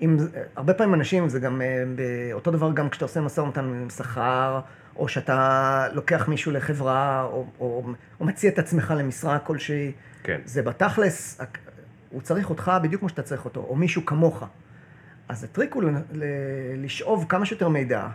אם, 0.00 0.16
הרבה 0.56 0.74
פעמים 0.74 0.94
אנשים, 0.94 1.28
זה 1.28 1.40
גם 1.40 1.62
אה, 1.62 1.66
אותו 2.32 2.50
דבר 2.50 2.72
גם 2.72 2.88
כשאתה 2.90 3.04
עושה 3.04 3.20
משא 3.20 3.40
ומתן 3.40 3.64
עם 3.64 3.90
שכר, 3.90 4.60
או 4.96 5.08
שאתה 5.08 5.86
לוקח 5.92 6.28
מישהו 6.28 6.52
לחברה, 6.52 7.22
או, 7.22 7.46
או, 7.60 7.84
או 8.20 8.24
מציע 8.24 8.50
את 8.50 8.58
עצמך 8.58 8.94
למשרה 8.96 9.38
כלשהי. 9.38 9.92
כן. 10.22 10.40
זה 10.44 10.62
בתכלס, 10.62 11.40
הוא 12.10 12.22
צריך 12.22 12.50
אותך 12.50 12.72
בדיוק 12.82 13.00
כמו 13.00 13.08
שאתה 13.08 13.22
צריך 13.22 13.44
אותו, 13.44 13.66
או 13.68 13.76
מישהו 13.76 14.06
כמוך. 14.06 14.44
אז 15.28 15.44
הטריק 15.44 15.74
הוא 15.74 15.82
ל- 15.82 15.88
ל- 16.12 16.24
לשאוב 16.84 17.26
כמה 17.28 17.46
שיותר 17.46 17.68
מידע, 17.68 18.06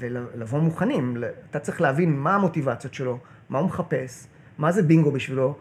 ולבוא 0.00 0.58
מוכנים. 0.58 1.16
אתה 1.50 1.58
צריך 1.58 1.80
להבין 1.80 2.16
מה 2.16 2.34
המוטיבציות 2.34 2.94
שלו, 2.94 3.18
מה 3.48 3.58
הוא 3.58 3.66
מחפש, 3.66 4.26
מה 4.58 4.72
זה 4.72 4.82
בינגו 4.82 5.12
בשבילו, 5.12 5.58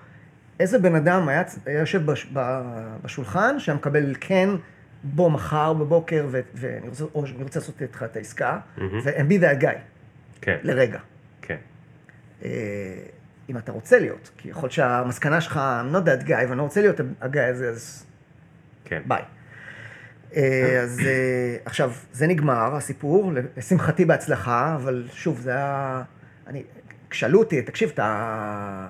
איזה 0.60 0.80
בן 0.80 0.96
אדם 0.96 1.30
היה, 1.30 1.44
היה 1.66 1.80
יושב 1.80 2.06
בש, 2.06 2.34
בשולחן, 3.04 3.60
שהיה 3.60 3.76
מקבל 3.76 4.16
כן, 4.20 4.50
בוא 5.04 5.32
מחר 5.32 5.74
בבוקר, 5.74 6.28
ו, 6.32 6.42
ואני 6.54 6.88
רוצה, 6.88 7.04
או 7.16 7.26
אני 7.26 7.44
רוצה 7.44 7.60
לעשות 7.60 7.82
איתך 7.82 8.04
את 8.04 8.16
העסקה, 8.16 8.60
ו-and 8.78 9.32
be 9.32 9.42
that 9.42 9.64
guy, 9.64 9.78
כן, 10.42 10.58
לרגע. 10.64 11.00
כן. 11.42 11.58
אה, 12.44 12.50
אם 13.50 13.58
אתה 13.58 13.72
רוצה 13.72 14.00
להיות, 14.00 14.30
כי 14.38 14.50
יכול 14.50 14.64
להיות 14.64 14.72
שהמסקנה 14.72 15.42
שלך, 15.42 15.58
I'm 15.58 15.96
not 15.96 16.08
that 16.08 16.28
guy, 16.28 16.32
ואני 16.32 16.58
לא 16.58 16.64
רוצה 16.64 16.82
להיות 16.82 17.00
הגיא 17.22 17.42
הזה, 17.42 17.70
אז 17.70 18.06
כן. 18.86 19.02
ביי. 19.08 19.22
אה, 20.36 20.82
אז 20.84 21.00
אה, 21.00 21.56
עכשיו, 21.66 21.92
זה 22.12 22.28
נגמר, 22.28 22.76
הסיפור, 22.76 23.34
לשמחתי 23.58 24.06
בהצלחה, 24.06 24.76
אבל 24.76 25.08
שוב, 25.14 25.40
זה 25.40 25.52
היה... 25.52 26.02
אני... 26.48 26.64
כשאלו 27.10 27.40
אותי, 27.40 27.62
תקשיב, 27.62 27.90
אתה... 27.94 28.88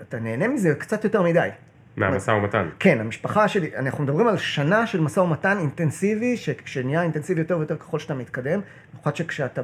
אתה 0.00 0.20
נהנה 0.20 0.48
מזה 0.48 0.74
קצת 0.74 1.04
יותר 1.04 1.22
מדי. 1.22 1.48
מהמשא 1.96 2.30
ומתן. 2.30 2.68
כן, 2.78 3.00
המשפחה 3.00 3.48
שלי, 3.48 3.70
אנחנו 3.76 4.04
מדברים 4.04 4.26
על 4.26 4.36
שנה 4.36 4.86
של 4.86 5.00
משא 5.00 5.20
ומתן 5.20 5.58
אינטנסיבי, 5.58 6.36
שכשנהיה 6.36 7.02
אינטנסיבי 7.02 7.40
יותר 7.40 7.58
ויותר 7.58 7.76
ככל 7.76 7.98
שאתה 7.98 8.14
מתקדם, 8.14 8.60
במיוחד 8.92 9.16
שכשאתה 9.16 9.62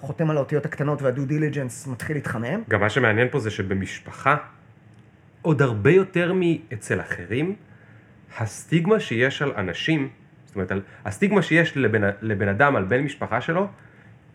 חותם 0.00 0.30
על 0.30 0.36
האותיות 0.36 0.66
הקטנות 0.66 1.02
והדו 1.02 1.24
דיליג'נס 1.24 1.86
מתחיל 1.86 2.16
להתחמם. 2.16 2.62
גם 2.68 2.80
מה 2.80 2.90
שמעניין 2.90 3.28
פה 3.30 3.38
זה 3.38 3.50
שבמשפחה, 3.50 4.36
עוד 5.42 5.62
הרבה 5.62 5.90
יותר 5.90 6.32
מאצל 6.34 7.00
אחרים, 7.00 7.54
הסטיגמה 8.38 9.00
שיש 9.00 9.42
על 9.42 9.52
אנשים, 9.56 10.08
זאת 10.46 10.54
אומרת, 10.54 10.72
על, 10.72 10.80
הסטיגמה 11.04 11.42
שיש 11.42 11.76
לבן, 11.76 12.10
לבן 12.22 12.48
אדם 12.48 12.76
על 12.76 12.84
בן 12.84 13.00
משפחה 13.00 13.40
שלו, 13.40 13.68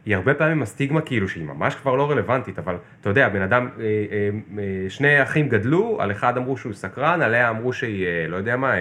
היא 0.06 0.16
הרבה 0.16 0.34
פעמים 0.34 0.62
הסטיגמה 0.62 1.02
כאילו 1.02 1.30
שהיא 1.30 1.46
ממש 1.46 1.76
כבר 1.76 1.96
לא 1.96 2.12
רלוונטית, 2.12 2.60
אבל 2.60 2.76
אתה 3.02 3.10
יודע, 3.10 3.30
בן 3.30 3.42
אדם, 3.42 3.70
אה, 3.80 3.84
אה, 3.84 4.30
אה, 4.58 4.90
שני 4.90 5.24
אחים 5.24 5.50
גדלו, 5.50 6.02
על 6.02 6.12
אחד 6.12 6.38
אמרו 6.38 6.58
שהוא 6.58 6.74
סקרן, 6.74 7.22
עליה 7.22 7.50
אמרו 7.50 7.74
שהיא, 7.74 8.08
לא 8.28 8.38
יודע 8.38 8.56
מה, 8.58 8.74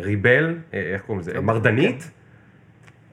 ריבל, 0.00 0.56
איך 0.72 1.02
קוראים 1.02 1.20
לזה, 1.20 1.40
מרדנית. 1.40 2.10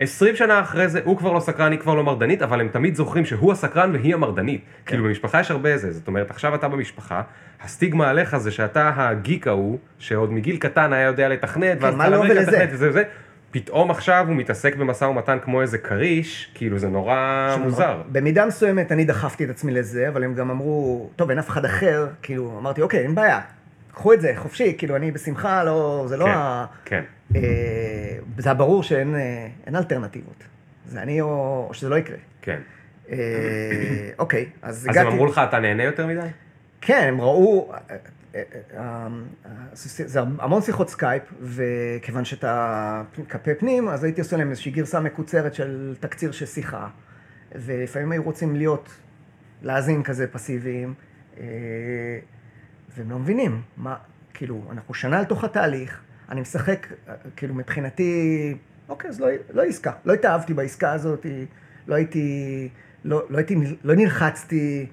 20 0.02 0.36
שנה 0.36 0.60
אחרי 0.62 0.90
זה, 0.90 1.00
הוא 1.04 1.18
כבר 1.18 1.32
לא 1.32 1.40
סקרן, 1.40 1.72
היא 1.72 1.80
כבר 1.80 1.94
לא 1.94 2.04
מרדנית, 2.04 2.42
אבל 2.42 2.62
הם 2.62 2.68
תמיד 2.68 2.96
זוכרים 2.96 3.26
שהוא 3.26 3.52
הסקרן 3.52 3.92
והיא 3.92 4.14
המרדנית. 4.14 4.62
כאילו 4.86 5.04
במשפחה 5.04 5.40
יש 5.40 5.52
הרבה 5.52 5.78
זה, 5.78 5.92
זאת 5.92 6.08
אומרת, 6.08 6.30
עכשיו 6.30 6.56
אתה 6.56 6.68
במשפחה, 6.68 7.22
הסטיגמה 7.64 8.10
עליך 8.10 8.38
זה 8.38 8.52
שאתה 8.52 8.92
הגיק 8.96 9.48
ההוא, 9.48 9.78
שעוד 10.00 10.32
מגיל 10.32 10.58
קטן 10.58 10.94
היה 10.94 11.06
יודע 11.06 11.30
לתכנת, 11.30 11.78
ואז 11.82 11.96
מה 11.96 12.08
אתה 12.08 12.16
למד 12.16 12.30
ולזה? 12.30 12.52
לתכנת 12.52 12.70
וזה 12.72 12.90
וזה, 12.90 13.04
פתאום 13.52 13.92
עכשיו 13.92 14.26
הוא 14.28 14.36
מתעסק 14.36 14.76
במשא 14.76 15.06
ומתן 15.06 15.38
כמו 15.44 15.62
איזה 15.62 15.78
כריש, 15.78 16.52
כאילו 16.54 16.80
זה 16.80 16.88
נורא 16.88 17.56
מוזר. 17.60 18.02
במידה 18.12 18.46
מסוימת 18.46 18.92
אני 18.92 19.06
דחפתי 19.06 19.46
את 19.46 19.50
עצמי 19.50 19.72
לזה, 19.72 20.10
אבל 20.10 20.24
הם 20.24 20.34
גם 20.34 20.52
אמרו, 20.52 21.10
טוב, 21.16 21.30
אין 21.30 21.40
אף 21.40 21.50
אחד 21.50 21.66
אחר, 21.66 22.08
כאילו, 22.22 22.58
אמרתי, 22.60 22.82
אוקיי, 22.82 23.00
אין 23.00 23.16
בעיה, 23.16 23.40
קחו 24.02 24.14
את 24.14 24.22
זה, 24.22 24.34
חופשי, 24.36 24.76
כאילו, 24.78 24.96
אני 24.96 25.12
בשמחה, 25.12 25.64
לא, 25.64 26.06
זה 26.08 26.18
לא 26.18 26.26
כן, 26.26 26.32
ה... 26.32 26.66
כן, 26.86 27.04
אה, 27.36 27.42
זה 28.38 28.50
היה 28.50 28.54
ברור 28.54 28.84
שאין 28.84 29.16
אה, 29.16 29.48
אין 29.66 29.76
אלטרנטיבות. 29.76 30.44
זה 30.86 31.02
אני 31.02 31.22
או, 31.22 31.66
או 31.70 31.74
שזה 31.74 31.90
לא 31.90 31.96
יקרה. 31.96 32.18
כן. 32.42 32.60
אה, 33.12 33.18
אוקיי, 34.20 34.50
אז 34.62 34.76
אז 34.76 34.86
הגעתי... 34.86 35.08
הם 35.08 35.14
אמרו 35.14 35.26
לך, 35.26 35.42
אתה 35.50 35.60
נהנה 35.60 35.84
יותר 35.84 36.08
מדי? 36.08 36.28
כן, 36.82 37.06
הם 37.08 37.22
ראו, 37.22 37.72
אה, 37.74 37.78
אה, 38.36 38.42
אה, 38.78 39.08
זה 40.06 40.20
המון 40.40 40.62
שיחות 40.62 40.90
סקייפ, 40.90 41.24
וכיוון 41.42 42.26
שאתה 42.26 43.04
כפה 43.30 43.52
פנים, 43.60 43.90
אז 43.90 44.04
הייתי 44.04 44.22
עושה 44.22 44.38
להם 44.38 44.50
איזושהי 44.50 44.72
גרסה 44.72 45.00
מקוצרת 45.00 45.54
של 45.54 45.96
תקציר 46.00 46.32
של 46.32 46.46
שיחה, 46.46 46.88
ולפעמים 47.56 48.12
היו 48.12 48.24
רוצים 48.24 48.56
להיות, 48.56 48.90
להאזין 49.62 50.04
כזה 50.04 50.28
פסיביים, 50.28 50.94
והם 52.96 53.12
לא 53.12 53.20
מבינים, 53.20 53.62
מה, 53.78 53.96
כאילו, 54.34 54.64
אנחנו 54.72 54.94
שנה 54.94 55.22
לתוך 55.22 55.44
התהליך, 55.44 56.02
אני 56.30 56.42
משחק, 56.42 56.88
כאילו, 57.36 57.54
מבחינתי, 57.54 58.56
אוקיי, 58.90 59.10
אז 59.10 59.22
לא, 59.22 59.28
לא 59.54 59.64
עסקה, 59.64 59.92
לא 60.06 60.14
התאהבתי 60.14 60.54
בעסקה 60.54 60.92
הזאת, 60.94 61.26
לא 61.88 61.96
הייתי, 61.96 62.70
לא, 63.04 63.24
לא 63.30 63.38
הייתי, 63.38 63.56
לא 63.84 63.96
נלחצתי, 63.96 64.88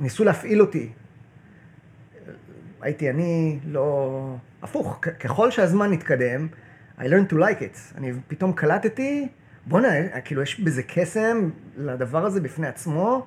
ניסו 0.00 0.24
להפעיל 0.24 0.60
אותי, 0.60 0.92
הייתי 2.80 3.10
אני 3.10 3.58
לא... 3.64 4.36
הפוך, 4.62 5.00
ככל 5.20 5.50
שהזמן 5.50 5.92
התקדם, 5.92 6.48
I 6.98 7.02
learned 7.02 7.32
to 7.32 7.34
like 7.34 7.60
it. 7.60 7.98
אני 7.98 8.12
פתאום 8.28 8.52
קלטתי, 8.52 9.28
בואנה, 9.66 10.20
כאילו 10.24 10.42
יש 10.42 10.60
בזה 10.60 10.82
קסם 10.82 11.50
לדבר 11.76 12.26
הזה 12.26 12.40
בפני 12.40 12.66
עצמו, 12.66 13.26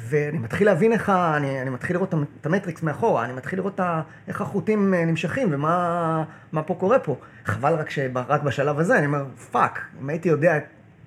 ואני 0.00 0.38
מתחיל 0.38 0.66
להבין 0.66 0.92
איך, 0.92 1.10
אני, 1.10 1.62
אני 1.62 1.70
מתחיל 1.70 1.96
לראות 1.96 2.08
את 2.08 2.14
המ- 2.14 2.24
את 2.40 2.46
המטריקס 2.46 2.82
מאחורה, 2.82 3.24
אני 3.24 3.32
מתחיל 3.32 3.58
לראות 3.58 3.80
איך 4.28 4.40
החוטים 4.40 4.94
אה, 4.94 5.04
נמשכים 5.04 5.48
ומה 5.52 6.24
מה 6.52 6.62
פה 6.62 6.74
קורה 6.74 6.98
פה. 6.98 7.16
חבל 7.44 7.74
רק 7.74 7.90
שרק 7.90 8.42
בשלב 8.42 8.78
הזה, 8.78 8.98
אני 8.98 9.06
אומר, 9.06 9.24
fuck, 9.50 9.80
אם 10.02 10.08
הייתי 10.08 10.28
יודע 10.28 10.58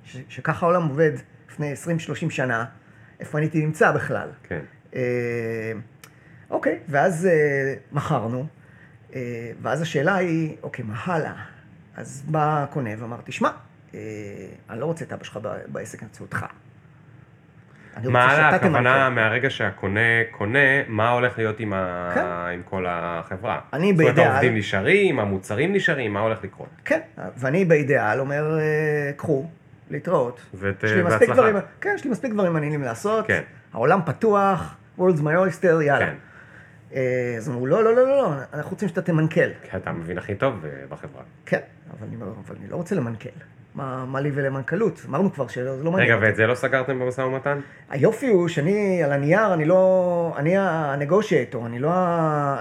ש, 0.03 0.17
שככה 0.29 0.65
העולם 0.65 0.87
עובד 0.87 1.11
לפני 1.49 1.73
20-30 1.73 2.29
שנה, 2.29 2.65
איפה 3.19 3.37
אני 3.37 3.45
הייתי 3.45 3.65
נמצא 3.65 3.91
בכלל. 3.91 4.29
כן. 4.43 4.59
אה, 4.95 5.01
אוקיי, 6.49 6.79
ואז 6.89 7.25
אה, 7.25 7.73
מכרנו, 7.91 8.45
אה, 9.15 9.21
ואז 9.61 9.81
השאלה 9.81 10.15
היא, 10.15 10.55
אוקיי, 10.63 10.85
מה 10.85 10.95
הלאה? 11.05 11.33
אז 11.95 12.23
בא 12.27 12.63
הקונה 12.63 12.89
ואמר, 12.99 13.17
תשמע, 13.23 13.49
אה, 13.93 13.99
אני 14.69 14.79
לא 14.79 14.85
רוצה 14.85 15.05
את 15.05 15.13
אבא 15.13 15.23
שלך 15.23 15.39
בעסק, 15.67 15.99
אני 15.99 16.07
רוצה 16.09 16.23
אותך. 16.23 16.45
מה 18.03 18.49
הכוונה. 18.49 19.09
מהרגע 19.09 19.49
שהקונה 19.49 19.99
קונה, 20.31 20.59
מה 20.87 21.09
הולך 21.09 21.37
להיות 21.37 21.59
עם, 21.59 21.73
ה... 21.73 22.11
כן. 22.15 22.21
עם 22.53 22.61
כל 22.65 22.85
החברה? 22.89 23.59
אני 23.73 23.93
זאת 23.97 24.01
אומרת, 24.01 24.17
העובדים 24.17 24.55
נשארים, 24.55 25.19
המוצרים 25.19 25.73
נשארים, 25.73 26.13
מה 26.13 26.19
הולך 26.19 26.43
לקרות? 26.43 26.69
כן, 26.85 26.99
ואני 27.37 27.65
באידאל 27.65 28.19
אומר, 28.19 28.59
אה, 28.59 28.63
קחו, 29.15 29.45
להתראות. 29.89 30.41
ות- 30.53 30.83
יש 30.83 30.91
לי 30.91 31.01
מספיק 31.03 31.19
בהצלחה. 31.29 31.33
דברים, 31.33 31.55
כן, 31.81 31.91
יש 31.95 32.03
לי 32.03 32.09
מספיק 32.11 32.33
דברים 32.33 32.53
מעניינים 32.53 32.81
לעשות. 32.81 33.27
כן. 33.27 33.41
העולם 33.73 33.99
פתוח, 34.05 34.75
world's 34.99 35.21
my 35.21 35.63
oyster, 35.63 35.83
יאללה. 35.83 35.99
כן. 36.05 36.13
אה, 36.93 37.33
אז 37.37 37.49
אמרו, 37.49 37.67
לא, 37.67 37.83
לא, 37.83 37.95
לא, 37.95 38.07
לא, 38.07 38.17
לא, 38.17 38.33
אנחנו 38.53 38.71
רוצים 38.71 38.89
שאתה 38.89 39.01
תמנכ"ל. 39.01 39.49
כי 39.71 39.77
אתה 39.77 39.91
מבין 39.91 40.17
הכי 40.17 40.35
טוב 40.35 40.65
אה, 40.65 40.69
בחברה. 40.89 41.21
כן, 41.45 41.59
אבל 41.89 42.07
אני, 42.07 42.15
אבל 42.45 42.55
אני 42.61 42.69
לא 42.69 42.75
רוצה 42.75 42.95
למנכ"ל. 42.95 43.29
מה, 43.75 44.05
מה 44.05 44.21
לי 44.21 44.31
ולמנכ"לות? 44.33 45.01
אמרנו 45.09 45.33
כבר 45.33 45.47
שזה 45.47 45.83
לא 45.83 45.91
מעניין. 45.91 46.11
רגע, 46.11 46.25
ואת 46.27 46.35
זה 46.35 46.47
לא 46.47 46.55
סגרתם 46.55 46.99
במשא 46.99 47.21
ומתן? 47.21 47.59
היופי 47.89 48.27
הוא 48.27 48.47
שאני, 48.47 49.03
על 49.03 49.11
הנייר, 49.11 49.53
אני 49.53 49.65
לא... 49.65 50.33
אני 50.37 50.57
הנגושייטור, 50.57 51.65
אני 51.65 51.79
לא, 51.79 51.91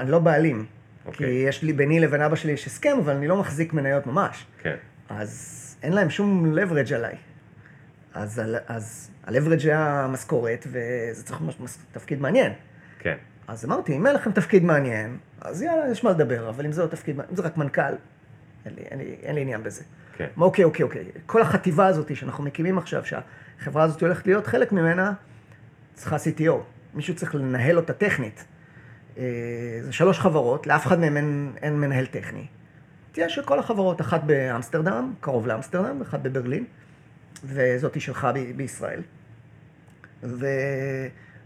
אני 0.01 0.11
לא 0.11 0.19
בעלים. 0.19 0.65
אוקיי. 1.07 1.27
כי 1.27 1.33
יש 1.33 1.63
לי, 1.63 1.73
ביני 1.73 2.01
לבין 2.01 2.21
אבא 2.21 2.37
שלי 2.37 2.53
יש 2.53 2.67
הסכם, 2.67 2.97
אבל 3.05 3.17
אני 3.17 3.29
לא 3.29 3.37
מחזיק 3.37 3.73
מניות 3.73 4.07
ממש. 4.07 4.47
כן. 4.63 4.77
אז 5.09 5.77
אין 5.83 5.93
להם 5.93 6.11
שום 6.11 6.55
leverage 6.59 6.95
עליי. 6.95 7.15
אז, 8.15 8.43
אז 8.67 9.11
ה-leverage 9.25 9.65
היה 9.65 10.07
משכורת, 10.11 10.67
וזה 10.67 11.25
צריך 11.25 11.41
להיות 11.41 11.79
תפקיד 11.93 12.21
מעניין. 12.21 12.53
כן. 12.99 13.17
אז 13.49 13.65
אמרתי, 13.65 13.97
אם 13.97 14.07
אין 14.07 14.15
לכם 14.15 14.33
תפקיד 14.33 14.65
מעניין, 14.65 15.19
אז 15.41 15.63
יאללה, 15.63 15.91
יש 15.91 16.05
מה 16.05 16.11
לדבר, 16.11 16.49
אבל 16.49 16.67
אם 16.67 16.73
זה 16.73 16.83
לא 16.83 16.87
תפקיד, 16.87 17.17
מעניין, 17.17 17.31
אם 17.31 17.37
זה 17.37 17.43
רק 17.43 17.57
מנכ"ל, 17.57 17.83
אין 18.67 18.75
לי, 18.75 18.83
אין 18.91 18.99
לי, 18.99 19.17
אין 19.23 19.35
לי 19.35 19.41
עניין 19.41 19.63
בזה. 19.63 19.83
כן. 20.21 20.41
אוקיי, 20.41 20.65
אוקיי, 20.65 20.85
אוקיי. 20.85 21.05
כל 21.27 21.43
החטיבה 21.43 21.87
הזאת 21.87 22.17
שאנחנו 22.17 22.45
מקימים 22.45 22.79
עכשיו, 22.79 23.03
שהחברה 23.05 23.83
הזאת 23.83 24.01
הולכת 24.01 24.27
להיות 24.27 24.47
חלק 24.47 24.73
ממנה, 24.73 25.13
צריכה 25.95 26.17
CTO. 26.17 26.53
מישהו 26.95 27.15
צריך 27.15 27.35
לנהל 27.35 27.77
אותה 27.77 27.93
טכנית. 27.93 28.45
אה, 29.19 29.23
זה 29.83 29.93
שלוש 29.93 30.19
חברות, 30.19 30.67
לאף 30.67 30.87
אחד 30.87 31.01
מהן 31.01 31.17
אין, 31.17 31.53
אין 31.63 31.81
מנהל 31.81 32.07
טכני. 32.07 32.47
תהיה 33.13 33.29
של 33.29 33.43
כל 33.43 33.59
החברות, 33.59 34.01
אחת 34.01 34.25
באמסטרדם, 34.25 35.13
קרוב 35.21 35.47
לאמסטרדם, 35.47 36.01
ואחת 36.01 36.21
בברלין. 36.21 36.65
וזאתי 37.45 38.01
שלך 38.01 38.29
ב- 38.35 38.57
בישראל. 38.57 39.03
ו... 40.23 40.47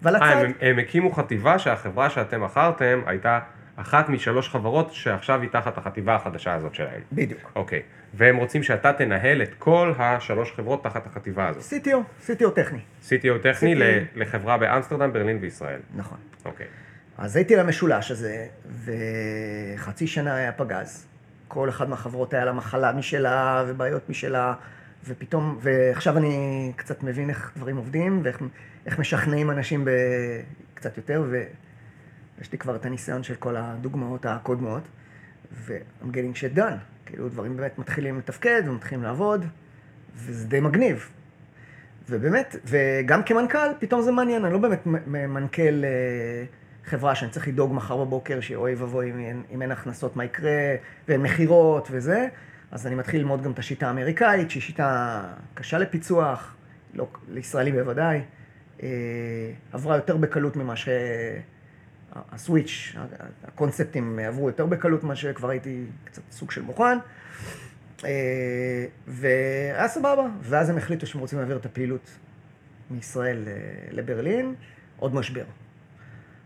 ועל 0.02 0.16
אה, 0.16 0.30
הצד... 0.30 0.44
הם, 0.44 0.52
הם 0.60 0.78
הקימו 0.78 1.12
חטיבה 1.12 1.58
שהחברה 1.58 2.10
שאתם 2.10 2.44
מכרתם 2.44 3.00
הייתה 3.06 3.40
אחת 3.76 4.08
משלוש 4.08 4.48
חברות 4.48 4.92
שעכשיו 4.92 5.40
היא 5.40 5.50
תחת 5.50 5.78
החטיבה 5.78 6.14
החדשה 6.14 6.54
הזאת 6.54 6.74
שלהם. 6.74 7.00
בדיוק. 7.12 7.52
אוקיי. 7.56 7.82
והם 8.14 8.36
רוצים 8.36 8.62
שאתה 8.62 8.92
תנהל 8.92 9.42
את 9.42 9.54
כל 9.58 9.92
השלוש 9.98 10.52
חברות 10.52 10.84
תחת 10.84 11.06
החטיבה 11.06 11.48
הזאת. 11.48 11.62
CTO, 11.62 12.26
CTO 12.26 12.50
טכני. 12.54 12.78
CTO 13.02 13.38
טכני 13.42 13.74
CTO. 13.74 13.84
לחברה 14.14 14.58
באמסטרדם, 14.58 15.12
ברלין 15.12 15.38
וישראל. 15.40 15.80
נכון. 15.96 16.18
אוקיי. 16.44 16.66
אז 17.18 17.36
הייתי 17.36 17.56
למשולש 17.56 18.10
הזה, 18.10 18.46
וחצי 18.84 20.06
שנה 20.06 20.36
היה 20.36 20.52
פגז. 20.52 21.06
כל 21.48 21.68
אחד 21.68 21.88
מהחברות 21.88 22.34
היה 22.34 22.44
לה 22.44 22.52
מחלה 22.52 22.92
משלה, 22.92 23.64
ובעיות 23.68 24.08
משלה, 24.08 24.54
ופתאום, 25.06 25.58
ועכשיו 25.60 26.18
אני 26.18 26.72
קצת 26.76 27.02
מבין 27.02 27.30
איך 27.30 27.52
דברים 27.56 27.76
עובדים, 27.76 28.20
ואיך 28.24 28.38
איך 28.86 28.98
משכנעים 28.98 29.50
אנשים 29.50 29.88
קצת 30.74 30.96
יותר, 30.96 31.24
ויש 32.44 32.52
לי 32.52 32.58
כבר 32.58 32.76
את 32.76 32.86
הניסיון 32.86 33.22
של 33.22 33.34
כל 33.34 33.56
הדוגמאות 33.56 34.26
הקודמות, 34.26 34.82
ו-I'm 35.52 36.06
getting 36.06 36.36
shit 36.36 36.58
done. 36.58 36.76
כאילו, 37.06 37.28
דברים 37.28 37.56
באמת 37.56 37.78
מתחילים 37.78 38.18
לתפקד 38.18 38.62
ומתחילים 38.66 39.04
לעבוד, 39.04 39.44
וזה 40.16 40.48
די 40.48 40.60
מגניב. 40.60 41.10
ובאמת, 42.08 42.56
וגם 42.64 43.22
כמנכ"ל, 43.22 43.68
פתאום 43.78 44.02
זה 44.02 44.12
מעניין, 44.12 44.44
אני 44.44 44.52
לא 44.52 44.58
באמת 44.58 44.86
מנכ"ל 45.06 45.84
אה, 45.84 46.44
חברה 46.84 47.14
שאני 47.14 47.30
צריך 47.30 47.48
לדאוג 47.48 47.74
מחר 47.74 48.04
בבוקר 48.04 48.40
שאוי 48.40 48.74
ואבוי 48.74 49.10
אם 49.10 49.42
אם 49.50 49.62
אין 49.62 49.72
הכנסות 49.72 50.16
מה 50.16 50.24
יקרה, 50.24 50.74
ואין 51.08 51.22
מכירות 51.22 51.88
וזה, 51.90 52.28
אז 52.70 52.86
אני 52.86 52.94
מתחיל 52.94 53.20
ללמוד 53.20 53.42
גם 53.42 53.50
את 53.50 53.58
השיטה 53.58 53.86
האמריקאית, 53.86 54.50
שהיא 54.50 54.62
שיטה 54.62 55.22
קשה 55.54 55.78
לפיצוח, 55.78 56.56
לא, 56.94 57.08
לישראלי 57.28 57.72
בוודאי, 57.72 58.20
אה, 58.82 58.88
עברה 59.72 59.96
יותר 59.96 60.16
בקלות 60.16 60.56
ממה 60.56 60.76
ש... 60.76 60.88
הסוויץ', 62.32 62.94
הקונספטים 63.44 64.18
עברו 64.18 64.48
יותר 64.48 64.66
בקלות 64.66 65.04
ממה 65.04 65.16
שכבר 65.16 65.50
הייתי 65.50 65.84
קצת 66.04 66.22
סוג 66.30 66.50
של 66.50 66.62
מוכן. 66.62 66.98
אה, 68.04 68.86
והיה 69.06 69.88
סבבה, 69.88 70.26
ואז 70.42 70.70
הם 70.70 70.76
החליטו 70.76 71.06
שהם 71.06 71.20
רוצים 71.20 71.38
להעביר 71.38 71.56
את 71.56 71.66
הפעילות 71.66 72.10
מישראל 72.90 73.44
אה, 73.46 73.52
לברלין, 73.90 74.54
עוד 74.96 75.14
משבר. 75.14 75.44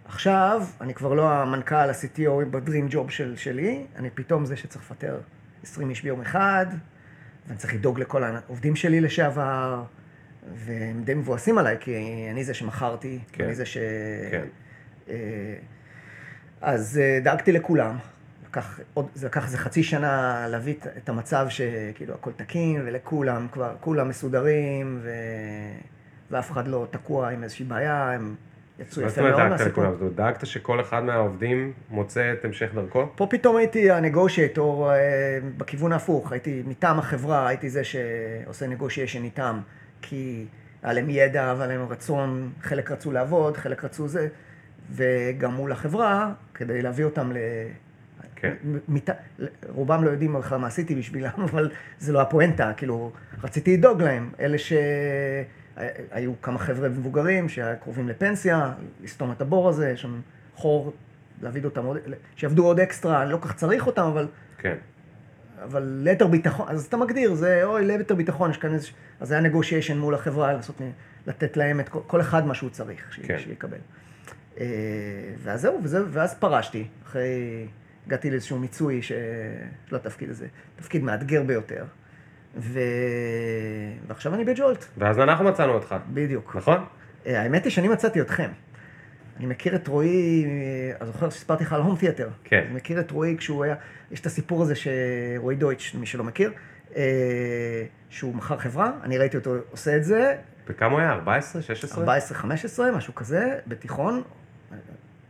עכשיו, 0.05 0.63
אני 0.81 0.95
כבר 0.95 1.15
לא 1.15 1.31
המנכ"ל, 1.33 1.75
ה-CTO 1.75 2.45
בדרים 2.51 2.87
ג'וב 2.91 3.11
של, 3.11 3.37
שלי, 3.37 3.87
אני 3.97 4.11
פתאום 4.11 4.47
זה 4.47 4.57
שצריך 4.57 4.85
לפטר 4.85 5.21
20 5.63 5.91
איש 5.91 6.03
ביום 6.03 6.21
אחד, 6.21 6.67
ואני 7.47 7.59
צריך 7.59 7.75
לדאוג 7.75 8.01
לכל 8.01 8.25
העובדים 8.25 8.77
שלי 8.77 9.01
לשעבר, 9.01 9.83
והם 10.55 11.03
די 11.05 11.15
מבואסים 11.15 11.59
עליי, 11.59 11.77
כי 11.81 11.97
אני 12.31 12.45
זה 12.45 12.55
שמכרתי, 12.55 13.19
כן. 13.33 13.45
אני 13.45 13.55
זה 13.55 13.67
ש... 13.67 13.79
כן. 14.31 14.47
אה, 15.11 15.15
אז 16.61 17.01
אה, 17.03 17.19
דאגתי 17.23 17.53
לכולם. 17.53 17.97
לקח, 18.49 18.81
עוד, 18.95 19.07
זה 19.15 19.27
לקח 19.27 19.45
איזה 19.45 19.59
חצי 19.59 19.83
שנה 19.83 20.45
להביא 20.49 20.75
את- 20.97 21.09
המצב 21.09 21.47
שכאילו 21.49 22.15
הכל 22.15 22.31
תקין, 22.37 22.83
ולכולם 22.87 23.47
כבר, 23.53 23.75
כולם 23.81 24.09
מסודרים, 24.09 24.99
ו... 25.03 25.11
ואף 26.31 26.51
אחד 26.51 26.69
לא 26.69 26.87
תקוע 26.91 27.29
עם 27.29 27.45
איזושהי 27.45 27.65
בעיה, 27.65 28.13
הם 28.13 28.35
יצאו 28.79 29.03
יפה 29.03 29.23
מאוד 29.23 29.33
דאגת 29.37 29.51
מהסיפור. 29.51 29.85
זאת 29.91 30.01
אומרת, 30.01 30.15
דאגת 30.15 30.47
שכל 30.47 30.81
אחד 30.81 31.05
מהעובדים 31.05 31.73
מוצא 31.91 32.33
את 32.33 32.45
המשך 32.45 32.71
דרכו? 32.75 33.07
פה 33.17 33.27
פתאום 33.31 33.57
הייתי 33.57 33.91
הנגושייטור 33.91 34.93
אה, 34.93 34.99
בכיוון 35.57 35.93
ההפוך, 35.93 36.33
הייתי 36.33 36.63
מטעם 36.67 36.99
החברה, 36.99 37.49
הייתי 37.49 37.71
זה 37.71 37.83
שעושה 37.85 38.67
נגושיישן 38.67 39.25
איתם, 39.25 39.61
כי 40.03 40.47
היה 40.83 40.93
להם 40.93 41.11
ידע 41.11 41.55
והיה 41.59 41.67
להם 41.73 41.89
רצון, 41.89 42.53
חלק 42.63 42.91
רצו 42.91 43.13
לעבוד, 43.13 43.57
חלק 43.57 43.85
רצו 43.85 44.09
זה, 44.09 44.29
וגם 44.91 45.55
מול 45.55 45.73
החברה, 45.73 46.33
כדי 46.55 46.83
להביא 46.83 47.05
אותם 47.05 47.33
ל... 47.33 47.37
כן. 48.37 48.55
מת... 48.89 49.11
רובם 49.69 50.05
לא 50.05 50.11
יודעים 50.11 50.33
בכלל 50.33 50.59
מה 50.59 50.67
עשיתי 50.67 50.95
בשבילם, 50.95 51.31
אבל 51.37 51.71
זה 51.99 52.13
לא 52.13 52.21
הפואנטה, 52.21 52.73
כאילו, 52.77 53.13
רציתי 53.43 53.77
לדאוג 53.77 54.03
להם. 54.03 54.31
אלה 54.41 54.57
שהיו 54.59 56.33
כמה 56.43 56.59
חבר'ה 56.59 56.89
מבוגרים 56.89 57.49
שהיו 57.49 57.77
קרובים 57.83 58.09
לפנסיה, 58.09 58.73
לסתום 59.03 59.33
את 59.33 59.41
הבור 59.41 59.69
הזה, 59.69 59.91
יש 59.91 60.03
שם 60.03 60.21
חור, 60.55 60.93
להעביד 61.43 61.65
אותם 61.65 61.85
עוד, 61.85 61.99
שיעבדו 62.37 62.67
עוד 62.67 62.81
אקסטרה, 62.81 63.23
אני 63.23 63.33
לא 63.33 63.37
כל 63.37 63.49
כך 63.49 63.55
צריך 63.55 63.87
אותם, 63.87 64.03
אבל, 64.03 64.29
כן. 64.59 64.75
אבל 65.65 65.83
ליתר 65.83 66.27
ביטחון, 66.27 66.69
אז 66.69 66.87
אתה 66.87 66.97
מגדיר, 66.97 67.35
זה 67.35 67.65
אוי, 67.65 67.85
ליתר 67.85 68.15
ביטחון, 68.15 68.51
יש 68.51 68.57
כאן 68.57 68.75
איזה, 68.75 68.89
אז 69.21 69.33
היה 69.33 69.41
נגושיישן 69.41 69.99
מול 69.99 70.15
החברה, 70.15 70.53
לעשות, 70.53 70.81
לתת 71.27 71.57
להם 71.57 71.81
את 71.81 71.89
כל, 71.89 72.01
כל 72.07 72.21
אחד 72.21 72.47
מה 72.47 72.55
שהוא 72.55 72.71
צריך, 72.71 73.19
כן. 73.23 73.39
שיקבל. 73.39 73.79
אה, 74.61 74.65
ואז 75.39 75.61
זהו, 75.61 75.81
וזה, 75.83 75.99
ואז 76.11 76.35
פרשתי, 76.35 76.87
אחרי, 77.07 77.67
הגעתי 78.07 78.31
לאיזשהו 78.31 78.59
מיצוי. 78.59 79.03
של 79.03 79.97
התפקיד 79.97 80.31
הזה, 80.31 80.47
תפקיד 80.77 81.03
מאתגר 81.03 81.43
ביותר, 81.43 81.85
ו... 82.57 82.81
ועכשיו 84.07 84.35
אני 84.35 84.45
בג'ולט, 84.45 84.85
ואז 84.99 85.19
אנחנו 85.19 85.45
מצאנו 85.45 85.73
אותך, 85.73 85.95
בדיוק. 86.13 86.57
נכון? 86.57 86.85
אה, 87.27 87.43
האמת 87.43 87.65
היא 87.65 87.73
שאני 87.73 87.89
מצאתי 87.89 88.21
אתכם. 88.21 88.51
אני 89.37 89.47
מכיר 89.47 89.77
את 89.77 89.89
רועי, 89.89 90.45
אה, 90.45 90.97
אני 91.01 91.07
זוכר 91.13 91.31
שסיפרתי 91.31 91.65
לך 91.65 91.73
על 91.73 91.81
הום 91.81 91.97
תיאטר. 91.97 92.29
כן. 92.45 92.63
אני 92.67 92.75
מכיר 92.75 93.01
את 93.01 93.11
רועי 93.11 93.37
כשהוא 93.39 93.65
היה, 93.65 93.75
יש 94.11 94.21
את 94.21 94.27
הסיפור 94.27 94.63
הזה 94.63 94.75
שרועי 94.75 95.57
דויטש, 95.57 95.95
מי 95.95 96.07
שלא 96.07 96.25
מכיר, 96.25 96.53
אה, 96.97 97.85
שהוא 98.09 98.35
מכר 98.35 98.57
חברה, 98.57 98.91
אני 99.03 99.19
ראיתי 99.19 99.37
אותו 99.37 99.55
עושה 99.71 99.97
את 99.97 100.05
זה, 100.05 100.37
וכמה 100.67 100.93
הוא 100.93 101.01
היה? 101.01 101.13
14? 101.13 101.63
16? 101.63 102.19
14-15, 102.93 102.97
משהו 102.97 103.15
כזה, 103.15 103.59
בתיכון. 103.67 104.23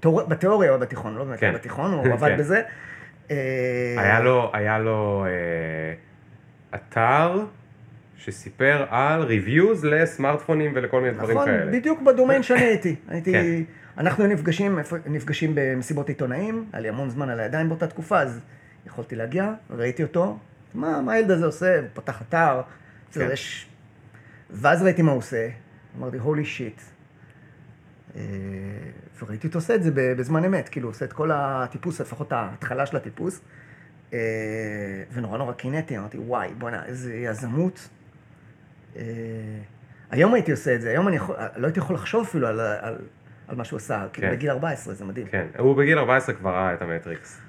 תיאור- 0.01 0.27
בתיאוריה 0.29 0.70
הוא 0.70 0.77
היה 0.77 0.87
בתיכון, 0.87 1.15
לא 1.15 1.25
באמת 1.25 1.41
כן. 1.41 1.55
בתיכון, 1.55 1.93
הוא 1.93 2.12
עבד 2.12 2.29
כן. 2.29 2.37
בזה. 2.39 2.62
אה, 3.31 3.95
היה 3.99 4.20
לו, 4.20 4.51
היה 4.53 4.79
לו 4.79 5.27
אה, 5.27 5.95
אתר 6.75 7.45
שסיפר 8.16 8.85
על 8.89 9.23
ריוויוז 9.23 9.85
לסמארטפונים 9.85 10.73
ולכל 10.75 11.01
מיני 11.01 11.15
דברים 11.15 11.37
נכון, 11.37 11.49
כאלה. 11.49 11.73
בדיוק 11.73 12.03
בדומיין 12.03 12.43
שאני 12.43 12.61
הייתי. 12.61 12.97
הייתי... 13.09 13.33
כן. 13.33 13.62
אנחנו 13.99 14.27
נפגשים, 14.27 14.79
נפגשים 15.07 15.53
במסיבות 15.55 16.09
עיתונאים, 16.09 16.65
היה 16.73 16.83
לי 16.83 16.89
המון 16.89 17.11
זמן 17.11 17.29
על 17.31 17.41
הידיים 17.41 17.69
באותה 17.69 17.87
תקופה, 17.87 18.20
אז 18.20 18.41
יכולתי 18.87 19.16
להגיע, 19.16 19.53
ראיתי 19.70 20.03
אותו, 20.03 20.39
מה, 20.75 21.01
מה 21.01 21.12
הילד 21.12 21.31
הזה 21.31 21.47
עושה? 21.47 21.79
הוא 21.79 21.87
פתח 21.95 22.23
אתר, 22.23 22.61
כן. 23.12 23.29
יש... 23.33 23.66
ואז 24.51 24.83
ראיתי 24.83 25.03
מה 25.03 25.11
הוא 25.11 25.19
עושה, 25.19 25.49
אמרתי, 25.99 26.19
הולי 26.19 26.45
שיט. 26.45 26.81
וראיתי 29.23 29.47
אותו 29.47 29.59
עושה 29.59 29.74
את 29.74 29.82
זה 29.82 29.90
בזמן 29.95 30.45
אמת, 30.45 30.69
כאילו, 30.69 30.89
עושה 30.89 31.05
את 31.05 31.12
כל 31.12 31.31
הטיפוס, 31.32 32.01
לפחות 32.01 32.32
ההתחלה 32.32 32.86
של 32.86 32.97
הטיפוס, 32.97 33.40
אה, 34.12 34.19
ונורא 35.12 35.39
נורא 35.39 35.53
קינאתי, 35.53 35.99
אמרתי, 35.99 36.19
וואי, 36.19 36.49
בואנה, 36.59 36.85
איזה 36.86 37.15
יזמות. 37.15 37.89
אה, 38.97 39.03
היום 40.11 40.35
הייתי 40.35 40.51
עושה 40.51 40.74
את 40.74 40.81
זה, 40.81 40.90
היום 40.90 41.09
אני 41.09 41.16
יכול, 41.16 41.36
לא 41.57 41.66
הייתי 41.66 41.81
יכול 41.81 41.97
לחשוב 41.97 42.27
אפילו 42.28 42.47
על, 42.47 42.61
על, 42.61 42.97
על 43.49 43.57
מה 43.57 43.65
שהוא 43.65 43.77
עשה, 43.77 44.07
כאילו 44.12 44.28
כן. 44.28 44.35
בגיל 44.35 44.51
14, 44.51 44.95
זה 44.95 45.05
מדהים. 45.05 45.27
כן, 45.27 45.47
הוא 45.59 45.77
בגיל 45.77 45.99
14 45.99 46.35
כבר 46.35 46.51
ראה 46.51 46.74
את 46.74 46.82
המטריקס. 46.82 47.40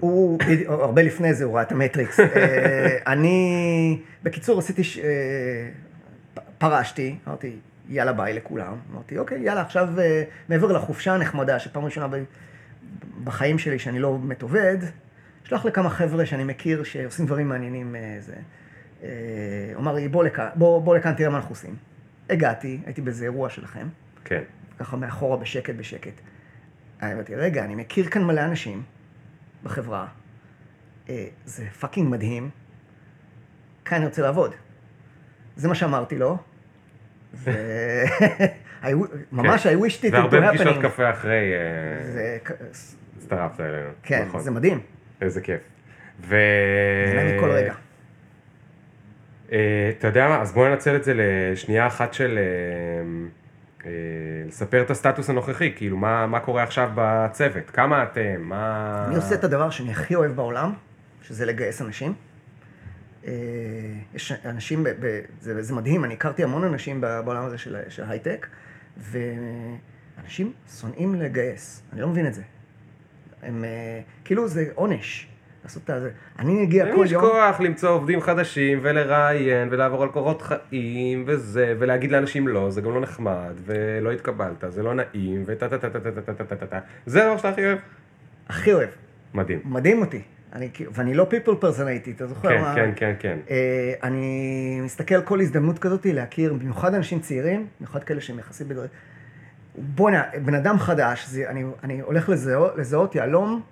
הוא, 0.00 0.38
הרבה 0.68 1.02
לפני 1.02 1.34
זה 1.34 1.44
הוא 1.44 1.54
ראה 1.54 1.62
את 1.62 1.72
המטריקס. 1.72 2.20
אה, 2.20 2.98
אני, 3.06 4.00
בקיצור, 4.22 4.58
עשיתי, 4.58 4.82
פרשתי, 6.58 7.18
אמרתי, 7.26 7.56
יאללה 7.88 8.12
ביי 8.12 8.32
לכולם. 8.32 8.76
אמרתי, 8.92 9.18
אוקיי, 9.18 9.40
יאללה, 9.40 9.60
עכשיו 9.60 10.00
אה, 10.00 10.22
מעבר 10.48 10.72
לחופשה 10.72 11.14
הנחמדה, 11.14 11.58
שפעם 11.58 11.84
ראשונה 11.84 12.16
בחיים 13.24 13.58
שלי 13.58 13.78
שאני 13.78 13.98
לא 13.98 14.16
באמת 14.16 14.42
עובד, 14.42 14.78
שלח 15.44 15.64
לכמה 15.64 15.90
חבר'ה 15.90 16.26
שאני 16.26 16.44
מכיר 16.44 16.84
שעושים 16.84 17.26
דברים 17.26 17.48
מעניינים. 17.48 17.96
אה, 17.96 18.16
זה. 18.20 18.34
אה, 19.02 19.08
הוא 19.74 19.80
אמר 19.80 19.94
לי, 19.94 20.08
בוא 20.08 20.24
לכאן, 20.24 20.48
בוא, 20.54 20.82
בוא 20.82 20.96
לכאן, 20.96 21.14
תראה 21.14 21.30
מה 21.30 21.36
אנחנו 21.36 21.50
עושים. 21.50 21.76
הגעתי, 22.30 22.80
הייתי 22.86 23.00
באיזה 23.00 23.24
אירוע 23.24 23.50
שלכם, 23.50 23.88
כן. 24.24 24.42
ככה 24.78 24.96
מאחורה 24.96 25.36
בשקט 25.36 25.74
בשקט. 25.74 26.20
אני 27.02 27.14
אמרתי, 27.14 27.34
רגע, 27.34 27.64
אני 27.64 27.74
מכיר 27.74 28.04
כאן 28.04 28.24
מלא 28.24 28.44
אנשים 28.44 28.82
בחברה, 29.64 30.06
אה, 31.08 31.26
זה 31.44 31.66
fucking 31.80 32.08
מדהים, 32.10 32.50
כאן 33.84 33.96
אני 33.96 34.06
רוצה 34.06 34.22
לעבוד. 34.22 34.54
זה 35.56 35.68
מה 35.68 35.74
שאמרתי 35.74 36.18
לו, 36.18 36.38
ממש 39.32 39.66
I 39.66 39.68
wished 39.68 40.02
it 40.02 40.12
והרבה 40.12 40.48
פגישות. 40.48 40.82
קפה 40.82 41.10
אחרי 41.10 41.52
אה. 41.52 42.36
הצטרפת 43.16 43.60
אלינו. 43.60 43.88
כן, 44.02 44.24
נכון. 44.28 44.40
זה 44.40 44.50
מדהים. 44.50 44.80
איזה 45.20 45.40
כיף. 45.40 45.60
ו... 46.20 46.36
נהנה 47.14 47.36
מכל 47.36 47.50
רגע. 47.50 47.74
אה, 49.52 49.90
אתה 49.98 50.06
יודע 50.06 50.28
מה, 50.28 50.42
אז 50.42 50.52
בוא 50.52 50.68
ננצל 50.68 50.96
את 50.96 51.04
זה 51.04 51.12
לשנייה 51.16 51.86
אחת 51.86 52.14
של... 52.14 52.38
אה, 53.86 53.90
לספר 54.46 54.82
את 54.82 54.90
הסטטוס 54.90 55.30
הנוכחי, 55.30 55.72
כאילו 55.76 55.96
מה, 55.96 56.26
מה 56.26 56.40
קורה 56.40 56.62
עכשיו 56.62 56.90
בצוות, 56.94 57.70
כמה 57.70 58.02
אתם, 58.02 58.40
מה... 58.40 59.04
אני 59.08 59.16
עושה 59.16 59.34
את 59.34 59.44
הדבר 59.44 59.70
שאני 59.70 59.90
הכי 59.90 60.14
אוהב 60.14 60.32
בעולם, 60.32 60.72
שזה 61.22 61.46
לגייס 61.46 61.82
אנשים. 61.82 62.14
אה, 63.26 63.32
יש 64.14 64.32
אנשים, 64.44 64.84
ב, 64.84 65.20
זה, 65.40 65.62
זה 65.62 65.74
מדהים, 65.74 66.04
אני 66.04 66.14
הכרתי 66.14 66.44
המון 66.44 66.64
אנשים 66.64 67.00
בעולם 67.00 67.44
הזה 67.44 67.58
של, 67.58 67.76
של 67.88 68.04
הייטק, 68.08 68.46
ואנשים 68.96 70.52
שונאים 70.80 71.14
לגייס, 71.14 71.82
אני 71.92 72.00
לא 72.00 72.08
מבין 72.08 72.26
את 72.26 72.34
זה. 72.34 72.42
הם, 73.42 73.64
אה, 73.64 74.00
כאילו 74.24 74.48
זה 74.48 74.64
עונש, 74.74 75.28
לעשות 75.64 75.90
את 75.90 76.00
זה. 76.00 76.10
אני 76.38 76.62
מגיע 76.62 76.94
כל 76.94 77.02
יש 77.04 77.12
יום... 77.12 77.22
כוח 77.22 77.60
למצוא 77.60 77.90
עובדים 77.90 78.20
חדשים 78.20 78.78
ולראיין 78.82 79.68
ולעבור 79.70 80.02
על 80.02 80.08
קורות 80.08 80.42
חיים 80.42 81.24
וזה, 81.26 81.74
ולהגיד 81.78 82.12
לאנשים 82.12 82.48
לא, 82.48 82.70
זה 82.70 82.80
גם 82.80 82.94
לא 82.94 83.00
נחמד, 83.00 83.54
ולא 83.64 84.12
התקבלת, 84.12 84.64
זה 84.68 84.82
לא 84.82 84.94
נעים, 84.94 85.42
וטה 85.46 85.68
טה 85.68 85.78
טה 85.78 85.90
טה 85.90 86.00
טה 86.00 86.10
טה 86.10 86.34
טה 86.34 86.44
טה 86.44 86.56
טה 86.56 86.66
טה. 86.66 86.78
זה 87.06 87.22
הדבר 87.22 87.36
שאתה 87.36 87.48
הכי 87.48 87.64
אוהב. 87.66 87.78
הכי 88.48 88.72
אוהב, 88.72 88.88
מדהים. 89.34 89.60
מדהים 89.64 90.00
אותי. 90.00 90.22
אני, 90.56 90.68
כאילו- 90.72 90.92
ואני 90.94 91.14
לא 91.14 91.26
people 91.30 91.62
personality, 91.62 92.10
אתה 92.16 92.26
זוכר 92.26 92.48
כן, 92.48 92.60
מה... 92.60 92.74
כן, 92.74 92.90
כן, 92.96 93.14
כן. 93.18 93.38
אה, 93.50 93.94
אני 94.02 94.80
מסתכל 94.84 95.14
על 95.14 95.22
כל 95.22 95.40
הזדמנות 95.40 95.78
כזאת 95.78 96.06
להכיר, 96.06 96.54
במיוחד 96.54 96.94
אנשים 96.94 97.20
צעירים, 97.20 97.66
במיוחד 97.78 98.04
כאלה 98.04 98.20
שהם 98.20 98.38
יחסית 98.38 98.66
בדברים. 98.66 98.90
בואנה, 99.78 100.22
בן 100.44 100.54
אדם 100.54 100.78
חדש, 100.78 101.26
זה, 101.26 101.50
אני, 101.50 101.64
אני 101.84 102.00
הולך 102.00 102.28
לזהות, 102.28 102.72
לזהות 102.76 103.14
יהלום, 103.14 103.62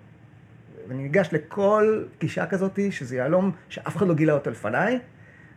ואני 0.89 1.03
ניגש 1.03 1.29
לכל 1.33 2.05
גישה 2.21 2.47
כזאת, 2.47 2.79
שזה 2.91 3.17
יהלום 3.17 3.53
שאף 3.69 3.97
אחד 3.97 4.07
לא 4.07 4.15
גילה 4.15 4.33
אותו 4.33 4.51
לפניי, 4.51 4.99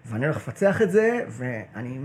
ואני 0.06 0.26
הולך 0.26 0.38
לפצח 0.38 0.82
את 0.82 0.91
זה, 0.91 1.20
ואני 1.30 1.99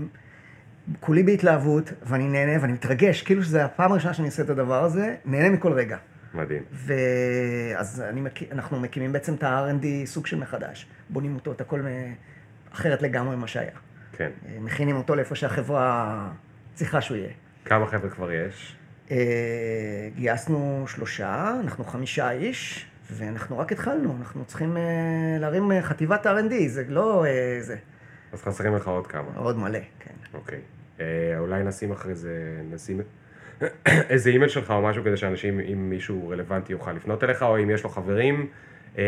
כולי 0.99 1.23
בהתלהבות, 1.23 1.93
ואני 2.05 2.27
נהנה, 2.27 2.61
ואני 2.61 2.73
מתרגש, 2.73 3.21
כאילו 3.21 3.43
שזו 3.43 3.59
הפעם 3.59 3.91
הראשונה 3.91 4.13
שאני 4.13 4.27
עושה 4.27 4.43
את 4.43 4.49
הדבר 4.49 4.83
הזה, 4.83 5.15
נהנה 5.25 5.49
מכל 5.49 5.71
רגע. 5.71 5.97
מדהים. 6.33 6.63
ואז 6.71 8.01
אני 8.01 8.21
מק... 8.21 8.51
אנחנו 8.51 8.79
מקימים 8.79 9.11
בעצם 9.11 9.33
את 9.33 9.43
ה-R&D 9.43 9.85
סוג 10.05 10.27
של 10.27 10.37
מחדש. 10.37 10.87
בונים 11.09 11.35
אותו, 11.35 11.51
את 11.51 11.61
הכל 11.61 11.81
אחרת 12.73 13.01
לגמרי 13.01 13.35
ממה 13.35 13.47
שהיה. 13.47 13.71
כן. 14.11 14.29
אה, 14.47 14.57
מכינים 14.59 14.95
אותו 14.95 15.15
לאיפה 15.15 15.35
שהחברה 15.35 16.29
צריכה 16.73 17.01
שהוא 17.01 17.17
יהיה. 17.17 17.31
כמה 17.65 17.87
חבר'ה 17.87 18.09
כבר 18.09 18.31
יש? 18.31 18.75
אה, 19.11 20.09
גייסנו 20.15 20.85
שלושה, 20.87 21.55
אנחנו 21.59 21.83
חמישה 21.83 22.31
איש, 22.31 22.85
ואנחנו 23.11 23.57
רק 23.57 23.71
התחלנו, 23.71 24.15
אנחנו 24.19 24.45
צריכים 24.45 24.77
אה, 24.77 24.81
להרים 25.39 25.71
אה, 25.71 25.81
חטיבת 25.81 26.25
R&D, 26.25 26.53
זה 26.67 26.83
לא 26.87 27.25
אה, 27.25 27.57
זה, 27.61 27.75
אז 28.33 28.41
חסרים 28.41 28.75
לך 28.75 28.87
עוד 28.87 29.07
כמה. 29.07 29.27
עוד 29.35 29.57
מלא, 29.57 29.79
כן. 29.99 30.13
אוקיי. 30.33 30.59
אה, 30.99 31.05
אולי 31.37 31.63
נשים 31.63 31.91
אחרי 31.91 32.15
זה, 32.15 32.61
נשים 32.71 33.01
איזה 33.85 34.29
אימייל 34.29 34.49
שלך 34.49 34.71
או 34.71 34.81
משהו 34.81 35.03
כדי 35.03 35.17
שאנשים, 35.17 35.59
אם 35.59 35.89
מישהו 35.89 36.29
רלוונטי 36.29 36.71
יוכל 36.71 36.91
לפנות 36.91 37.23
אליך, 37.23 37.43
או 37.43 37.57
אם 37.63 37.69
יש 37.69 37.83
לו 37.83 37.89
חברים, 37.89 38.47
אה, 38.97 39.03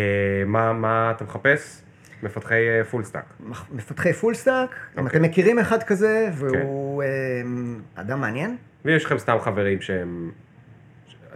מה, 0.45 0.73
מה 0.73 1.11
אתה 1.15 1.23
מחפש? 1.23 1.81
מפתחי 2.23 2.55
full 2.89 3.03
stack. 3.03 3.23
מח- 3.39 3.65
מפתחי 3.71 4.13
full 4.13 4.33
stack, 4.33 4.69
אם 4.97 5.03
אוקיי. 5.05 5.17
אתם 5.19 5.25
מכירים 5.25 5.59
אחד 5.59 5.83
כזה, 5.83 6.29
והוא 6.33 7.03
אה, 7.03 7.07
אדם 7.95 8.21
מעניין, 8.21 8.55
ויש 8.85 9.05
לכם 9.05 9.17
סתם 9.17 9.37
חברים 9.41 9.81
שהם, 9.81 10.31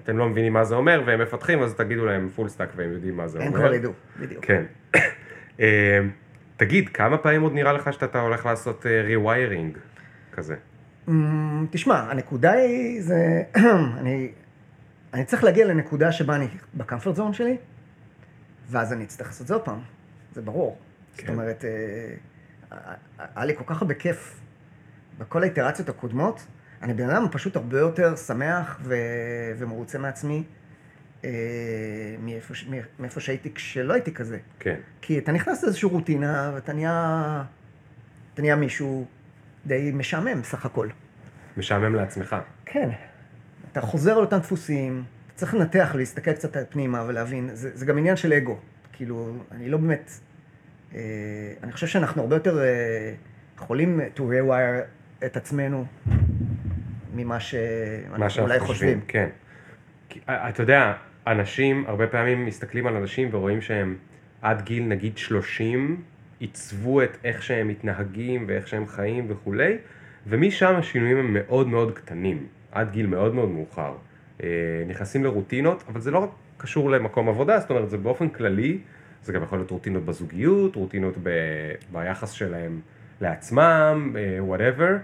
אתם 0.04 0.18
לא 0.18 0.30
מבינים 0.30 0.54
מה 0.54 0.64
זה 0.64 0.76
אומר, 0.76 1.04
והם 1.06 1.22
מפתחים, 1.22 1.64
אז 1.64 1.74
תגידו 1.74 2.06
להם 2.06 2.30
full 2.36 2.50
stack 2.50 2.70
והם 2.76 2.92
יודעים 2.94 3.18
מה 3.18 3.28
זה 3.28 3.40
הם 3.40 3.48
אומר. 3.48 3.60
כבר 3.60 3.74
ידעו, 3.74 3.94
בדיוק. 4.20 4.46
כן. 4.46 4.64
אה, 5.60 6.00
תגיד, 6.58 6.90
כמה 6.90 7.18
פעמים 7.18 7.42
עוד 7.42 7.54
נראה 7.54 7.74
לך 7.74 7.94
שאתה 7.94 8.22
הולך 8.22 8.46
לעשות 8.46 8.86
ריוויירינג 8.86 9.78
כזה? 10.32 10.56
אמ, 11.10 11.66
תשמע, 11.72 12.00
הנקודה 12.12 12.52
היא, 12.52 13.02
זה, 13.02 13.44
אני, 14.00 14.32
אני 15.14 15.26
צריך 15.26 15.44
להגיע 15.44 15.66
לנקודה 15.66 16.12
שבה 16.12 16.36
אני 16.36 16.48
בקמפורט 16.74 17.16
זון 17.16 17.34
שלי, 17.34 17.58
ואז 18.70 18.94
אני 18.94 19.04
אצטרך 19.04 19.28
לעשות 19.28 19.42
את 19.42 19.48
זה 19.48 19.54
עוד 19.54 19.64
פעם, 19.66 19.80
זה 20.34 20.42
ברור. 20.42 20.78
כן. 21.18 21.26
זאת 21.28 21.34
אומרת, 21.34 21.66
אה, 21.66 22.94
היה 23.36 23.46
לי 23.46 23.56
כל 23.56 23.64
כך 23.68 23.82
הרבה 23.82 23.94
כיף 23.94 24.40
בכל 25.18 25.42
האיטרציות 25.44 25.90
הקודמות, 25.90 26.46
אני 26.82 26.94
בן 26.94 27.10
אדם 27.10 27.26
פשוט 27.32 27.56
הרבה 27.56 27.80
יותר 27.80 28.16
שמח 28.16 28.80
ו... 28.84 28.96
ומרוצה 29.58 29.98
מעצמי 29.98 30.44
אה, 31.24 31.30
מאיפה, 32.24 32.54
ש- 32.56 32.70
מאיפה 33.00 33.20
שהייתי 33.20 33.54
כשלא 33.54 33.94
הייתי 33.94 34.14
כזה. 34.14 34.38
כן. 34.60 34.76
כי 35.02 35.20
אתה 35.20 35.32
נכנס 35.32 35.64
לאיזושהי 35.64 35.90
רוטינה, 35.90 36.52
ואתה 36.56 36.74
נהיה, 36.74 37.44
אתה 38.34 38.42
נהיה 38.42 38.56
מישהו 38.56 39.06
די 39.66 39.92
משעמם 39.94 40.44
סך 40.44 40.66
הכל. 40.66 40.88
משעמם 41.58 41.96
לעצמך. 41.96 42.36
כן. 42.66 42.90
אתה 43.72 43.82
חוזר 43.82 44.12
על 44.12 44.22
אותם 44.22 44.38
דפוסים, 44.38 45.04
אתה 45.28 45.36
צריך 45.36 45.54
לנתח, 45.54 45.92
להסתכל 45.96 46.34
קצת 46.34 46.72
פנימה 46.72 47.04
ולהבין, 47.08 47.50
זה, 47.54 47.78
זה 47.78 47.86
גם 47.86 47.98
עניין 47.98 48.16
של 48.16 48.34
אגו. 48.34 48.58
כאילו, 48.94 49.34
אני 49.52 49.70
לא 49.70 49.78
באמת... 49.78 50.12
אה, 50.96 51.00
אני 51.64 51.72
חושב 51.72 51.88
שאנחנו 51.88 52.22
הרבה 52.22 52.36
יותר 52.36 52.60
אה, 52.60 53.14
יכולים 53.56 54.02
to 54.16 54.20
rewire 54.20 54.86
את 55.26 55.38
עצמנו 55.38 55.86
ממה 57.14 57.24
מה 57.24 57.40
שאנחנו 57.40 58.30
שאנחנו 58.30 58.44
אולי 58.44 58.60
חושבים, 58.60 58.76
חושבים. 58.76 59.02
כן. 59.08 59.30
כי, 60.10 60.20
אה, 60.30 60.50
אתה 60.50 60.64
יודע, 60.64 60.94
אנשים 61.28 61.86
הרבה 61.88 62.08
פעמים 62.08 62.46
מסתכלים 62.46 62.88
על 62.88 62.96
אנשים 62.96 63.30
ורואים 63.32 63.62
שהם 63.62 63.98
עד 64.42 64.62
גיל 64.62 64.84
נגיד 64.84 65.18
30 65.18 66.04
עיצבו 66.40 67.04
את 67.04 67.18
איך 67.24 67.44
שהם 67.44 67.68
מתנהגים 67.68 68.46
ואיך 68.48 68.68
שהם 68.68 68.88
חיים 68.88 69.26
וכולי, 69.30 69.78
ומשם 70.28 70.76
השינויים 70.76 71.18
הם 71.18 71.34
מאוד 71.34 71.68
מאוד 71.68 71.92
קטנים, 71.92 72.48
עד 72.72 72.92
גיל 72.92 73.08
מאוד 73.08 73.36
מאוד 73.36 73.50
מאוחר. 73.50 73.94
אה, 74.44 74.48
נכנסים 74.88 75.24
לרוטינות, 75.24 75.84
אבל 75.88 76.02
זה 76.02 76.12
לא 76.12 76.20
רק 76.20 76.30
קשור 76.58 76.90
למקום 76.90 77.30
עבודה, 77.30 77.60
זאת 77.60 77.70
אומרת 77.70 77.90
זה 77.90 77.98
באופן 77.98 78.30
כללי, 78.30 78.80
זה 79.24 79.34
גם 79.34 79.44
יכול 79.44 79.58
להיות 79.58 79.72
רוטינות 79.72 80.06
בזוגיות, 80.06 80.76
רוטינות 80.76 81.14
ב, 81.24 81.30
ביחס 81.92 82.32
שלהם 82.32 82.80
לעצמם, 83.22 84.16
וואטאבר, 84.40 84.96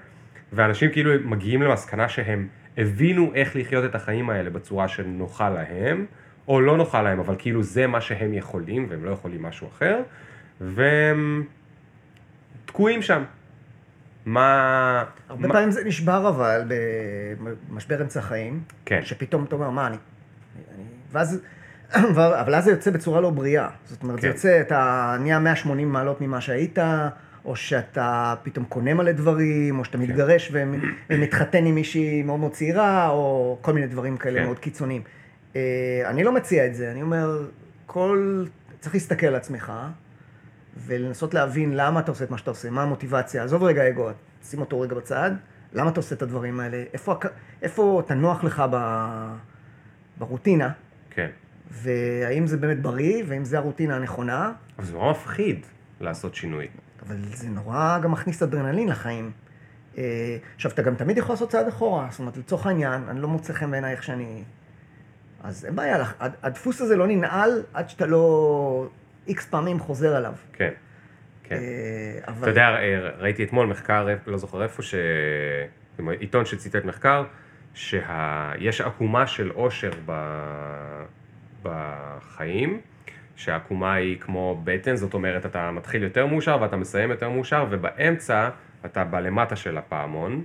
ואנשים 0.54 0.92
כאילו 0.92 1.12
מגיעים 1.24 1.62
למסקנה 1.62 2.10
שהם 2.10 2.48
הבינו 2.78 3.32
איך 3.36 3.56
לחיות 3.56 3.86
את 3.86 3.96
החיים 3.96 4.30
האלה 4.30 4.50
בצורה 4.50 4.88
שנוחה 4.88 5.50
להם, 5.50 6.06
או 6.48 6.62
לא 6.62 6.78
נוחה 6.78 7.02
להם, 7.02 7.20
אבל 7.20 7.36
כאילו 7.38 7.64
זה 7.64 7.88
מה 7.88 8.02
שהם 8.02 8.34
יכולים, 8.34 8.88
והם 8.90 9.06
לא 9.06 9.12
יכולים 9.12 9.42
משהו 9.42 9.68
אחר, 9.68 10.02
והם 10.62 11.44
תקועים 12.66 13.02
שם. 13.02 13.24
מה... 14.26 15.04
הרבה 15.30 15.48
מה- 15.48 15.54
פעמים 15.54 15.72
זה 15.72 15.84
נשבר 15.84 16.30
אבל 16.30 16.62
במשבר 17.70 18.02
אמצע 18.02 18.22
חיים, 18.22 18.64
כן. 18.86 19.00
שפתאום 19.04 19.44
אתה 19.44 19.56
אומר, 19.56 19.70
מה 19.70 19.88
אני... 19.88 19.98
אני... 20.76 20.84
ואז... 21.12 21.42
אבל 22.42 22.56
אז 22.56 22.64
זה 22.64 22.72
יוצא 22.72 22.92
בצורה 22.92 23.22
לא 23.22 23.30
בריאה. 23.30 23.70
זאת 23.86 24.04
אומרת, 24.04 24.22
זה 24.22 24.28
כן. 24.28 24.34
יוצא, 24.34 24.62
אתה 24.62 25.16
נהיה 25.20 25.40
180 25.40 25.90
מעלות 25.94 26.22
ממה 26.22 26.42
שהיית, 26.42 26.80
או 27.46 27.56
שאתה 27.56 28.36
פתאום 28.44 28.66
קונה 28.66 28.94
מלא 28.94 29.12
דברים, 29.12 29.80
או 29.80 29.86
שאתה 29.86 29.98
מתגרש 29.98 30.50
ומ- 30.54 30.82
ומתחתן 31.10 31.66
עם 31.66 31.76
מישהי 31.76 32.24
מאוד 32.24 32.40
מאוד 32.40 32.52
צעירה, 32.52 33.10
או 33.10 33.58
כל 33.62 33.74
מיני 33.74 33.88
דברים 33.88 34.18
כאלה 34.18 34.40
כן. 34.40 34.46
מאוד 34.46 34.60
קיצוניים. 34.60 35.02
אה, 35.56 35.62
אני 36.06 36.24
לא 36.24 36.32
מציע 36.32 36.66
את 36.66 36.76
זה, 36.76 36.92
אני 36.92 37.02
אומר, 37.02 37.48
כל... 37.86 38.46
צריך 38.80 38.96
להסתכל 38.96 39.28
על 39.28 39.36
עצמך, 39.36 39.74
ולנסות 40.78 41.34
להבין 41.34 41.74
למה 41.76 42.00
אתה 42.00 42.12
עושה 42.12 42.24
את 42.24 42.32
מה 42.32 42.38
שאתה 42.38 42.52
עושה, 42.52 42.70
מה 42.70 42.84
המוטיבציה, 42.84 43.44
עזוב 43.44 43.64
רגע 43.64 43.90
אגו, 43.90 44.10
שים 44.44 44.60
אותו 44.60 44.82
רגע 44.82 44.96
בצד, 44.96 45.32
למה 45.74 45.90
אתה 45.90 46.00
עושה 46.00 46.16
את 46.16 46.22
הדברים 46.22 46.60
האלה, 46.60 46.84
איפה, 46.94 47.16
איפה 47.62 48.02
אתה 48.06 48.14
נוח 48.14 48.44
לך 48.44 48.64
ב, 48.72 48.78
ברוטינה, 50.18 50.70
כן. 51.10 51.30
והאם 51.72 52.48
זה 52.48 52.58
באמת 52.58 52.82
בריא, 52.82 53.24
והאם 53.28 53.46
זה 53.46 53.58
הרוטינה 53.58 53.96
הנכונה, 53.96 54.52
אבל 54.78 54.86
זה 54.86 54.94
נורא 54.94 55.12
מפחיד 55.12 55.66
לעשות 56.00 56.36
שינוי. 56.36 56.68
אבל 57.08 57.16
זה 57.34 57.50
נורא 57.50 58.00
גם 58.04 58.12
מכניס 58.12 58.44
אדרנלין 58.44 58.88
לחיים. 58.88 59.32
אה, 59.98 60.38
עכשיו, 60.56 60.72
אתה 60.72 60.82
גם 60.82 60.96
תמיד 60.96 61.18
יכול 61.18 61.34
לעשות 61.34 61.50
צעד 61.50 61.68
אחורה, 61.68 62.08
זאת 62.12 62.20
אומרת, 62.20 62.38
לצורך 62.38 62.66
העניין, 62.68 63.04
אני 63.10 63.22
לא 63.22 63.28
מוצא 63.28 63.54
חן 63.54 63.72
בעיניי 63.72 63.92
איך 63.92 64.04
שאני... 64.04 64.44
אז 65.44 65.66
אין 65.66 65.76
בעיה, 65.76 66.06
הדפוס 66.20 66.82
הזה 66.82 66.96
לא 66.96 67.08
ננעל 67.08 67.64
עד 67.74 67.90
שאתה 67.90 68.06
לא 68.06 68.88
איקס 69.28 69.46
פעמים 69.46 69.80
חוזר 69.80 70.16
עליו. 70.16 70.34
כן. 70.54 70.72
כן. 71.44 71.56
אה, 71.56 72.20
אבל... 72.28 72.42
אתה 72.42 72.50
יודע, 72.50 72.68
אה, 72.68 73.10
ראיתי 73.18 73.44
אתמול 73.44 73.68
מחקר, 73.68 74.08
לא 74.28 74.38
זוכר 74.38 74.64
איפה, 74.64 74.84
ש... 74.84 74.96
עיתון 76.20 76.46
שציטט 76.46 76.86
מחקר, 76.86 77.24
שיש 77.74 78.82
עקומה 78.82 79.28
של 79.28 79.50
עושר 79.50 79.92
ב... 80.06 80.12
בחיים, 81.64 82.80
שהעקומה 83.36 83.94
היא 83.94 84.20
כמו 84.20 84.62
בטן, 84.64 84.96
זאת 84.96 85.14
אומרת, 85.14 85.46
אתה 85.46 85.72
מתחיל 85.72 86.04
יותר 86.04 86.26
מאושר 86.26 86.58
ואתה 86.62 86.78
מסיים 86.78 87.12
יותר 87.12 87.30
מאושר, 87.30 87.66
ובאמצע 87.70 88.50
אתה 88.86 89.04
בלמטה 89.04 89.56
של 89.56 89.78
הפעמון, 89.78 90.44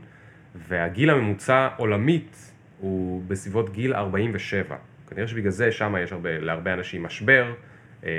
והגיל 0.69 1.11
הממוצע 1.11 1.69
עולמית 1.77 2.53
הוא 2.79 3.23
בסביבות 3.29 3.73
גיל 3.73 3.95
47. 3.95 4.77
כנראה 5.11 5.29
שבגלל 5.29 5.51
זה 5.51 5.73
שם 5.73 5.95
יש 6.03 6.13
הרבה, 6.13 6.39
להרבה 6.39 6.73
אנשים 6.73 7.03
משבר. 7.03 7.53
אה, 8.05 8.11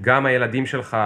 גם 0.00 0.26
הילדים 0.26 0.66
שלך 0.66 0.96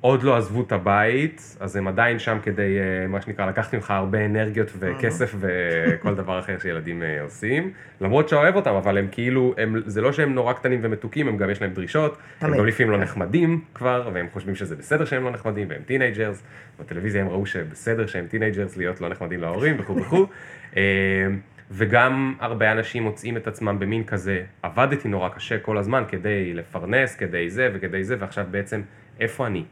עוד 0.00 0.22
לא 0.22 0.36
עזבו 0.36 0.62
את 0.62 0.72
הבית, 0.72 1.56
אז 1.60 1.76
הם 1.76 1.88
עדיין 1.88 2.18
שם 2.18 2.38
כדי, 2.42 2.78
אה, 2.78 3.06
מה 3.06 3.20
שנקרא, 3.20 3.46
לקחת 3.46 3.74
ממך 3.74 3.90
הרבה 3.90 4.24
אנרגיות 4.24 4.72
וכסף 4.78 5.34
וכל 5.40 6.14
דבר 6.14 6.38
אחר 6.38 6.58
שילדים 6.58 7.02
אה, 7.02 7.22
עושים. 7.22 7.70
למרות 8.00 8.28
שאוהב 8.28 8.56
אותם, 8.56 8.74
אבל 8.74 8.98
הם 8.98 9.08
כאילו, 9.10 9.54
הם, 9.58 9.82
זה 9.86 10.00
לא 10.00 10.12
שהם 10.12 10.34
נורא 10.34 10.52
קטנים 10.52 10.80
ומתוקים, 10.82 11.28
הם 11.28 11.36
גם 11.36 11.50
יש 11.50 11.62
להם 11.62 11.70
דרישות. 11.70 12.18
הם. 12.40 12.56
גם 12.56 12.66
לפעמים 12.66 12.92
לא 12.92 12.98
נחמדים 12.98 13.60
כבר, 13.74 14.10
והם 14.12 14.26
חושבים 14.32 14.54
שזה 14.54 14.76
בסדר 14.76 15.04
שהם 15.04 15.24
לא 15.24 15.30
נחמדים, 15.30 15.68
והם 15.70 15.82
teenagers. 15.86 16.42
בטלוויזיה 16.80 17.22
הם 17.22 17.28
ראו 17.28 17.46
שבסדר 17.46 18.06
שהם 18.06 18.26
teenagers 18.26 18.76
להיות 18.76 19.00
לא 19.00 19.08
נחמדים 19.08 19.40
להורים 19.40 19.76
וכו' 19.78 19.96
וכו'. 19.96 20.26
וגם 21.70 22.34
הרבה 22.40 22.72
אנשים 22.72 23.02
מוצאים 23.02 23.36
את 23.36 23.46
עצמם 23.46 23.78
במין 23.78 24.04
כזה, 24.04 24.44
עבדתי 24.62 25.08
נורא 25.08 25.28
קשה 25.28 25.58
כל 25.58 25.78
הזמן 25.78 26.04
כדי 26.08 26.54
לפרנס, 26.54 27.16
כדי 27.16 27.50
זה 27.50 27.70
וכדי 27.74 28.04
זה, 28.04 28.16
ועכשיו 28.18 28.46
בעצם, 28.50 28.82
איפה 29.20 29.46
אני? 29.46 29.64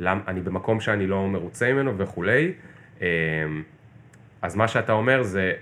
למ, 0.00 0.20
אני 0.28 0.40
במקום 0.40 0.80
שאני 0.80 1.06
לא 1.06 1.28
מרוצה 1.28 1.72
ממנו 1.72 1.98
וכולי. 1.98 2.52
אה, 3.02 3.06
אז 4.42 4.56
מה 4.56 4.68
שאתה 4.68 4.92
אומר 4.92 5.22
זה 5.22 5.52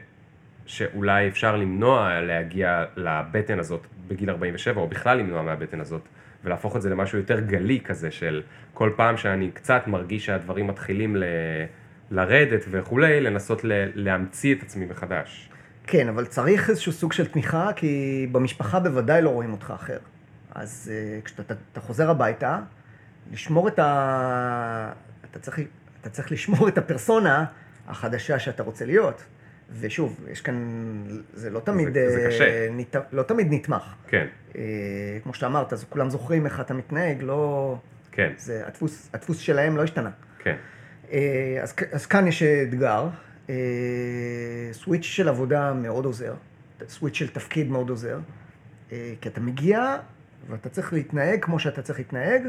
שאולי 0.67 1.29
אפשר 1.29 1.57
למנוע 1.57 2.21
להגיע 2.21 2.85
לבטן 2.97 3.59
הזאת 3.59 3.87
בגיל 4.09 4.31
47, 4.31 4.81
או 4.81 4.89
בכלל 4.89 5.19
למנוע 5.19 5.43
מהבטן 5.43 5.81
הזאת, 5.81 6.09
ולהפוך 6.45 6.77
את 6.77 6.83
זה 6.83 6.91
למשהו 6.91 7.19
יותר 7.19 7.41
גלי 7.41 7.81
כזה, 7.81 8.11
של 8.11 8.43
כל 8.75 8.91
פעם 8.97 9.17
שאני 9.17 9.51
קצת 9.51 9.87
מרגיש 9.87 10.27
שהדברים 10.27 10.67
מתחילים 10.67 11.17
ל... 11.17 11.25
לרדת 12.11 12.65
וכולי, 12.71 13.21
לנסות 13.21 13.65
ל... 13.65 13.73
להמציא 13.95 14.55
את 14.55 14.63
עצמי 14.63 14.85
מחדש. 14.85 15.51
כן, 15.87 16.09
אבל 16.09 16.27
צריך 16.27 16.71
איזשהו 16.71 16.93
סוג 16.93 17.13
של 17.13 17.27
תמיכה, 17.27 17.71
כי 17.77 18.27
במשפחה 18.33 18.81
בוודאי 18.81 19.23
לא 19.23 19.31
רואים 19.31 19.53
אותך 19.53 19.73
אחר. 19.77 19.99
אז 20.55 20.91
uh, 20.93 21.25
כשאתה 21.25 21.43
אתה, 21.43 21.55
אתה 21.73 21.81
חוזר 21.81 22.11
הביתה, 22.11 22.59
לשמור 23.33 23.69
את 23.69 23.79
ה... 23.79 24.93
אתה 25.31 25.39
צריך, 25.39 25.61
אתה 26.01 26.11
צריך 26.11 26.33
לשמור 26.33 26.69
את 26.69 26.79
הפרסונה 26.79 27.45
החדשה 27.89 28.39
שאתה 28.39 28.63
רוצה 28.63 28.85
להיות. 28.85 29.23
ושוב, 29.81 30.21
יש 30.31 30.41
כאן, 30.41 30.55
זה 31.35 31.51
לא 31.51 31.61
תמיד, 31.61 31.95
זה- 31.95 32.11
זה 32.11 32.21
אה, 32.21 32.27
קשה. 32.27 32.69
נת, 32.71 32.97
לא 33.13 33.23
תמיד 33.23 33.47
נתמך. 33.51 33.95
כן, 34.09 34.27
אה, 34.57 34.63
כמו 35.23 35.35
שאתה 35.35 35.47
אמרת, 35.47 35.73
אז 35.73 35.85
כולם 35.89 36.11
זוכרים 36.11 36.47
איך 36.47 36.61
אתה 36.61 36.75
מתנהג, 36.75 37.23
לא... 37.23 37.77
כן, 38.13 38.33
זה, 38.37 38.63
הדפוס, 38.67 39.11
הדפוס 39.15 39.39
שלהם 39.39 39.77
לא 39.77 39.83
השתנה. 39.83 40.11
כן, 40.39 40.57
אה, 41.13 41.59
אז, 41.63 41.75
אז 41.93 42.07
כאן 42.07 42.27
יש 42.27 42.43
אתגר. 42.43 43.09
אה, 43.51 44.73
סוויץ' 44.73 45.05
של 45.05 45.29
עבודה 45.29 45.73
מאוד 45.73 46.05
עוזר, 46.05 46.35
סוויץ' 46.89 47.15
של 47.15 47.29
תפקיד 47.29 47.71
מאוד 47.71 47.91
עוזר, 47.91 48.19
אה, 48.93 49.13
כי 49.21 49.29
אתה 49.29 49.41
מגיע 49.41 49.97
ואתה 50.51 50.69
צריך 50.69 50.93
להתנהג 50.93 51.45
כמו 51.45 51.59
שאתה 51.59 51.83
צריך 51.83 51.99
להתנהג, 51.99 52.43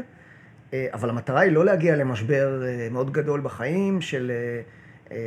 אה, 0.72 0.86
אבל 0.92 1.10
המטרה 1.10 1.40
היא 1.40 1.52
לא 1.52 1.64
להגיע 1.64 1.96
למשבר 1.96 2.62
מאוד 2.90 3.12
גדול 3.12 3.40
בחיים, 3.40 4.00
של 4.00 4.32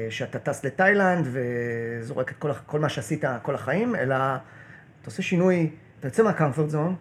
שאתה 0.09 0.39
טס 0.39 0.65
לתאילנד 0.65 1.27
וזורק 1.31 2.31
את 2.31 2.35
כל, 2.37 2.53
כל 2.65 2.79
מה 2.79 2.89
שעשית 2.89 3.23
כל 3.41 3.55
החיים, 3.55 3.95
אלא 3.95 4.15
אתה 4.15 5.05
עושה 5.05 5.21
שינוי, 5.21 5.69
אתה 5.99 6.07
יוצא 6.07 6.23
מהקמפורט 6.23 6.69
זון, 6.69 6.95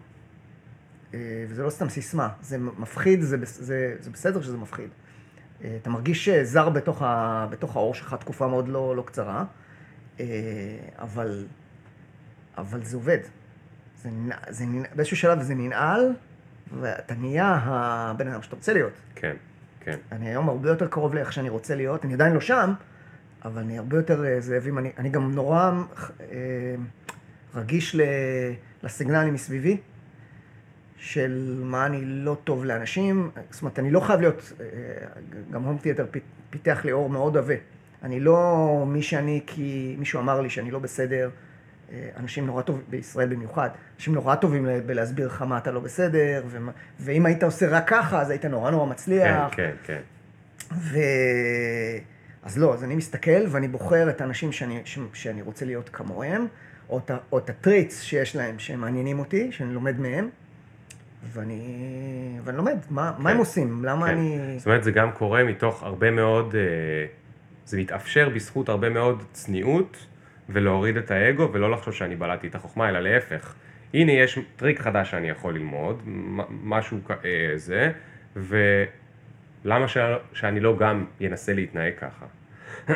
וזה 1.47 1.63
לא 1.63 1.69
סתם 1.69 1.89
סיסמה, 1.89 2.29
זה 2.41 2.57
מפחיד, 2.57 3.21
זה, 3.21 3.37
זה, 3.43 3.95
זה 3.99 4.11
בסדר 4.11 4.41
שזה 4.41 4.57
מפחיד. 4.57 4.89
אה, 5.63 5.77
אתה 5.81 5.89
מרגיש 5.89 6.29
אה, 6.29 6.43
זר 6.43 6.69
בתוך, 6.69 7.01
ה, 7.01 7.47
בתוך 7.49 7.75
האור 7.75 7.93
שלך 7.93 8.15
תקופה 8.19 8.47
מאוד 8.47 8.67
לא, 8.67 8.95
לא 8.95 9.01
קצרה, 9.01 9.43
אה, 10.19 10.25
אבל, 10.99 11.45
אבל 12.57 12.83
זה 12.83 12.97
עובד. 12.97 13.19
זה, 13.97 14.09
זה, 14.49 14.65
באיזשהו 14.95 15.17
שלב 15.17 15.41
זה 15.41 15.55
ננעל, 15.55 16.13
ואתה 16.79 17.13
נהיה 17.15 17.59
הבן 17.63 18.27
אדם 18.27 18.41
שאתה 18.41 18.55
רוצה 18.55 18.73
להיות. 18.73 18.93
כן, 19.15 19.35
כן, 19.79 19.97
אני 20.11 20.29
היום 20.29 20.49
הרבה 20.49 20.69
יותר 20.69 20.87
קרוב 20.87 21.15
לאיך 21.15 21.33
שאני 21.33 21.49
רוצה 21.49 21.75
להיות, 21.75 22.05
אני 22.05 22.13
עדיין 22.13 22.33
לא 22.33 22.41
שם, 22.41 22.73
אבל 23.45 23.61
אני 23.61 23.77
הרבה 23.77 23.97
יותר 23.97 24.23
זאב 24.39 24.67
אם 24.67 24.77
אני, 24.77 24.91
אני 24.97 25.09
גם 25.09 25.31
נורא 25.31 25.71
אה, 26.21 26.75
רגיש 27.55 27.95
לסיגנלים 28.83 29.33
מסביבי, 29.33 29.77
של 30.97 31.61
מה 31.63 31.85
אני 31.85 32.01
לא 32.05 32.37
טוב 32.43 32.65
לאנשים, 32.65 33.31
זאת 33.49 33.61
אומרת, 33.61 33.79
אני 33.79 33.91
לא 33.91 33.99
חייב 33.99 34.19
להיות, 34.19 34.53
אה, 34.59 34.65
גם 35.51 35.63
הום 35.63 35.77
תיאטר 35.77 36.05
פיתח 36.49 36.85
לי 36.85 36.91
אור 36.91 37.09
מאוד 37.09 37.37
עבה. 37.37 37.53
אני 38.03 38.19
לא 38.19 38.83
מי 38.87 39.01
שאני 39.01 39.41
כי 39.47 39.95
מישהו 39.99 40.19
אמר 40.19 40.41
לי 40.41 40.49
שאני 40.49 40.71
לא 40.71 40.79
בסדר. 40.79 41.29
אה, 41.91 42.09
אנשים 42.17 42.45
נורא 42.45 42.61
טובים, 42.61 42.83
בישראל 42.89 43.27
במיוחד, 43.29 43.69
אנשים 43.95 44.13
נורא 44.13 44.35
טובים 44.35 44.67
בלהסביר 44.85 45.27
לך 45.27 45.41
מה 45.41 45.57
אתה 45.57 45.71
לא 45.71 45.79
בסדר, 45.79 46.43
ומה, 46.49 46.71
ואם 46.99 47.25
היית 47.25 47.43
עושה 47.43 47.69
רק 47.69 47.89
ככה, 47.89 48.21
אז 48.21 48.29
היית 48.29 48.45
נורא 48.45 48.71
נורא 48.71 48.85
כן, 48.85 48.91
מצליח. 48.91 49.53
כן, 49.55 49.71
כן, 49.83 50.01
ו... 50.71 50.97
אז 52.43 52.57
לא, 52.57 52.73
אז 52.73 52.83
אני 52.83 52.95
מסתכל 52.95 53.47
ואני 53.49 53.67
בוחר 53.67 54.09
את 54.09 54.21
האנשים 54.21 54.51
שאני, 54.51 54.81
ש... 54.85 54.99
שאני 55.13 55.41
רוצה 55.41 55.65
להיות 55.65 55.89
כמוהם, 55.89 56.47
או 56.89 56.97
את. 56.97 57.11
או 57.31 57.37
את 57.37 57.49
הטריטס 57.49 58.01
שיש 58.01 58.35
להם 58.35 58.59
שהם 58.59 58.81
מעניינים 58.81 59.19
אותי, 59.19 59.51
שאני 59.51 59.73
לומד 59.73 59.99
מהם, 59.99 60.29
ואני, 61.33 62.39
ואני 62.43 62.57
לומד, 62.57 62.77
מה, 62.89 63.11
מה 63.17 63.29
הם 63.29 63.37
עושים, 63.37 63.85
למה 63.85 64.05
כן. 64.05 64.11
אני... 64.11 64.55
זאת 64.57 64.65
אומרת, 64.65 64.83
זה 64.83 64.91
גם 64.91 65.11
קורה 65.11 65.43
מתוך 65.43 65.83
הרבה 65.83 66.11
מאוד, 66.11 66.55
אה, 66.55 67.05
זה 67.65 67.79
מתאפשר 67.79 68.29
בזכות 68.29 68.69
הרבה 68.69 68.89
מאוד 68.89 69.23
צניעות, 69.31 70.05
ולהוריד 70.49 70.97
את 70.97 71.11
האגו, 71.11 71.49
ולא 71.53 71.71
לחשוב 71.71 71.93
שאני 71.93 72.15
בלעתי 72.15 72.47
את 72.47 72.55
החוכמה, 72.55 72.89
אלא 72.89 72.99
להפך. 72.99 73.55
הנה, 73.93 74.11
יש 74.11 74.39
טריק 74.55 74.79
חדש 74.79 75.11
שאני 75.11 75.29
יכול 75.29 75.55
ללמוד, 75.55 76.01
משהו 76.63 76.97
אה, 77.09 77.51
זה, 77.55 77.91
ולמה 78.35 79.87
ש... 79.87 79.97
שאני 80.33 80.59
לא 80.59 80.77
גם 80.77 81.05
אנסה 81.21 81.53
להתנהג 81.53 81.93
ככה? 81.97 82.25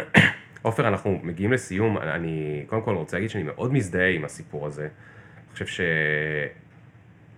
עופר, 0.62 0.88
אנחנו 0.88 1.20
מגיעים 1.24 1.54
לסיום, 1.54 1.98
אני 1.98 2.64
קודם 2.68 2.82
כל 2.82 2.96
רוצה 2.96 3.18
להגיד 3.18 3.30
שאני 3.30 3.44
מאוד 3.44 3.74
מזדהה 3.74 4.10
עם 4.10 4.26
הסיפור 4.26 4.68
הזה. 4.68 4.82
אני 4.82 5.54
חושב 5.54 5.84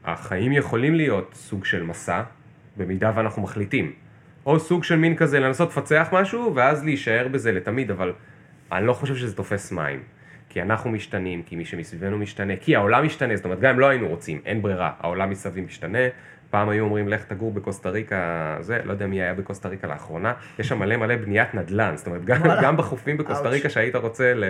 שהחיים 0.05 0.51
יכולים 0.51 0.95
להיות 0.95 1.33
סוג 1.33 1.65
של 1.65 1.83
מסע, 1.83 2.23
במידה 2.77 3.11
ואנחנו 3.15 3.41
מחליטים. 3.41 3.93
או 4.45 4.59
סוג 4.59 4.83
של 4.83 4.95
מין 4.95 5.15
כזה 5.15 5.39
לנסות 5.39 5.69
לפצח 5.69 6.09
משהו, 6.11 6.55
ואז 6.55 6.83
להישאר 6.85 7.27
בזה 7.27 7.51
לתמיד, 7.51 7.91
אבל 7.91 8.13
אני 8.71 8.87
לא 8.87 8.93
חושב 8.93 9.15
שזה 9.15 9.35
תופס 9.35 9.71
מים. 9.71 10.03
כי 10.49 10.61
אנחנו 10.61 10.91
משתנים, 10.91 11.43
כי 11.43 11.55
מי 11.55 11.65
שמסביבנו 11.65 12.17
משתנה, 12.17 12.53
כי 12.55 12.75
העולם 12.75 13.05
משתנה, 13.05 13.35
זאת 13.35 13.45
אומרת, 13.45 13.59
גם 13.59 13.73
אם 13.73 13.79
לא 13.79 13.85
היינו 13.85 14.07
רוצים, 14.07 14.41
אין 14.45 14.61
ברירה, 14.61 14.91
העולם 14.99 15.29
מסביב 15.29 15.65
משתנה. 15.65 15.99
פעם 16.51 16.69
היו 16.69 16.83
אומרים, 16.83 17.07
לך 17.07 17.23
תגור 17.23 17.51
בקוסטה 17.51 17.89
ריקה, 17.89 18.57
זה, 18.59 18.79
לא 18.85 18.91
יודע 18.91 19.07
מי 19.07 19.21
היה 19.21 19.33
בקוסטה 19.33 19.69
ריקה 19.69 19.87
לאחרונה, 19.87 20.33
יש 20.59 20.67
שם 20.67 20.79
מלא 20.79 20.97
מלא 20.97 21.15
בניית 21.15 21.53
נדל"ן, 21.53 21.93
זאת 21.97 22.07
אומרת, 22.07 22.25
גם. 22.25 22.41
גם 22.61 22.77
בחופים 22.77 23.17
בקוסטה. 23.17 23.49
ריקה 23.49 23.69
שהיית 23.69 23.95
רוצה 23.95 24.33
ל, 24.33 24.43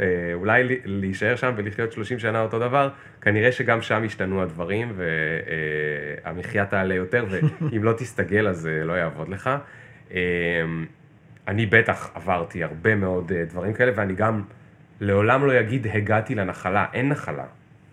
אה, 0.00 0.06
אולי 0.34 0.80
להישאר 0.84 1.36
שם 1.36 1.52
ולחיות 1.56 1.92
30 1.92 2.18
שנה 2.18 2.40
אותו 2.40 2.58
דבר, 2.58 2.88
כנראה 3.20 3.52
שגם 3.52 3.82
שם 3.82 4.02
השתנו 4.04 4.42
הדברים, 4.42 4.92
והמחיה 6.24 6.66
תעלה 6.66 6.94
יותר, 6.94 7.26
ואם 7.30 7.84
לא 7.84 7.92
תסתגל 7.92 8.48
אז 8.48 8.66
אה, 8.66 8.84
לא 8.84 8.92
יעבוד 8.92 9.28
לך. 9.28 9.50
אה, 10.14 10.20
אני 11.48 11.66
בטח 11.66 12.10
עברתי 12.14 12.64
הרבה 12.64 12.94
מאוד 12.94 13.32
אה, 13.32 13.44
דברים 13.44 13.72
כאלה, 13.72 13.92
ואני 13.94 14.14
גם 14.14 14.42
לעולם 15.00 15.46
לא 15.46 15.60
אגיד 15.60 15.86
הגעתי 15.86 16.34
לנחלה, 16.34 16.86
אין 16.92 17.08
נחלה. 17.08 17.44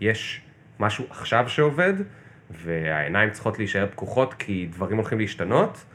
יש 0.02 0.42
משהו 0.80 1.06
עכשיו 1.10 1.50
שעובד, 1.50 1.94
והעיניים 2.52 3.30
צריכות 3.30 3.60
להישאר 3.60 3.88
פקוחות 3.92 4.34
כי 4.34 4.68
דברים 4.72 4.98
הולכים 4.98 5.20
להשתנות, 5.20 5.86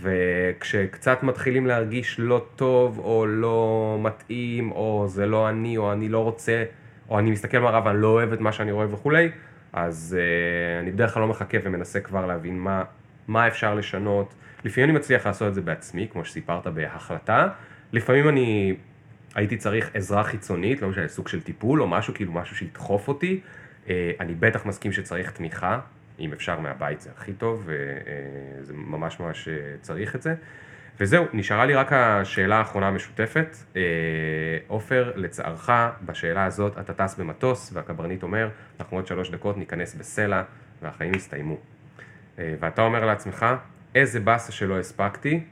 וכשקצת 0.00 1.22
מתחילים 1.22 1.66
להרגיש 1.66 2.16
לא 2.18 2.46
טוב, 2.56 2.98
או 2.98 3.26
לא 3.26 3.98
מתאים, 4.02 4.72
או 4.72 5.04
זה 5.08 5.26
לא 5.26 5.48
אני, 5.48 5.76
או 5.76 5.92
אני 5.92 6.08
לא 6.08 6.18
רוצה, 6.18 6.64
או 7.08 7.18
אני 7.18 7.30
מסתכל 7.30 7.58
במערב 7.58 7.86
ואני 7.86 8.02
לא 8.02 8.08
אוהב 8.08 8.32
את 8.32 8.40
מה 8.40 8.52
שאני 8.52 8.72
רואה 8.72 8.86
וכולי, 8.94 9.30
אז 9.72 10.16
uh, 10.18 10.82
אני 10.82 10.90
בדרך 10.90 11.14
כלל 11.14 11.22
לא 11.22 11.28
מחכה 11.28 11.58
ומנסה 11.62 12.00
כבר 12.00 12.26
להבין 12.26 12.58
מה, 12.58 12.82
מה 13.28 13.48
אפשר 13.48 13.74
לשנות. 13.74 14.34
לפעמים 14.64 14.90
אני 14.90 14.98
מצליח 14.98 15.26
לעשות 15.26 15.48
את 15.48 15.54
זה 15.54 15.60
בעצמי, 15.60 16.08
כמו 16.12 16.24
שסיפרת 16.24 16.66
בהחלטה. 16.66 17.48
לפעמים 17.92 18.28
אני 18.28 18.76
הייתי 19.34 19.56
צריך 19.56 19.90
עזרה 19.94 20.24
חיצונית, 20.24 20.82
לא 20.82 20.88
משנה, 20.88 21.08
סוג 21.08 21.28
של 21.28 21.40
טיפול 21.40 21.82
או 21.82 21.86
משהו, 21.86 22.14
כאילו 22.14 22.32
משהו 22.32 22.56
שידחוף 22.56 23.08
אותי. 23.08 23.40
אה, 23.88 24.10
אני 24.20 24.34
בטח 24.34 24.66
מסכים 24.66 24.92
שצריך 24.92 25.30
תמיכה, 25.30 25.80
אם 26.18 26.32
אפשר 26.32 26.60
מהבית 26.60 27.00
זה 27.00 27.10
הכי 27.16 27.32
טוב, 27.32 27.68
וזה 28.60 28.72
ממש 28.76 29.20
ממש 29.20 29.48
אה, 29.48 29.54
צריך 29.80 30.16
את 30.16 30.22
זה. 30.22 30.34
וזהו, 31.00 31.24
נשארה 31.32 31.66
לי 31.66 31.74
רק 31.74 31.92
השאלה 31.92 32.56
האחרונה 32.56 32.88
המשותפת. 32.88 33.56
אה, 33.76 33.80
עופר, 34.66 35.12
לצערך, 35.16 35.70
בשאלה 36.06 36.44
הזאת 36.44 36.78
אתה 36.78 36.92
טס 36.94 37.14
במטוס, 37.18 37.70
והקברניט 37.74 38.22
אומר, 38.22 38.48
אנחנו 38.80 38.96
עוד 38.96 39.06
שלוש 39.06 39.30
דקות 39.30 39.56
ניכנס 39.56 39.94
בסלע, 39.94 40.42
והחיים 40.82 41.14
יסתיימו. 41.14 41.56
אה, 42.38 42.54
ואתה 42.60 42.82
אומר 42.82 43.04
לעצמך, 43.06 43.46
איזה 43.94 44.20
באסה 44.20 44.52
שלא 44.52 44.78
הספקתי, 44.78 45.44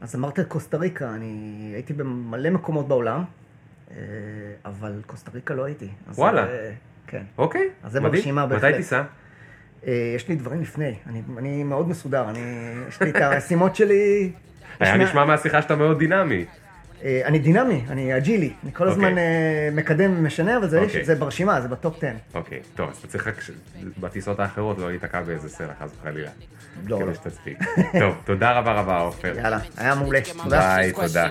אז 0.00 0.16
אמרת 0.16 0.40
קוסטה 0.40 0.76
ריקה, 0.76 1.14
אני 1.14 1.70
הייתי 1.74 1.92
במלא 1.92 2.50
מקומות 2.50 2.88
בעולם, 2.88 3.24
אה, 3.90 3.96
אבל 4.64 5.02
קוסטה 5.06 5.30
ריקה 5.34 5.54
לא 5.54 5.64
הייתי. 5.64 5.88
וואלה. 6.14 6.46
זה- 6.46 6.74
כן. 7.06 7.22
אוקיי, 7.38 7.68
אז 7.82 7.92
זה 7.92 8.00
מדהים. 8.00 8.12
ברשימה 8.12 8.46
מתי 8.46 8.54
בהחלט. 8.54 8.74
תיסע? 8.74 9.02
אה, 9.86 10.12
יש 10.16 10.28
לי 10.28 10.36
דברים 10.36 10.60
לפני, 10.60 10.94
אני, 11.06 11.22
אני 11.38 11.64
מאוד 11.64 11.88
מסודר, 11.88 12.30
אני, 12.30 12.38
יש 12.88 13.02
לי 13.02 13.10
את 13.10 13.16
המשימות 13.16 13.76
שלי. 13.76 14.32
היה 14.80 14.96
נשמע 14.96 15.24
מהשיחה 15.24 15.62
שאתה 15.62 15.76
מאוד 15.76 15.98
דינמי. 15.98 16.44
אה, 17.06 17.20
אני 17.24 17.38
דינמי, 17.38 17.84
אני 17.88 18.16
אג'ילי, 18.16 18.52
אני 18.64 18.72
כל 18.72 18.88
הזמן 18.88 19.10
אוקיי. 19.10 19.24
אה, 19.24 19.68
מקדם 19.72 20.14
ומשנה, 20.18 20.56
אבל 20.56 20.68
זה, 20.68 20.80
אוקיי. 20.80 21.14
ברשימה, 21.14 21.60
זה 21.60 21.68
ב 21.68 21.75
top 21.75 21.96
10. 21.98 22.06
אוקיי, 22.34 22.60
טוב, 22.74 22.90
אז 22.90 22.96
אתה 22.96 23.06
צריך 23.06 23.26
רק 23.26 23.42
בטיסות 24.00 24.40
האחרות 24.40 24.78
לא 24.78 24.88
להיתקע 24.88 25.22
באיזה 25.22 25.48
סלע, 25.48 25.72
חס 25.80 25.90
וחלילה. 26.00 26.30
לא, 26.86 26.96
כדי 26.96 27.06
לא. 27.06 27.14
שתספיק. 27.14 27.58
טוב, 28.00 28.14
תודה 28.24 28.58
רבה 28.58 28.72
רבה, 28.72 29.00
עופר. 29.00 29.34
יאללה, 29.36 29.58
היה 29.76 29.94
מעולה, 29.94 30.20
my 30.36 30.44
תודה. 30.44 31.28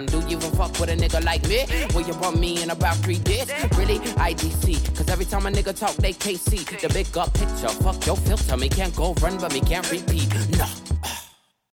The 6.85 6.89
big 6.89 7.17
up 7.17 7.33
picture. 7.33 7.73
Fuck 7.83 8.05
your 8.05 8.17
filter. 8.17 8.57
Me 8.57 8.69
can't 8.69 8.95
go 8.95 9.13
run, 9.23 9.37
but 9.41 9.53
me 9.53 9.61
can't 9.61 9.89
repeat. 9.91 10.29
Nah. 10.59 11.24